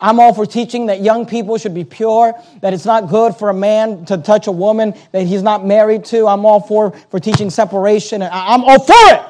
I'm 0.00 0.20
all 0.20 0.34
for 0.34 0.44
teaching 0.44 0.86
that 0.86 1.00
young 1.00 1.24
people 1.24 1.56
should 1.56 1.74
be 1.74 1.84
pure, 1.84 2.34
that 2.60 2.74
it's 2.74 2.84
not 2.84 3.08
good 3.08 3.36
for 3.36 3.48
a 3.48 3.54
man 3.54 4.04
to 4.06 4.18
touch 4.18 4.46
a 4.46 4.52
woman 4.52 4.94
that 5.12 5.26
he's 5.26 5.42
not 5.42 5.64
married 5.64 6.04
to. 6.06 6.26
I'm 6.26 6.44
all 6.44 6.60
for, 6.60 6.90
for 7.10 7.18
teaching 7.18 7.48
separation. 7.48 8.20
I'm 8.22 8.64
all 8.64 8.78
for 8.78 9.14
it. 9.14 9.22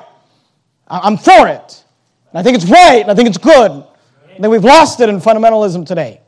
I'm 0.88 1.16
for 1.16 1.48
it. 1.48 1.84
And 2.30 2.38
I 2.38 2.42
think 2.42 2.56
it's 2.56 2.68
right 2.68 3.00
and 3.00 3.10
I 3.10 3.14
think 3.14 3.28
it's 3.28 3.38
good. 3.38 3.70
And 3.70 4.42
then 4.42 4.50
we've 4.50 4.64
lost 4.64 5.00
it 5.00 5.08
in 5.08 5.20
fundamentalism 5.20 5.86
today. 5.86 6.20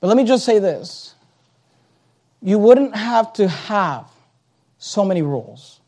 But 0.00 0.06
let 0.06 0.16
me 0.16 0.24
just 0.24 0.44
say 0.44 0.58
this 0.58 1.14
you 2.40 2.58
wouldn't 2.58 2.94
have 2.94 3.32
to 3.34 3.48
have 3.48 4.08
so 4.78 5.04
many 5.04 5.22
rules 5.22 5.80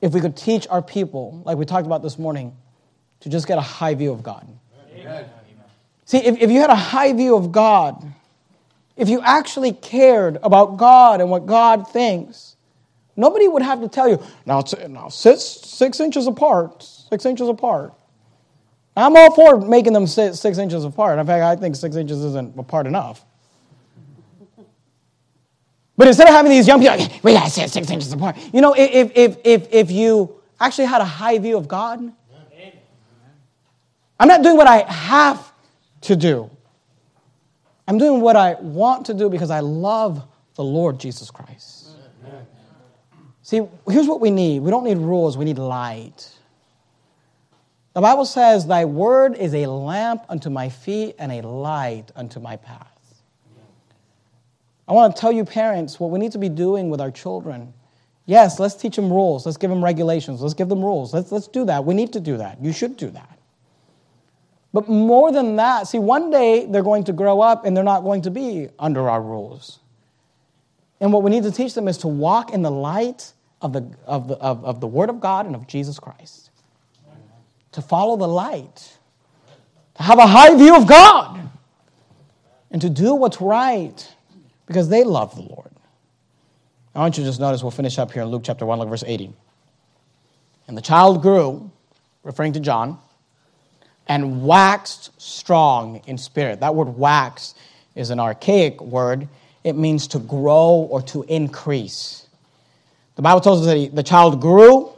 if 0.00 0.12
we 0.12 0.20
could 0.20 0.36
teach 0.36 0.66
our 0.68 0.82
people, 0.82 1.42
like 1.44 1.56
we 1.56 1.64
talked 1.64 1.86
about 1.86 2.02
this 2.02 2.18
morning, 2.18 2.56
to 3.20 3.28
just 3.28 3.46
get 3.46 3.58
a 3.58 3.62
high 3.62 3.94
view 3.94 4.12
of 4.12 4.22
God. 4.22 4.46
Amen. 4.94 5.28
See, 6.04 6.18
if, 6.18 6.40
if 6.40 6.50
you 6.50 6.60
had 6.60 6.70
a 6.70 6.74
high 6.74 7.12
view 7.12 7.36
of 7.36 7.52
God, 7.52 8.02
if 8.96 9.08
you 9.08 9.20
actually 9.20 9.72
cared 9.72 10.38
about 10.42 10.76
God 10.76 11.20
and 11.20 11.30
what 11.30 11.46
God 11.46 11.88
thinks, 11.90 12.56
nobody 13.14 13.46
would 13.46 13.62
have 13.62 13.80
to 13.82 13.88
tell 13.88 14.08
you, 14.08 14.22
now, 14.46 14.62
now 14.88 15.08
sit 15.08 15.38
six 15.38 16.00
inches 16.00 16.26
apart, 16.26 16.82
six 16.82 17.26
inches 17.26 17.48
apart. 17.48 17.92
I'm 18.96 19.16
all 19.16 19.32
for 19.32 19.60
making 19.60 19.92
them 19.92 20.06
sit 20.06 20.34
six 20.34 20.58
inches 20.58 20.84
apart. 20.84 21.18
In 21.18 21.26
fact, 21.26 21.44
I 21.44 21.54
think 21.54 21.76
six 21.76 21.94
inches 21.94 22.24
isn't 22.24 22.58
apart 22.58 22.86
enough. 22.86 23.24
But 25.96 26.08
instead 26.08 26.28
of 26.28 26.34
having 26.34 26.50
these 26.50 26.66
young 26.66 26.80
people, 26.80 26.96
like, 26.96 27.22
we 27.22 27.32
gotta 27.32 27.50
sit 27.50 27.70
six 27.70 27.90
inches 27.90 28.12
apart. 28.12 28.36
You 28.52 28.60
know, 28.60 28.74
if, 28.76 29.12
if, 29.14 29.36
if, 29.44 29.68
if 29.72 29.90
you 29.90 30.40
actually 30.58 30.86
had 30.86 31.00
a 31.00 31.04
high 31.04 31.38
view 31.38 31.56
of 31.56 31.68
God, 31.68 32.12
I'm 34.18 34.28
not 34.28 34.42
doing 34.42 34.56
what 34.56 34.66
I 34.66 34.90
have 34.90 35.52
to 36.02 36.16
do. 36.16 36.50
I'm 37.86 37.98
doing 37.98 38.20
what 38.20 38.36
I 38.36 38.54
want 38.54 39.06
to 39.06 39.14
do 39.14 39.30
because 39.30 39.50
I 39.50 39.60
love 39.60 40.22
the 40.56 40.64
Lord 40.64 41.00
Jesus 41.00 41.30
Christ. 41.30 41.88
See, 43.42 43.62
here's 43.88 44.06
what 44.06 44.20
we 44.20 44.30
need 44.30 44.60
we 44.60 44.70
don't 44.70 44.84
need 44.84 44.98
rules, 44.98 45.38
we 45.38 45.46
need 45.46 45.58
light. 45.58 46.30
The 47.94 48.02
Bible 48.02 48.26
says, 48.26 48.66
Thy 48.66 48.84
word 48.84 49.34
is 49.34 49.54
a 49.54 49.66
lamp 49.66 50.24
unto 50.28 50.50
my 50.50 50.68
feet 50.68 51.16
and 51.18 51.32
a 51.32 51.40
light 51.40 52.12
unto 52.14 52.40
my 52.40 52.56
path. 52.56 52.86
I 54.86 54.92
want 54.92 55.16
to 55.16 55.20
tell 55.20 55.32
you, 55.32 55.44
parents, 55.44 55.98
what 55.98 56.10
we 56.10 56.18
need 56.18 56.32
to 56.32 56.38
be 56.38 56.48
doing 56.48 56.90
with 56.90 57.00
our 57.00 57.10
children. 57.10 57.72
Yes, 58.26 58.60
let's 58.60 58.74
teach 58.74 58.96
them 58.96 59.10
rules. 59.10 59.46
Let's 59.46 59.56
give 59.56 59.70
them 59.70 59.82
regulations. 59.82 60.42
Let's 60.42 60.54
give 60.54 60.68
them 60.68 60.82
rules. 60.82 61.14
Let's, 61.14 61.32
let's 61.32 61.48
do 61.48 61.64
that. 61.64 61.84
We 61.84 61.94
need 61.94 62.12
to 62.12 62.20
do 62.20 62.36
that. 62.36 62.62
You 62.62 62.72
should 62.72 62.96
do 62.96 63.10
that. 63.10 63.37
But 64.78 64.88
more 64.88 65.32
than 65.32 65.56
that, 65.56 65.88
see, 65.88 65.98
one 65.98 66.30
day 66.30 66.64
they're 66.64 66.84
going 66.84 67.02
to 67.02 67.12
grow 67.12 67.40
up 67.40 67.64
and 67.64 67.76
they're 67.76 67.82
not 67.82 68.04
going 68.04 68.22
to 68.22 68.30
be 68.30 68.68
under 68.78 69.10
our 69.10 69.20
rules. 69.20 69.80
And 71.00 71.12
what 71.12 71.24
we 71.24 71.32
need 71.32 71.42
to 71.42 71.50
teach 71.50 71.74
them 71.74 71.88
is 71.88 71.98
to 71.98 72.06
walk 72.06 72.52
in 72.52 72.62
the 72.62 72.70
light 72.70 73.32
of 73.60 73.72
the, 73.72 73.90
of 74.06 74.28
the, 74.28 74.36
of, 74.36 74.64
of 74.64 74.80
the 74.80 74.86
Word 74.86 75.10
of 75.10 75.18
God 75.18 75.46
and 75.46 75.56
of 75.56 75.66
Jesus 75.66 75.98
Christ. 75.98 76.50
To 77.72 77.82
follow 77.82 78.16
the 78.16 78.28
light. 78.28 78.96
To 79.96 80.02
have 80.04 80.20
a 80.20 80.28
high 80.28 80.54
view 80.56 80.76
of 80.76 80.86
God. 80.86 81.50
And 82.70 82.80
to 82.80 82.88
do 82.88 83.16
what's 83.16 83.40
right 83.40 84.14
because 84.66 84.88
they 84.88 85.02
love 85.02 85.34
the 85.34 85.42
Lord. 85.42 85.72
I 86.94 87.00
want 87.00 87.18
you 87.18 87.24
to 87.24 87.28
just 87.28 87.40
notice, 87.40 87.64
we'll 87.64 87.72
finish 87.72 87.98
up 87.98 88.12
here 88.12 88.22
in 88.22 88.28
Luke 88.28 88.42
chapter 88.44 88.64
1, 88.64 88.78
look 88.78 88.88
verse 88.88 89.02
80. 89.04 89.32
And 90.68 90.76
the 90.76 90.82
child 90.82 91.20
grew, 91.20 91.68
referring 92.22 92.52
to 92.52 92.60
John, 92.60 93.00
and 94.08 94.44
waxed 94.44 95.10
strong 95.20 96.00
in 96.06 96.16
spirit. 96.18 96.60
That 96.60 96.74
word 96.74 96.88
wax 96.88 97.54
is 97.94 98.10
an 98.10 98.18
archaic 98.18 98.80
word. 98.80 99.28
It 99.64 99.74
means 99.76 100.06
to 100.08 100.18
grow 100.18 100.86
or 100.90 101.02
to 101.02 101.24
increase. 101.24 102.26
The 103.16 103.22
Bible 103.22 103.40
tells 103.40 103.60
us 103.60 103.66
that 103.66 103.76
he, 103.76 103.88
the 103.88 104.02
child 104.02 104.40
grew 104.40 104.90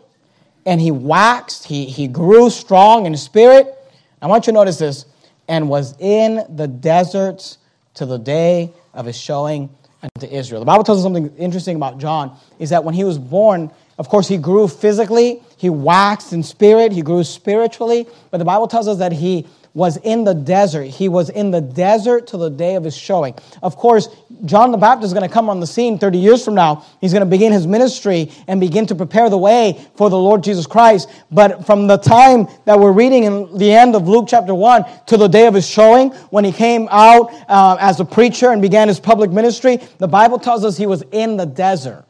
and 0.67 0.81
he 0.81 0.91
waxed, 0.91 1.65
he, 1.65 1.87
he 1.87 2.07
grew 2.07 2.51
strong 2.51 3.07
in 3.07 3.17
spirit. 3.17 3.75
I 4.23 4.27
want 4.27 4.47
you 4.47 4.53
to 4.53 4.59
notice 4.59 4.79
this 4.79 5.07
and 5.49 5.69
was 5.69 5.99
in 5.99 6.45
the 6.55 6.69
deserts 6.69 7.59
to 7.95 8.07
the 8.07 8.19
day 8.19 8.73
of 8.95 9.07
his 9.07 9.19
showing 9.19 9.71
unto 10.03 10.27
Israel. 10.27 10.61
The 10.61 10.67
Bible 10.67 10.85
tells 10.85 10.99
us 10.99 11.05
something 11.05 11.35
interesting 11.37 11.77
about 11.77 11.99
John 11.99 12.37
is 12.59 12.71
that 12.71 12.85
when 12.85 12.95
he 12.95 13.05
was 13.05 13.19
born, 13.19 13.71
of 13.99 14.09
course, 14.09 14.29
he 14.29 14.37
grew 14.37 14.69
physically, 14.69 15.43
he 15.61 15.69
waxed 15.69 16.33
in 16.33 16.43
spirit, 16.43 16.91
he 16.91 17.03
grew 17.03 17.23
spiritually, 17.23 18.07
but 18.31 18.39
the 18.39 18.47
Bible 18.47 18.67
tells 18.67 18.89
us 18.89 18.97
that 18.97 19.13
he 19.13 19.47
was 19.75 19.99
in 19.99 20.25
the 20.25 20.33
desert. 20.33 20.85
He 20.87 21.11
was 21.11 21.29
in 21.29 21.51
the 21.51 21.61
desert 21.61 22.27
till 22.27 22.39
the 22.39 22.49
day 22.49 22.77
of 22.77 22.85
his 22.85 22.97
showing. 22.97 23.35
Of 23.63 23.77
course, 23.77 24.09
John 24.47 24.73
the 24.73 24.79
Baptist 24.79 25.09
is 25.09 25.13
going 25.13 25.29
to 25.29 25.33
come 25.33 25.51
on 25.51 25.61
the 25.61 25.67
scene 25.67 25.99
30 25.99 26.17
years 26.17 26.43
from 26.43 26.55
now. 26.55 26.87
He's 27.03 27.13
going 27.13 27.21
to 27.21 27.31
begin 27.31 27.53
his 27.53 27.67
ministry 27.67 28.33
and 28.49 28.59
begin 28.59 28.87
to 28.87 28.95
prepare 28.95 29.29
the 29.29 29.37
way 29.37 29.87
for 29.97 30.09
the 30.09 30.17
Lord 30.17 30.43
Jesus 30.43 30.67
Christ. 30.67 31.11
But 31.31 31.67
from 31.67 31.87
the 31.87 31.99
time 31.99 32.49
that 32.65 32.81
we're 32.81 32.93
reading 32.93 33.25
in 33.25 33.59
the 33.59 33.71
end 33.71 33.95
of 33.95 34.09
Luke 34.09 34.29
chapter 34.29 34.55
1 34.55 34.87
to 35.09 35.19
the 35.19 35.29
day 35.29 35.47
of 35.47 35.53
his 35.53 35.69
showing, 35.69 36.13
when 36.31 36.43
he 36.43 36.53
came 36.53 36.89
out 36.91 37.31
uh, 37.51 37.77
as 37.79 38.01
a 38.01 38.05
preacher 38.07 38.49
and 38.49 38.63
began 38.63 38.89
his 38.89 38.99
public 38.99 39.31
ministry, 39.31 39.79
the 39.99 40.09
Bible 40.09 40.39
tells 40.39 40.65
us 40.65 40.79
he 40.79 40.87
was 40.87 41.03
in 41.13 41.37
the 41.37 41.45
desert. 41.45 42.07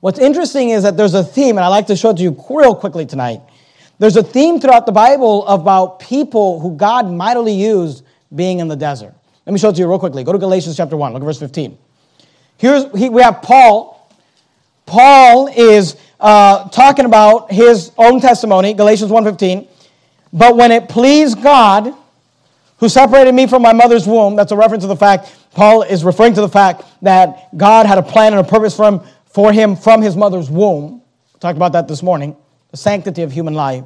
What's 0.00 0.18
interesting 0.18 0.70
is 0.70 0.84
that 0.84 0.96
there's 0.96 1.14
a 1.14 1.24
theme, 1.24 1.56
and 1.56 1.64
I'd 1.64 1.68
like 1.68 1.88
to 1.88 1.96
show 1.96 2.10
it 2.10 2.16
to 2.18 2.22
you 2.22 2.36
real 2.50 2.74
quickly 2.74 3.04
tonight. 3.04 3.40
There's 3.98 4.16
a 4.16 4.22
theme 4.22 4.60
throughout 4.60 4.86
the 4.86 4.92
Bible 4.92 5.46
about 5.46 5.98
people 5.98 6.60
who 6.60 6.76
God 6.76 7.10
mightily 7.10 7.52
used 7.52 8.04
being 8.34 8.60
in 8.60 8.68
the 8.68 8.76
desert. 8.76 9.14
Let 9.44 9.52
me 9.52 9.58
show 9.58 9.70
it 9.70 9.72
to 9.72 9.80
you 9.80 9.88
real 9.88 9.98
quickly. 9.98 10.22
Go 10.22 10.32
to 10.32 10.38
Galatians 10.38 10.76
chapter 10.76 10.96
1, 10.96 11.12
look 11.12 11.22
at 11.22 11.24
verse 11.24 11.38
15. 11.38 11.76
Here's, 12.58 12.84
he, 12.96 13.08
we 13.08 13.22
have 13.22 13.42
Paul. 13.42 14.08
Paul 14.86 15.48
is 15.48 15.96
uh, 16.20 16.68
talking 16.68 17.04
about 17.04 17.50
his 17.50 17.90
own 17.98 18.20
testimony, 18.20 18.74
Galatians 18.74 19.10
1.15. 19.10 19.66
But 20.32 20.56
when 20.56 20.70
it 20.70 20.88
pleased 20.88 21.42
God, 21.42 21.94
who 22.78 22.88
separated 22.88 23.32
me 23.32 23.46
from 23.46 23.62
my 23.62 23.72
mother's 23.72 24.06
womb, 24.06 24.36
that's 24.36 24.52
a 24.52 24.56
reference 24.56 24.84
to 24.84 24.88
the 24.88 24.96
fact, 24.96 25.34
Paul 25.52 25.82
is 25.82 26.04
referring 26.04 26.34
to 26.34 26.40
the 26.40 26.48
fact 26.48 26.84
that 27.02 27.56
God 27.56 27.86
had 27.86 27.98
a 27.98 28.02
plan 28.02 28.32
and 28.32 28.46
a 28.46 28.48
purpose 28.48 28.76
for 28.76 28.86
him, 28.86 29.00
for 29.30 29.52
him 29.52 29.76
from 29.76 30.02
his 30.02 30.16
mother's 30.16 30.50
womb. 30.50 31.02
Talked 31.40 31.56
about 31.56 31.72
that 31.72 31.88
this 31.88 32.02
morning 32.02 32.36
the 32.70 32.76
sanctity 32.76 33.22
of 33.22 33.32
human 33.32 33.54
life, 33.54 33.84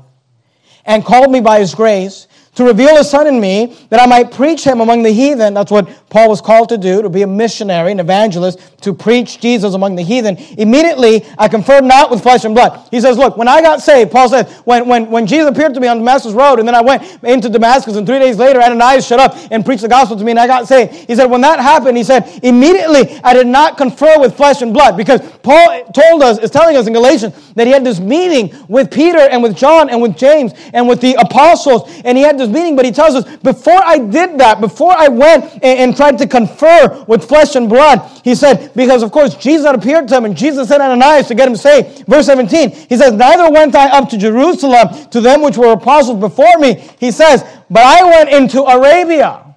and 0.84 1.04
called 1.04 1.30
me 1.30 1.40
by 1.40 1.60
his 1.60 1.74
grace 1.74 2.26
to 2.54 2.64
reveal 2.64 2.96
his 2.96 3.08
son 3.08 3.26
in 3.26 3.40
me 3.40 3.74
that 3.88 4.00
I 4.00 4.06
might 4.06 4.30
preach 4.30 4.62
him 4.62 4.80
among 4.82 5.02
the 5.02 5.10
heathen. 5.10 5.54
That's 5.54 5.70
what 5.70 5.88
Paul 6.10 6.28
was 6.28 6.42
called 6.42 6.68
to 6.68 6.76
do, 6.76 7.00
to 7.00 7.08
be 7.08 7.22
a 7.22 7.26
missionary, 7.26 7.92
an 7.92 8.00
evangelist, 8.00 8.58
to 8.82 8.92
preach 8.92 9.40
Jesus 9.40 9.72
among 9.72 9.96
the 9.96 10.02
heathen. 10.02 10.36
Immediately, 10.58 11.24
I 11.38 11.48
conferred 11.48 11.84
not 11.84 12.10
with 12.10 12.22
flesh 12.22 12.44
and 12.44 12.54
blood. 12.54 12.86
He 12.90 13.00
says, 13.00 13.16
look, 13.16 13.38
when 13.38 13.48
I 13.48 13.62
got 13.62 13.80
saved, 13.80 14.10
Paul 14.10 14.28
said, 14.28 14.50
when, 14.64 14.86
when, 14.86 15.10
when 15.10 15.26
Jesus 15.26 15.48
appeared 15.48 15.72
to 15.72 15.80
me 15.80 15.88
on 15.88 15.98
Damascus 15.98 16.32
Road, 16.32 16.58
and 16.58 16.68
then 16.68 16.74
I 16.74 16.82
went 16.82 17.02
into 17.24 17.48
Damascus, 17.48 17.96
and 17.96 18.06
three 18.06 18.18
days 18.18 18.36
later, 18.36 18.60
Ananias 18.60 19.06
shut 19.06 19.18
up 19.18 19.34
and 19.50 19.64
preached 19.64 19.82
the 19.82 19.88
gospel 19.88 20.18
to 20.18 20.24
me, 20.24 20.32
and 20.32 20.38
I 20.38 20.46
got 20.46 20.68
saved. 20.68 20.92
He 20.92 21.14
said, 21.14 21.26
when 21.26 21.40
that 21.40 21.58
happened, 21.58 21.96
he 21.96 22.04
said, 22.04 22.28
immediately 22.42 23.18
I 23.24 23.32
did 23.32 23.46
not 23.46 23.78
confer 23.78 24.20
with 24.20 24.36
flesh 24.36 24.60
and 24.60 24.74
blood, 24.74 24.98
because 24.98 25.22
Paul 25.38 25.84
told 25.92 26.22
us, 26.22 26.38
is 26.38 26.50
telling 26.50 26.76
us 26.76 26.86
in 26.86 26.92
Galatians, 26.92 27.54
that 27.54 27.66
he 27.66 27.72
had 27.72 27.84
this 27.84 27.98
meeting 27.98 28.54
with 28.68 28.90
Peter 28.90 29.20
and 29.20 29.42
with 29.42 29.56
John 29.56 29.88
and 29.88 30.02
with 30.02 30.18
James 30.18 30.52
and 30.74 30.86
with 30.86 31.00
the 31.00 31.14
apostles, 31.14 31.90
and 32.04 32.18
he 32.18 32.24
had 32.24 32.41
this 32.48 32.76
but 32.76 32.84
he 32.84 32.90
tells 32.90 33.14
us, 33.14 33.36
before 33.38 33.80
I 33.82 33.98
did 33.98 34.38
that, 34.38 34.60
before 34.60 34.92
I 34.92 35.08
went 35.08 35.44
and, 35.54 35.64
and 35.64 35.96
tried 35.96 36.18
to 36.18 36.26
confer 36.26 37.04
with 37.06 37.28
flesh 37.28 37.54
and 37.56 37.68
blood, 37.68 38.00
he 38.24 38.34
said, 38.34 38.72
because 38.74 39.02
of 39.02 39.12
course 39.12 39.34
Jesus 39.36 39.66
appeared 39.66 40.08
to 40.08 40.16
him, 40.16 40.24
and 40.24 40.36
Jesus 40.36 40.68
sent 40.68 40.82
Ananias 40.82 41.28
to 41.28 41.34
get 41.34 41.48
him 41.48 41.56
saved. 41.56 42.06
Verse 42.06 42.26
17, 42.26 42.70
he 42.70 42.96
says, 42.96 43.12
Neither 43.12 43.50
went 43.50 43.74
I 43.74 43.90
up 43.90 44.08
to 44.10 44.18
Jerusalem 44.18 44.88
to 45.10 45.20
them 45.20 45.42
which 45.42 45.56
were 45.56 45.72
apostles 45.72 46.20
before 46.20 46.58
me. 46.58 46.74
He 46.98 47.10
says, 47.10 47.44
But 47.70 47.84
I 47.84 48.04
went 48.04 48.30
into 48.30 48.62
Arabia 48.62 49.54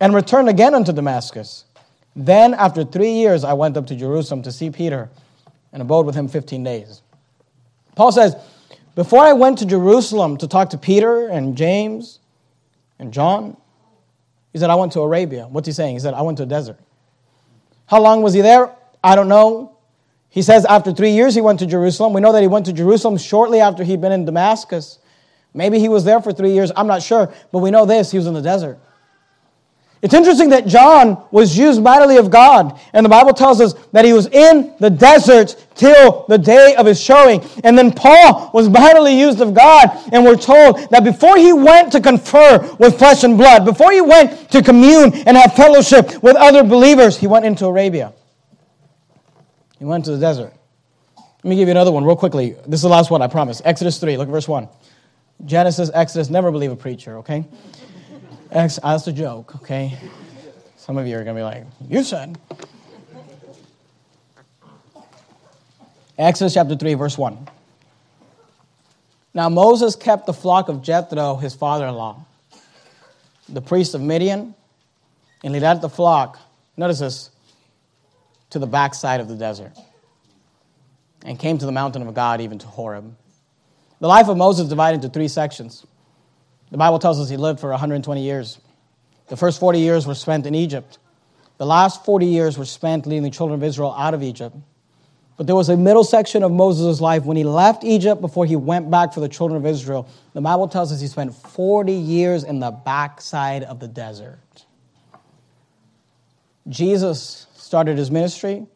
and 0.00 0.14
returned 0.14 0.48
again 0.48 0.74
unto 0.74 0.92
Damascus. 0.92 1.64
Then, 2.14 2.54
after 2.54 2.84
three 2.84 3.12
years, 3.12 3.44
I 3.44 3.52
went 3.52 3.76
up 3.76 3.86
to 3.88 3.96
Jerusalem 3.96 4.42
to 4.42 4.52
see 4.52 4.70
Peter 4.70 5.08
and 5.72 5.82
abode 5.82 6.06
with 6.06 6.14
him 6.14 6.28
15 6.28 6.64
days. 6.64 7.02
Paul 7.94 8.12
says, 8.12 8.36
before 8.98 9.20
I 9.20 9.32
went 9.32 9.58
to 9.58 9.64
Jerusalem 9.64 10.38
to 10.38 10.48
talk 10.48 10.70
to 10.70 10.76
Peter 10.76 11.28
and 11.28 11.56
James 11.56 12.18
and 12.98 13.12
John, 13.12 13.56
he 14.52 14.58
said, 14.58 14.70
I 14.70 14.74
went 14.74 14.90
to 14.94 15.00
Arabia. 15.02 15.46
What's 15.46 15.68
he 15.68 15.72
saying? 15.72 15.94
He 15.94 16.00
said, 16.00 16.14
I 16.14 16.22
went 16.22 16.36
to 16.38 16.42
a 16.42 16.46
desert. 16.46 16.80
How 17.86 18.02
long 18.02 18.22
was 18.22 18.34
he 18.34 18.40
there? 18.40 18.74
I 19.04 19.14
don't 19.14 19.28
know. 19.28 19.78
He 20.30 20.42
says 20.42 20.64
after 20.64 20.92
three 20.92 21.12
years 21.12 21.36
he 21.36 21.40
went 21.40 21.60
to 21.60 21.66
Jerusalem. 21.66 22.12
We 22.12 22.20
know 22.20 22.32
that 22.32 22.42
he 22.42 22.48
went 22.48 22.66
to 22.66 22.72
Jerusalem 22.72 23.18
shortly 23.18 23.60
after 23.60 23.84
he'd 23.84 24.00
been 24.00 24.10
in 24.10 24.24
Damascus. 24.24 24.98
Maybe 25.54 25.78
he 25.78 25.88
was 25.88 26.02
there 26.02 26.20
for 26.20 26.32
three 26.32 26.50
years. 26.50 26.72
I'm 26.74 26.88
not 26.88 27.00
sure. 27.00 27.32
But 27.52 27.60
we 27.60 27.70
know 27.70 27.86
this 27.86 28.10
he 28.10 28.18
was 28.18 28.26
in 28.26 28.34
the 28.34 28.42
desert. 28.42 28.80
It's 30.00 30.14
interesting 30.14 30.50
that 30.50 30.66
John 30.66 31.24
was 31.32 31.58
used 31.58 31.82
mightily 31.82 32.18
of 32.18 32.30
God, 32.30 32.78
and 32.92 33.04
the 33.04 33.08
Bible 33.10 33.32
tells 33.32 33.60
us 33.60 33.74
that 33.92 34.04
he 34.04 34.12
was 34.12 34.28
in 34.28 34.72
the 34.78 34.90
desert 34.90 35.56
till 35.74 36.24
the 36.28 36.38
day 36.38 36.76
of 36.76 36.86
his 36.86 37.00
showing. 37.00 37.42
And 37.64 37.76
then 37.76 37.92
Paul 37.92 38.50
was 38.54 38.68
mightily 38.68 39.18
used 39.18 39.40
of 39.40 39.54
God, 39.54 39.90
and 40.12 40.24
we're 40.24 40.36
told 40.36 40.88
that 40.90 41.02
before 41.02 41.36
he 41.36 41.52
went 41.52 41.90
to 41.92 42.00
confer 42.00 42.76
with 42.78 42.96
flesh 42.98 43.24
and 43.24 43.36
blood, 43.36 43.64
before 43.64 43.90
he 43.90 44.00
went 44.00 44.50
to 44.50 44.62
commune 44.62 45.12
and 45.14 45.36
have 45.36 45.54
fellowship 45.54 46.22
with 46.22 46.36
other 46.36 46.62
believers, 46.62 47.18
he 47.18 47.26
went 47.26 47.44
into 47.44 47.66
Arabia. 47.66 48.12
He 49.80 49.84
went 49.84 50.04
to 50.04 50.12
the 50.12 50.18
desert. 50.18 50.52
Let 51.16 51.50
me 51.50 51.56
give 51.56 51.68
you 51.68 51.72
another 51.72 51.92
one 51.92 52.04
real 52.04 52.16
quickly. 52.16 52.56
This 52.66 52.78
is 52.78 52.82
the 52.82 52.88
last 52.88 53.10
one, 53.10 53.22
I 53.22 53.26
promise. 53.26 53.62
Exodus 53.64 53.98
3, 53.98 54.16
look 54.16 54.28
at 54.28 54.32
verse 54.32 54.48
1. 54.48 54.68
Genesis, 55.44 55.90
Exodus, 55.94 56.30
never 56.30 56.50
believe 56.50 56.70
a 56.70 56.76
preacher, 56.76 57.18
okay? 57.18 57.46
Ex- 58.50 58.78
that's 58.82 59.06
a 59.06 59.12
joke, 59.12 59.56
okay? 59.56 59.98
Some 60.76 60.96
of 60.96 61.06
you 61.06 61.16
are 61.16 61.24
going 61.24 61.36
to 61.36 61.40
be 61.40 61.44
like, 61.44 61.64
you 61.86 62.02
said. 62.02 62.38
Exodus 66.16 66.54
chapter 66.54 66.74
3, 66.74 66.94
verse 66.94 67.18
1. 67.18 67.46
Now 69.34 69.48
Moses 69.48 69.94
kept 69.94 70.26
the 70.26 70.32
flock 70.32 70.68
of 70.68 70.82
Jethro, 70.82 71.36
his 71.36 71.54
father 71.54 71.86
in 71.86 71.94
law, 71.94 72.24
the 73.48 73.60
priest 73.60 73.94
of 73.94 74.00
Midian, 74.00 74.54
and 75.44 75.54
he 75.54 75.60
led 75.60 75.80
the 75.80 75.88
flock, 75.88 76.38
notice 76.76 77.00
this, 77.00 77.30
to 78.50 78.58
the 78.58 78.66
backside 78.66 79.20
of 79.20 79.28
the 79.28 79.36
desert, 79.36 79.72
and 81.24 81.38
came 81.38 81.58
to 81.58 81.66
the 81.66 81.72
mountain 81.72 82.02
of 82.02 82.14
God, 82.14 82.40
even 82.40 82.58
to 82.58 82.66
Horeb. 82.66 83.14
The 84.00 84.08
life 84.08 84.28
of 84.28 84.36
Moses 84.36 84.68
divided 84.68 84.96
into 84.96 85.10
three 85.10 85.28
sections. 85.28 85.86
The 86.70 86.78
Bible 86.78 86.98
tells 86.98 87.18
us 87.20 87.28
he 87.28 87.36
lived 87.36 87.60
for 87.60 87.70
120 87.70 88.22
years. 88.22 88.58
The 89.28 89.36
first 89.36 89.60
40 89.60 89.78
years 89.78 90.06
were 90.06 90.14
spent 90.14 90.46
in 90.46 90.54
Egypt. 90.54 90.98
The 91.58 91.66
last 91.66 92.04
40 92.04 92.26
years 92.26 92.56
were 92.56 92.64
spent 92.64 93.06
leading 93.06 93.24
the 93.24 93.30
children 93.30 93.58
of 93.58 93.64
Israel 93.64 93.94
out 93.96 94.14
of 94.14 94.22
Egypt. 94.22 94.56
But 95.36 95.46
there 95.46 95.56
was 95.56 95.68
a 95.68 95.76
middle 95.76 96.04
section 96.04 96.42
of 96.42 96.50
Moses' 96.50 97.00
life 97.00 97.24
when 97.24 97.36
he 97.36 97.44
left 97.44 97.84
Egypt 97.84 98.20
before 98.20 98.44
he 98.44 98.56
went 98.56 98.90
back 98.90 99.14
for 99.14 99.20
the 99.20 99.28
children 99.28 99.56
of 99.56 99.66
Israel. 99.66 100.08
The 100.34 100.40
Bible 100.40 100.66
tells 100.66 100.92
us 100.92 101.00
he 101.00 101.06
spent 101.06 101.34
40 101.34 101.92
years 101.92 102.42
in 102.42 102.58
the 102.58 102.72
backside 102.72 103.62
of 103.62 103.78
the 103.78 103.86
desert. 103.86 104.38
Jesus 106.68 107.46
started 107.54 107.98
his 107.98 108.10
ministry. 108.10 108.66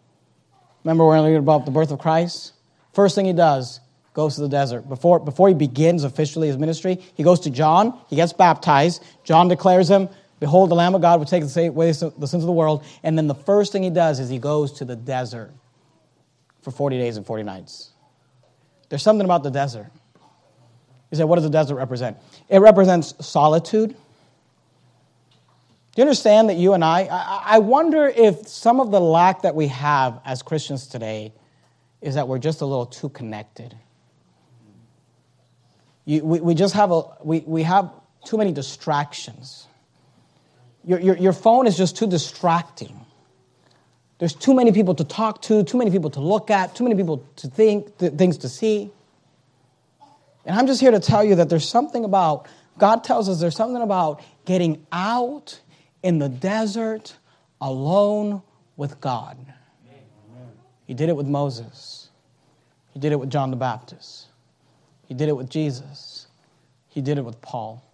Remember, 0.84 1.04
we're 1.04 1.20
learning 1.20 1.36
about 1.36 1.64
the 1.64 1.72
birth 1.72 1.90
of 1.90 1.98
Christ? 1.98 2.52
First 2.92 3.14
thing 3.14 3.26
he 3.26 3.32
does, 3.32 3.80
goes 4.14 4.34
to 4.36 4.42
the 4.42 4.48
desert. 4.48 4.88
Before, 4.88 5.18
before 5.18 5.48
he 5.48 5.54
begins 5.54 6.04
officially 6.04 6.48
his 6.48 6.58
ministry, 6.58 6.98
he 7.14 7.22
goes 7.22 7.40
to 7.40 7.50
John, 7.50 7.98
he 8.08 8.16
gets 8.16 8.32
baptized. 8.32 9.02
John 9.24 9.48
declares 9.48 9.88
him, 9.88 10.08
Behold, 10.40 10.70
the 10.70 10.74
Lamb 10.74 10.94
of 10.96 11.00
God 11.00 11.20
will 11.20 11.26
take 11.26 11.44
away 11.44 11.92
the 11.92 12.26
sins 12.26 12.34
of 12.34 12.46
the 12.46 12.52
world. 12.52 12.84
And 13.04 13.16
then 13.16 13.28
the 13.28 13.34
first 13.34 13.70
thing 13.70 13.84
he 13.84 13.90
does 13.90 14.18
is 14.18 14.28
he 14.28 14.38
goes 14.38 14.72
to 14.72 14.84
the 14.84 14.96
desert 14.96 15.52
for 16.62 16.72
40 16.72 16.98
days 16.98 17.16
and 17.16 17.24
40 17.24 17.44
nights. 17.44 17.90
There's 18.88 19.04
something 19.04 19.24
about 19.24 19.44
the 19.44 19.50
desert. 19.50 19.88
You 21.12 21.18
say, 21.18 21.24
what 21.24 21.36
does 21.36 21.44
the 21.44 21.50
desert 21.50 21.76
represent? 21.76 22.16
It 22.48 22.58
represents 22.58 23.14
solitude. 23.24 23.90
Do 23.90 23.96
you 25.96 26.02
understand 26.02 26.48
that 26.48 26.56
you 26.56 26.72
and 26.72 26.84
I, 26.84 27.04
I 27.44 27.58
wonder 27.58 28.08
if 28.08 28.48
some 28.48 28.80
of 28.80 28.90
the 28.90 29.00
lack 29.00 29.42
that 29.42 29.54
we 29.54 29.68
have 29.68 30.20
as 30.24 30.42
Christians 30.42 30.88
today 30.88 31.32
is 32.00 32.16
that 32.16 32.26
we're 32.26 32.38
just 32.38 32.62
a 32.62 32.66
little 32.66 32.86
too 32.86 33.08
connected. 33.10 33.76
You, 36.04 36.24
we, 36.24 36.40
we 36.40 36.54
just 36.54 36.74
have, 36.74 36.90
a, 36.90 37.02
we, 37.22 37.40
we 37.40 37.62
have 37.62 37.90
too 38.24 38.36
many 38.36 38.52
distractions. 38.52 39.66
Your, 40.84 41.00
your, 41.00 41.16
your 41.16 41.32
phone 41.32 41.66
is 41.66 41.76
just 41.76 41.96
too 41.96 42.06
distracting. 42.06 42.98
There's 44.18 44.34
too 44.34 44.54
many 44.54 44.72
people 44.72 44.94
to 44.96 45.04
talk 45.04 45.42
to, 45.42 45.64
too 45.64 45.78
many 45.78 45.90
people 45.90 46.10
to 46.10 46.20
look 46.20 46.50
at, 46.50 46.74
too 46.74 46.84
many 46.84 46.96
people 46.96 47.26
to 47.36 47.48
think, 47.48 47.98
th- 47.98 48.14
things 48.14 48.38
to 48.38 48.48
see. 48.48 48.90
And 50.44 50.58
I'm 50.58 50.66
just 50.66 50.80
here 50.80 50.90
to 50.90 51.00
tell 51.00 51.24
you 51.24 51.36
that 51.36 51.48
there's 51.48 51.68
something 51.68 52.04
about, 52.04 52.46
God 52.78 53.04
tells 53.04 53.28
us 53.28 53.40
there's 53.40 53.56
something 53.56 53.82
about 53.82 54.22
getting 54.44 54.86
out 54.90 55.60
in 56.02 56.18
the 56.18 56.28
desert 56.28 57.16
alone 57.60 58.42
with 58.76 59.00
God. 59.00 59.38
He 60.86 60.94
did 60.94 61.08
it 61.08 61.16
with 61.16 61.26
Moses, 61.26 62.10
He 62.92 63.00
did 63.00 63.12
it 63.12 63.20
with 63.20 63.30
John 63.30 63.50
the 63.50 63.56
Baptist, 63.56 64.26
He 65.12 65.18
did 65.18 65.28
it 65.28 65.36
with 65.36 65.50
Jesus, 65.50 66.26
He 66.88 67.02
did 67.02 67.18
it 67.18 67.22
with 67.22 67.38
Paul. 67.42 67.84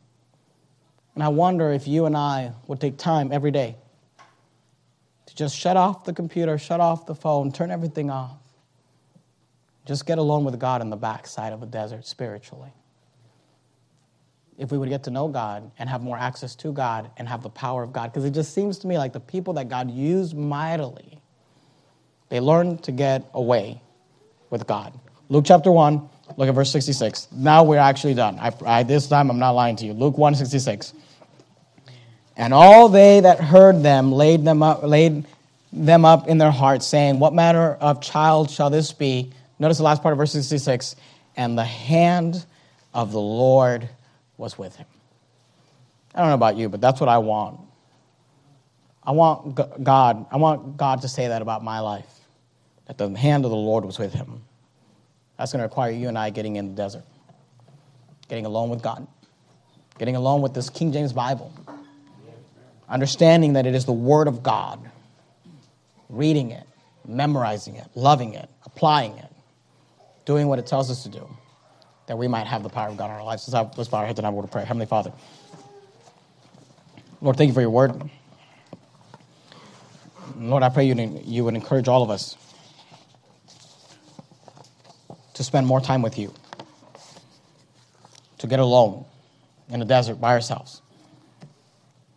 And 1.17 1.25
I 1.25 1.27
wonder 1.27 1.73
if 1.73 1.89
you 1.89 2.07
and 2.07 2.17
I 2.17 2.53
would 2.69 2.81
take 2.81 2.97
time 2.97 3.33
every 3.33 3.51
day 3.51 3.75
to 5.27 5.35
just 5.35 5.57
shut 5.57 5.77
off 5.77 6.05
the 6.05 6.13
computer, 6.13 6.59
shut 6.59 6.79
off 6.79 7.07
the 7.07 7.17
phone, 7.17 7.51
turn 7.51 7.73
everything 7.73 8.09
off. 8.09 8.39
Just 9.85 10.07
get 10.07 10.19
alone 10.19 10.45
with 10.45 10.61
God 10.61 10.81
in 10.81 10.91
the 10.91 10.97
backside 10.97 11.53
of 11.53 11.61
a 11.61 11.67
desert 11.67 12.07
spiritually. 12.07 12.71
If 14.57 14.71
we 14.71 14.79
would 14.79 14.89
get 14.89 15.03
to 15.03 15.11
know 15.11 15.27
God 15.27 15.73
and 15.77 15.89
have 15.89 16.03
more 16.03 16.17
access 16.17 16.55
to 16.55 16.73
God 16.73 17.11
and 17.17 17.29
have 17.29 17.43
the 17.43 17.51
power 17.51 17.83
of 17.83 17.93
God, 17.93 18.13
because 18.13 18.27
it 18.27 18.31
just 18.31 18.55
seems 18.55 18.79
to 18.79 18.87
me 18.87 18.97
like 18.97 19.13
the 19.13 19.19
people 19.19 19.55
that 19.55 19.69
God 19.69 19.91
used 19.91 20.37
mightily, 20.37 21.21
they 22.29 22.39
learned 22.39 22.85
to 22.85 22.93
get 22.93 23.29
away 23.35 23.83
with 24.51 24.69
God. 24.69 24.97
Luke 25.29 25.47
chapter 25.47 25.73
1, 25.73 26.11
look 26.37 26.49
at 26.49 26.55
verse 26.55 26.71
66. 26.71 27.29
Now 27.33 27.65
we're 27.65 27.79
actually 27.79 28.15
done. 28.15 28.39
I, 28.39 28.53
I, 28.65 28.83
this 28.83 29.07
time 29.09 29.31
I'm 29.31 29.39
not 29.39 29.53
lying 29.53 29.77
to 29.77 29.87
you. 29.87 29.93
Luke 29.93 30.19
1 30.19 30.35
66. 30.35 30.93
And 32.37 32.55
all 32.55 32.89
they 32.89 33.21
that 33.21 33.41
heard 33.41 33.83
them 33.83 34.13
laid 34.13 34.45
them 34.45 34.63
up, 34.63 34.83
laid 34.85 35.25
them 35.73 36.05
up 36.05 36.29
in 36.29 36.39
their 36.39 36.53
hearts, 36.53 36.87
saying, 36.87 37.19
What 37.19 37.35
manner 37.35 37.75
of 37.75 38.01
child 38.01 38.51
shall 38.51 38.71
this 38.71 38.93
be? 38.93 39.33
Notice 39.59 39.79
the 39.79 39.83
last 39.83 40.03
part 40.03 40.13
of 40.13 40.19
verse 40.19 40.33
66. 40.33 40.95
And 41.37 41.59
the 41.59 41.65
hand 41.65 42.45
of 42.95 43.13
the 43.13 43.21
Lord 43.21 43.89
was 44.37 44.57
with 44.57 44.77
him. 44.77 44.87
I 46.15 46.21
don't 46.21 46.29
know 46.29 46.35
about 46.35 46.57
you, 46.57 46.69
but 46.69 46.81
that's 46.81 47.01
what 47.01 47.09
I 47.09 47.19
want. 47.19 47.61
I 49.03 49.13
want 49.13 49.83
God, 49.83 50.27
I 50.31 50.37
want 50.37 50.77
God 50.77 51.03
to 51.03 51.09
say 51.09 51.29
that 51.29 51.43
about 51.43 51.65
my 51.65 51.81
life. 51.81 52.07
That 52.87 52.99
the 52.99 53.09
hand 53.17 53.45
of 53.45 53.51
the 53.51 53.57
Lord 53.57 53.85
was 53.85 53.99
with 53.99 54.13
him. 54.13 54.43
That's 55.39 55.53
going 55.53 55.61
to 55.61 55.65
require 55.65 55.91
you 55.91 56.09
and 56.09 56.19
I 56.19 56.31
getting 56.31 56.57
in 56.57 56.69
the 56.69 56.75
desert, 56.75 57.05
getting 58.29 58.45
alone 58.45 58.69
with 58.69 58.83
God, 58.83 59.07
getting 59.99 60.17
alone 60.17 60.43
with 60.43 60.53
this 60.53 60.69
King 60.69 60.93
James 60.93 61.13
Bible 61.13 61.53
understanding 62.89 63.53
that 63.55 63.67
it 63.67 63.75
is 63.75 63.85
the 63.85 63.93
Word 63.93 64.29
of 64.29 64.43
God, 64.43 64.91
reading 66.09 66.51
it, 66.51 66.67
memorizing 67.07 67.77
it, 67.77 67.87
loving 67.95 68.35
it, 68.35 68.49
applying 68.65 69.17
it, 69.19 69.31
doing 70.25 70.49
what 70.49 70.59
it 70.59 70.67
tells 70.67 70.91
us 70.91 71.03
to 71.03 71.09
do, 71.09 71.29
that 72.07 72.17
we 72.17 72.29
might 72.29 72.47
have 72.47 72.63
the 72.63 72.69
power 72.69 72.89
of 72.89 72.97
God 72.97 73.07
in 73.07 73.13
our 73.13 73.25
lives. 73.25 73.49
Let's, 73.53 73.77
let's 73.77 73.89
bow 73.91 73.99
our 73.99 74.07
heads 74.07 74.19
and 74.19 74.35
word 74.35 74.45
of 74.45 74.51
prayer. 74.51 74.65
Heavenly 74.65 74.87
Father, 74.87 75.13
Lord, 77.21 77.37
thank 77.37 77.49
you 77.49 77.55
for 77.55 77.61
your 77.61 77.71
word. 77.71 78.11
Lord, 80.37 80.63
I 80.63 80.69
pray 80.69 80.85
you, 80.85 81.21
you 81.25 81.45
would 81.45 81.55
encourage 81.55 81.89
all 81.89 82.03
of 82.03 82.11
us 82.11 82.37
to 85.39 85.45
spend 85.45 85.67
more 85.67 85.81
time 85.81 86.03
with 86.03 86.19
you, 86.19 86.35
to 88.37 88.47
get 88.47 88.61
alone 88.61 89.07
in 89.71 89.81
the 89.81 89.87
desert 89.87 90.17
by 90.21 90.33
ourselves 90.33 90.83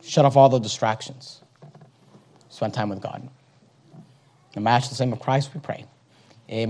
Shut 0.04 0.26
off 0.26 0.36
all 0.36 0.50
the 0.50 0.60
distractions. 0.60 1.42
Spend 2.50 2.74
time 2.74 2.90
with 2.90 3.02
God. 3.02 3.30
The 4.54 4.60
match 4.60 4.90
the 4.90 4.96
same 4.96 5.14
of 5.14 5.20
Christ, 5.20 5.52
we 5.54 5.62
pray. 5.62 5.86
Amen. 6.50 6.70